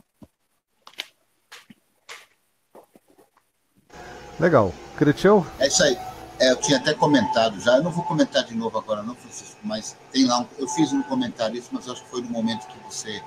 Legal. 4.38 4.72
Cretiel? 4.96 5.44
É 5.58 5.66
isso 5.66 5.82
aí. 5.82 6.15
É, 6.38 6.50
eu 6.50 6.56
tinha 6.56 6.76
até 6.76 6.92
comentado 6.92 7.58
já, 7.60 7.78
eu 7.78 7.82
não 7.82 7.90
vou 7.90 8.04
comentar 8.04 8.44
de 8.44 8.54
novo 8.54 8.76
agora 8.76 9.02
não, 9.02 9.14
Francisco, 9.14 9.56
mas 9.62 9.96
tem 10.12 10.26
lá, 10.26 10.40
um, 10.40 10.46
eu 10.58 10.68
fiz 10.68 10.92
um 10.92 11.02
comentário 11.02 11.56
isso, 11.56 11.70
mas 11.72 11.88
acho 11.88 12.04
que 12.04 12.10
foi 12.10 12.20
no 12.20 12.28
momento 12.28 12.66
que 12.66 12.78
você 12.80 13.22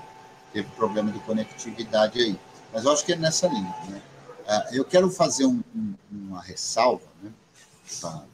teve 0.53 0.69
problema 0.75 1.11
de 1.11 1.19
conectividade 1.21 2.19
aí. 2.19 2.39
Mas 2.71 2.85
eu 2.85 2.91
acho 2.91 3.03
que 3.03 3.13
é 3.13 3.15
nessa 3.15 3.47
linha. 3.47 3.75
Né? 3.87 4.01
É, 4.45 4.77
eu 4.77 4.85
quero 4.85 5.09
fazer 5.09 5.47
um, 5.47 5.63
um, 5.75 5.95
uma 6.11 6.41
ressalva, 6.41 7.07
né, 7.23 7.31
para 7.99 8.25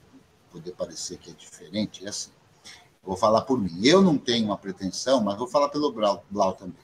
poder 0.52 0.74
parecer 0.74 1.20
que 1.20 1.32
é 1.32 1.34
diferente, 1.34 2.06
é 2.06 2.10
assim, 2.10 2.32
vou 3.02 3.16
falar 3.16 3.42
por 3.42 3.58
mim. 3.58 3.80
Eu 3.82 4.02
não 4.02 4.18
tenho 4.18 4.46
uma 4.46 4.58
pretensão, 4.58 5.22
mas 5.22 5.38
vou 5.38 5.48
falar 5.48 5.70
pelo 5.70 5.90
Blau, 5.94 6.26
Blau 6.30 6.52
também. 6.52 6.76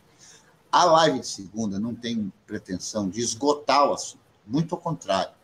A 0.71 0.85
live 0.85 1.19
de 1.19 1.27
segunda 1.27 1.77
não 1.77 1.93
tem 1.93 2.31
pretensão 2.47 3.09
de 3.09 3.19
esgotar 3.19 3.89
o 3.89 3.93
assunto, 3.93 4.21
muito 4.47 4.75
ao 4.75 4.79
contrário 4.79 5.40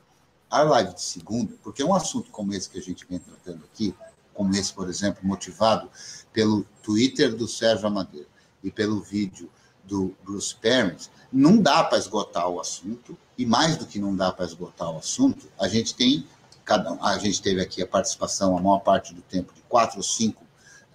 a 0.49 0.61
live 0.61 0.93
de 0.93 1.01
segunda, 1.01 1.53
porque 1.61 1.81
é 1.81 1.85
um 1.85 1.93
assunto 1.93 2.31
como 2.31 2.53
esse 2.53 2.69
que 2.69 2.77
a 2.77 2.81
gente 2.81 3.05
vem 3.07 3.19
tratando 3.19 3.63
aqui, 3.65 3.93
como 4.33 4.55
esse, 4.55 4.71
por 4.73 4.89
exemplo, 4.89 5.19
motivado 5.23 5.89
pelo 6.31 6.63
Twitter 6.83 7.35
do 7.35 7.47
Sérgio 7.47 7.87
Amadeira 7.87 8.27
e 8.63 8.71
pelo 8.71 9.01
vídeo 9.01 9.49
do 9.83 10.15
Bruce 10.23 10.55
Perry, 10.55 10.97
não 11.31 11.57
dá 11.57 11.83
para 11.83 11.97
esgotar 11.97 12.47
o 12.47 12.59
assunto, 12.59 13.17
e 13.37 13.45
mais 13.45 13.77
do 13.77 13.85
que 13.85 13.99
não 13.99 14.15
dá 14.15 14.31
para 14.31 14.45
esgotar 14.45 14.89
o 14.91 14.97
assunto, 14.97 15.47
a 15.59 15.67
gente 15.67 15.95
tem, 15.95 16.25
cada, 16.63 16.91
a 17.01 17.17
gente 17.17 17.41
teve 17.41 17.61
aqui 17.61 17.81
a 17.81 17.87
participação, 17.87 18.57
a 18.57 18.61
maior 18.61 18.79
parte 18.79 19.13
do 19.13 19.21
tempo, 19.21 19.53
de 19.53 19.61
quatro 19.63 19.97
ou 19.97 20.03
cinco 20.03 20.45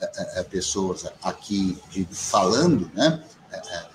é, 0.00 0.40
é, 0.40 0.42
pessoas 0.42 1.06
aqui 1.22 1.78
de, 1.90 2.04
falando, 2.10 2.90
né? 2.94 3.24
É, 3.50 3.92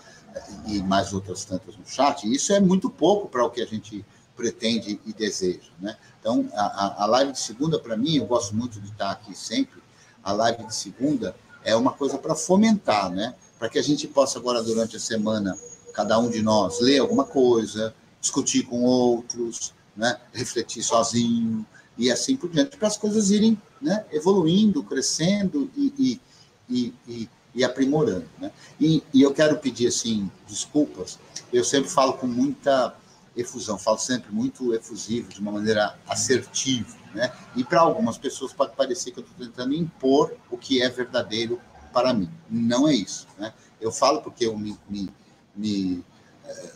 e 0.68 0.82
mais 0.82 1.14
outras 1.14 1.44
tantas 1.44 1.76
no 1.76 1.86
chat, 1.86 2.26
e 2.28 2.36
isso 2.36 2.54
é 2.54 2.60
muito 2.60 2.90
pouco 2.90 3.28
para 3.28 3.44
o 3.44 3.50
que 3.50 3.62
a 3.62 3.66
gente 3.66 4.06
pretende 4.38 5.02
e 5.06 5.12
deseja. 5.12 5.72
Né? 5.82 5.98
Então, 6.22 6.48
a, 6.54 7.04
a 7.04 7.06
live 7.08 7.32
de 7.32 7.40
segunda, 7.40 7.80
para 7.80 7.98
mim, 7.98 8.18
eu 8.18 8.26
gosto 8.28 8.56
muito 8.56 8.80
de 8.80 8.90
estar 8.90 9.12
aqui 9.12 9.36
sempre. 9.36 9.82
A 10.24 10.32
live 10.32 10.64
de 10.66 10.76
segunda 10.76 11.36
é 11.64 11.76
uma 11.76 11.92
coisa 11.92 12.18
para 12.18 12.36
fomentar, 12.36 13.10
né? 13.10 13.34
para 13.58 13.68
que 13.68 13.80
a 13.80 13.82
gente 13.82 14.08
possa 14.08 14.38
agora, 14.38 14.62
durante 14.62 14.96
a 14.96 15.00
semana, 15.00 15.58
cada 15.94 16.20
um 16.20 16.30
de 16.30 16.44
nós 16.44 16.80
ler 16.80 17.00
alguma 17.00 17.26
coisa, 17.26 17.94
discutir 18.22 18.64
com 18.64 18.84
outros, 18.84 19.74
né? 19.96 20.18
refletir 20.32 20.84
sozinho 20.84 21.66
e 21.98 22.12
assim 22.12 22.38
por 22.38 22.50
diante, 22.52 22.78
para 22.78 22.88
as 22.88 22.98
coisas 22.98 23.32
irem 23.32 23.60
né? 23.82 24.06
evoluindo, 24.12 24.84
crescendo 24.84 25.72
e, 25.76 26.22
e, 26.70 26.94
e, 27.08 27.30
e 27.56 27.64
aprimorando. 27.64 28.28
Né? 28.38 28.52
E, 28.80 29.04
e 29.12 29.24
eu 29.24 29.34
quero 29.34 29.58
pedir 29.58 29.88
assim 29.88 30.30
desculpas. 30.48 31.18
Eu 31.52 31.64
sempre 31.64 31.90
falo 31.90 32.14
com 32.14 32.28
muita 32.28 32.94
efusão. 33.38 33.78
Falo 33.78 33.98
sempre 33.98 34.32
muito 34.32 34.74
efusivo, 34.74 35.30
de 35.30 35.40
uma 35.40 35.52
maneira 35.52 35.98
assertiva. 36.08 36.96
Né? 37.14 37.32
E 37.56 37.64
para 37.64 37.82
algumas 37.82 38.18
pessoas 38.18 38.52
pode 38.52 38.76
parecer 38.76 39.12
que 39.12 39.20
eu 39.20 39.24
estou 39.24 39.46
tentando 39.46 39.74
impor 39.74 40.36
o 40.52 40.58
que 40.58 40.82
é 40.82 40.90
verdadeiro 40.90 41.62
para 41.94 42.14
mim. 42.14 42.30
Não 42.50 42.88
é 42.88 42.94
isso. 42.94 43.28
Né? 43.38 43.54
Eu 43.80 43.92
falo 43.92 44.22
porque 44.22 44.46
eu 44.46 44.58
me, 44.58 44.78
me, 44.90 45.10
me 45.56 46.06
é, 46.46 46.74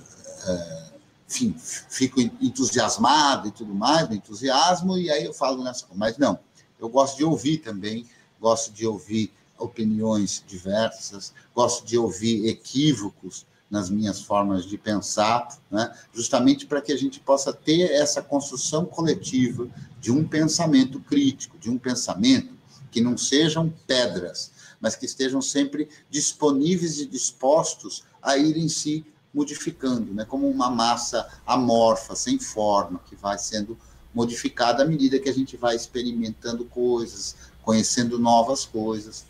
é, 0.47 0.91
enfim, 1.27 1.55
fico 1.57 2.19
entusiasmado 2.19 3.47
e 3.47 3.51
tudo 3.51 3.73
mais, 3.73 4.09
me 4.09 4.17
entusiasmo, 4.17 4.97
e 4.97 5.09
aí 5.09 5.23
eu 5.23 5.33
falo 5.33 5.63
nessa. 5.63 5.85
Mas 5.95 6.17
não, 6.17 6.39
eu 6.79 6.89
gosto 6.89 7.17
de 7.17 7.23
ouvir 7.23 7.59
também, 7.59 8.05
gosto 8.39 8.73
de 8.73 8.85
ouvir 8.85 9.31
opiniões 9.57 10.43
diversas, 10.45 11.33
gosto 11.55 11.85
de 11.85 11.97
ouvir 11.97 12.47
equívocos 12.47 13.45
nas 13.71 13.89
minhas 13.89 14.21
formas 14.21 14.65
de 14.65 14.77
pensar, 14.77 15.47
né? 15.71 15.95
justamente 16.13 16.65
para 16.65 16.81
que 16.81 16.91
a 16.91 16.97
gente 16.97 17.21
possa 17.21 17.53
ter 17.53 17.89
essa 17.89 18.21
construção 18.21 18.85
coletiva 18.85 19.67
de 19.99 20.11
um 20.11 20.27
pensamento 20.27 20.99
crítico, 20.99 21.57
de 21.57 21.69
um 21.69 21.77
pensamento 21.77 22.53
que 22.91 22.99
não 22.99 23.17
sejam 23.17 23.73
pedras, 23.87 24.51
mas 24.81 24.97
que 24.97 25.05
estejam 25.05 25.41
sempre 25.41 25.87
disponíveis 26.09 26.99
e 26.99 27.05
dispostos 27.05 28.03
a 28.21 28.37
irem 28.37 28.67
se 28.67 29.05
modificando, 29.33 30.13
né? 30.13 30.25
como 30.25 30.49
uma 30.49 30.69
massa 30.69 31.25
amorfa, 31.47 32.13
sem 32.13 32.37
forma, 32.37 32.99
que 33.07 33.15
vai 33.15 33.37
sendo 33.37 33.77
modificada 34.13 34.83
à 34.83 34.85
medida 34.85 35.17
que 35.17 35.29
a 35.29 35.33
gente 35.33 35.55
vai 35.55 35.77
experimentando 35.77 36.65
coisas, 36.65 37.37
conhecendo 37.61 38.19
novas 38.19 38.65
coisas 38.65 39.23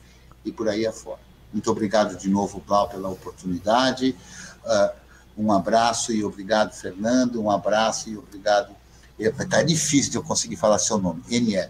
e 0.44 0.52
por 0.52 0.68
aí 0.68 0.88
afora. 0.88 1.31
Muito 1.52 1.70
obrigado 1.70 2.18
de 2.18 2.30
novo, 2.30 2.64
Blau, 2.66 2.88
pela 2.90 3.10
oportunidade. 3.10 4.16
Uh, 4.64 5.02
um 5.38 5.52
abraço 5.52 6.12
e 6.12 6.24
obrigado, 6.24 6.74
Fernando. 6.74 7.42
Um 7.42 7.50
abraço 7.50 8.10
e 8.10 8.18
obrigado. 8.18 8.76
Está 9.18 9.62
difícil 9.62 10.12
de 10.12 10.18
eu 10.18 10.24
conseguir 10.24 10.56
falar 10.56 10.80
seu 10.80 10.98
nome. 10.98 11.24
Eber. 11.30 11.70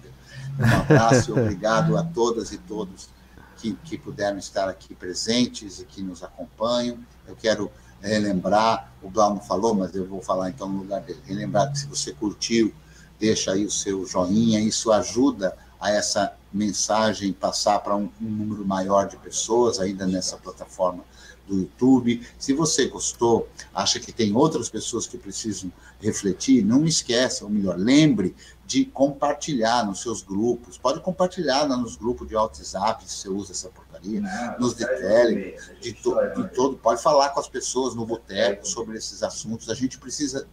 Um 0.59 0.81
abraço 0.81 1.31
e 1.31 1.39
obrigado 1.39 1.97
a 1.97 2.03
todas 2.03 2.51
e 2.51 2.57
todos 2.57 3.09
que, 3.57 3.73
que 3.83 3.97
puderam 3.97 4.37
estar 4.37 4.67
aqui 4.67 4.95
presentes 4.95 5.79
e 5.79 5.85
que 5.85 6.01
nos 6.01 6.23
acompanham. 6.23 6.97
Eu 7.27 7.35
quero 7.35 7.71
relembrar, 8.01 8.91
o 9.01 9.09
Blau 9.09 9.35
não 9.35 9.41
falou, 9.41 9.75
mas 9.75 9.95
eu 9.95 10.07
vou 10.07 10.21
falar 10.21 10.49
então 10.49 10.67
no 10.67 10.79
lugar 10.79 11.01
dele. 11.01 11.21
Relembrar 11.25 11.71
que 11.71 11.79
se 11.79 11.87
você 11.87 12.11
curtiu, 12.11 12.73
deixa 13.19 13.51
aí 13.51 13.63
o 13.63 13.71
seu 13.71 14.05
joinha, 14.05 14.59
isso 14.59 14.91
ajuda 14.91 15.55
a 15.79 15.91
essa 15.91 16.33
mensagem 16.53 17.31
passar 17.31 17.79
para 17.79 17.95
um, 17.95 18.09
um, 18.21 18.29
número 18.29 18.65
maior 18.65 19.07
de 19.07 19.17
pessoas 19.17 19.79
ainda 19.79 20.05
nessa 20.05 20.37
plataforma 20.37 21.03
do 21.47 21.59
YouTube. 21.59 22.25
Se 22.37 22.53
você 22.53 22.87
gostou, 22.87 23.47
acha 23.73 23.99
que 23.99 24.11
tem 24.11 24.35
outras 24.35 24.69
pessoas 24.69 25.07
que 25.07 25.17
precisam 25.17 25.71
refletir, 25.99 26.63
não 26.63 26.85
esqueça, 26.85 27.43
ou 27.43 27.49
melhor, 27.49 27.77
lembre 27.77 28.35
de 28.65 28.85
compartilhar 28.85 29.85
nos 29.85 30.01
seus 30.01 30.21
grupos. 30.21 30.77
Pode 30.77 31.01
compartilhar 31.01 31.67
nos 31.67 31.95
grupos 31.95 32.27
de 32.27 32.35
WhatsApp, 32.35 33.03
se 33.05 33.17
você 33.17 33.29
usa 33.29 33.51
essa 33.51 33.69
porcaria, 33.69 34.21
não, 34.21 34.59
nos 34.59 34.75
de 34.75 34.85
Telegram, 34.85 35.53
de, 35.79 35.93
to, 35.93 36.15
de 36.35 36.49
todo. 36.55 36.77
Pode 36.77 37.01
falar 37.01 37.29
com 37.29 37.39
as 37.39 37.47
pessoas 37.47 37.95
no 37.95 38.05
boteco 38.05 38.65
sobre 38.67 38.97
esses 38.97 39.23
assuntos. 39.23 39.69
A 39.69 39.73
gente 39.73 39.97
precisa, 39.97 40.47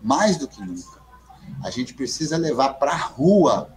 mais 0.00 0.36
do 0.36 0.46
que 0.46 0.60
nunca, 0.60 1.00
a 1.64 1.70
gente 1.70 1.94
precisa 1.94 2.36
levar 2.36 2.74
para 2.74 2.92
a 2.92 2.96
rua 2.96 3.68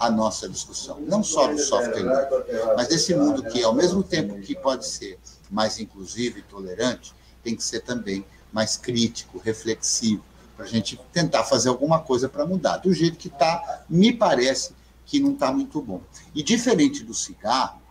a 0.00 0.10
nossa 0.10 0.48
discussão, 0.48 0.98
não 1.00 1.22
só 1.22 1.46
do 1.46 1.58
software 1.58 2.00
livre, 2.00 2.74
mas 2.74 2.88
desse 2.88 3.14
mundo 3.14 3.42
que, 3.44 3.62
ao 3.62 3.74
mesmo 3.74 4.02
tempo 4.02 4.40
que 4.40 4.54
pode 4.54 4.86
ser 4.86 5.18
mais 5.50 5.78
inclusivo 5.78 6.38
e 6.38 6.42
tolerante, 6.42 7.14
tem 7.44 7.54
que 7.54 7.62
ser 7.62 7.80
também 7.80 8.24
mais 8.50 8.78
crítico, 8.78 9.38
reflexivo, 9.38 10.24
para 10.56 10.64
a 10.64 10.68
gente 10.68 10.98
tentar 11.12 11.44
fazer 11.44 11.68
alguma 11.68 12.00
coisa 12.00 12.30
para 12.30 12.46
mudar. 12.46 12.78
Do 12.78 12.94
jeito 12.94 13.18
que 13.18 13.28
está, 13.28 13.84
me 13.90 14.10
parece 14.10 14.74
que 15.04 15.20
não 15.20 15.32
está 15.32 15.52
muito 15.52 15.82
bom. 15.82 16.00
E 16.34 16.42
diferente 16.42 17.04
do 17.04 17.12
cigarro, 17.12 17.82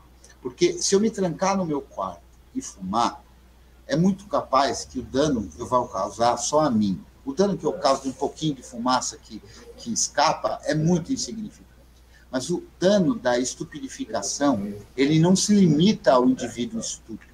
porque 0.41 0.81
se 0.81 0.95
eu 0.95 0.99
me 0.99 1.11
trancar 1.11 1.56
no 1.56 1.65
meu 1.65 1.81
quarto 1.81 2.22
e 2.56 2.61
fumar, 2.61 3.23
é 3.86 3.95
muito 3.95 4.26
capaz 4.26 4.84
que 4.84 4.98
o 4.98 5.03
dano 5.03 5.48
eu 5.60 5.68
vá 5.68 5.88
causar 5.88 6.38
só 6.38 6.61
a 6.61 6.72
mim. 6.72 7.03
O 7.23 7.34
dano 7.34 7.56
que 7.56 7.65
eu 7.65 7.73
causo 7.73 8.03
de 8.03 8.10
um 8.10 8.14
pouquinho 8.14 8.56
de 8.56 8.64
fumaça 8.64 9.15
que, 9.18 9.40
que 9.77 9.94
escapa 9.94 10.60
é 10.64 10.73
muito 10.73 11.14
insignificante. 11.14 11.68
Mas 12.31 12.49
o 12.49 12.64
dano 12.80 13.15
da 13.15 13.39
estupidificação, 13.39 14.73
ele 14.95 15.19
não 15.19 15.35
se 15.35 15.53
limita 15.53 16.14
ao 16.14 16.30
indivíduo 16.30 16.80
estúpido. 16.80 17.30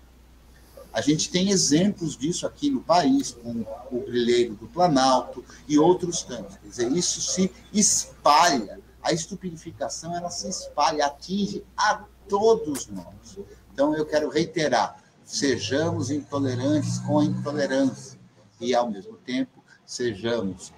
A 0.94 1.02
gente 1.02 1.30
tem 1.30 1.50
exemplos 1.50 2.16
disso 2.16 2.48
aqui 2.48 2.70
no 2.70 2.80
país, 2.80 3.32
com 3.32 3.66
o 3.92 4.06
brilheiro 4.06 4.56
do 4.56 4.66
Planalto 4.68 5.44
e 5.68 5.78
outros 5.78 6.24
tantos. 6.24 6.56
Quer 6.56 6.70
dizer, 6.70 6.92
isso 6.94 7.20
se 7.20 7.52
espalha. 7.74 8.80
A 9.04 9.12
estupidificação, 9.12 10.16
ela 10.16 10.30
se 10.30 10.48
espalha, 10.48 11.08
atinge 11.08 11.66
a 11.76 12.06
todos 12.30 12.88
nós. 12.88 13.38
Então, 13.74 13.94
eu 13.94 14.06
quero 14.06 14.30
reiterar, 14.30 15.04
sejamos 15.26 16.10
intolerantes 16.10 17.00
com 17.00 17.20
a 17.20 17.26
intolerância 17.26 18.18
e, 18.62 18.74
ao 18.74 18.90
mesmo 18.90 19.18
tempo, 19.18 19.62
sejamos 19.86 20.72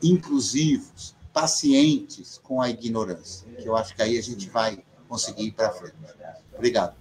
inclusivos, 0.00 1.15
pacientes 1.36 2.40
com 2.42 2.62
a 2.62 2.70
ignorância, 2.70 3.46
que 3.58 3.68
eu 3.68 3.76
acho 3.76 3.94
que 3.94 4.00
aí 4.00 4.16
a 4.16 4.22
gente 4.22 4.48
vai 4.48 4.82
conseguir 5.06 5.48
ir 5.48 5.52
para 5.52 5.70
frente. 5.70 5.94
Obrigado. 6.54 6.96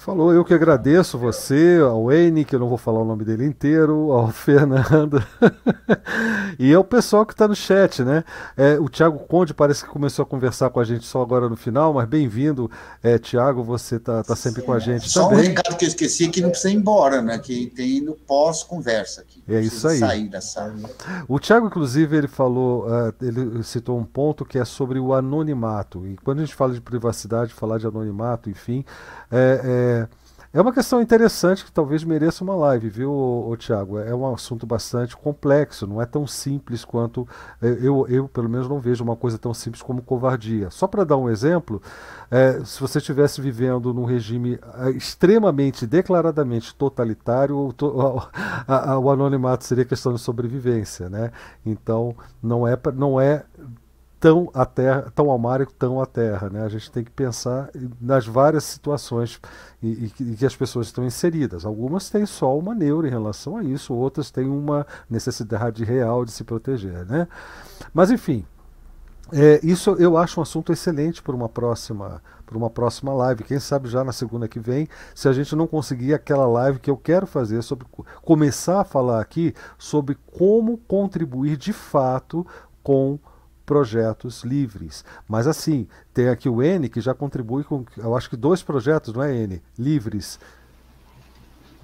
Falou, 0.00 0.32
eu 0.32 0.42
que 0.42 0.54
agradeço 0.54 1.18
você, 1.18 1.78
ao 1.82 2.10
N, 2.10 2.42
que 2.42 2.54
eu 2.54 2.58
não 2.58 2.70
vou 2.70 2.78
falar 2.78 3.00
o 3.00 3.04
nome 3.04 3.22
dele 3.22 3.44
inteiro, 3.44 4.12
ao 4.12 4.28
Fernando 4.32 5.22
e 6.58 6.72
ao 6.72 6.82
pessoal 6.82 7.26
que 7.26 7.34
está 7.34 7.46
no 7.46 7.54
chat, 7.54 8.02
né? 8.02 8.24
É, 8.56 8.78
o 8.80 8.88
Tiago 8.88 9.18
Conde 9.18 9.52
parece 9.52 9.84
que 9.84 9.90
começou 9.90 10.22
a 10.22 10.26
conversar 10.26 10.70
com 10.70 10.80
a 10.80 10.84
gente 10.84 11.04
só 11.04 11.20
agora 11.20 11.50
no 11.50 11.56
final, 11.56 11.92
mas 11.92 12.08
bem-vindo, 12.08 12.70
é, 13.02 13.18
Tiago, 13.18 13.62
você 13.62 13.96
está 13.96 14.22
tá 14.22 14.34
sempre 14.34 14.62
Sim, 14.62 14.66
com 14.68 14.72
a 14.72 14.78
gente 14.78 15.06
só 15.06 15.28
também. 15.28 15.44
Só 15.44 15.50
um 15.50 15.54
recado 15.54 15.76
que 15.76 15.84
eu 15.84 15.88
esqueci 15.88 16.28
que 16.30 16.40
não 16.40 16.48
precisa 16.48 16.72
ir 16.72 16.76
embora, 16.76 17.20
né? 17.20 17.38
Que 17.38 17.66
tem 17.66 18.00
no 18.00 18.14
pós-conversa 18.14 19.20
aqui. 19.20 19.44
É 19.46 19.60
isso 19.60 19.86
aí. 19.86 19.98
Sair 19.98 20.30
da 20.30 20.40
sala. 20.40 20.76
O 21.28 21.38
Tiago, 21.38 21.66
inclusive, 21.66 22.16
ele 22.16 22.28
falou, 22.28 22.86
uh, 22.86 23.12
ele 23.20 23.62
citou 23.62 23.98
um 23.98 24.04
ponto 24.04 24.46
que 24.46 24.58
é 24.58 24.64
sobre 24.64 24.98
o 24.98 25.12
anonimato. 25.12 26.06
E 26.06 26.16
quando 26.24 26.38
a 26.38 26.44
gente 26.46 26.54
fala 26.54 26.72
de 26.72 26.80
privacidade, 26.80 27.52
falar 27.52 27.76
de 27.76 27.86
anonimato, 27.86 28.48
enfim, 28.48 28.82
é, 29.30 29.60
é 29.62 29.89
é 30.52 30.60
uma 30.60 30.72
questão 30.72 31.00
interessante 31.00 31.64
que 31.64 31.70
talvez 31.70 32.02
mereça 32.02 32.42
uma 32.42 32.56
live, 32.56 32.88
viu, 32.88 33.54
Tiago? 33.56 34.00
É 34.00 34.12
um 34.12 34.34
assunto 34.34 34.66
bastante 34.66 35.16
complexo, 35.16 35.86
não 35.86 36.02
é 36.02 36.06
tão 36.06 36.26
simples 36.26 36.84
quanto. 36.84 37.26
É, 37.62 37.68
eu, 37.80 38.04
eu, 38.08 38.28
pelo 38.28 38.48
menos, 38.48 38.68
não 38.68 38.80
vejo 38.80 39.04
uma 39.04 39.14
coisa 39.14 39.38
tão 39.38 39.54
simples 39.54 39.80
como 39.80 40.02
covardia. 40.02 40.68
Só 40.68 40.88
para 40.88 41.04
dar 41.04 41.16
um 41.16 41.30
exemplo, 41.30 41.80
é, 42.28 42.64
se 42.64 42.80
você 42.80 42.98
estivesse 42.98 43.40
vivendo 43.40 43.94
num 43.94 44.04
regime 44.04 44.58
é, 44.78 44.90
extremamente, 44.90 45.86
declaradamente 45.86 46.74
totalitário, 46.74 47.56
o, 47.56 47.68
o, 47.86 49.02
o 49.04 49.10
anonimato 49.10 49.62
seria 49.64 49.84
questão 49.84 50.12
de 50.12 50.18
sobrevivência, 50.18 51.08
né? 51.08 51.30
Então, 51.64 52.12
não 52.42 52.66
é, 52.66 52.76
não 52.92 53.20
é 53.20 53.44
tão 54.20 54.50
a 54.52 54.66
terra, 54.66 55.10
tão 55.14 55.30
ao 55.30 55.38
mar 55.38 55.62
e 55.62 55.66
tão 55.66 56.00
à 56.00 56.04
terra. 56.06 56.50
Né? 56.50 56.62
A 56.62 56.68
gente 56.68 56.92
tem 56.92 57.02
que 57.02 57.10
pensar 57.10 57.70
nas 57.98 58.26
várias 58.26 58.64
situações 58.64 59.40
e, 59.82 60.12
e, 60.20 60.36
que 60.36 60.44
as 60.44 60.54
pessoas 60.54 60.88
estão 60.88 61.04
inseridas. 61.04 61.64
Algumas 61.64 62.10
têm 62.10 62.26
só 62.26 62.56
uma 62.56 62.74
neura 62.74 63.08
em 63.08 63.10
relação 63.10 63.56
a 63.56 63.64
isso, 63.64 63.94
outras 63.94 64.30
têm 64.30 64.46
uma 64.46 64.86
necessidade 65.08 65.82
real 65.82 66.24
de 66.24 66.32
se 66.32 66.44
proteger. 66.44 67.06
Né? 67.06 67.26
Mas 67.94 68.10
enfim, 68.10 68.44
é, 69.32 69.58
isso 69.62 69.92
eu 69.98 70.18
acho 70.18 70.38
um 70.38 70.42
assunto 70.42 70.70
excelente 70.70 71.22
para 71.22 71.34
uma 71.34 71.48
próxima 71.48 72.22
para 72.44 72.58
uma 72.58 72.68
próxima 72.68 73.14
live. 73.14 73.44
Quem 73.44 73.60
sabe 73.60 73.88
já 73.88 74.02
na 74.02 74.10
segunda 74.10 74.48
que 74.48 74.58
vem, 74.58 74.88
se 75.14 75.28
a 75.28 75.32
gente 75.32 75.54
não 75.54 75.68
conseguir 75.68 76.12
aquela 76.12 76.48
live 76.48 76.80
que 76.80 76.90
eu 76.90 76.96
quero 76.96 77.24
fazer 77.24 77.62
sobre 77.62 77.86
começar 78.22 78.80
a 78.80 78.84
falar 78.84 79.20
aqui 79.20 79.54
sobre 79.78 80.18
como 80.36 80.76
contribuir 80.76 81.56
de 81.56 81.72
fato 81.72 82.44
com 82.82 83.20
projetos 83.70 84.42
livres. 84.42 85.04
Mas 85.28 85.46
assim, 85.46 85.86
tem 86.12 86.28
aqui 86.28 86.48
o 86.48 86.60
N 86.60 86.88
que 86.88 87.00
já 87.00 87.14
contribui 87.14 87.62
com, 87.62 87.84
eu 87.96 88.16
acho 88.16 88.28
que 88.28 88.36
dois 88.36 88.64
projetos, 88.64 89.14
não 89.14 89.22
é 89.22 89.32
N? 89.32 89.62
Livres. 89.78 90.40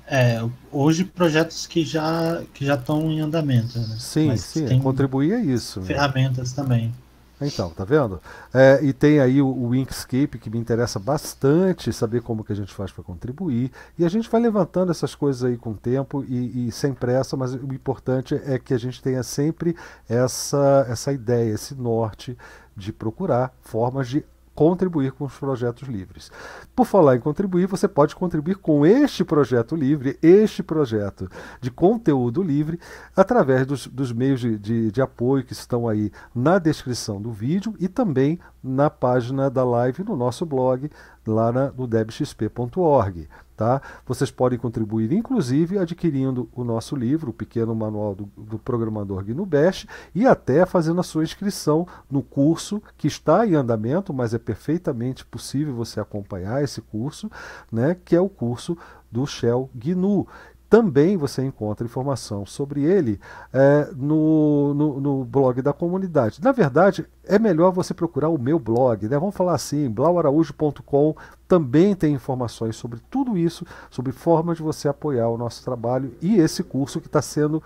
É, 0.04 0.40
hoje 0.72 1.04
projetos 1.04 1.64
que 1.64 1.84
já 1.84 2.42
que 2.52 2.66
já 2.66 2.74
estão 2.74 3.08
em 3.08 3.20
andamento. 3.20 3.78
Né? 3.78 3.96
Sim, 4.00 4.26
Mas 4.26 4.40
sim, 4.40 4.80
contribuir 4.80 5.34
é 5.34 5.40
isso. 5.40 5.80
Ferramentas 5.82 6.50
também. 6.52 6.92
Então, 7.40 7.68
tá 7.68 7.84
vendo? 7.84 8.20
É, 8.52 8.80
e 8.82 8.92
tem 8.92 9.20
aí 9.20 9.42
o, 9.42 9.48
o 9.48 9.74
Inkscape 9.74 10.38
que 10.38 10.48
me 10.48 10.58
interessa 10.58 10.98
bastante 10.98 11.92
saber 11.92 12.22
como 12.22 12.42
que 12.42 12.52
a 12.52 12.56
gente 12.56 12.72
faz 12.72 12.90
para 12.90 13.04
contribuir. 13.04 13.70
E 13.98 14.04
a 14.04 14.08
gente 14.08 14.30
vai 14.30 14.40
levantando 14.40 14.90
essas 14.90 15.14
coisas 15.14 15.44
aí 15.44 15.56
com 15.56 15.72
o 15.72 15.76
tempo 15.76 16.24
e, 16.26 16.68
e, 16.68 16.72
sem 16.72 16.94
pressa, 16.94 17.36
mas 17.36 17.52
o 17.52 17.72
importante 17.74 18.34
é 18.34 18.58
que 18.58 18.72
a 18.72 18.78
gente 18.78 19.02
tenha 19.02 19.22
sempre 19.22 19.76
essa, 20.08 20.86
essa 20.88 21.12
ideia, 21.12 21.52
esse 21.52 21.74
norte 21.74 22.36
de 22.74 22.92
procurar 22.92 23.54
formas 23.60 24.08
de 24.08 24.24
contribuir 24.56 25.12
com 25.12 25.26
os 25.26 25.38
projetos 25.38 25.86
livres. 25.86 26.32
Por 26.74 26.86
falar 26.86 27.14
em 27.14 27.20
contribuir, 27.20 27.66
você 27.66 27.86
pode 27.86 28.16
contribuir 28.16 28.56
com 28.56 28.86
este 28.86 29.22
projeto 29.22 29.76
livre, 29.76 30.18
este 30.22 30.62
projeto 30.62 31.30
de 31.60 31.70
conteúdo 31.70 32.42
livre, 32.42 32.80
através 33.14 33.66
dos, 33.66 33.86
dos 33.86 34.10
meios 34.12 34.40
de, 34.40 34.58
de, 34.58 34.90
de, 34.90 35.02
apoio 35.02 35.44
que 35.44 35.52
estão 35.52 35.86
aí 35.86 36.10
na 36.34 36.58
descrição 36.58 37.20
do 37.20 37.30
vídeo 37.30 37.74
e 37.78 37.86
também 37.86 38.40
na 38.64 38.88
página 38.88 39.50
da 39.50 39.62
live 39.62 40.02
no 40.02 40.16
nosso 40.16 40.46
blog, 40.46 40.90
lá 41.26 41.52
na, 41.52 41.70
no 41.70 41.86
debxp.org. 41.86 43.28
Tá? 43.56 43.80
Vocês 44.04 44.30
podem 44.30 44.58
contribuir, 44.58 45.10
inclusive, 45.12 45.78
adquirindo 45.78 46.46
o 46.54 46.62
nosso 46.62 46.94
livro, 46.94 47.30
o 47.30 47.32
Pequeno 47.32 47.74
Manual 47.74 48.14
do, 48.14 48.28
do 48.36 48.58
Programador 48.58 49.24
GNU 49.24 49.46
Bash, 49.46 49.86
e 50.14 50.26
até 50.26 50.66
fazendo 50.66 51.00
a 51.00 51.02
sua 51.02 51.24
inscrição 51.24 51.86
no 52.10 52.22
curso 52.22 52.82
que 52.98 53.06
está 53.06 53.46
em 53.46 53.54
andamento, 53.54 54.12
mas 54.12 54.34
é 54.34 54.38
perfeitamente 54.38 55.24
possível 55.24 55.74
você 55.74 55.98
acompanhar 55.98 56.62
esse 56.62 56.82
curso, 56.82 57.30
né, 57.72 57.96
que 58.04 58.14
é 58.14 58.20
o 58.20 58.28
curso 58.28 58.76
do 59.10 59.26
Shell 59.26 59.70
GNU. 59.74 60.26
Também 60.68 61.16
você 61.16 61.44
encontra 61.44 61.86
informação 61.86 62.44
sobre 62.44 62.82
ele 62.82 63.20
é, 63.52 63.88
no, 63.94 64.74
no, 64.74 65.00
no, 65.00 65.24
blog 65.24 65.62
da 65.62 65.72
comunidade. 65.72 66.42
Na 66.42 66.50
verdade, 66.50 67.06
é 67.24 67.38
melhor 67.38 67.70
você 67.70 67.94
procurar 67.94 68.28
o 68.28 68.38
meu 68.38 68.58
blog, 68.58 69.08
né? 69.08 69.18
Vamos 69.18 69.36
falar 69.36 69.54
assim, 69.54 69.88
blauaraújo.com 69.88 71.14
também 71.46 71.94
tem 71.94 72.14
informações 72.14 72.74
sobre 72.74 72.98
tudo 73.08 73.38
isso, 73.38 73.64
sobre 73.88 74.10
formas 74.10 74.56
de 74.56 74.62
você 74.64 74.88
apoiar 74.88 75.28
o 75.28 75.38
nosso 75.38 75.62
trabalho 75.64 76.12
e 76.20 76.36
esse 76.36 76.64
curso 76.64 77.00
que 77.00 77.06
está 77.06 77.22
sendo 77.22 77.62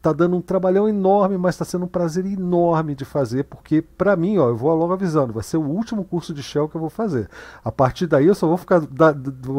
tá 0.00 0.12
dando 0.12 0.36
um 0.36 0.40
trabalhão 0.40 0.88
enorme, 0.88 1.36
mas 1.36 1.54
está 1.54 1.64
sendo 1.64 1.84
um 1.84 1.88
prazer 1.88 2.24
enorme 2.26 2.94
de 2.94 3.04
fazer, 3.04 3.44
porque 3.44 3.82
para 3.82 4.16
mim, 4.16 4.38
ó, 4.38 4.48
eu 4.48 4.56
vou 4.56 4.74
logo 4.74 4.92
avisando, 4.92 5.32
vai 5.32 5.42
ser 5.42 5.56
o 5.56 5.62
último 5.62 6.04
curso 6.04 6.32
de 6.32 6.42
Shell 6.42 6.68
que 6.68 6.76
eu 6.76 6.80
vou 6.80 6.90
fazer. 6.90 7.28
A 7.64 7.70
partir 7.70 8.06
daí 8.06 8.26
eu 8.26 8.34
só 8.34 8.46
vou 8.46 8.56
ficar, 8.56 8.82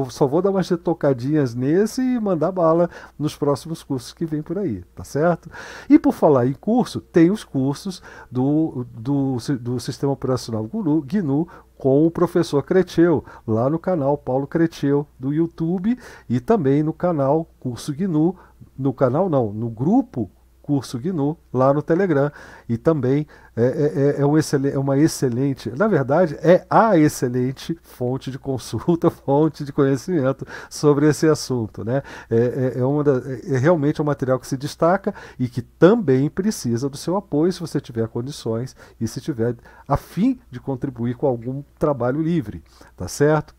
só 0.09 0.27
vou 0.27 0.41
dar 0.41 0.51
umas 0.51 0.69
tocadinhas 0.83 1.53
nesse 1.53 2.01
e 2.01 2.19
mandar 2.19 2.51
bala 2.51 2.89
nos 3.17 3.35
próximos 3.35 3.83
cursos 3.83 4.13
que 4.13 4.25
vem 4.25 4.41
por 4.41 4.57
aí, 4.57 4.83
tá 4.95 5.03
certo? 5.03 5.49
E 5.89 5.99
por 5.99 6.13
falar 6.13 6.47
em 6.47 6.53
curso, 6.53 7.01
tem 7.01 7.31
os 7.31 7.43
cursos 7.43 8.01
do, 8.31 8.85
do, 8.93 9.37
do 9.59 9.79
Sistema 9.79 10.13
Operacional 10.13 10.69
GNU 11.05 11.47
com 11.79 12.05
o 12.05 12.11
professor 12.11 12.61
Creteu, 12.61 13.23
lá 13.47 13.69
no 13.69 13.79
canal 13.79 14.17
Paulo 14.17 14.45
Creteu 14.45 15.07
do 15.17 15.33
YouTube 15.33 15.97
e 16.29 16.41
também 16.41 16.83
no 16.83 16.91
canal 16.91 17.49
Curso 17.57 17.93
GNU 17.93 18.35
no 18.77 18.93
canal 18.93 19.29
não, 19.29 19.53
no 19.53 19.69
grupo 19.69 20.29
Curso 20.61 20.99
GNU 20.99 21.37
lá 21.51 21.73
no 21.73 21.81
Telegram. 21.81 22.31
E 22.67 22.77
também 22.77 23.25
é, 23.59 23.63
é, 23.63 24.15
é, 24.17 24.21
é 24.21 24.25
um 24.25 24.37
é 24.37 24.77
uma 24.77 24.97
excelente, 24.97 25.69
na 25.71 25.87
verdade, 25.87 26.37
é 26.41 26.65
a 26.69 26.97
excelente 26.97 27.77
fonte 27.83 28.31
de 28.31 28.39
consulta, 28.39 29.09
fonte 29.11 29.65
de 29.65 29.73
conhecimento 29.73 30.47
sobre 30.69 31.09
esse 31.09 31.27
assunto. 31.27 31.83
Né? 31.83 32.01
É, 32.29 32.37
é, 32.75 32.79
é 32.79 32.85
uma 32.85 33.03
da, 33.03 33.21
é 33.47 33.57
realmente 33.57 34.01
um 34.01 34.05
material 34.05 34.39
que 34.39 34.47
se 34.47 34.55
destaca 34.55 35.13
e 35.37 35.49
que 35.49 35.61
também 35.61 36.29
precisa 36.29 36.89
do 36.89 36.95
seu 36.95 37.17
apoio 37.17 37.51
se 37.51 37.59
você 37.59 37.81
tiver 37.81 38.07
condições 38.07 38.75
e 38.99 39.07
se 39.07 39.19
tiver 39.19 39.55
a 39.85 39.97
fim 39.97 40.39
de 40.49 40.59
contribuir 40.59 41.15
com 41.15 41.27
algum 41.27 41.61
trabalho 41.77 42.21
livre. 42.21 42.63
Tá 42.95 43.07
certo? 43.07 43.53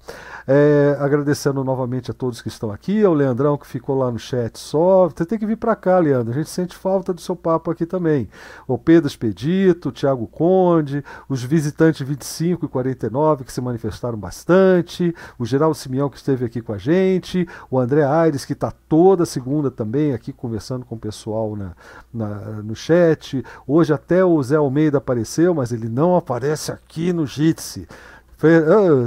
É, 0.47 0.97
agradecendo 0.98 1.62
novamente 1.62 2.10
a 2.10 2.14
todos 2.14 2.40
que 2.40 2.48
estão 2.48 2.70
aqui, 2.70 3.05
ao 3.05 3.12
Leandrão 3.12 3.59
que 3.59 3.66
ficou 3.66 3.98
lá 3.98 4.10
no 4.10 4.18
chat 4.18 4.59
só. 4.59 5.09
Você 5.09 5.27
tem 5.27 5.39
que 5.39 5.47
vir 5.47 5.56
para 5.56 5.77
cá, 5.77 5.98
Leandro. 5.98 6.32
A 6.32 6.36
gente 6.36 6.51
sente 6.51 6.77
falta 6.77 7.12
do 7.12 7.20
seu 7.20 7.36
papo 7.36 7.70
aqui 7.70 7.85
também. 7.85 8.28
O 8.66 8.78
Pedro 8.78 9.09
Expedito, 9.09 9.90
o 9.91 9.93
Tiago 9.93 10.27
Conde, 10.27 11.05
os 11.29 11.43
visitantes 11.43 12.07
25 12.07 12.65
e 12.65 12.69
49 12.69 13.45
que 13.45 13.53
se 13.53 13.61
manifestaram 13.61 14.19
bastante, 14.19 15.15
o 15.39 15.45
Geraldo 15.45 15.77
Simeão 15.77 16.09
que 16.09 16.17
esteve 16.17 16.45
aqui 16.45 16.61
com 16.61 16.73
a 16.73 16.79
gente, 16.79 17.47
o 17.71 17.79
André 17.79 18.05
Aires 18.05 18.45
que 18.45 18.55
está 18.55 18.73
toda 18.89 19.27
segunda 19.27 19.71
também 19.71 20.12
aqui 20.12 20.33
conversando 20.33 20.85
com 20.87 20.95
o 20.95 20.99
pessoal 20.99 21.55
na, 21.55 21.73
na, 22.12 22.29
no 22.62 22.75
chat. 22.75 23.45
Hoje 23.67 23.93
até 23.93 24.25
o 24.25 24.43
Zé 24.43 24.57
Almeida 24.57 24.99
apareceu, 24.99 25.55
mas 25.55 25.73
ele 25.73 25.89
não 25.89 26.17
aparece 26.17 26.73
aqui 26.73 27.12
no 27.12 27.27
Jitsi. 27.27 27.87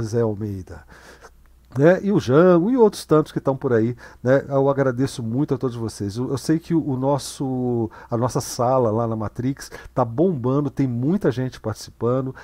Zé 0.02 0.20
Almeida 0.20 0.84
né, 1.78 2.00
e 2.02 2.12
o 2.12 2.20
Jango 2.20 2.70
e 2.70 2.76
outros 2.76 3.04
tantos 3.04 3.32
que 3.32 3.38
estão 3.38 3.56
por 3.56 3.72
aí. 3.72 3.96
Né, 4.22 4.44
eu 4.48 4.68
agradeço 4.68 5.22
muito 5.22 5.54
a 5.54 5.58
todos 5.58 5.76
vocês. 5.76 6.16
Eu, 6.16 6.30
eu 6.30 6.38
sei 6.38 6.58
que 6.58 6.74
o, 6.74 6.96
nosso, 6.96 7.90
a 8.10 8.16
nossa 8.16 8.40
sala 8.40 8.90
lá 8.90 9.06
na 9.06 9.16
Matrix 9.16 9.70
está 9.88 10.04
bombando, 10.04 10.70
tem 10.70 10.86
muita 10.86 11.30
gente 11.30 11.60
participando. 11.60 12.34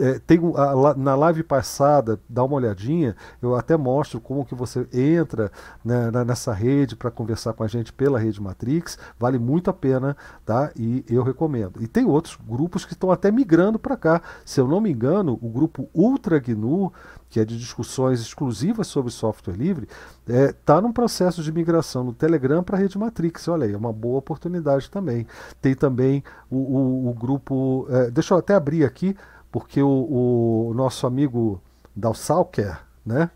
É, 0.00 0.20
tem 0.20 0.38
a, 0.54 0.94
na 0.94 1.16
live 1.16 1.42
passada, 1.42 2.20
dá 2.28 2.44
uma 2.44 2.54
olhadinha, 2.54 3.16
eu 3.42 3.56
até 3.56 3.76
mostro 3.76 4.20
como 4.20 4.44
que 4.44 4.54
você 4.54 4.86
entra 4.92 5.50
né, 5.84 6.12
nessa 6.24 6.52
rede 6.52 6.94
para 6.94 7.10
conversar 7.10 7.52
com 7.52 7.64
a 7.64 7.66
gente 7.66 7.92
pela 7.92 8.16
rede 8.16 8.40
Matrix, 8.40 8.96
vale 9.18 9.40
muito 9.40 9.68
a 9.70 9.72
pena, 9.72 10.16
tá? 10.46 10.70
E 10.76 11.04
eu 11.08 11.24
recomendo. 11.24 11.82
E 11.82 11.88
tem 11.88 12.04
outros 12.04 12.38
grupos 12.48 12.84
que 12.84 12.92
estão 12.92 13.10
até 13.10 13.32
migrando 13.32 13.76
para 13.76 13.96
cá. 13.96 14.22
Se 14.44 14.60
eu 14.60 14.68
não 14.68 14.80
me 14.80 14.92
engano, 14.92 15.36
o 15.42 15.48
grupo 15.48 15.88
Ultra 15.92 16.38
GNU 16.38 16.92
que 17.28 17.38
é 17.38 17.44
de 17.44 17.58
discussões 17.58 18.20
exclusivas 18.20 18.86
sobre 18.86 19.10
software 19.12 19.54
livre, 19.54 19.88
está 20.26 20.34
é, 20.34 20.52
tá 20.52 20.80
num 20.80 20.92
processo 20.92 21.42
de 21.42 21.52
migração 21.52 22.04
no 22.04 22.12
Telegram 22.12 22.62
para 22.62 22.76
a 22.76 22.80
rede 22.80 22.98
Matrix. 22.98 23.48
Olha 23.48 23.66
aí, 23.66 23.72
é 23.72 23.76
uma 23.76 23.92
boa 23.92 24.18
oportunidade 24.18 24.90
também. 24.90 25.26
Tem 25.60 25.74
também 25.74 26.22
o, 26.50 26.56
o, 26.56 27.10
o 27.10 27.14
grupo. 27.14 27.86
É, 27.90 28.10
deixa 28.10 28.34
eu 28.34 28.38
até 28.38 28.54
abrir 28.54 28.84
aqui, 28.84 29.16
porque 29.52 29.82
o, 29.82 30.68
o 30.70 30.74
nosso 30.74 31.06
amigo 31.06 31.60
Dalsalker, 31.94 32.78
né? 33.04 33.30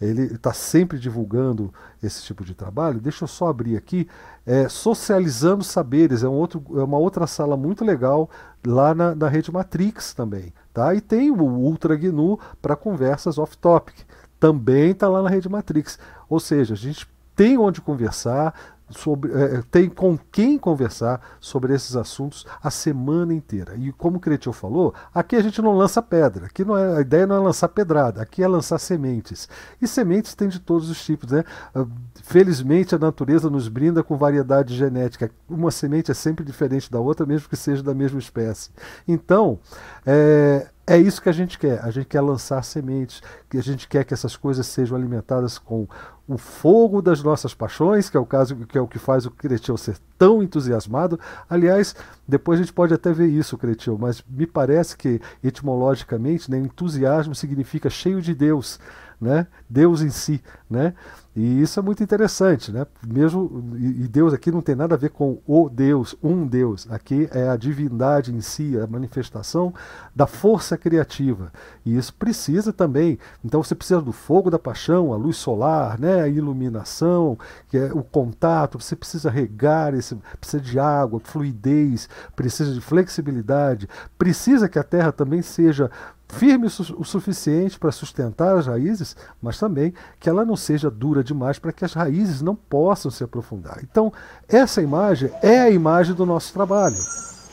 Ele 0.00 0.34
está 0.34 0.52
sempre 0.52 0.98
divulgando 0.98 1.72
esse 2.02 2.22
tipo 2.22 2.42
de 2.42 2.54
trabalho. 2.54 3.00
Deixa 3.00 3.24
eu 3.24 3.28
só 3.28 3.48
abrir 3.48 3.76
aqui. 3.76 4.08
É, 4.46 4.66
Socializando 4.66 5.62
Saberes 5.62 6.22
é, 6.22 6.28
um 6.28 6.32
outro, 6.32 6.64
é 6.80 6.82
uma 6.82 6.96
outra 6.96 7.26
sala 7.26 7.54
muito 7.54 7.84
legal 7.84 8.30
lá 8.66 8.94
na, 8.94 9.14
na 9.14 9.28
rede 9.28 9.52
Matrix 9.52 10.14
também. 10.14 10.54
Tá? 10.72 10.94
E 10.94 11.00
tem 11.00 11.30
o 11.30 11.42
Ultra 11.42 11.96
GNU 11.96 12.38
para 12.60 12.76
conversas 12.76 13.38
off-topic. 13.38 13.96
Também 14.38 14.90
está 14.92 15.08
lá 15.08 15.22
na 15.22 15.28
rede 15.28 15.48
Matrix. 15.48 15.98
Ou 16.28 16.38
seja, 16.38 16.74
a 16.74 16.76
gente 16.76 17.08
tem 17.34 17.58
onde 17.58 17.80
conversar, 17.80 18.54
sobre, 18.90 19.32
é, 19.32 19.62
tem 19.70 19.88
com 19.88 20.18
quem 20.30 20.58
conversar 20.58 21.20
sobre 21.40 21.74
esses 21.74 21.96
assuntos 21.96 22.46
a 22.62 22.70
semana 22.70 23.32
inteira. 23.32 23.74
E 23.76 23.92
como 23.92 24.16
o 24.16 24.20
Cretil 24.20 24.52
falou, 24.52 24.94
aqui 25.14 25.36
a 25.36 25.42
gente 25.42 25.62
não 25.62 25.76
lança 25.76 26.02
pedra, 26.02 26.46
aqui 26.46 26.64
não 26.64 26.76
é, 26.76 26.98
a 26.98 27.00
ideia 27.00 27.26
não 27.26 27.36
é 27.36 27.38
lançar 27.38 27.68
pedrada, 27.68 28.22
aqui 28.22 28.42
é 28.42 28.48
lançar 28.48 28.78
sementes. 28.78 29.48
E 29.80 29.86
sementes 29.86 30.34
tem 30.34 30.48
de 30.48 30.58
todos 30.58 30.90
os 30.90 31.04
tipos. 31.04 31.30
Né? 31.30 31.44
Ah, 31.74 31.86
felizmente 32.22 32.94
a 32.94 32.98
natureza 32.98 33.48
nos 33.48 33.68
brinda 33.68 34.02
com 34.02 34.16
variedade 34.16 34.74
genética. 34.76 35.30
Uma 35.48 35.70
semente 35.70 36.10
é 36.10 36.14
sempre 36.14 36.44
diferente 36.44 36.90
da 36.90 36.98
outra, 36.98 37.24
mesmo 37.24 37.48
que 37.48 37.56
seja 37.56 37.82
da 37.82 37.94
mesma 37.94 38.18
espécie. 38.18 38.70
Então, 39.06 39.58
é, 40.04 40.66
é 40.90 40.98
isso 40.98 41.22
que 41.22 41.28
a 41.28 41.32
gente 41.32 41.56
quer. 41.56 41.80
A 41.84 41.90
gente 41.92 42.06
quer 42.06 42.20
lançar 42.20 42.64
sementes, 42.64 43.22
que 43.48 43.56
a 43.56 43.62
gente 43.62 43.86
quer 43.86 44.04
que 44.04 44.12
essas 44.12 44.36
coisas 44.36 44.66
sejam 44.66 44.96
alimentadas 44.96 45.56
com 45.56 45.86
o 46.26 46.36
fogo 46.36 47.00
das 47.00 47.22
nossas 47.22 47.54
paixões, 47.54 48.10
que 48.10 48.16
é 48.16 48.20
o 48.20 48.26
caso 48.26 48.56
que 48.66 48.76
é 48.76 48.80
o 48.80 48.88
que 48.88 48.98
faz 48.98 49.24
o 49.24 49.30
Cretil 49.30 49.76
ser 49.76 49.96
tão 50.18 50.42
entusiasmado. 50.42 51.18
Aliás, 51.48 51.94
depois 52.26 52.58
a 52.58 52.62
gente 52.64 52.72
pode 52.72 52.92
até 52.92 53.12
ver 53.12 53.28
isso, 53.28 53.56
Cretil, 53.56 53.96
mas 53.96 54.24
me 54.28 54.48
parece 54.48 54.96
que 54.96 55.20
etimologicamente, 55.44 56.50
né, 56.50 56.58
entusiasmo 56.58 57.36
significa 57.36 57.88
cheio 57.88 58.20
de 58.20 58.34
Deus, 58.34 58.80
né? 59.20 59.46
Deus 59.68 60.02
em 60.02 60.10
si, 60.10 60.42
né? 60.68 60.94
E 61.34 61.62
isso 61.62 61.78
é 61.78 61.82
muito 61.82 62.02
interessante, 62.02 62.72
né? 62.72 62.84
Mesmo 63.06 63.64
e 63.78 64.08
Deus 64.08 64.34
aqui 64.34 64.50
não 64.50 64.60
tem 64.60 64.74
nada 64.74 64.96
a 64.96 64.98
ver 64.98 65.10
com 65.10 65.38
o 65.46 65.68
Deus, 65.68 66.16
um 66.20 66.44
Deus. 66.44 66.88
Aqui 66.90 67.28
é 67.32 67.48
a 67.48 67.56
divindade 67.56 68.34
em 68.34 68.40
si, 68.40 68.76
a 68.76 68.86
manifestação 68.86 69.72
da 70.14 70.26
força 70.26 70.76
criativa. 70.76 71.52
E 71.86 71.96
isso 71.96 72.12
precisa 72.14 72.72
também. 72.72 73.16
Então 73.44 73.62
você 73.62 73.76
precisa 73.76 74.00
do 74.00 74.10
fogo 74.10 74.50
da 74.50 74.58
paixão, 74.58 75.12
a 75.12 75.16
luz 75.16 75.36
solar, 75.36 76.00
né? 76.00 76.22
A 76.22 76.28
iluminação, 76.28 77.38
que 77.68 77.78
é 77.78 77.92
o 77.92 78.02
contato. 78.02 78.80
Você 78.80 78.96
precisa 78.96 79.30
regar, 79.30 79.94
esse, 79.94 80.16
precisa 80.40 80.60
de 80.60 80.80
água, 80.80 81.20
fluidez, 81.22 82.08
precisa 82.34 82.74
de 82.74 82.80
flexibilidade, 82.80 83.88
precisa 84.18 84.68
que 84.68 84.80
a 84.80 84.84
Terra 84.84 85.12
também 85.12 85.42
seja 85.42 85.92
firme 86.30 86.66
o 86.66 87.04
suficiente 87.04 87.78
para 87.78 87.92
sustentar 87.92 88.56
as 88.56 88.66
raízes, 88.66 89.16
mas 89.42 89.58
também 89.58 89.92
que 90.18 90.28
ela 90.28 90.44
não 90.44 90.56
seja 90.56 90.90
dura 90.90 91.22
demais 91.22 91.58
para 91.58 91.72
que 91.72 91.84
as 91.84 91.92
raízes 91.92 92.40
não 92.40 92.54
possam 92.54 93.10
se 93.10 93.24
aprofundar. 93.24 93.80
Então, 93.82 94.12
essa 94.48 94.80
imagem 94.80 95.30
é 95.42 95.60
a 95.60 95.70
imagem 95.70 96.14
do 96.14 96.24
nosso 96.24 96.52
trabalho. 96.52 96.96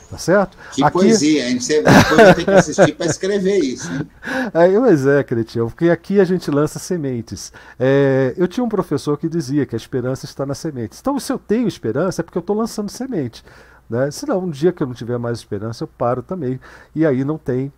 Tá 0.10 0.18
certo? 0.18 0.58
Que 0.72 0.82
aqui... 0.82 0.94
poesia? 0.94 1.60
Você 1.60 1.82
depois 1.82 2.36
tem 2.36 2.45
que 2.45 2.52
assistir 2.52 2.95
para 2.95 3.06
escrever 3.08 3.58
isso. 3.58 3.91
Hein? 3.91 4.08
Aí, 4.54 4.80
mas 4.80 5.06
é, 5.06 5.22
Cretinho, 5.22 5.66
porque 5.66 5.90
aqui 5.90 6.22
a 6.22 6.24
gente 6.24 6.49
lança 6.49 6.80
sementes. 6.80 7.52
É, 7.78 8.34
eu 8.38 8.48
tinha 8.48 8.64
um 8.64 8.70
professor 8.70 9.18
que 9.18 9.28
dizia 9.28 9.66
que 9.66 9.76
a 9.76 9.78
esperança 9.78 10.24
está 10.24 10.45
nas 10.45 10.60
sementes. 10.60 10.99
Então, 11.02 11.20
se 11.20 11.32
eu 11.32 11.38
tenho 11.38 11.68
esperança, 11.68 12.22
é 12.22 12.24
porque 12.24 12.38
eu 12.38 12.41
estou 12.41 12.56
lançando 12.56 12.90
semente. 12.90 13.44
Né? 13.90 14.10
Se 14.10 14.26
não, 14.26 14.45
um 14.45 14.49
dia 14.49 14.72
que 14.72 14.82
eu 14.82 14.88
não 14.88 14.94
tiver 14.94 15.18
mais 15.18 15.40
esperança, 15.40 15.84
eu 15.84 15.88
paro 15.88 16.22
também. 16.22 16.58
E 16.95 17.06
aí 17.06 17.26
não 17.26 17.38
tem 17.38 17.72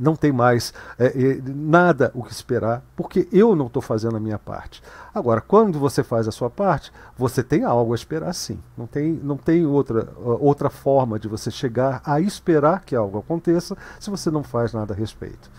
não 0.00 0.16
tem 0.16 0.32
mais 0.32 0.72
é, 0.98 1.06
é, 1.06 1.40
nada 1.44 2.10
o 2.14 2.24
que 2.24 2.32
esperar, 2.32 2.82
porque 2.96 3.28
eu 3.30 3.54
não 3.54 3.66
estou 3.66 3.82
fazendo 3.82 4.16
a 4.16 4.20
minha 4.20 4.38
parte. 4.38 4.82
Agora, 5.14 5.40
quando 5.40 5.78
você 5.78 6.02
faz 6.02 6.26
a 6.26 6.32
sua 6.32 6.48
parte, 6.48 6.90
você 7.16 7.42
tem 7.42 7.64
algo 7.64 7.92
a 7.92 7.94
esperar 7.94 8.32
sim. 8.32 8.58
Não 8.76 8.86
tem, 8.86 9.12
não 9.12 9.36
tem 9.36 9.66
outra, 9.66 10.08
outra 10.16 10.70
forma 10.70 11.18
de 11.18 11.28
você 11.28 11.50
chegar 11.50 12.00
a 12.04 12.18
esperar 12.18 12.82
que 12.84 12.96
algo 12.96 13.18
aconteça 13.18 13.76
se 13.98 14.08
você 14.08 14.30
não 14.30 14.42
faz 14.42 14.72
nada 14.72 14.94
a 14.94 14.96
respeito. 14.96 15.50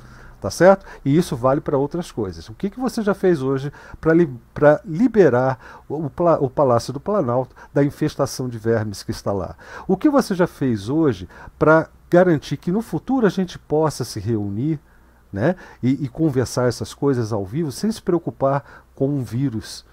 Tá 0.42 0.50
certo? 0.50 0.84
E 1.06 1.16
isso 1.16 1.36
vale 1.36 1.62
para 1.62 1.78
outras 1.78 2.12
coisas. 2.12 2.50
O 2.50 2.56
que, 2.56 2.72
que 2.72 2.80
você 2.80 3.04
já 3.04 3.14
fez 3.14 3.44
hoje 3.44 3.72
para 4.02 4.12
li, 4.12 4.28
liberar 4.84 5.84
o, 5.88 6.10
o 6.40 6.50
Palácio 6.50 6.92
do 6.92 7.00
Planalto 7.00 7.56
da 7.72 7.84
infestação 7.84 8.50
de 8.50 8.58
vermes 8.58 9.04
que 9.04 9.12
está 9.12 9.32
lá? 9.32 9.56
O 9.88 9.96
que 9.96 10.10
você 10.10 10.34
já 10.34 10.48
fez 10.48 10.90
hoje 10.90 11.30
para 11.60 11.88
garantir 12.10 12.58
que 12.58 12.72
no 12.72 12.82
futuro 12.82 13.28
a 13.28 13.30
gente 13.30 13.60
possa 13.60 14.04
se 14.04 14.20
reunir 14.20 14.80
né, 15.32 15.56
e, 15.82 16.06
e 16.06 16.10
conversar 16.10 16.68
essas 16.68 16.92
coisas 16.92 17.32
ao 17.32 17.46
vivo 17.46 17.72
sem 17.72 17.92
se 17.92 18.02
preocupar 18.02 18.84
com 18.96 19.08
um 19.08 19.24
vírus. 19.24 19.86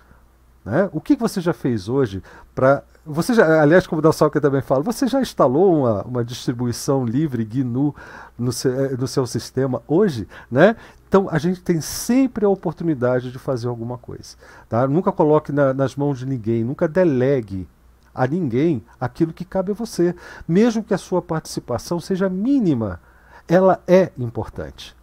Né? 0.65 0.89
O 0.93 1.01
que 1.01 1.15
você 1.15 1.43
já 1.43 1.53
fez 1.53 1.91
hoje 1.91 2.23
para. 2.55 2.83
Você 3.11 3.33
já, 3.33 3.63
aliás, 3.63 3.87
como 3.87 4.01
o 4.01 4.03
Dalsalca 4.03 4.39
também 4.39 4.61
fala, 4.61 4.83
você 4.83 5.07
já 5.07 5.19
instalou 5.19 5.79
uma, 5.79 6.03
uma 6.03 6.25
distribuição 6.25 7.07
livre 7.07 7.43
GNU 7.43 7.95
no 8.39 8.53
seu, 8.53 8.85
eh, 8.85 8.97
no 8.99 9.09
seu 9.09 9.27
sistema 9.27 9.83
hoje? 9.89 10.29
Né? 10.51 10.77
Então 11.09 11.27
a 11.31 11.39
gente 11.39 11.63
tem 11.63 11.81
sempre 11.81 12.45
a 12.45 12.51
oportunidade 12.51 13.33
de 13.33 13.39
fazer 13.39 13.67
alguma 13.67 13.97
coisa. 13.97 14.37
Tá? 14.69 14.87
Nunca 14.87 15.11
coloque 15.11 15.51
na, 15.51 15.73
nas 15.73 15.97
mãos 15.97 16.19
de 16.19 16.27
ninguém, 16.27 16.63
nunca 16.63 16.87
delegue 16.87 17.67
a 18.15 18.27
ninguém 18.27 18.85
aquilo 19.01 19.33
que 19.33 19.45
cabe 19.45 19.73
a 19.73 19.75
você. 19.75 20.15
Mesmo 20.47 20.85
que 20.85 20.93
a 20.93 20.99
sua 20.99 21.23
participação 21.23 21.99
seja 21.99 22.29
mínima, 22.29 23.01
ela 23.49 23.81
é 23.89 24.13
importante. 24.19 24.95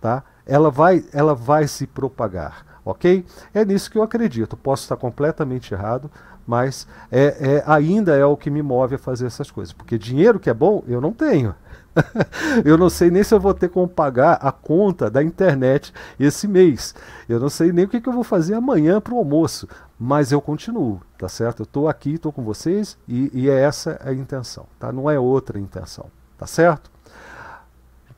Tá? 0.00 0.24
Ela, 0.44 0.68
vai, 0.68 1.04
ela 1.12 1.32
vai 1.32 1.68
se 1.68 1.86
propagar. 1.86 2.66
Ok? 2.84 3.24
É 3.54 3.64
nisso 3.64 3.88
que 3.88 3.96
eu 3.96 4.02
acredito. 4.02 4.56
Posso 4.56 4.82
estar 4.82 4.96
completamente 4.96 5.72
errado, 5.72 6.10
mas 6.46 6.86
é, 7.10 7.36
é, 7.40 7.64
ainda 7.66 8.14
é 8.14 8.24
o 8.24 8.36
que 8.36 8.50
me 8.50 8.62
move 8.62 8.96
a 8.96 8.98
fazer 8.98 9.26
essas 9.26 9.50
coisas. 9.50 9.72
Porque 9.72 9.98
dinheiro 9.98 10.40
que 10.40 10.50
é 10.50 10.54
bom, 10.54 10.82
eu 10.86 11.00
não 11.00 11.12
tenho. 11.12 11.54
eu 12.64 12.78
não 12.78 12.88
sei 12.88 13.10
nem 13.10 13.22
se 13.22 13.34
eu 13.34 13.40
vou 13.40 13.52
ter 13.52 13.68
como 13.68 13.86
pagar 13.86 14.34
a 14.34 14.50
conta 14.50 15.10
da 15.10 15.22
internet 15.22 15.92
esse 16.18 16.48
mês. 16.48 16.94
Eu 17.28 17.38
não 17.38 17.48
sei 17.48 17.72
nem 17.72 17.84
o 17.84 17.88
que, 17.88 18.00
que 18.00 18.08
eu 18.08 18.12
vou 18.12 18.24
fazer 18.24 18.54
amanhã 18.54 19.00
para 19.00 19.14
o 19.14 19.18
almoço. 19.18 19.68
Mas 19.98 20.32
eu 20.32 20.40
continuo, 20.40 21.00
tá 21.16 21.28
certo? 21.28 21.60
Eu 21.60 21.64
estou 21.64 21.88
aqui, 21.88 22.14
estou 22.14 22.32
com 22.32 22.42
vocês 22.42 22.98
e, 23.06 23.30
e 23.32 23.48
é 23.48 23.60
essa 23.60 24.00
a 24.04 24.12
intenção, 24.12 24.66
tá? 24.78 24.90
Não 24.90 25.08
é 25.08 25.18
outra 25.18 25.60
intenção, 25.60 26.06
tá 26.36 26.46
certo? 26.46 26.90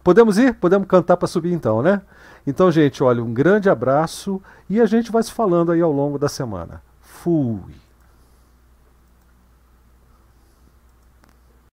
Podemos 0.03 0.39
ir? 0.39 0.55
Podemos 0.55 0.89
cantar 0.89 1.17
para 1.17 1.29
subir 1.29 1.53
então, 1.53 1.83
né? 1.83 2.01
Então, 2.47 2.71
gente, 2.71 3.03
olha, 3.03 3.23
um 3.23 3.33
grande 3.33 3.71
abraço 3.71 4.41
e 4.69 4.81
a 4.81 4.87
gente 4.87 5.11
vai 5.11 5.23
se 5.23 5.33
falando 5.33 5.73
aí 5.73 5.81
ao 5.81 5.93
longo 5.93 6.19
da 6.19 6.29
semana. 6.29 6.83
Fui! 7.01 7.84